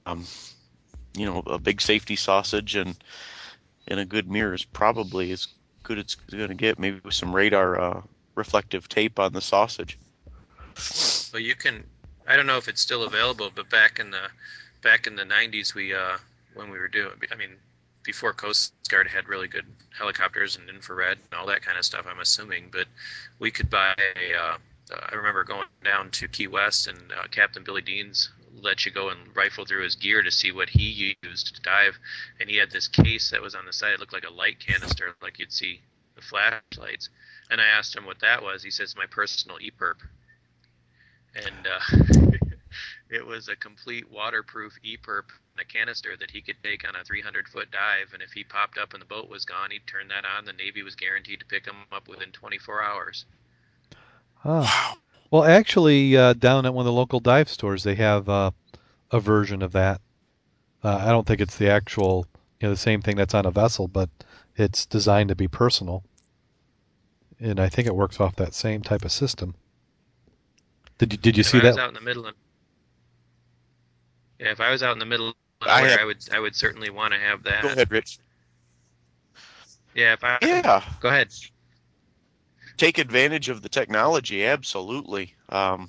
um, 0.06 0.24
you 1.16 1.26
know, 1.26 1.42
a 1.46 1.58
big 1.58 1.80
safety 1.80 2.16
sausage 2.16 2.76
and 2.76 2.96
and 3.86 4.00
a 4.00 4.04
good 4.04 4.30
mirror 4.30 4.54
is 4.54 4.64
probably 4.64 5.30
as 5.32 5.48
good 5.82 5.98
as 5.98 6.04
it's 6.04 6.14
going 6.14 6.48
to 6.48 6.54
get. 6.54 6.78
Maybe 6.78 7.00
with 7.04 7.14
some 7.14 7.34
radar 7.34 7.80
uh, 7.80 8.02
reflective 8.34 8.88
tape 8.88 9.18
on 9.18 9.32
the 9.32 9.40
sausage. 9.40 9.98
Well, 11.32 11.42
you 11.42 11.54
can. 11.54 11.84
I 12.26 12.36
don't 12.36 12.46
know 12.46 12.56
if 12.56 12.68
it's 12.68 12.80
still 12.80 13.04
available, 13.04 13.50
but 13.54 13.68
back 13.68 13.98
in 13.98 14.10
the 14.10 14.28
back 14.82 15.06
in 15.06 15.16
the 15.16 15.24
90s, 15.24 15.74
we 15.74 15.94
uh, 15.94 16.16
when 16.54 16.70
we 16.70 16.78
were 16.78 16.88
doing. 16.88 17.12
I 17.30 17.36
mean, 17.36 17.50
before 18.02 18.32
Coast 18.32 18.72
Guard 18.88 19.08
had 19.08 19.28
really 19.28 19.48
good 19.48 19.66
helicopters 19.96 20.56
and 20.56 20.68
infrared 20.68 21.18
and 21.18 21.38
all 21.38 21.46
that 21.46 21.62
kind 21.62 21.78
of 21.78 21.84
stuff. 21.84 22.06
I'm 22.08 22.20
assuming, 22.20 22.70
but 22.72 22.86
we 23.38 23.50
could 23.50 23.70
buy. 23.70 23.94
A, 24.16 24.34
uh, 24.34 24.56
I 25.10 25.14
remember 25.14 25.44
going 25.44 25.66
down 25.82 26.10
to 26.12 26.28
Key 26.28 26.46
West 26.46 26.88
and 26.88 26.98
uh, 27.12 27.26
Captain 27.30 27.62
Billy 27.64 27.82
Deans 27.82 28.30
let 28.60 28.86
you 28.86 28.92
go 28.92 29.08
and 29.08 29.34
rifle 29.34 29.64
through 29.64 29.82
his 29.82 29.94
gear 29.94 30.22
to 30.22 30.30
see 30.30 30.52
what 30.52 30.68
he 30.68 31.16
used 31.22 31.54
to 31.54 31.62
dive, 31.62 31.98
and 32.40 32.48
he 32.48 32.56
had 32.56 32.70
this 32.70 32.88
case 32.88 33.30
that 33.30 33.42
was 33.42 33.54
on 33.54 33.66
the 33.66 33.72
side. 33.72 33.92
It 33.92 34.00
looked 34.00 34.12
like 34.12 34.26
a 34.28 34.32
light 34.32 34.58
canister, 34.60 35.14
like 35.22 35.38
you'd 35.38 35.52
see 35.52 35.80
the 36.14 36.22
flashlights. 36.22 37.10
And 37.50 37.60
I 37.60 37.66
asked 37.66 37.94
him 37.94 38.06
what 38.06 38.20
that 38.20 38.42
was. 38.42 38.62
He 38.62 38.70
says 38.70 38.96
my 38.96 39.06
personal 39.06 39.58
EPIRB 39.58 39.96
and 41.34 41.66
uh, 41.66 42.16
it 43.10 43.26
was 43.26 43.48
a 43.48 43.56
complete 43.56 44.10
waterproof 44.10 44.72
EPIRB 44.84 45.24
in 45.54 45.60
a 45.60 45.64
canister 45.64 46.16
that 46.18 46.30
he 46.30 46.40
could 46.40 46.56
take 46.62 46.86
on 46.86 46.96
a 46.96 47.04
300 47.04 47.48
foot 47.48 47.70
dive. 47.70 48.12
And 48.12 48.22
if 48.22 48.32
he 48.32 48.44
popped 48.44 48.78
up 48.78 48.92
and 48.92 49.02
the 49.02 49.06
boat 49.06 49.28
was 49.28 49.44
gone, 49.44 49.70
he'd 49.70 49.86
turn 49.86 50.08
that 50.08 50.24
on. 50.24 50.44
The 50.44 50.52
Navy 50.52 50.82
was 50.82 50.94
guaranteed 50.94 51.40
to 51.40 51.46
pick 51.46 51.66
him 51.66 51.76
up 51.92 52.08
within 52.08 52.30
24 52.32 52.82
hours. 52.82 53.24
Oh. 54.44 54.60
Wow. 54.60 54.94
Well, 55.34 55.42
actually, 55.42 56.16
uh, 56.16 56.34
down 56.34 56.64
at 56.64 56.72
one 56.72 56.82
of 56.82 56.86
the 56.86 56.92
local 56.92 57.18
dive 57.18 57.48
stores, 57.48 57.82
they 57.82 57.96
have 57.96 58.28
uh, 58.28 58.52
a 59.10 59.18
version 59.18 59.62
of 59.62 59.72
that. 59.72 60.00
Uh, 60.84 60.96
I 61.04 61.06
don't 61.06 61.26
think 61.26 61.40
it's 61.40 61.56
the 61.56 61.70
actual, 61.70 62.28
you 62.60 62.68
know, 62.68 62.70
the 62.72 62.76
same 62.76 63.02
thing 63.02 63.16
that's 63.16 63.34
on 63.34 63.44
a 63.44 63.50
vessel, 63.50 63.88
but 63.88 64.08
it's 64.56 64.86
designed 64.86 65.30
to 65.30 65.34
be 65.34 65.48
personal, 65.48 66.04
and 67.40 67.58
I 67.58 67.68
think 67.68 67.88
it 67.88 67.96
works 67.96 68.20
off 68.20 68.36
that 68.36 68.54
same 68.54 68.80
type 68.80 69.04
of 69.04 69.10
system. 69.10 69.56
Did 70.98 71.14
you 71.14 71.18
did 71.18 71.36
you 71.36 71.40
if 71.40 71.48
see 71.48 71.58
I 71.58 71.64
was 71.64 71.74
that? 71.74 71.82
out 71.82 71.88
in 71.88 71.94
the 71.94 72.00
middle 72.00 72.26
of, 72.26 72.34
yeah, 74.38 74.52
if 74.52 74.60
I 74.60 74.70
was 74.70 74.84
out 74.84 74.92
in 74.92 75.00
the 75.00 75.04
middle 75.04 75.30
of 75.30 75.34
I 75.62 75.78
nowhere, 75.80 75.90
have- 75.90 75.98
I 76.00 76.04
would 76.04 76.28
I 76.32 76.38
would 76.38 76.54
certainly 76.54 76.90
want 76.90 77.12
to 77.12 77.18
have 77.18 77.42
that. 77.42 77.62
Go 77.62 77.70
ahead, 77.70 77.90
Rich. 77.90 78.18
Yeah, 79.96 80.12
if 80.12 80.22
I 80.22 80.38
Yeah. 80.42 80.84
go 81.00 81.08
ahead. 81.08 81.32
Take 82.76 82.98
advantage 82.98 83.48
of 83.48 83.62
the 83.62 83.68
technology 83.68 84.44
absolutely 84.44 85.34
um, 85.48 85.88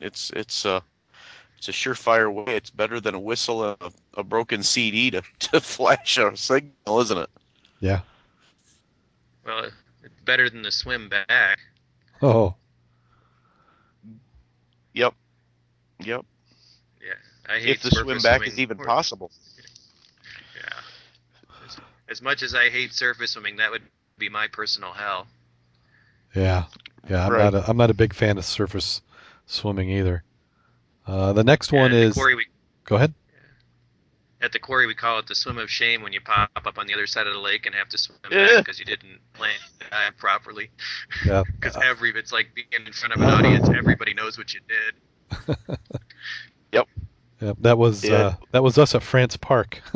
it's 0.00 0.30
it's 0.30 0.64
a 0.64 0.82
it's 1.58 1.68
a 1.68 1.72
surefire 1.72 2.32
way 2.32 2.56
it's 2.56 2.70
better 2.70 3.00
than 3.00 3.14
a 3.14 3.20
whistle 3.20 3.64
and 3.64 3.76
a, 3.80 4.20
a 4.20 4.22
broken 4.22 4.62
cd 4.62 5.10
to, 5.10 5.22
to 5.38 5.60
flash 5.60 6.18
a 6.18 6.36
signal 6.36 7.00
isn't 7.00 7.18
it 7.18 7.30
Yeah. 7.80 8.00
Well, 9.44 9.70
it's 10.02 10.20
better 10.24 10.50
than 10.50 10.62
the 10.62 10.72
swim 10.72 11.08
back. 11.08 11.58
Oh, 12.20 12.54
yep 14.92 15.14
yep 16.00 16.24
Yeah, 17.00 17.12
I 17.48 17.58
hate 17.58 17.68
if 17.68 17.82
the 17.82 17.90
swim 17.90 18.18
back 18.18 18.38
swimming 18.38 18.52
is 18.52 18.58
even 18.58 18.78
possible 18.78 19.30
Yeah. 20.54 20.80
As, 21.64 21.76
as 22.08 22.22
much 22.22 22.42
as 22.42 22.54
I 22.54 22.70
hate 22.70 22.92
surface 22.92 23.32
swimming, 23.32 23.56
that 23.56 23.70
would 23.70 23.82
be 24.18 24.28
my 24.28 24.48
personal 24.48 24.92
hell. 24.92 25.26
Yeah, 26.36 26.64
yeah. 27.08 27.26
I'm 27.26 27.32
Right. 27.32 27.52
not 27.52 27.54
a, 27.54 27.70
I'm 27.70 27.76
not 27.76 27.90
a 27.90 27.94
big 27.94 28.12
fan 28.14 28.38
of 28.38 28.44
surface 28.44 29.02
swimming 29.46 29.90
either. 29.90 30.22
Uh, 31.06 31.32
the 31.32 31.44
next 31.44 31.72
Yeah, 31.72 31.80
one 31.82 31.92
at 31.92 31.94
the 31.94 32.02
is. 32.02 32.14
quarry 32.14 32.34
we, 32.34 32.46
Go 32.84 32.96
ahead. 32.96 33.14
at 34.42 34.52
the 34.52 34.58
quarry 34.58 34.86
we 34.86 34.94
call 34.94 35.18
it 35.18 35.26
the 35.26 35.34
swim 35.34 35.56
of 35.58 35.70
shame 35.70 36.02
when 36.02 36.12
you 36.12 36.20
pop 36.20 36.50
up 36.56 36.78
on 36.78 36.86
the 36.86 36.94
other 36.94 37.06
side 37.06 37.26
of 37.26 37.32
the 37.32 37.38
lake 37.40 37.64
and 37.66 37.74
have 37.74 37.88
to 37.88 37.98
swim 37.98 38.18
Yeah. 38.30 38.46
back 38.46 38.64
because 38.64 38.78
you 38.78 38.84
didn't 38.84 39.18
land 39.40 39.58
the 39.78 39.86
dive 39.90 40.16
properly. 40.18 40.70
Yeah. 41.24 41.42
Because 41.60 41.76
every 41.82 42.10
it's 42.10 42.32
like 42.32 42.54
being 42.54 42.66
in 42.86 42.92
front 42.92 43.14
of 43.14 43.20
an 43.22 43.28
audience, 43.30 43.68
everybody 43.68 44.14
knows 44.14 44.36
what 44.38 44.52
you 44.54 44.60
did. 44.68 45.56
yep. 46.72 46.86
Yep, 47.40 47.56
that 47.60 47.78
was 47.78 48.04
Yeah. 48.04 48.14
uh, 48.14 48.34
that 48.52 48.62
was 48.62 48.78
us 48.78 48.94
at 48.94 49.02
France 49.02 49.36
Park. 49.36 49.80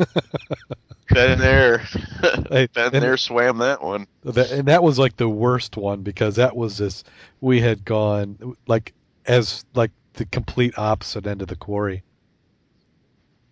been 1.13 1.39
there 1.39 1.83
been 2.49 2.67
and- 2.75 2.91
there 2.93 3.17
swam 3.17 3.57
that 3.59 3.81
one 3.81 4.07
That, 4.23 4.51
and 4.51 4.67
that 4.67 4.83
was 4.83 4.97
like 4.99 5.17
the 5.17 5.29
worst 5.29 5.77
one 5.77 6.01
because 6.01 6.35
that 6.37 6.55
was 6.55 6.77
this 6.77 7.03
we 7.41 7.61
had 7.61 7.83
gone 7.85 8.55
like 8.67 8.93
as 9.25 9.65
like 9.73 9.91
the 10.13 10.25
complete 10.25 10.77
opposite 10.77 11.25
end 11.27 11.41
of 11.41 11.47
the 11.47 11.55
quarry. 11.55 12.03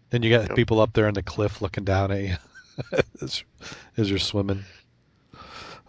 Then 0.09 0.23
you 0.23 0.29
got 0.29 0.47
Yep. 0.49 0.55
people 0.55 0.79
up 0.81 0.93
there 0.93 1.07
on 1.07 1.13
the 1.13 1.23
cliff 1.23 1.61
looking 1.61 1.83
down 1.85 2.11
at 2.11 2.21
you 2.21 2.35
as, 3.21 3.43
as 3.97 4.09
you're 4.09 4.19
swimming. 4.19 4.63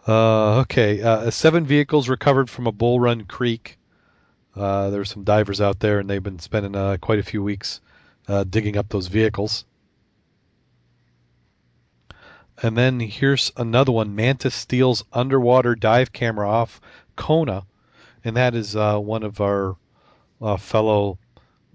Uh, 0.06 0.60
okay, 0.60 1.02
uh, 1.02 1.30
seven 1.30 1.64
vehicles 1.66 2.08
recovered 2.08 2.48
from 2.48 2.66
a 2.66 2.72
Bull 2.72 3.00
Run 3.00 3.24
Creek. 3.24 3.78
Uh, 4.56 4.90
were 4.90 5.04
some 5.04 5.24
divers 5.24 5.60
out 5.60 5.80
there, 5.80 5.98
and 6.00 6.08
they've 6.10 6.22
been 6.22 6.38
spending 6.38 6.74
uh, 6.74 6.96
quite 7.00 7.18
a 7.18 7.22
few 7.22 7.42
weeks 7.42 7.80
uh, 8.28 8.44
digging 8.44 8.76
up 8.76 8.88
those 8.88 9.06
vehicles. 9.06 9.64
And 12.62 12.76
then 12.76 13.00
here's 13.00 13.52
another 13.56 13.92
one: 13.92 14.14
Manta 14.14 14.50
steals 14.50 15.04
underwater 15.12 15.74
dive 15.74 16.12
camera 16.12 16.48
off 16.48 16.80
Kona, 17.16 17.64
and 18.24 18.36
that 18.36 18.54
is 18.54 18.76
uh, 18.76 18.98
one 18.98 19.22
of 19.22 19.40
our 19.40 19.76
uh, 20.40 20.56
fellow 20.56 21.18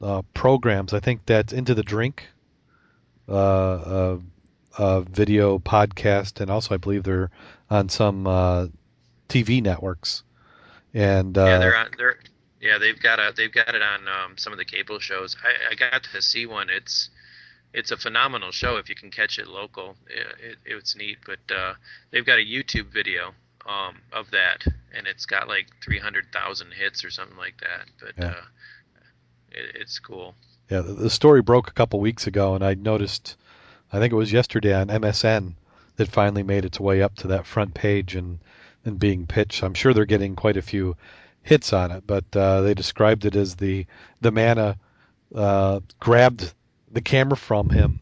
uh, 0.02 0.22
programs. 0.34 0.94
I 0.94 1.00
think 1.00 1.26
that's 1.26 1.54
Into 1.54 1.74
the 1.74 1.84
Drink, 1.84 2.28
uh, 3.28 3.34
uh, 3.34 4.18
uh, 4.78 5.02
video 5.02 5.60
podcast, 5.60 6.42
and 6.42 6.52
also 6.52 6.76
I 6.76 6.78
believe 6.78 7.04
they're 7.04 7.32
on 7.70 7.90
some 7.90 8.26
TV 9.28 9.64
networks. 9.64 10.24
And 10.94 11.36
yeah, 11.36 11.58
they're 11.58 11.78
on. 11.78 11.90
They're 11.98 12.20
yeah, 12.66 12.80
they've 12.80 13.00
got 13.00 13.20
a 13.20 13.32
they've 13.36 13.52
got 13.52 13.76
it 13.76 13.82
on 13.82 14.08
um, 14.08 14.38
some 14.38 14.52
of 14.52 14.58
the 14.58 14.66
cable 14.66 15.00
shows. 15.00 15.36
I, 15.44 15.74
I 15.74 15.76
got 15.76 16.04
to 16.04 16.22
see 16.22 16.48
one. 16.48 16.70
It's 16.70 17.10
it's 17.76 17.92
a 17.92 17.98
phenomenal 17.98 18.52
show 18.52 18.78
if 18.78 18.88
you 18.90 18.96
can 18.96 19.12
catch 19.12 19.38
it 19.38 19.48
local. 19.48 19.96
It, 20.08 20.28
it, 20.52 20.58
it's 20.66 20.96
neat, 20.96 21.18
but 21.26 21.54
uh, 21.54 21.74
they've 22.12 22.26
got 22.26 22.40
a 22.40 22.46
YouTube 22.46 22.88
video 22.88 23.34
um, 23.68 23.96
of 24.14 24.32
that, 24.32 24.66
and 24.96 25.06
it's 25.08 25.26
got 25.26 25.48
like 25.48 25.68
300,000 25.84 26.72
hits 26.72 27.04
or 27.04 27.10
something 27.10 27.38
like 27.38 27.60
that. 27.60 27.86
But 28.00 28.14
Yeah. 28.18 28.30
uh, 28.32 28.42
it, 29.52 29.76
it's 29.82 30.00
cool. 30.00 30.36
Yeah, 30.70 30.82
the, 30.82 30.94
the 30.94 31.10
story 31.10 31.42
broke 31.42 31.68
a 31.68 31.74
couple 31.74 32.00
weeks 32.00 32.28
ago, 32.28 32.56
and 32.56 32.64
I 32.64 32.76
noticed, 32.76 33.36
I 33.92 34.00
think 34.00 34.14
it 34.14 34.18
was 34.18 34.32
yesterday 34.32 34.74
on 34.74 34.88
MSN, 34.88 35.54
that 35.98 36.08
finally 36.08 36.44
made 36.44 36.66
its 36.66 36.80
way 36.80 37.02
up 37.02 37.16
to 37.16 37.28
that 37.28 37.46
front 37.46 37.74
page 37.74 38.16
and, 38.16 38.40
and 38.86 38.98
being 38.98 39.28
pitched. 39.28 39.64
I'm 39.64 39.74
sure 39.74 39.94
they're 39.94 40.06
getting 40.06 40.36
quite 40.36 40.58
a 40.58 40.62
few 40.62 40.96
hits 41.44 41.74
on 41.74 41.92
it, 41.92 42.04
but 42.08 42.26
uh, 42.36 42.62
they 42.62 42.74
described 42.74 43.26
it 43.26 43.36
as 43.36 43.56
the 43.56 43.86
the 44.22 44.32
manta 44.32 44.78
uh, 45.34 45.80
grabbed 46.00 46.54
the 46.96 47.02
camera 47.02 47.38
from 47.38 47.70
him, 47.70 48.00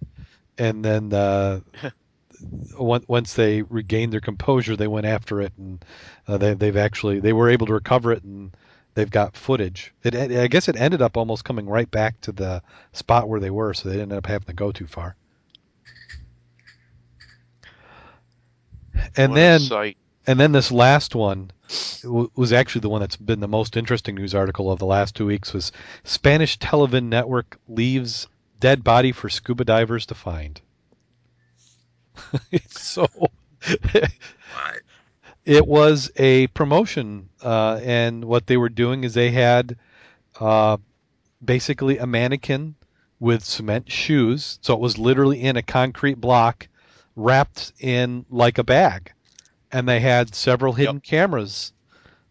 and 0.58 0.86
then 0.86 1.12
uh, 1.12 1.60
once 2.78 3.34
they 3.34 3.64
regained 3.64 4.14
their 4.14 4.22
composure, 4.22 4.76
they 4.76 4.88
went 4.88 5.08
after 5.08 5.42
it, 5.42 5.52
and 5.58 5.84
uh, 6.28 6.38
they, 6.38 6.54
they've 6.54 6.78
actually 6.78 7.20
they 7.20 7.34
were 7.34 7.50
able 7.50 7.66
to 7.68 7.74
recover 7.74 8.14
it 8.14 8.24
and 8.24 8.56
they've 8.94 9.10
got 9.10 9.36
footage. 9.36 9.94
It, 10.04 10.16
I 10.16 10.48
guess 10.48 10.70
it 10.70 10.76
ended 10.78 11.02
up 11.02 11.18
almost 11.18 11.44
coming 11.44 11.68
right 11.68 11.90
back 11.90 12.22
to 12.22 12.32
the 12.32 12.62
spot 12.92 13.28
where 13.28 13.40
they 13.40 13.50
were, 13.50 13.74
so 13.74 13.90
they 13.90 13.96
didn't 13.96 14.12
end 14.12 14.20
up 14.20 14.28
having 14.28 14.46
to 14.48 14.54
go 14.54 14.72
too 14.72 14.88
far. 14.88 15.16
And 19.18 19.32
What 19.32 19.36
then, 19.36 19.62
and 20.28 20.40
then 20.40 20.52
this 20.52 20.72
last 20.72 21.16
one 21.16 21.50
was 22.36 22.54
actually 22.54 22.82
the 22.82 22.90
one 22.90 23.02
that's 23.02 23.16
been 23.18 23.40
the 23.40 23.48
most 23.48 23.76
interesting 23.76 24.14
news 24.14 24.36
article 24.36 24.72
of 24.72 24.78
the 24.78 24.86
last 24.86 25.16
two 25.16 25.26
weeks. 25.26 25.52
Was 25.52 25.72
Spanish 26.04 26.60
Television 26.60 27.10
Network 27.10 27.60
leaves 27.68 28.28
dead 28.64 28.82
body 28.82 29.12
for 29.12 29.28
scuba 29.28 29.66
divers 29.66 30.06
to 30.06 30.16
find. 30.16 30.62
so 32.70 33.06
it 35.46 35.68
was 35.68 36.10
a 36.16 36.48
promotion, 36.48 37.28
uh, 37.44 37.82
and 37.84 38.24
what 38.24 38.48
they 38.48 38.56
were 38.56 38.70
doing 38.70 39.04
is 39.04 39.14
they 39.14 39.32
had 39.32 39.76
uh, 40.40 40.78
basically 41.44 41.98
a 41.98 42.08
mannequin 42.08 42.76
with 43.20 43.44
cement 43.44 43.92
shoes, 43.92 44.60
so 44.62 44.74
it 44.74 44.80
was 44.80 44.98
literally 44.98 45.42
in 45.42 45.58
a 45.58 45.62
concrete 45.62 46.22
block, 46.22 46.70
wrapped 47.18 47.74
in 47.82 48.26
like 48.30 48.58
a 48.58 48.64
bag, 48.64 49.12
and 49.74 49.90
they 49.90 50.00
had 50.00 50.34
several 50.34 50.72
hidden 50.72 51.02
cameras 51.02 51.74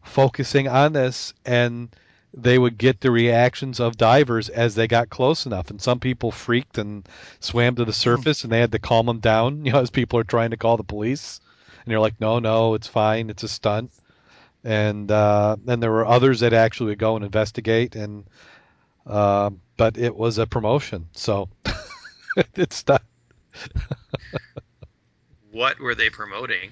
focusing 0.03 0.67
on 0.67 0.95
this, 0.95 1.35
and 1.45 1.95
they 2.35 2.59
would 2.59 2.79
get 2.79 3.01
the 3.01 3.11
reactions 3.11 3.81
of 3.81 3.97
divers 3.97 4.49
as 4.49 4.75
they 4.75 4.89
got 4.89 5.11
close 5.11 5.47
enough, 5.47 5.71
and 5.71 5.81
some 5.81 6.01
people 6.01 6.31
freaked 6.31 6.79
and 6.79 7.07
swam 7.41 7.75
to 7.77 7.85
the 7.85 7.93
surface, 7.93 8.45
and 8.45 8.53
they 8.53 8.61
had 8.61 8.73
to 8.73 8.79
calm 8.79 9.07
them 9.07 9.21
down, 9.21 9.65
you 9.65 9.73
know, 9.73 9.81
as 9.81 9.91
people 9.91 10.19
are 10.19 10.25
trying 10.25 10.51
to 10.51 10.57
call 10.57 10.77
the 10.77 10.85
police 10.85 11.41
and 11.85 11.91
you're 11.91 12.01
like, 12.01 12.21
no, 12.21 12.39
no, 12.39 12.75
it's 12.75 12.87
fine, 12.87 13.31
it's 13.31 13.43
a 13.43 13.49
stunt. 13.49 13.91
And 14.65 15.11
uh, 15.11 15.57
then 15.65 15.81
there 15.81 15.91
were 15.91 16.07
others 16.07 16.41
that 16.41 16.53
actually 16.53 16.91
would 16.91 16.99
go 16.99 17.17
and 17.17 17.25
investigate, 17.25 17.97
and 17.97 18.25
uh, 19.05 19.51
but 19.77 19.99
it 19.99 20.15
was 20.15 20.39
a 20.39 20.47
promotion, 20.47 21.09
so 21.13 21.49
it's 22.55 22.87
not. 22.87 23.03
What 25.51 25.81
were 25.81 25.97
they 25.97 26.11
promoting? 26.11 26.71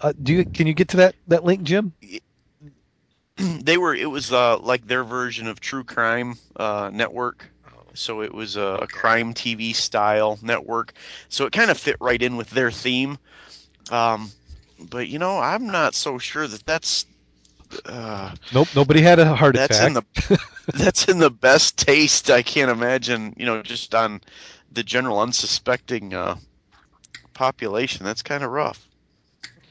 Uh, 0.00 0.12
do 0.22 0.32
you 0.32 0.46
can 0.46 0.66
you 0.66 0.72
get 0.72 0.88
to 0.88 0.96
that 0.98 1.14
that 1.28 1.44
link, 1.44 1.64
Jim? 1.64 1.92
they 3.62 3.76
were. 3.78 3.94
It 3.94 4.10
was 4.10 4.32
uh, 4.32 4.58
like 4.58 4.86
their 4.86 5.04
version 5.04 5.46
of 5.46 5.60
True 5.60 5.84
Crime 5.84 6.36
uh, 6.56 6.90
Network. 6.92 7.50
Oh, 7.66 7.82
So 7.94 8.22
it 8.22 8.32
was 8.34 8.56
a, 8.56 8.80
a 8.82 8.86
crime 8.88 9.34
TV 9.34 9.72
style 9.72 10.38
network. 10.42 10.92
So 11.28 11.46
it 11.46 11.52
kind 11.52 11.70
of 11.70 11.78
fit 11.78 11.96
right 12.00 12.20
in 12.20 12.36
with 12.36 12.50
their 12.50 12.70
theme. 12.70 13.18
Um, 13.90 14.30
but 14.90 15.08
you 15.08 15.18
know, 15.18 15.38
I'm 15.38 15.66
not 15.66 15.94
so 15.94 16.18
sure 16.18 16.46
that 16.46 16.64
that's 16.66 17.06
uh, 17.86 18.32
Nope, 18.50 18.70
nobody 18.74 19.00
had 19.02 19.18
a 19.18 19.34
heart 19.34 19.54
that's 19.54 19.80
attack. 19.80 19.82
in 19.82 19.94
the 19.94 20.04
that's 20.72 21.08
in 21.08 21.18
the 21.18 21.30
best 21.30 21.78
taste. 21.78 22.30
I 22.30 22.42
can't 22.42 22.70
imagine. 22.70 23.34
You 23.36 23.46
know, 23.46 23.58
just 23.60 23.94
on 23.94 24.20
the 24.66 24.82
general 24.82 25.20
unsuspecting 25.20 26.12
uh, 26.14 26.36
population. 27.34 28.04
That's 28.04 28.22
kind 28.22 28.42
of 28.42 28.50
rough. 28.50 28.88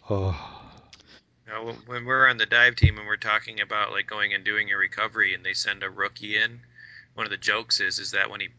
oh, 0.10 0.55
Now, 1.56 1.64
when- 1.64 1.86
when 1.86 2.06
we're 2.06 2.28
on 2.28 2.36
the 2.38 2.46
dive 2.46 2.76
team 2.76 2.98
and 2.98 3.08
we're 3.08 3.16
talking 3.16 3.62
about 3.62 3.94
like 3.94 4.08
going 4.08 4.34
and 4.34 4.44
doing 4.44 4.72
a 4.72 4.78
recovery 4.78 5.34
and 5.34 5.46
they 5.46 5.54
send 5.54 5.84
a 5.84 5.90
rookie 5.90 6.36
in, 6.36 6.60
one 7.14 7.26
of 7.26 7.30
the 7.32 7.38
jokes 7.38 7.80
is 7.80 7.98
is 7.98 8.12
that 8.12 8.30
when 8.30 8.42
he 8.42 8.50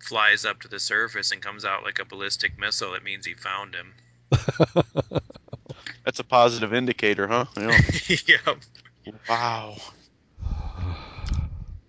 flies 0.00 0.44
up 0.44 0.60
to 0.62 0.66
the 0.68 0.80
surface 0.80 1.30
and 1.30 1.40
comes 1.40 1.64
out 1.64 1.84
like 1.84 2.00
a 2.00 2.04
ballistic 2.04 2.58
missile, 2.58 2.94
it 2.94 3.04
means 3.04 3.24
he 3.24 3.34
found 3.34 3.76
him. 3.76 3.94
That's 6.04 6.18
a 6.18 6.24
positive 6.24 6.74
indicator, 6.74 7.28
huh? 7.28 7.44
Yeah. 7.56 7.78
yep. 8.26 8.64
Wow. 9.28 9.76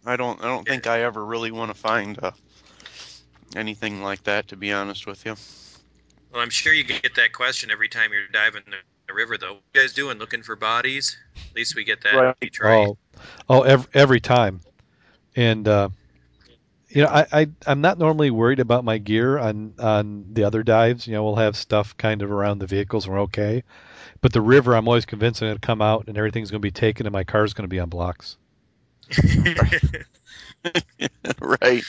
I 0.05 0.15
don't. 0.15 0.39
I 0.43 0.47
don't 0.47 0.67
think 0.67 0.85
I 0.85 1.01
ever 1.01 1.25
really 1.25 1.49
want 1.49 1.71
to 1.71 1.79
find 1.79 2.19
uh, 2.21 2.31
anything 3.55 4.03
like 4.03 4.23
that. 4.25 4.47
To 4.49 4.55
be 4.55 4.71
honest 4.71 5.07
with 5.07 5.25
you. 5.25 5.35
Well, 6.31 6.41
I'm 6.41 6.51
sure 6.51 6.71
you 6.71 6.83
get 6.83 7.15
that 7.15 7.33
question 7.33 7.71
every 7.71 7.89
time 7.89 8.13
you're 8.13 8.27
diving 8.27 8.63
the, 9.11 9.15
the 9.15 9.17
river, 9.17 9.37
though. 9.37 9.53
What 9.53 9.63
you 9.73 9.81
guys 9.81 9.93
doing? 9.93 10.17
Looking 10.17 10.43
for 10.43 10.55
bodies? 10.55 11.17
At 11.49 11.55
least 11.55 11.75
we 11.75 11.83
get 11.83 12.01
that 12.03 12.15
Right. 12.15 12.35
in 12.41 12.47
Detroit. 12.47 12.87
oh, 12.89 12.97
oh, 13.49 13.61
every, 13.61 13.87
every 13.93 14.19
time, 14.19 14.61
and 15.35 15.67
uh, 15.67 15.89
you 16.89 17.03
know, 17.03 17.09
I, 17.09 17.25
I 17.31 17.47
I'm 17.65 17.81
not 17.81 17.97
normally 17.97 18.31
worried 18.31 18.59
about 18.59 18.83
my 18.83 18.97
gear 18.97 19.37
on 19.37 19.73
on 19.79 20.25
the 20.33 20.43
other 20.43 20.63
dives. 20.63 21.07
You 21.07 21.13
know, 21.13 21.23
we'll 21.23 21.35
have 21.35 21.55
stuff 21.55 21.95
kind 21.97 22.21
of 22.21 22.31
around 22.31 22.59
the 22.59 22.67
vehicles, 22.67 23.05
and 23.05 23.13
we're 23.13 23.21
okay. 23.21 23.63
But 24.21 24.33
the 24.33 24.41
river, 24.41 24.75
I'm 24.75 24.87
always 24.87 25.05
convinced 25.05 25.41
I'm 25.41 25.47
going 25.47 25.57
to 25.57 25.65
come 25.65 25.81
out 25.81 26.05
and 26.07 26.17
everything's 26.17 26.51
going 26.51 26.61
to 26.61 26.65
be 26.65 26.71
taken, 26.71 27.05
and 27.07 27.13
my 27.13 27.23
car's 27.23 27.53
going 27.53 27.63
to 27.63 27.69
be 27.69 27.79
on 27.79 27.89
blocks. 27.89 28.37
right. 31.39 31.83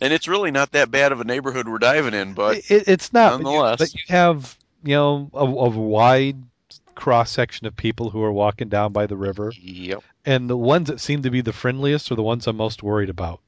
And 0.00 0.12
it's 0.12 0.26
really 0.26 0.50
not 0.50 0.72
that 0.72 0.90
bad 0.90 1.12
of 1.12 1.20
a 1.20 1.24
neighborhood 1.24 1.68
we're 1.68 1.78
diving 1.78 2.14
in, 2.14 2.32
but 2.34 2.58
it, 2.70 2.88
it's 2.88 3.12
not. 3.12 3.32
But 3.32 3.38
you, 3.38 3.44
nonetheless. 3.44 3.78
but 3.78 3.94
you 3.94 4.00
have 4.08 4.56
you 4.82 4.94
know 4.94 5.30
a, 5.34 5.44
a 5.44 5.68
wide 5.68 6.42
cross 6.94 7.30
section 7.30 7.66
of 7.66 7.76
people 7.76 8.10
who 8.10 8.22
are 8.22 8.32
walking 8.32 8.68
down 8.68 8.92
by 8.92 9.06
the 9.06 9.16
river, 9.16 9.52
yep. 9.60 10.02
and 10.24 10.48
the 10.48 10.56
ones 10.56 10.88
that 10.88 11.00
seem 11.00 11.22
to 11.22 11.30
be 11.30 11.40
the 11.40 11.52
friendliest 11.52 12.10
are 12.10 12.16
the 12.16 12.22
ones 12.22 12.46
I'm 12.46 12.56
most 12.56 12.82
worried 12.82 13.10
about. 13.10 13.40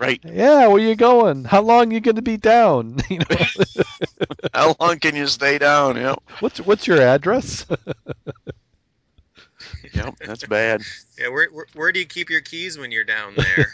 Right. 0.00 0.18
Yeah, 0.24 0.66
where 0.68 0.80
you 0.80 0.96
going? 0.96 1.44
How 1.44 1.60
long 1.60 1.90
you 1.90 2.00
going 2.00 2.16
to 2.16 2.22
be 2.22 2.38
down? 2.38 2.96
You 3.10 3.18
know, 3.18 3.84
How 4.54 4.74
long 4.80 4.98
can 4.98 5.14
you 5.14 5.26
stay 5.26 5.58
down? 5.58 5.96
Yep. 5.96 6.22
what's 6.40 6.60
what's 6.60 6.86
your 6.86 7.00
address? 7.00 7.66
Yep. 9.92 10.14
That's 10.24 10.46
bad. 10.46 10.82
yeah, 11.18 11.28
where, 11.28 11.48
where 11.50 11.66
where 11.74 11.92
do 11.92 11.98
you 11.98 12.06
keep 12.06 12.30
your 12.30 12.40
keys 12.40 12.78
when 12.78 12.92
you're 12.92 13.04
down 13.04 13.34
there? 13.36 13.66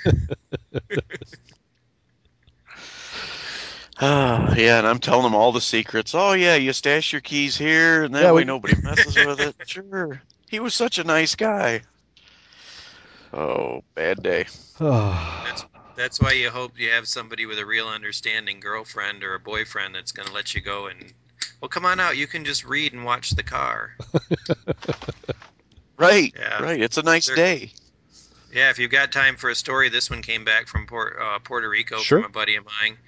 Ah, 4.01 4.55
yeah, 4.57 4.79
and 4.79 4.87
I'm 4.87 4.99
telling 4.99 5.23
them 5.23 5.35
all 5.35 5.53
the 5.53 5.61
secrets. 5.61 6.15
Oh 6.15 6.33
yeah, 6.33 6.55
you 6.57 6.73
stash 6.73 7.13
your 7.13 7.23
keys 7.23 7.57
here, 7.57 8.05
and 8.05 8.15
that 8.15 8.25
Yeah, 8.25 8.33
way 8.33 8.43
we- 8.43 8.45
nobody 8.45 8.75
messes 8.83 9.17
with 9.17 9.41
it. 9.41 9.55
Sure. 9.67 10.21
He 10.49 10.61
was 10.61 10.75
such 10.75 10.99
a 10.99 11.05
nice 11.05 11.35
guy. 11.35 11.81
Oh, 13.33 13.83
bad 13.95 14.23
day. 14.23 14.47
oh, 14.81 15.45
That's 15.97 16.21
why 16.21 16.33
you 16.33 16.51
hope 16.51 16.79
you 16.79 16.91
have 16.91 17.09
somebody 17.09 17.47
with 17.47 17.59
a 17.59 17.65
real 17.65 17.89
understanding 17.89 18.61
girlfriend 18.61 19.25
or 19.25 19.35
a 19.35 19.41
boyfriend 19.41 19.95
that's 19.95 20.13
going 20.13 20.29
to 20.29 20.35
let 20.35 20.55
you 20.55 20.61
go 20.61 20.89
and, 20.89 21.13
well, 21.63 21.71
come 21.71 21.87
on 21.87 21.99
out. 22.01 22.19
You 22.19 22.27
can 22.27 22.45
just 22.45 22.67
read 22.67 22.93
and 22.93 23.03
watch 23.05 23.31
the 23.31 23.43
car. 23.43 23.97
Right. 25.99 26.35
Yeah. 26.39 26.63
Right. 26.63 26.83
It's 26.83 26.99
a 26.99 27.03
nice 27.03 27.27
They're- 27.27 27.37
day. 27.37 27.73
Yeah, 28.53 28.69
if 28.69 28.79
you've 28.79 28.91
got 28.91 29.13
time 29.13 29.35
for 29.37 29.49
a 29.49 29.55
story, 29.55 29.89
this 29.89 30.11
one 30.11 30.21
came 30.21 30.45
back 30.45 30.69
from 30.69 30.87
Port, 30.87 31.17
uh, 31.21 31.39
Puerto 31.39 31.69
Rico 31.71 31.99
Sure. 32.01 32.21
from 32.21 32.31
a 32.31 32.33
buddy 32.33 32.57
of 32.57 32.67
mine. 32.67 32.99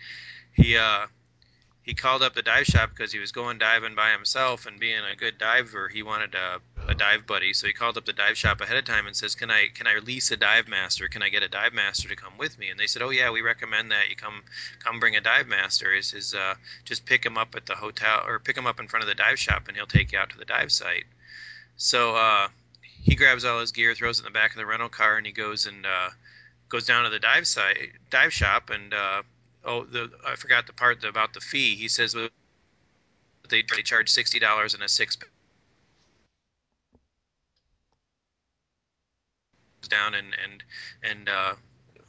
He 0.58 0.76
uh, 0.76 1.06
he 1.82 1.94
called 1.94 2.20
up 2.22 2.34
the 2.34 2.42
dive 2.42 2.66
shop 2.66 2.90
because 2.90 3.12
he 3.12 3.20
was 3.20 3.30
going 3.30 3.58
diving 3.58 3.94
by 3.94 4.10
himself 4.10 4.66
and 4.66 4.80
being 4.80 5.04
a 5.04 5.14
good 5.14 5.38
diver, 5.38 5.88
he 5.88 6.02
wanted 6.02 6.34
a, 6.34 6.60
a 6.88 6.96
dive 6.96 7.28
buddy. 7.28 7.52
So 7.52 7.68
he 7.68 7.72
called 7.72 7.96
up 7.96 8.04
the 8.04 8.12
dive 8.12 8.36
shop 8.36 8.60
ahead 8.60 8.76
of 8.76 8.84
time 8.84 9.06
and 9.06 9.14
says, 9.14 9.36
"Can 9.36 9.52
I 9.52 9.68
can 9.72 9.86
I 9.86 9.98
lease 9.98 10.32
a 10.32 10.36
dive 10.36 10.66
master? 10.66 11.06
Can 11.06 11.22
I 11.22 11.28
get 11.28 11.44
a 11.44 11.48
dive 11.48 11.72
master 11.72 12.08
to 12.08 12.16
come 12.16 12.36
with 12.36 12.58
me?" 12.58 12.70
And 12.70 12.78
they 12.78 12.88
said, 12.88 13.02
"Oh 13.02 13.10
yeah, 13.10 13.30
we 13.30 13.40
recommend 13.40 13.92
that. 13.92 14.10
You 14.10 14.16
come 14.16 14.42
come 14.80 14.98
bring 14.98 15.14
a 15.14 15.20
dive 15.20 15.46
master. 15.46 15.94
Is 15.94 16.12
is 16.12 16.34
uh, 16.34 16.56
just 16.84 17.06
pick 17.06 17.24
him 17.24 17.38
up 17.38 17.54
at 17.54 17.66
the 17.66 17.76
hotel 17.76 18.24
or 18.26 18.40
pick 18.40 18.56
him 18.56 18.66
up 18.66 18.80
in 18.80 18.88
front 18.88 19.04
of 19.04 19.08
the 19.08 19.14
dive 19.14 19.38
shop, 19.38 19.68
and 19.68 19.76
he'll 19.76 19.86
take 19.86 20.10
you 20.10 20.18
out 20.18 20.30
to 20.30 20.38
the 20.38 20.44
dive 20.44 20.72
site." 20.72 21.04
So 21.76 22.16
uh, 22.16 22.48
he 22.82 23.14
grabs 23.14 23.44
all 23.44 23.60
his 23.60 23.70
gear, 23.70 23.94
throws 23.94 24.18
it 24.18 24.26
in 24.26 24.32
the 24.32 24.36
back 24.36 24.50
of 24.50 24.56
the 24.56 24.66
rental 24.66 24.88
car, 24.88 25.16
and 25.16 25.24
he 25.24 25.32
goes 25.32 25.66
and 25.66 25.86
uh, 25.86 26.10
goes 26.68 26.84
down 26.84 27.04
to 27.04 27.10
the 27.10 27.20
dive 27.20 27.46
site 27.46 27.92
dive 28.10 28.32
shop 28.32 28.70
and. 28.70 28.92
Oh, 29.68 29.84
the 29.84 30.10
I 30.26 30.34
forgot 30.34 30.66
the 30.66 30.72
part 30.72 31.04
about 31.04 31.34
the 31.34 31.40
fee. 31.40 31.76
He 31.76 31.88
says 31.88 32.14
well, 32.14 32.28
they 33.50 33.62
they 33.62 33.82
charge 33.82 34.08
sixty 34.08 34.38
dollars 34.38 34.72
in 34.72 34.80
a 34.80 34.88
six 34.88 35.18
down 39.90 40.14
and 40.14 40.34
and 40.42 40.64
and 41.02 41.28
uh, 41.28 41.54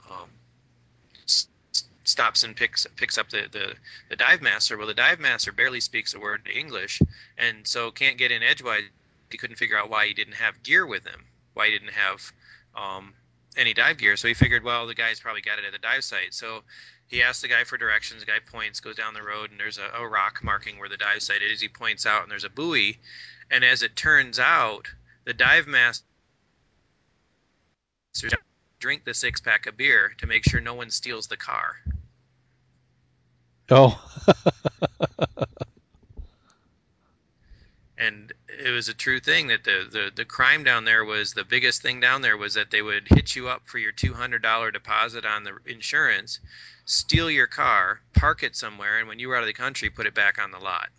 um, 0.09 0.29
stops 2.05 2.45
and 2.45 2.55
picks 2.55 2.87
picks 2.95 3.17
up 3.17 3.29
the, 3.29 3.49
the 3.51 3.73
the 4.07 4.15
dive 4.15 4.41
master. 4.41 4.77
Well, 4.77 4.87
the 4.87 4.93
dive 4.93 5.19
master 5.19 5.51
barely 5.51 5.81
speaks 5.81 6.13
a 6.13 6.19
word 6.19 6.47
of 6.47 6.55
English, 6.55 7.01
and 7.37 7.67
so 7.67 7.91
can't 7.91 8.17
get 8.17 8.31
in 8.31 8.41
edgewise. 8.41 8.83
He 9.31 9.37
couldn't 9.37 9.57
figure 9.57 9.77
out 9.77 9.89
why 9.89 10.07
he 10.07 10.13
didn't 10.13 10.35
have 10.35 10.63
gear 10.63 10.85
with 10.87 11.05
him. 11.05 11.25
Why 11.55 11.65
he 11.65 11.73
didn't 11.73 11.93
have 11.93 12.31
um, 12.73 13.13
any 13.57 13.73
dive 13.73 13.97
gear. 13.97 14.15
So 14.15 14.29
he 14.29 14.33
figured, 14.33 14.63
well, 14.63 14.87
the 14.87 14.95
guy's 14.95 15.19
probably 15.19 15.41
got 15.41 15.59
it 15.59 15.65
at 15.65 15.73
the 15.73 15.77
dive 15.77 16.03
site. 16.05 16.33
So 16.33 16.63
he 17.09 17.23
asks 17.23 17.41
the 17.41 17.47
guy 17.47 17.63
for 17.63 17.77
directions. 17.77 18.21
The 18.21 18.27
guy 18.27 18.39
points, 18.39 18.79
goes 18.79 18.95
down 18.95 19.15
the 19.15 19.23
road, 19.23 19.49
and 19.51 19.59
there's 19.59 19.79
a, 19.79 19.89
a 19.97 20.07
rock 20.07 20.41
marking 20.43 20.77
where 20.77 20.89
the 20.89 20.97
dive 20.97 21.23
site 21.23 21.41
is. 21.41 21.59
He 21.59 21.67
points 21.67 22.05
out, 22.05 22.21
and 22.21 22.31
there's 22.31 22.43
a 22.43 22.49
buoy. 22.49 22.99
And 23.49 23.65
as 23.65 23.81
it 23.81 23.95
turns 23.95 24.39
out, 24.39 24.87
the 25.25 25.33
dive 25.33 25.67
master 25.67 26.05
drink 28.79 29.05
the 29.05 29.13
six 29.13 29.41
pack 29.41 29.65
of 29.65 29.75
beer 29.75 30.13
to 30.19 30.27
make 30.27 30.43
sure 30.43 30.61
no 30.61 30.75
one 30.75 30.91
steals 30.91 31.27
the 31.27 31.37
car. 31.37 31.75
Oh, 33.71 34.01
and 37.97 38.31
it 38.59 38.71
was 38.71 38.89
a 38.89 38.93
true 38.93 39.19
thing 39.19 39.47
that 39.47 39.63
the, 39.63 39.87
the, 39.89 40.11
the 40.13 40.25
crime 40.25 40.63
down 40.63 40.83
there 40.83 41.05
was 41.05 41.33
the 41.33 41.45
biggest 41.45 41.81
thing 41.81 41.99
down 41.99 42.21
there 42.21 42.37
was 42.37 42.53
that 42.55 42.71
they 42.71 42.81
would 42.81 43.07
hit 43.07 43.35
you 43.35 43.47
up 43.47 43.61
for 43.65 43.77
your 43.77 43.93
$200 43.93 44.73
deposit 44.73 45.25
on 45.25 45.43
the 45.43 45.53
insurance 45.65 46.39
steal 46.85 47.29
your 47.31 47.47
car 47.47 48.01
park 48.13 48.43
it 48.43 48.55
somewhere 48.55 48.99
and 48.99 49.07
when 49.07 49.17
you 49.19 49.29
were 49.29 49.35
out 49.35 49.43
of 49.43 49.47
the 49.47 49.53
country 49.53 49.89
put 49.89 50.05
it 50.05 50.13
back 50.13 50.41
on 50.43 50.51
the 50.51 50.59
lot 50.59 50.89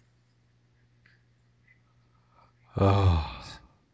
oh, 2.78 3.42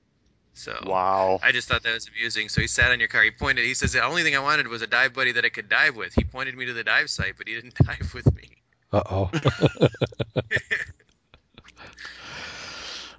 so 0.54 0.78
Wow. 0.86 1.40
i 1.42 1.50
just 1.50 1.68
thought 1.68 1.82
that 1.82 1.94
was 1.94 2.08
amusing 2.08 2.48
so 2.48 2.60
he 2.60 2.66
sat 2.66 2.92
on 2.92 3.00
your 3.00 3.08
car 3.08 3.22
he 3.22 3.30
pointed 3.30 3.64
he 3.64 3.74
says 3.74 3.92
the 3.92 4.04
only 4.04 4.22
thing 4.22 4.36
i 4.36 4.40
wanted 4.40 4.68
was 4.68 4.82
a 4.82 4.86
dive 4.86 5.12
buddy 5.12 5.32
that 5.32 5.44
i 5.44 5.48
could 5.48 5.68
dive 5.68 5.96
with 5.96 6.14
he 6.14 6.22
pointed 6.22 6.56
me 6.56 6.66
to 6.66 6.72
the 6.72 6.84
dive 6.84 7.10
site 7.10 7.34
but 7.36 7.48
he 7.48 7.54
didn't 7.54 7.74
dive 7.84 8.12
with 8.14 8.32
me 8.34 8.50
uh 8.92 9.02
oh. 9.10 9.30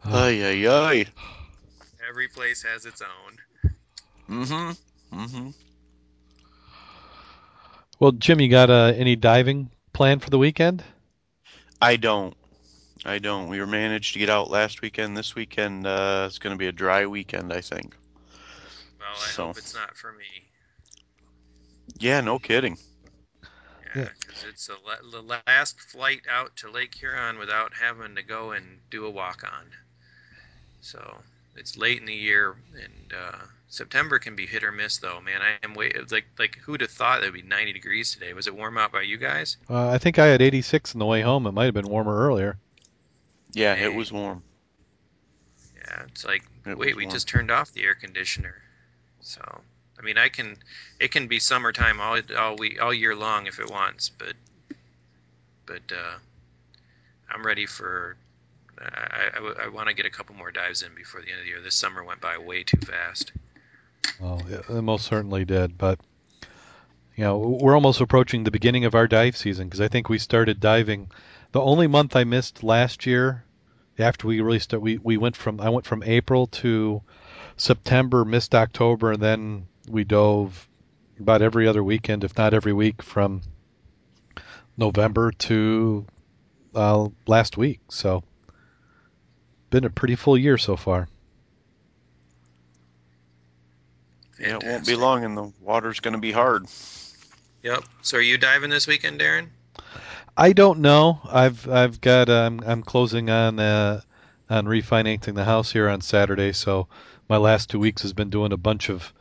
Ay 0.09 0.43
ay 0.43 0.67
ay. 0.67 1.05
every 2.07 2.27
place 2.27 2.63
has 2.63 2.85
its 2.85 3.01
own 3.01 3.37
Mm-hmm. 4.29 5.17
Mm-hmm. 5.19 5.49
well, 7.99 8.11
Jim, 8.11 8.41
you 8.41 8.49
got 8.49 8.69
uh, 8.69 8.91
any 8.95 9.15
diving 9.15 9.69
planned 9.93 10.21
for 10.21 10.29
the 10.29 10.37
weekend? 10.37 10.83
I 11.81 11.95
don't. 11.95 12.35
I 13.05 13.19
don't. 13.19 13.47
We 13.47 13.59
were 13.61 13.67
managed 13.67 14.13
to 14.13 14.19
get 14.19 14.29
out 14.29 14.49
last 14.49 14.81
weekend. 14.81 15.15
This 15.15 15.33
weekend 15.33 15.87
uh, 15.87 16.25
it's 16.27 16.39
going 16.39 16.53
to 16.53 16.57
be 16.57 16.67
a 16.67 16.73
dry 16.73 17.05
weekend, 17.05 17.53
I 17.53 17.61
think. 17.61 17.95
well 18.99 19.09
i 19.13 19.27
So. 19.29 19.47
hope 19.47 19.57
it's 19.57 19.73
not 19.73 19.95
for 19.95 20.11
me 20.11 20.25
Yeah, 21.99 22.19
no 22.21 22.37
kidding. 22.37 22.77
Yeah, 23.95 24.01
Yeah. 24.03 24.09
'cause 24.27 24.43
it's 24.49 24.67
the 24.67 24.75
la- 24.85 25.09
the 25.09 25.41
last 25.47 25.79
flight 25.79 26.23
out 26.29 26.55
to 26.57 26.69
Lake 26.69 26.95
Huron 26.95 27.39
without 27.39 27.73
having 27.73 28.15
to 28.15 28.23
go 28.23 28.51
and 28.51 28.81
do 28.89 29.05
a 29.05 29.09
walk 29.09 29.43
on. 29.45 29.71
So 30.81 31.17
it's 31.55 31.77
late 31.77 31.99
in 31.99 32.05
the 32.05 32.13
year, 32.13 32.55
and 32.75 33.13
uh, 33.13 33.37
September 33.69 34.19
can 34.19 34.35
be 34.35 34.45
hit 34.45 34.63
or 34.63 34.71
miss, 34.71 34.97
though. 34.97 35.19
Man, 35.21 35.41
I 35.41 35.57
am 35.65 35.73
wait 35.73 36.11
like 36.11 36.25
like 36.39 36.57
who'd 36.57 36.81
have 36.81 36.91
thought 36.91 37.21
it'd 37.21 37.33
be 37.33 37.41
90 37.41 37.73
degrees 37.73 38.13
today? 38.13 38.33
Was 38.33 38.47
it 38.47 38.55
warm 38.55 38.77
out 38.77 38.91
by 38.91 39.01
you 39.01 39.17
guys? 39.17 39.57
Uh, 39.69 39.89
I 39.89 39.97
think 39.97 40.19
I 40.19 40.27
had 40.27 40.41
86 40.41 40.95
on 40.95 40.99
the 40.99 41.05
way 41.05 41.21
home. 41.21 41.45
It 41.47 41.51
might 41.53 41.65
have 41.65 41.73
been 41.73 41.89
warmer 41.89 42.15
earlier. 42.17 42.57
Yeah, 43.53 43.75
it 43.75 43.93
was 43.93 44.11
warm. 44.11 44.43
Yeah, 45.75 46.03
it's 46.07 46.25
like 46.25 46.43
It 46.65 46.77
wait, 46.77 46.95
we 46.95 47.05
warm. 47.05 47.13
just 47.13 47.27
turned 47.27 47.49
off 47.51 47.71
the 47.71 47.83
air 47.83 47.95
conditioner. 47.95 48.61
So 49.21 49.41
I 49.99 50.01
mean, 50.03 50.17
I 50.17 50.29
can 50.29 50.57
it 50.99 51.11
can 51.11 51.27
be 51.27 51.39
summertime 51.39 51.99
all 51.99 52.19
all 52.37 52.55
week 52.55 52.81
all 52.81 52.93
year 52.93 53.15
long 53.15 53.47
if 53.47 53.59
it 53.59 53.69
wants, 53.69 54.09
but 54.09 54.33
but 55.65 55.81
uh, 55.91 56.17
I'm 57.33 57.45
ready 57.45 57.65
for. 57.65 58.15
I, 58.81 59.65
I, 59.65 59.67
want 59.69 59.87
to 59.87 59.93
get 59.93 60.05
a 60.05 60.09
couple 60.09 60.35
more 60.35 60.51
dives 60.51 60.83
in 60.83 60.93
before 60.95 61.21
the 61.21 61.29
end 61.29 61.39
of 61.39 61.43
the 61.43 61.49
year. 61.49 61.61
This 61.61 61.75
summer 61.75 62.03
went 62.03 62.21
by 62.21 62.37
way 62.37 62.63
too 62.63 62.77
fast. 62.77 63.31
Well, 64.19 64.41
yeah, 64.49 64.61
it 64.69 64.81
most 64.81 65.05
certainly 65.05 65.45
did. 65.45 65.77
But 65.77 65.99
you 67.15 67.23
know, 67.23 67.37
we're 67.61 67.75
almost 67.75 68.01
approaching 68.01 68.43
the 68.43 68.51
beginning 68.51 68.85
of 68.85 68.93
our 68.93 69.07
dive 69.07 69.35
season 69.35 69.67
because 69.67 69.81
I 69.81 69.87
think 69.87 70.09
we 70.09 70.19
started 70.19 70.59
diving. 70.59 71.09
The 71.51 71.61
only 71.61 71.87
month 71.87 72.15
I 72.15 72.23
missed 72.23 72.63
last 72.63 73.05
year, 73.05 73.43
after 73.97 74.27
we 74.27 74.41
really 74.41 74.59
start, 74.59 74.81
we 74.81 74.97
we 74.99 75.17
went 75.17 75.35
from 75.35 75.59
I 75.59 75.69
went 75.69 75.85
from 75.85 76.03
April 76.03 76.47
to 76.47 77.01
September, 77.55 78.23
missed 78.23 78.53
October, 78.53 79.11
and 79.11 79.21
then 79.21 79.67
we 79.89 80.03
dove 80.03 80.67
about 81.19 81.41
every 81.41 81.67
other 81.67 81.83
weekend, 81.83 82.23
if 82.23 82.37
not 82.37 82.53
every 82.53 82.73
week, 82.73 83.01
from 83.01 83.41
November 84.77 85.31
to 85.31 86.05
uh, 86.75 87.07
last 87.25 87.57
week. 87.57 87.79
So, 87.89 88.23
been 89.69 89.83
a 89.83 89.89
pretty 89.89 90.15
full 90.15 90.37
year 90.37 90.57
so 90.57 90.75
far. 90.75 91.07
Yeah, 94.39 94.57
it 94.57 94.63
won't 94.63 94.85
be 94.85 94.95
long, 94.95 95.23
and 95.23 95.35
the 95.35 95.51
water's 95.61 95.99
going 95.99 96.13
to 96.13 96.19
be 96.19 96.31
hard. 96.31 96.67
Yep. 97.63 97.83
So 98.01 98.17
are 98.17 98.21
you 98.21 98.37
diving 98.37 98.69
this 98.69 98.87
weekend, 98.87 99.19
Darren? 99.19 99.47
I 100.37 100.53
don't 100.53 100.79
know. 100.79 101.19
I've 101.25 101.67
I've 101.67 101.99
got 101.99 102.29
um, 102.29 102.61
I'm 102.65 102.83
closing 102.83 103.29
on 103.29 103.59
uh, 103.59 104.01
on 104.49 104.65
refinancing 104.65 105.33
the 105.33 105.45
house 105.45 105.71
here 105.71 105.89
on 105.89 106.01
Saturday, 106.01 106.53
so 106.53 106.87
my 107.27 107.37
last 107.37 107.69
two 107.69 107.79
weeks 107.79 108.03
has 108.03 108.13
been 108.13 108.29
doing 108.29 108.53
a 108.53 108.57
bunch 108.57 108.89
of 108.89 109.11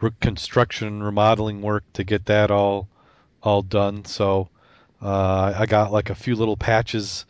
re- 0.00 0.10
construction 0.20 1.02
remodeling 1.02 1.62
work 1.62 1.84
to 1.94 2.04
get 2.04 2.26
that 2.26 2.50
all 2.50 2.88
all 3.42 3.62
done. 3.62 4.04
So 4.04 4.50
uh, 5.00 5.54
I 5.56 5.64
got 5.64 5.92
like 5.92 6.10
a 6.10 6.14
few 6.14 6.36
little 6.36 6.58
patches 6.58 7.24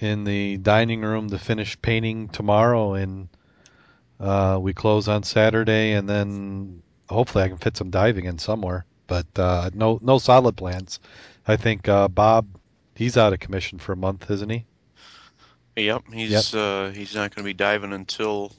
in 0.00 0.24
the 0.24 0.56
dining 0.56 1.02
room 1.02 1.28
to 1.30 1.38
finish 1.38 1.80
painting 1.80 2.28
tomorrow, 2.28 2.94
and 2.94 3.28
uh, 4.18 4.58
we 4.60 4.72
close 4.72 5.08
on 5.08 5.22
Saturday, 5.22 5.92
and 5.92 6.08
then 6.08 6.82
hopefully 7.08 7.44
I 7.44 7.48
can 7.48 7.58
fit 7.58 7.76
some 7.76 7.90
diving 7.90 8.24
in 8.24 8.38
somewhere. 8.38 8.84
But 9.06 9.26
uh, 9.36 9.70
no 9.74 9.98
no 10.02 10.18
solid 10.18 10.56
plans. 10.56 11.00
I 11.46 11.56
think 11.56 11.88
uh, 11.88 12.08
Bob 12.08 12.46
he's 12.94 13.16
out 13.16 13.32
of 13.32 13.40
commission 13.40 13.78
for 13.78 13.92
a 13.92 13.96
month, 13.96 14.30
isn't 14.30 14.50
he? 14.50 14.64
Yep, 15.76 16.02
he's 16.12 16.54
uh, 16.54 16.92
he's 16.94 17.14
not 17.14 17.34
going 17.34 17.42
to 17.44 17.48
be 17.48 17.54
diving 17.54 17.92
until 17.92 18.52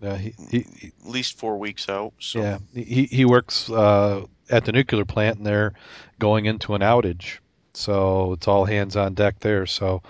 Yeah, 0.00 0.16
he, 0.16 0.34
he, 0.50 0.92
at 1.04 1.08
least 1.08 1.38
four 1.38 1.58
weeks 1.58 1.88
out. 1.88 2.12
So 2.18 2.40
yeah, 2.40 2.58
he 2.74 3.04
he 3.04 3.24
works 3.24 3.70
uh, 3.70 4.26
at 4.50 4.64
the 4.64 4.72
nuclear 4.72 5.04
plant, 5.04 5.38
and 5.38 5.46
they're 5.46 5.72
going 6.18 6.46
into 6.46 6.74
an 6.74 6.82
outage, 6.82 7.38
so 7.74 8.32
it's 8.34 8.48
all 8.48 8.64
hands 8.64 8.96
on 8.96 9.14
deck 9.14 9.40
there. 9.40 9.66
So 9.66 10.02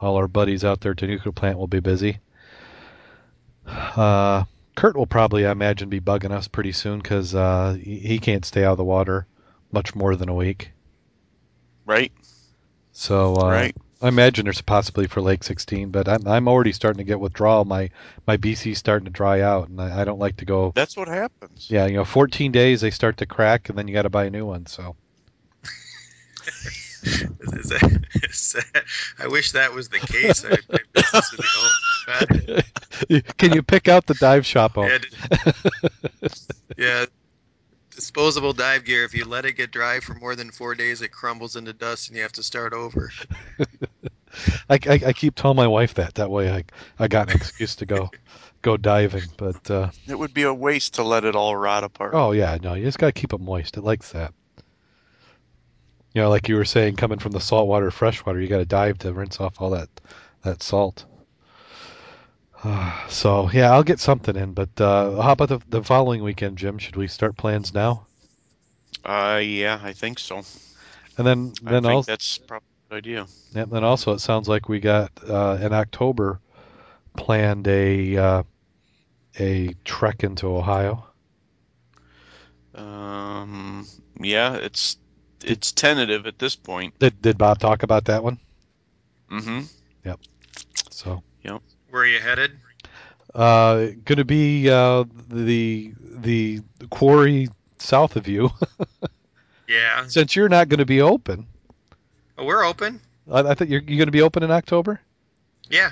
all 0.00 0.16
our 0.16 0.28
buddies 0.28 0.64
out 0.64 0.80
there 0.80 0.92
at 0.92 0.98
the 0.98 1.06
nuclear 1.06 1.32
plant 1.32 1.58
will 1.58 1.66
be 1.66 1.80
busy. 1.80 2.18
Uh, 3.66 4.44
Kurt 4.76 4.96
will 4.96 5.06
probably, 5.06 5.46
I 5.46 5.50
imagine, 5.52 5.88
be 5.88 6.00
bugging 6.00 6.30
us 6.30 6.48
pretty 6.48 6.72
soon 6.72 7.00
because 7.00 7.34
uh, 7.34 7.76
he, 7.80 7.98
he 7.98 8.18
can't 8.18 8.44
stay 8.44 8.64
out 8.64 8.72
of 8.72 8.78
the 8.78 8.84
water 8.84 9.26
much 9.72 9.94
more 9.94 10.16
than 10.16 10.28
a 10.28 10.34
week. 10.34 10.72
right, 11.84 12.12
So 12.92 13.34
uh, 13.36 13.50
right. 13.50 13.76
I 14.00 14.08
imagine 14.08 14.44
there's 14.44 14.60
a 14.60 14.64
possibility 14.64 15.08
for 15.10 15.20
Lake 15.20 15.42
16, 15.42 15.90
but 15.90 16.08
I'm 16.08 16.26
I'm 16.28 16.48
already 16.48 16.72
starting 16.72 16.98
to 16.98 17.04
get 17.04 17.18
withdrawal. 17.20 17.64
My 17.64 17.90
my 18.26 18.36
BC's 18.36 18.78
starting 18.78 19.06
to 19.06 19.10
dry 19.10 19.40
out, 19.40 19.68
and 19.68 19.80
I, 19.80 20.02
I 20.02 20.04
don't 20.04 20.20
like 20.20 20.36
to 20.36 20.44
go. 20.44 20.72
That's 20.74 20.96
what 20.96 21.08
happens. 21.08 21.68
Yeah, 21.68 21.86
you 21.86 21.94
know, 21.94 22.04
14 22.04 22.52
days 22.52 22.80
they 22.80 22.90
start 22.92 23.16
to 23.18 23.26
crack, 23.26 23.68
and 23.68 23.76
then 23.76 23.88
you 23.88 23.94
got 23.94 24.02
to 24.02 24.10
buy 24.10 24.26
a 24.26 24.30
new 24.30 24.46
one. 24.46 24.66
So 24.66 24.94
Is 27.02 27.68
that, 27.68 28.00
is 28.30 28.52
that, 28.52 28.84
I 29.18 29.26
wish 29.26 29.52
that 29.52 29.72
was 29.72 29.88
the 29.88 29.98
case. 29.98 30.44
I, 30.44 30.56
my 30.70 30.78
business 30.92 31.32
would 31.32 31.40
be 31.40 31.48
all 31.56 31.70
can 33.36 33.52
you 33.52 33.62
pick 33.62 33.88
out 33.88 34.06
the 34.06 34.14
dive 34.14 34.46
shop? 34.46 34.78
owner? 34.78 34.90
Yeah, 34.90 34.98
d- 34.98 36.28
yeah. 36.78 37.06
Disposable 37.94 38.52
dive 38.52 38.84
gear. 38.84 39.04
If 39.04 39.14
you 39.14 39.24
let 39.24 39.44
it 39.44 39.54
get 39.54 39.72
dry 39.72 39.98
for 40.00 40.14
more 40.14 40.36
than 40.36 40.50
four 40.50 40.74
days, 40.74 41.02
it 41.02 41.10
crumbles 41.10 41.56
into 41.56 41.72
dust, 41.72 42.08
and 42.08 42.16
you 42.16 42.22
have 42.22 42.32
to 42.32 42.42
start 42.42 42.72
over. 42.72 43.10
I, 44.70 44.78
I, 44.86 45.00
I 45.06 45.12
keep 45.12 45.34
telling 45.34 45.56
my 45.56 45.66
wife 45.66 45.94
that. 45.94 46.14
That 46.14 46.30
way, 46.30 46.50
I 46.50 46.64
I 46.98 47.08
got 47.08 47.28
an 47.28 47.36
excuse 47.36 47.74
to 47.76 47.86
go 47.86 48.10
go 48.62 48.76
diving. 48.76 49.24
But 49.36 49.68
uh, 49.70 49.90
It 50.06 50.18
would 50.18 50.32
be 50.32 50.42
a 50.42 50.54
waste 50.54 50.94
to 50.94 51.02
let 51.02 51.24
it 51.24 51.34
all 51.34 51.56
rot 51.56 51.82
apart. 51.82 52.14
oh 52.14 52.32
yeah, 52.32 52.56
no, 52.62 52.74
you 52.74 52.84
just 52.84 52.98
gotta 52.98 53.12
keep 53.12 53.32
it 53.32 53.40
moist. 53.40 53.76
It 53.76 53.82
likes 53.82 54.12
that. 54.12 54.32
You 56.18 56.24
know, 56.24 56.30
like 56.30 56.48
you 56.48 56.56
were 56.56 56.64
saying, 56.64 56.96
coming 56.96 57.20
from 57.20 57.30
the 57.30 57.38
saltwater, 57.38 57.92
freshwater, 57.92 58.40
you 58.40 58.48
got 58.48 58.58
to 58.58 58.64
dive 58.64 58.98
to 58.98 59.12
rinse 59.12 59.38
off 59.38 59.60
all 59.60 59.70
that 59.70 59.88
that 60.42 60.64
salt. 60.64 61.04
so 63.08 63.48
yeah, 63.52 63.70
I'll 63.70 63.84
get 63.84 64.00
something 64.00 64.34
in. 64.34 64.52
But 64.52 64.80
uh, 64.80 65.22
how 65.22 65.30
about 65.30 65.48
the 65.48 65.60
the 65.68 65.84
following 65.84 66.24
weekend, 66.24 66.58
Jim? 66.58 66.78
Should 66.78 66.96
we 66.96 67.06
start 67.06 67.36
plans 67.36 67.72
now? 67.72 68.08
Uh, 69.04 69.40
yeah, 69.40 69.78
I 69.80 69.92
think 69.92 70.18
so. 70.18 70.42
And 71.18 71.24
then 71.24 71.52
I 71.64 71.70
then 71.70 71.82
think 71.84 71.94
also 71.94 72.10
that's 72.10 72.38
probably 72.38 72.66
a 72.66 72.90
good 72.90 72.96
idea. 72.96 73.26
yeah, 73.52 73.66
then 73.66 73.84
also 73.84 74.12
it 74.12 74.18
sounds 74.18 74.48
like 74.48 74.68
we 74.68 74.80
got 74.80 75.12
uh, 75.24 75.58
in 75.60 75.72
October 75.72 76.40
planned 77.16 77.68
a 77.68 78.16
uh, 78.16 78.42
a 79.38 79.72
trek 79.84 80.24
into 80.24 80.48
Ohio. 80.48 81.06
Um, 82.74 83.86
yeah, 84.18 84.56
it's 84.56 84.98
it's 85.44 85.72
tentative 85.72 86.26
at 86.26 86.38
this 86.38 86.56
point. 86.56 86.98
Did 86.98 87.20
did 87.22 87.38
Bob 87.38 87.58
talk 87.58 87.82
about 87.82 88.04
that 88.06 88.22
one? 88.24 88.38
Mm-hmm. 89.30 89.60
Yep. 90.04 90.20
So 90.90 91.22
Yep. 91.42 91.62
Where 91.90 92.02
are 92.02 92.06
you 92.06 92.20
headed? 92.20 92.58
uh, 93.34 93.86
going 94.04 94.16
to 94.16 94.24
be 94.24 94.68
uh, 94.70 95.04
the 95.28 95.92
the 96.00 96.60
quarry 96.90 97.48
south 97.78 98.16
of 98.16 98.26
you. 98.28 98.50
Yeah. 99.68 100.06
Since 100.06 100.34
you're 100.34 100.48
not 100.48 100.70
going 100.70 100.78
to 100.78 100.86
be 100.86 101.02
open, 101.02 101.46
Oh, 102.38 102.44
we're 102.46 102.64
open. 102.64 103.00
I, 103.30 103.40
I 103.40 103.54
thought 103.54 103.68
you're, 103.68 103.82
you're 103.82 103.98
going 103.98 104.06
to 104.06 104.10
be 104.12 104.22
open 104.22 104.42
in 104.42 104.50
October. 104.50 104.98
Yeah. 105.68 105.90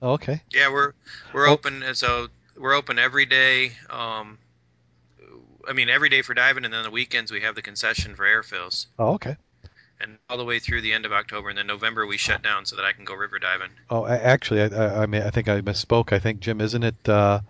Oh, 0.00 0.12
okay. 0.12 0.40
Yeah, 0.52 0.70
we're 0.70 0.92
we're 1.32 1.48
Oh. 1.48 1.54
open. 1.54 1.82
uh, 1.82 1.92
So 1.94 2.28
we're 2.56 2.74
open 2.74 3.00
every 3.00 3.26
day. 3.26 3.72
Um, 3.90 4.38
I 5.68 5.72
mean, 5.72 5.88
every 5.88 6.08
day 6.08 6.22
for 6.22 6.34
diving, 6.34 6.64
and 6.64 6.72
then 6.72 6.82
the 6.82 6.90
weekends 6.90 7.32
we 7.32 7.40
have 7.42 7.54
the 7.54 7.62
concession 7.62 8.14
for 8.14 8.24
air 8.24 8.42
fills, 8.42 8.86
Oh, 8.98 9.14
okay. 9.14 9.36
and 10.00 10.18
all 10.28 10.36
the 10.36 10.44
way 10.44 10.58
through 10.58 10.82
the 10.82 10.92
end 10.92 11.06
of 11.06 11.12
October, 11.12 11.48
and 11.48 11.58
then 11.58 11.66
November 11.66 12.06
we 12.06 12.16
shut 12.16 12.42
down 12.42 12.66
so 12.66 12.76
that 12.76 12.84
I 12.84 12.92
can 12.92 13.04
go 13.04 13.14
river 13.14 13.38
diving. 13.38 13.70
Oh, 13.90 14.04
a- 14.04 14.10
actually, 14.10 14.62
I, 14.62 14.66
I, 14.66 15.02
I 15.02 15.06
mean, 15.06 15.22
I 15.22 15.30
think 15.30 15.48
I 15.48 15.60
misspoke. 15.60 16.12
I 16.12 16.18
think 16.18 16.40
Jim, 16.40 16.60
isn't 16.60 16.82
it? 16.82 17.08
Uh, 17.08 17.40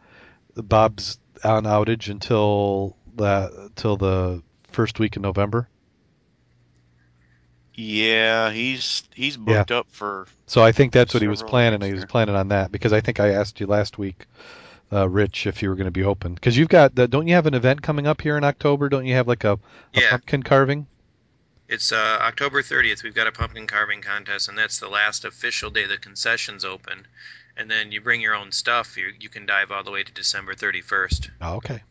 Bob's 0.57 1.19
on 1.45 1.65
outage 1.65 2.09
until 2.11 2.97
the 3.15 3.71
till 3.77 3.97
the 3.97 4.43
first 4.73 4.99
week 4.99 5.17
in 5.17 5.23
November. 5.23 5.69
Yeah, 7.75 8.51
he's 8.53 9.03
he's 9.15 9.37
booked 9.37 9.71
up 9.71 9.87
for 9.91 10.27
So 10.47 10.63
I 10.63 10.73
think 10.73 10.93
that's 10.93 11.13
what 11.13 11.23
he 11.23 11.29
was 11.29 11.43
planning. 11.43 11.81
weeks 11.81 11.89
He 11.89 11.95
was 11.95 12.05
planning 12.07 12.35
on 12.35 12.49
that 12.49 12.73
because 12.73 12.93
I 12.93 13.01
think 13.01 13.21
I 13.21 13.31
asked 13.31 13.61
you 13.61 13.67
last 13.67 13.99
week, 13.99 14.27
uh, 14.93 15.09
Rich, 15.09 15.47
if 15.47 15.63
you 15.63 15.69
were 15.69 15.75
going 15.75 15.87
to 15.87 15.91
be 15.91 16.05
open 16.05 16.35
because 16.35 16.57
you've 16.57 16.69
got. 16.69 16.95
The, 16.95 17.09
don't 17.09 17.27
you 17.27 17.35
have 17.35 17.47
an 17.47 17.55
event 17.55 17.83
coming 17.83 18.07
up 18.07 18.21
here 18.21 18.37
in 18.37 18.45
October? 18.45 18.89
Don't 18.89 19.07
you 19.07 19.15
have 19.15 19.27
like 19.29 19.45
a, 19.45 19.55
a 19.55 19.59
Yeah. 20.01 20.11
pumpkin 20.11 20.43
carving? 20.43 20.87
It's 21.69 21.91
uh, 21.91 22.19
October 22.21 22.63
30th. 22.63 23.03
We've 23.03 23.15
got 23.15 23.27
a 23.27 23.33
pumpkin 23.33 23.67
carving 23.67 24.01
contest, 24.01 24.49
and 24.49 24.57
that's 24.57 24.79
the 24.79 24.89
last 24.89 25.25
official 25.25 25.71
day 25.71 25.85
the 25.87 25.99
concession's 25.99 26.65
open. 26.65 27.07
And 27.57 27.69
then 27.71 27.91
you 27.91 28.01
bring 28.01 28.21
your 28.21 28.35
own 28.35 28.53
stuff. 28.53 28.97
You 28.97 29.13
you 29.19 29.29
can 29.29 29.47
dive 29.47 29.73
all 29.73 29.83
the 29.83 29.91
way 29.91 30.03
to 30.05 30.13
December 30.13 30.55
31st. 30.55 31.31
Oh, 31.41 31.55
okay. 31.57 31.83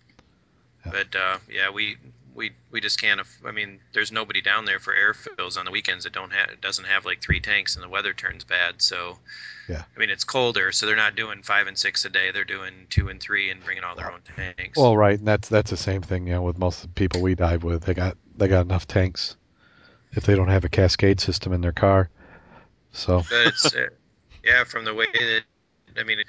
Yeah. 0.86 0.92
But 0.92 1.16
uh, 1.16 1.38
yeah, 1.52 1.70
we 1.72 1.98
we 2.36 2.52
we 2.70 2.82
just 2.82 3.00
can't. 3.00 3.20
aff- 3.22 3.42
I 3.46 3.52
mean, 3.52 3.80
there's 3.94 4.12
nobody 4.12 4.42
down 4.42 4.66
there 4.66 4.80
for 4.80 4.94
air 4.94 5.14
fills 5.14 5.58
on 5.58 5.66
the 5.66 5.72
weekends 5.72 6.04
that 6.04 6.14
don't 6.14 6.32
have 6.34 6.62
doesn't 6.62 6.86
have 6.86 7.06
like 7.06 7.22
three 7.22 7.40
tanks, 7.40 7.76
and 7.76 7.84
the 7.84 7.90
weather 7.90 8.14
turns 8.14 8.44
bad. 8.44 8.82
So 8.82 9.18
Yeah. 9.70 9.84
I 9.96 10.00
mean, 10.00 10.10
it's 10.10 10.24
colder, 10.24 10.72
so 10.72 10.86
they're 10.86 10.96
not 10.96 11.16
doing 11.16 11.42
five 11.42 11.68
and 11.68 11.78
six 11.78 12.06
a 12.06 12.10
day. 12.10 12.32
They're 12.32 12.44
doing 12.44 12.88
two 12.90 13.10
and 13.10 13.20
three 13.20 13.50
and 13.50 13.64
bringing 13.64 13.84
all 13.84 13.96
their 13.96 14.12
own 14.12 14.22
tanks. 14.36 14.78
Well, 14.78 14.96
right, 14.96 15.18
and 15.18 15.28
that's 15.28 15.50
that's 15.50 15.72
the 15.72 15.78
same 15.78 16.02
thing, 16.02 16.28
you 16.28 16.34
know, 16.34 16.42
with 16.44 16.58
most 16.58 16.84
of 16.84 16.90
the 16.90 16.94
people 16.94 17.22
we 17.22 17.36
dive 17.36 17.64
with. 17.64 17.84
They 17.84 17.94
got 17.94 18.18
they 18.36 18.48
got 18.48 18.66
enough 18.66 18.86
tanks 18.86 19.38
if 20.12 20.24
they 20.26 20.36
don't 20.36 20.50
have 20.50 20.66
a 20.66 20.70
cascade 20.70 21.20
system 21.20 21.54
in 21.54 21.62
their 21.62 21.72
car. 21.72 22.10
So 22.92 23.24
uh, 23.32 23.52
yeah, 24.44 24.64
from 24.64 24.86
the 24.86 24.94
way 24.94 25.08
that 25.14 25.42
I 25.98 26.04
mean, 26.04 26.20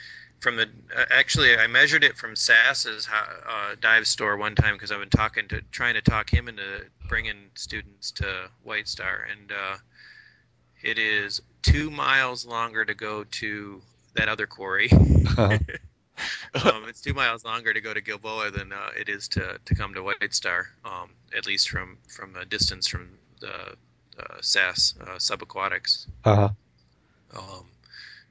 from 0.47 0.55
the 0.55 0.68
uh, 0.97 1.05
actually 1.10 1.56
I 1.56 1.66
measured 1.66 2.05
it 2.05 2.16
from 2.16 2.36
Sass's 2.36 3.09
uh, 3.12 3.74
dive 3.81 4.06
store 4.06 4.36
one 4.36 4.55
time 4.55 4.74
because 4.74 4.93
I've 4.93 5.01
been 5.01 5.09
talking 5.09 5.48
to 5.48 5.60
trying 5.73 5.94
to 5.94 6.01
talk 6.01 6.32
him 6.32 6.47
into 6.47 6.85
bringing 7.09 7.51
students 7.56 8.12
to 8.12 8.48
White 8.62 8.86
Star, 8.86 9.27
and 9.28 9.51
uh, 9.51 9.77
it 10.85 11.01
is 11.01 11.43
two 11.62 11.90
miles 11.90 12.47
longer 12.47 12.85
to 12.85 12.94
go 12.94 13.24
to 13.24 13.82
that 14.14 14.28
other 14.28 14.47
quarry. 14.47 14.89
um, 15.36 15.59
it's 16.86 17.01
two 17.01 17.12
miles 17.12 17.44
longer 17.44 17.74
to 17.74 17.81
go 17.81 17.93
to 17.93 18.01
Gilboa 18.01 18.52
than 18.52 18.73
uh, 18.73 18.90
it 18.97 19.09
is 19.09 19.27
to, 19.31 19.59
to 19.64 19.74
come 19.74 19.94
to 19.94 20.02
White 20.05 20.32
Star, 20.32 20.68
um, 20.85 21.10
at 21.36 21.44
least 21.48 21.70
from 21.70 21.98
from 22.06 22.36
a 22.36 22.44
distance 22.44 22.86
from 22.86 23.09
the 23.40 23.52
uh, 23.52 24.40
SAS 24.43 24.94
uh, 25.01 25.16
subaquatics. 25.16 26.06
uh 26.24 26.51
Um, 27.36 27.64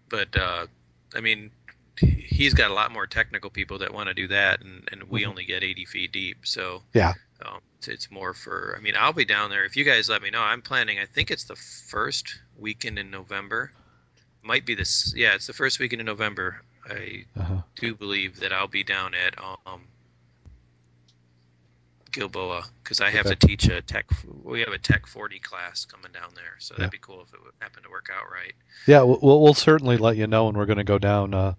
but 0.07 0.33
uh, 0.37 0.67
I 1.13 1.19
mean, 1.19 1.51
he's 1.99 2.53
got 2.53 2.71
a 2.71 2.73
lot 2.73 2.91
more 2.91 3.07
technical 3.07 3.49
people 3.49 3.77
that 3.79 3.93
want 3.93 4.07
to 4.09 4.13
do 4.13 4.27
that, 4.27 4.61
and, 4.61 4.87
and 4.91 5.03
we 5.05 5.23
Mhm. 5.23 5.27
only 5.29 5.45
get 5.45 5.63
80 5.63 5.85
feet 5.85 6.11
deep. 6.11 6.45
So 6.45 6.83
Yeah. 6.93 7.13
um, 7.45 7.59
it's, 7.77 7.87
it's 7.87 8.11
more 8.11 8.33
for. 8.33 8.75
I 8.77 8.81
mean, 8.81 8.95
I'll 8.97 9.13
be 9.13 9.25
down 9.25 9.49
there 9.49 9.65
if 9.65 9.75
you 9.77 9.83
guys 9.83 10.09
let 10.09 10.21
me 10.21 10.29
know. 10.29 10.41
I'm 10.41 10.61
planning. 10.61 10.99
I 10.99 11.05
think 11.05 11.31
it's 11.31 11.43
the 11.45 11.55
first 11.55 12.39
weekend 12.57 12.97
in 12.99 13.09
November. 13.11 13.71
Might 14.41 14.65
be 14.65 14.75
this. 14.75 15.13
Yeah, 15.15 15.35
it's 15.35 15.47
the 15.47 15.53
first 15.53 15.79
weekend 15.79 15.99
in 16.01 16.05
November. 16.05 16.61
I 16.87 17.25
uh 17.39 17.61
do 17.75 17.95
believe 17.95 18.39
that 18.41 18.53
I'll 18.53 18.67
be 18.67 18.83
down 18.83 19.13
at 19.15 19.33
um, 19.65 19.81
Gilboa 22.11 22.63
because 22.83 23.01
I 23.01 23.09
have 23.09 23.25
Okay. 23.25 23.35
to 23.35 23.47
teach 23.47 23.67
a 23.67 23.81
tech. 23.81 24.05
We 24.43 24.59
have 24.61 24.69
a 24.69 24.77
tech 24.77 25.05
40 25.07 25.39
class 25.39 25.83
coming 25.85 26.11
down 26.11 26.29
there, 26.35 26.55
so 26.59 26.73
Yeah. 26.75 26.79
that'd 26.79 26.91
be 26.91 26.99
cool 26.99 27.21
if 27.21 27.33
it 27.33 27.43
would 27.43 27.53
happen 27.59 27.83
to 27.83 27.89
work 27.89 28.09
out 28.15 28.31
right. 28.31 28.53
Yeah, 28.87 29.01
we'll, 29.01 29.19
we'll 29.21 29.41
we'll 29.41 29.53
certainly 29.53 29.97
let 29.97 30.15
you 30.15 30.27
know 30.27 30.45
when 30.45 30.55
we're 30.55 30.65
going 30.67 30.77
to 30.77 30.83
go 30.83 30.99
down. 30.99 31.33
Uh, 31.33 31.55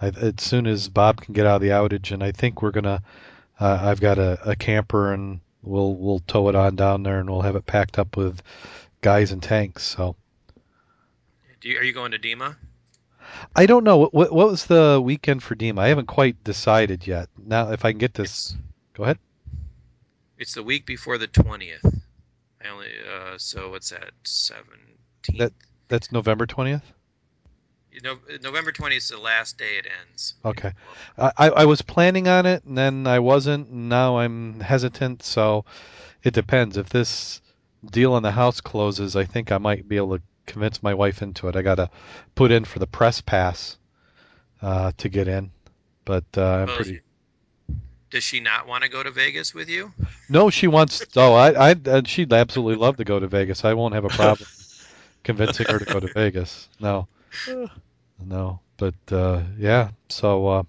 I, 0.00 0.08
as 0.08 0.34
soon 0.38 0.66
as 0.66 0.88
Bob 0.88 1.20
can 1.20 1.32
get 1.34 1.46
out 1.46 1.56
of 1.56 1.62
the 1.62 1.68
outage, 1.68 2.12
and 2.12 2.22
I 2.22 2.32
think 2.32 2.62
we're 2.62 2.70
gonna. 2.70 3.02
Uh, 3.58 3.78
I've 3.82 4.00
got 4.00 4.18
a, 4.18 4.38
a 4.50 4.56
camper, 4.56 5.12
and 5.12 5.40
we'll 5.62 5.94
we'll 5.94 6.20
tow 6.20 6.48
it 6.48 6.54
on 6.54 6.76
down 6.76 7.02
there, 7.02 7.18
and 7.20 7.28
we'll 7.30 7.40
have 7.42 7.56
it 7.56 7.64
packed 7.66 7.98
up 7.98 8.16
with 8.16 8.42
guys 9.00 9.32
and 9.32 9.42
tanks. 9.42 9.82
So 9.84 10.16
Do 11.60 11.68
you, 11.70 11.78
are 11.78 11.82
you 11.82 11.92
going 11.94 12.12
to 12.12 12.18
DEMA? 12.18 12.56
I 13.54 13.66
don't 13.66 13.84
know 13.84 13.96
what 13.96 14.12
what 14.14 14.32
was 14.32 14.66
the 14.66 15.00
weekend 15.02 15.42
for 15.42 15.54
DEMA? 15.54 15.80
I 15.80 15.88
haven't 15.88 16.06
quite 16.06 16.42
decided 16.44 17.06
yet. 17.06 17.28
Now, 17.38 17.70
if 17.72 17.84
I 17.84 17.92
can 17.92 17.98
get 17.98 18.14
this, 18.14 18.50
It's, 18.50 18.56
go 18.94 19.04
ahead. 19.04 19.18
it's 20.38 20.54
the 20.54 20.62
week 20.62 20.84
before 20.86 21.18
the 21.18 21.28
20th. 21.28 22.00
I 22.64 22.68
only 22.68 22.88
uh, 23.10 23.38
so 23.38 23.70
what's 23.70 23.90
that? 23.90 24.10
17th. 24.24 25.38
That- 25.38 25.52
That's 25.88 26.12
November 26.12 26.46
twentieth. 26.46 26.82
You 27.96 28.02
know, 28.02 28.18
November 28.42 28.72
20th 28.72 28.96
is 28.98 29.08
the 29.08 29.18
last 29.18 29.56
day 29.56 29.78
it 29.78 29.86
ends. 30.02 30.34
Okay. 30.44 30.70
I, 31.16 31.32
I 31.38 31.48
I 31.48 31.64
was 31.64 31.80
planning 31.80 32.28
on 32.28 32.44
it, 32.44 32.62
and 32.64 32.76
then 32.76 33.06
I 33.06 33.20
wasn't. 33.20 33.68
And 33.70 33.88
now 33.88 34.18
I'm 34.18 34.60
hesitant. 34.60 35.22
So 35.22 35.64
it 36.22 36.34
depends. 36.34 36.76
If 36.76 36.90
this 36.90 37.40
deal 37.90 38.12
on 38.12 38.22
the 38.22 38.32
house 38.32 38.60
closes, 38.60 39.16
I 39.16 39.24
think 39.24 39.50
I 39.50 39.56
might 39.56 39.88
be 39.88 39.96
able 39.96 40.18
to 40.18 40.22
convince 40.44 40.82
my 40.82 40.92
wife 40.92 41.22
into 41.22 41.48
it. 41.48 41.56
I 41.56 41.62
got 41.62 41.76
to 41.76 41.88
put 42.34 42.50
in 42.50 42.66
for 42.66 42.80
the 42.80 42.86
press 42.86 43.22
pass 43.22 43.78
uh, 44.60 44.92
to 44.98 45.08
get 45.08 45.26
in, 45.26 45.50
but 46.04 46.24
uh, 46.36 46.44
I'm 46.44 46.66
Well, 46.66 46.76
pretty. 46.76 47.00
Does 48.10 48.24
she 48.24 48.40
not 48.40 48.66
want 48.66 48.84
to 48.84 48.90
go 48.90 49.02
to 49.02 49.10
Vegas 49.10 49.54
with 49.54 49.70
you? 49.70 49.90
No, 50.28 50.50
she 50.50 50.66
wants. 50.66 51.02
Oh, 51.16 51.32
I, 51.32 51.70
I, 51.70 51.76
uh, 51.86 52.02
she'd 52.04 52.30
absolutely 52.30 52.76
love 52.76 52.98
to 52.98 53.04
go 53.04 53.18
to 53.18 53.26
Vegas. 53.26 53.64
I 53.64 53.72
won't 53.72 53.94
have 53.94 54.04
a 54.04 54.10
problem 54.10 54.46
convincing 55.24 55.66
her 55.66 55.78
to 55.78 55.84
go 55.86 55.98
to 55.98 56.12
Vegas. 56.12 56.68
No, 56.78 57.08
no, 58.24 58.60
but 58.76 58.94
uh, 59.10 59.42
yeah. 59.58 59.90
So 60.08 60.46
uh, 60.46 60.62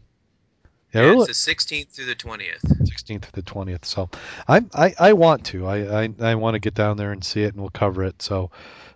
yeah, 0.93 1.13
Yeah, 1.13 1.21
it's 1.23 1.45
the 1.45 1.53
16th 1.55 1.89
through 1.89 2.05
the 2.05 2.15
20th. 2.15 2.61
16th 2.63 3.25
through 3.25 3.41
the 3.41 3.51
20th. 3.51 3.85
So 3.85 4.09
I 4.47 4.63
I, 4.73 4.93
I 4.99 5.13
want 5.13 5.45
to. 5.47 5.65
I, 5.67 6.03
I, 6.03 6.09
I 6.19 6.35
want 6.35 6.55
to 6.55 6.59
get 6.59 6.73
down 6.73 6.97
there 6.97 7.11
and 7.11 7.23
see 7.23 7.43
it, 7.43 7.53
and 7.53 7.61
we'll 7.61 7.69
cover 7.69 8.03
it. 8.03 8.21
So 8.21 8.51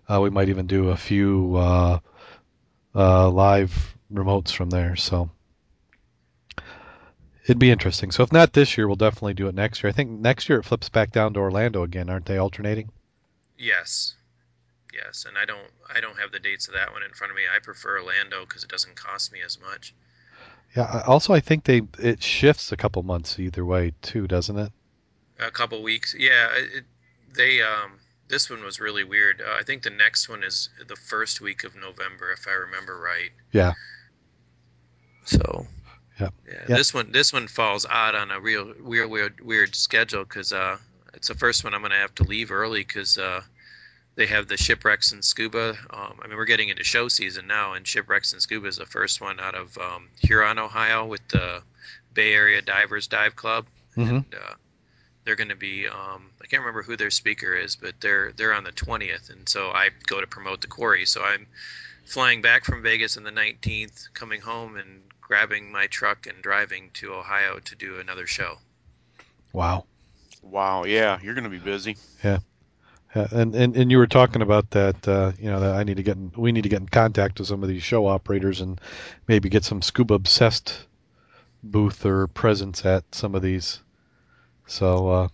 uh, 0.08 0.20
we 0.22 0.30
might 0.30 0.50
even 0.50 0.68
do 0.68 0.90
a 0.90 0.98
few 0.98 1.56
uh, 1.56 2.00
uh, 2.96 3.30
live 3.30 3.96
remotes 4.14 4.52
from 4.52 4.70
there. 4.70 4.96
So 4.96 5.30
it'd 7.46 7.60
be 7.60 7.72
interesting. 7.72 8.12
So 8.12 8.24
if 8.24 8.32
not 8.32 8.54
this 8.54 8.78
year, 8.78 8.88
we'll 8.88 8.96
definitely 8.96 9.34
do 9.34 9.48
it 9.48 9.56
next 9.56 9.84
year. 9.84 9.90
I 9.90 9.94
think 9.94 10.10
next 10.12 10.50
year 10.50 10.60
it 10.60 10.64
flips 10.66 10.90
back 10.90 11.12
down 11.12 11.34
to 11.34 11.40
Orlando 11.40 11.84
again, 11.84 12.10
aren't 12.10 12.26
they 12.26 12.38
alternating? 12.38 12.90
Yes, 13.58 14.16
yes, 14.94 15.26
and 15.28 15.38
I 15.38 15.46
don't 15.46 15.72
I 15.94 16.00
don't 16.00 16.20
have 16.20 16.32
the 16.32 16.40
dates 16.40 16.68
of 16.68 16.74
that 16.74 16.92
one 16.92 17.04
in 17.04 17.12
front 17.12 17.32
of 17.32 17.38
me. 17.38 17.44
I 17.54 17.60
prefer 17.60 18.00
Orlando 18.00 18.46
because 18.46 18.64
it 18.64 18.70
doesn't 18.70 18.96
cost 18.96 19.32
me 19.32 19.40
as 19.46 19.60
much. 19.60 19.94
Yeah. 20.76 21.04
Also, 21.06 21.34
I 21.34 21.40
think 21.40 21.66
they 21.66 21.82
it 22.00 22.24
shifts 22.24 22.72
a 22.72 22.78
couple 22.78 23.04
months 23.04 23.40
either 23.40 23.66
way 23.66 23.94
too, 24.02 24.28
doesn't 24.28 24.58
it? 24.58 24.72
A 25.40 25.52
couple 25.52 25.82
weeks, 25.82 26.16
yeah. 26.18 26.50
It, 26.56 26.84
they 27.34 27.62
um 27.62 28.00
this 28.32 28.50
one 28.50 28.64
was 28.64 28.80
really 28.80 29.04
weird. 29.04 29.42
Uh, 29.42 29.58
I 29.60 29.64
think 29.64 29.84
the 29.84 29.90
next 29.90 30.30
one 30.30 30.44
is 30.44 30.70
the 30.88 30.96
first 30.96 31.42
week 31.42 31.64
of 31.66 31.76
November, 31.76 32.32
if 32.32 32.48
I 32.48 32.54
remember 32.54 32.98
right. 33.00 33.30
Yeah. 33.52 33.74
So. 35.26 35.68
Yeah. 36.20 36.30
Yeah. 36.48 36.54
Yeah. 36.70 36.78
This 36.78 36.94
one, 36.94 37.12
this 37.12 37.34
one 37.34 37.48
falls 37.48 37.86
odd 37.86 38.16
on 38.16 38.32
a 38.32 38.40
real 38.40 38.74
weird, 38.80 39.10
weird, 39.10 39.42
weird 39.42 39.76
schedule 39.76 40.24
because 40.24 40.54
uh, 40.54 40.78
it's 41.14 41.28
the 41.28 41.36
first 41.36 41.64
one 41.64 41.74
I'm 41.74 41.82
gonna 41.82 41.96
have 41.96 42.16
to 42.16 42.24
leave 42.24 42.52
early 42.52 42.82
because 42.82 43.18
uh, 43.18 43.42
they 44.22 44.28
have 44.28 44.48
the 44.48 44.56
shipwrecks 44.56 45.14
and 45.14 45.26
scuba. 45.26 45.76
Um, 45.90 46.20
I 46.22 46.28
mean, 46.28 46.38
we're 46.38 46.46
getting 46.46 46.70
into 46.70 46.84
show 46.84 47.08
season 47.08 47.48
now, 47.48 47.74
and 47.74 47.88
shipwrecks 47.88 48.34
and 48.34 48.42
scuba 48.42 48.68
is 48.68 48.78
the 48.78 48.86
first 48.86 49.20
one 49.20 49.40
out 49.40 49.56
of 49.56 49.76
um, 49.80 50.10
Huron, 50.20 50.60
Ohio, 50.60 51.08
with 51.08 51.28
the 51.30 51.64
Bay 52.14 52.36
Area 52.36 52.62
Divers 52.62 53.08
Dive 53.08 53.36
Club. 53.36 53.66
hmm 53.96 54.02
And, 54.02 54.36
uh, 54.36 54.54
they're 55.24 55.36
going 55.36 55.50
to 55.50 55.56
be 55.56 55.88
um, 55.88 56.30
I 56.40 56.46
can't 56.46 56.62
remember 56.62 56.84
who 56.84 56.96
their 56.96 57.10
speaker 57.10 57.56
is, 57.56 57.76
but 57.76 58.00
they're 58.00 58.32
they're 58.34 58.54
on 58.54 58.64
the 58.64 58.72
20th, 58.72 59.32
and 59.32 59.50
so 59.50 59.72
I 59.72 59.90
go 60.06 60.22
to 60.22 60.28
promote 60.28 60.62
the 60.62 60.68
quarry. 60.68 61.08
So 61.08 61.24
I'm 61.24 61.48
flying 62.06 62.44
back 62.44 62.64
from 62.64 62.84
Vegas 62.84 63.18
on 63.18 63.24
the 63.24 63.32
19th, 63.32 64.14
coming 64.14 64.42
home 64.42 64.78
and 64.78 65.02
grabbing 65.20 65.72
my 65.72 65.88
truck 65.88 66.28
and 66.28 66.44
driving 66.44 66.92
to 66.94 67.16
Ohio 67.16 67.58
to 67.58 67.76
do 67.76 68.00
another 68.00 68.28
show. 68.28 68.60
Wow. 69.52 69.86
Wow, 70.44 70.84
yeah, 70.86 71.20
you're 71.24 71.36
going 71.36 71.44
to 71.44 71.50
be 71.50 71.60
busy. 71.60 71.98
Yeah, 72.24 72.40
and, 73.14 73.56
and 73.56 73.76
and 73.76 73.92
you 73.92 73.98
were 73.98 74.08
talking 74.08 74.42
about 74.42 74.72
that. 74.72 75.08
Uh, 75.08 75.32
you 75.40 75.50
know, 75.50 75.60
that 75.60 75.76
I 75.76 75.84
need 75.84 75.98
to 75.98 76.04
get 76.04 76.18
in, 76.18 76.32
we 76.36 76.52
need 76.52 76.64
to 76.64 76.70
get 76.70 76.82
in 76.82 76.90
contact 76.90 77.40
with 77.40 77.48
some 77.48 77.64
of 77.64 77.70
these 77.70 77.84
show 77.84 78.08
operators 78.08 78.62
and 78.62 78.80
maybe 79.28 79.50
get 79.50 79.64
some 79.66 79.82
scuba 79.82 80.14
obsessed 80.14 80.86
booth 81.64 82.06
or 82.06 82.28
presence 82.28 82.86
at 82.86 83.04
some 83.14 83.36
of 83.36 83.42
these. 83.42 83.80
So 84.68 85.10
uh, 85.10 85.28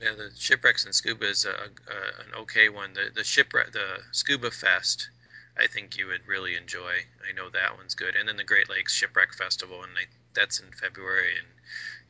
Yeah, 0.00 0.14
the 0.16 0.30
shipwrecks 0.36 0.84
and 0.84 0.94
scuba 0.94 1.28
is 1.28 1.44
a, 1.44 1.50
a, 1.50 1.52
an 1.52 2.42
okay 2.42 2.68
one. 2.68 2.92
The 2.94 3.10
the 3.14 3.24
shipwreck 3.24 3.72
the 3.72 3.98
scuba 4.12 4.50
fest, 4.50 5.10
I 5.58 5.66
think 5.66 5.96
you 5.96 6.06
would 6.06 6.26
really 6.26 6.56
enjoy. 6.56 6.92
I 7.28 7.32
know 7.34 7.50
that 7.50 7.76
one's 7.76 7.94
good, 7.94 8.14
and 8.14 8.28
then 8.28 8.36
the 8.36 8.44
Great 8.44 8.68
Lakes 8.70 8.94
Shipwreck 8.94 9.34
Festival, 9.34 9.82
and 9.82 9.92
I, 9.98 10.04
that's 10.34 10.60
in 10.60 10.70
February, 10.72 11.32
and 11.38 11.48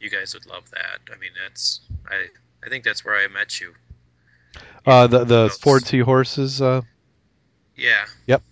you 0.00 0.10
guys 0.10 0.34
would 0.34 0.46
love 0.46 0.70
that. 0.72 0.98
I 1.12 1.18
mean, 1.18 1.32
that's 1.42 1.80
I 2.10 2.26
I 2.64 2.68
think 2.68 2.84
that's 2.84 3.04
where 3.04 3.16
I 3.16 3.28
met 3.28 3.60
you. 3.60 3.74
Uh, 4.86 5.06
the 5.06 5.24
the 5.24 5.42
Notes. 5.44 5.58
Ford 5.58 5.84
Seahorses. 5.84 6.60
Uh, 6.62 6.82
Yeah, 7.76 8.06
Yep. 8.26 8.42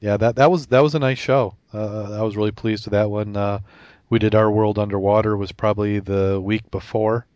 yeah, 0.00 0.16
that 0.16 0.36
that 0.36 0.50
was 0.50 0.66
that 0.68 0.80
was 0.82 0.94
a 0.94 0.98
nice 0.98 1.18
show. 1.18 1.54
Uh, 1.72 2.18
I 2.18 2.22
was 2.22 2.36
really 2.36 2.50
pleased 2.52 2.86
with 2.86 2.92
that 2.92 3.10
one. 3.10 3.36
Uh, 3.36 3.60
we 4.10 4.18
did 4.18 4.34
our 4.34 4.50
World 4.50 4.78
Underwater 4.78 5.36
was 5.36 5.52
probably 5.52 5.98
the 6.00 6.40
week 6.40 6.70
before 6.70 7.26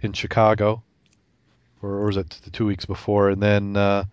in 0.00 0.12
Chicago, 0.12 0.82
or, 1.82 1.90
or 1.90 2.06
was 2.06 2.16
it 2.16 2.30
the 2.44 2.50
two 2.50 2.66
weeks 2.66 2.84
before? 2.86 3.30
And 3.30 3.42
then 3.42 3.76
uh, 3.76 4.04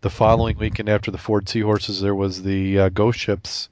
the 0.00 0.10
following 0.10 0.56
weekend 0.58 0.88
after 0.88 1.10
the 1.10 1.18
Ford 1.18 1.48
Seahorses, 1.48 2.00
there 2.00 2.14
was 2.14 2.42
the 2.42 2.78
uh, 2.78 2.88
Ghost 2.90 3.18
Ships 3.18 3.68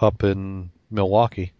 up 0.00 0.22
in 0.22 0.70
Milwaukee. 0.90 1.52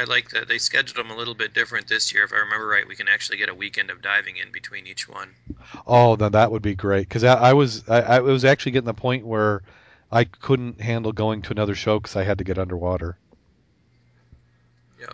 Yeah. 0.00 0.06
I 0.06 0.14
like 0.14 0.30
that 0.30 0.48
they 0.48 0.58
scheduled 0.58 0.96
them 0.96 1.10
a 1.10 1.16
little 1.16 1.34
bit 1.34 1.54
different 1.54 1.88
this 1.88 2.12
year. 2.12 2.24
If 2.24 2.32
I 2.32 2.36
remember 2.36 2.66
right, 2.66 2.86
we 2.86 2.96
can 2.96 3.08
actually 3.08 3.38
get 3.38 3.48
a 3.48 3.54
weekend 3.54 3.90
of 3.90 4.02
diving 4.02 4.36
in 4.36 4.50
between 4.52 4.86
each 4.86 5.08
one. 5.08 5.30
Oh, 5.86 6.16
then 6.16 6.32
that 6.32 6.50
would 6.50 6.62
be 6.62 6.74
great 6.74 7.08
because 7.08 7.24
I, 7.24 7.34
I 7.34 7.52
was 7.52 7.88
I, 7.88 8.00
I 8.00 8.20
was 8.20 8.44
actually 8.44 8.72
getting 8.72 8.86
the 8.86 8.94
point 8.94 9.26
where 9.26 9.62
I 10.10 10.24
couldn't 10.24 10.80
handle 10.80 11.12
going 11.12 11.42
to 11.42 11.52
another 11.52 11.74
show 11.74 12.00
because 12.00 12.16
I 12.16 12.24
had 12.24 12.38
to 12.38 12.44
get 12.44 12.58
underwater. 12.58 13.18
Yeah. 14.98 15.06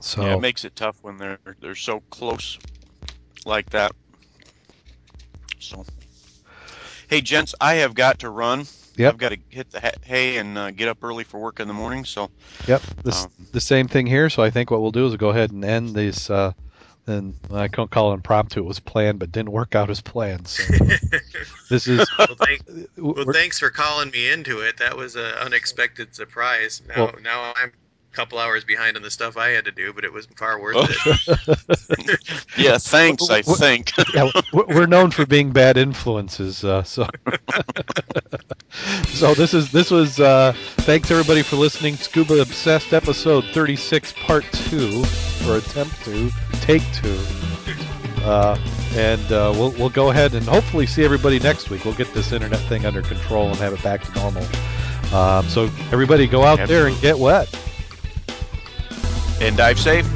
So 0.00 0.22
Yeah, 0.22 0.34
it 0.34 0.40
makes 0.40 0.64
it 0.64 0.76
tough 0.76 0.98
when 1.02 1.18
they're 1.18 1.38
they're 1.60 1.74
so 1.74 2.00
close 2.10 2.58
like 3.44 3.70
that. 3.70 3.92
So, 5.60 5.84
hey, 7.08 7.20
gents, 7.20 7.54
I 7.60 7.74
have 7.74 7.94
got 7.94 8.20
to 8.20 8.30
run. 8.30 8.66
Yep. 8.98 9.14
I've 9.14 9.18
got 9.18 9.28
to 9.32 9.38
hit 9.48 9.70
the 9.70 9.92
hay 10.02 10.38
and 10.38 10.58
uh, 10.58 10.70
get 10.72 10.88
up 10.88 11.02
early 11.02 11.22
for 11.24 11.38
work 11.38 11.60
in 11.60 11.68
the 11.68 11.74
morning. 11.74 12.04
So, 12.04 12.30
Yep, 12.66 12.82
this, 13.04 13.24
Um, 13.24 13.30
the 13.52 13.60
same 13.60 13.86
thing 13.86 14.06
here. 14.06 14.28
So 14.28 14.42
I 14.42 14.50
think 14.50 14.70
what 14.70 14.82
we'll 14.82 14.90
do 14.90 15.06
is 15.06 15.12
we'll 15.12 15.18
go 15.18 15.28
ahead 15.30 15.52
and 15.52 15.64
end 15.64 15.94
this. 15.94 16.28
Uh, 16.28 16.52
and 17.06 17.34
I 17.50 17.68
can't 17.68 17.90
call 17.90 18.10
it 18.10 18.14
impromptu. 18.14 18.60
It 18.60 18.66
was 18.66 18.80
planned, 18.80 19.18
but 19.18 19.32
didn't 19.32 19.52
work 19.52 19.74
out 19.74 19.88
as 19.88 20.00
planned. 20.02 20.46
So 20.48 20.62
this 21.70 21.86
is 21.86 22.06
well, 22.18 22.36
thank, 22.38 22.60
well, 22.98 23.24
thanks 23.32 23.58
for 23.58 23.70
calling 23.70 24.10
me 24.10 24.28
into 24.30 24.60
it. 24.60 24.76
That 24.76 24.96
was 24.96 25.16
an 25.16 25.24
unexpected 25.40 26.14
surprise. 26.14 26.82
Now, 26.88 27.06
Well- 27.06 27.14
now 27.22 27.52
I'm 27.56 27.68
a 27.68 27.87
couple 28.12 28.38
hours 28.38 28.64
behind 28.64 28.96
on 28.96 29.02
the 29.02 29.10
stuff 29.10 29.36
I 29.36 29.48
had 29.50 29.64
to 29.66 29.70
do, 29.70 29.92
but 29.92 30.04
it 30.04 30.12
was 30.12 30.26
far 30.36 30.60
worth 30.60 30.76
Oh. 30.76 30.86
it. 30.88 32.38
yeah, 32.58 32.78
thanks. 32.78 33.28
I 33.30 33.42
What- 33.42 33.58
think. 33.58 33.92
yeah, 34.14 34.30
we're 34.52 34.66
we're 34.66 34.86
known 34.86 35.10
for 35.10 35.24
being 35.26 35.50
bad 35.52 35.76
influences. 35.76 36.64
Uh, 36.64 36.82
so 36.82 37.06
so 39.08 39.34
this 39.34 39.54
is 39.54 39.70
this 39.72 39.90
was. 39.90 40.20
Uh, 40.20 40.52
thanks 40.78 41.10
everybody 41.10 41.42
for 41.42 41.56
listening. 41.56 41.96
Scuba 41.96 42.40
Obsessed 42.40 42.92
episode 42.92 43.44
thirty 43.52 43.76
six, 43.76 44.12
part 44.12 44.44
two, 44.52 45.04
or 45.46 45.56
attempt 45.58 46.02
to 46.04 46.30
take 46.60 46.82
two. 46.92 47.18
Uh, 48.24 48.58
and 48.94 49.32
uh, 49.32 49.52
we'll 49.54 49.70
we'll 49.72 49.90
go 49.90 50.10
ahead 50.10 50.34
and 50.34 50.44
hopefully 50.46 50.86
see 50.86 51.04
everybody 51.04 51.38
next 51.38 51.70
week. 51.70 51.84
We'll 51.84 51.94
get 51.94 52.12
this 52.14 52.32
internet 52.32 52.60
thing 52.60 52.84
under 52.86 53.02
control 53.02 53.48
and 53.48 53.56
have 53.58 53.72
it 53.72 53.82
back 53.82 54.02
to 54.02 54.12
normal. 54.14 54.44
Um, 55.14 55.46
so 55.48 55.64
everybody 55.92 56.26
go 56.26 56.44
out 56.44 56.66
there 56.68 56.86
and 56.88 57.00
get 57.00 57.18
wet. 57.18 57.48
And 59.40 59.56
dive 59.56 59.78
safe. 59.78 60.06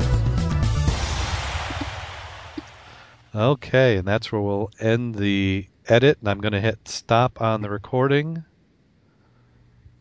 Okay, 3.34 3.96
and 3.96 4.06
that's 4.06 4.30
where 4.30 4.42
we'll 4.42 4.70
end 4.78 5.14
the 5.14 5.66
edit. 5.88 6.18
And 6.20 6.28
I'm 6.28 6.40
going 6.40 6.52
to 6.52 6.60
hit 6.60 6.86
stop 6.86 7.40
on 7.40 7.62
the 7.62 7.70
recording. 7.70 8.44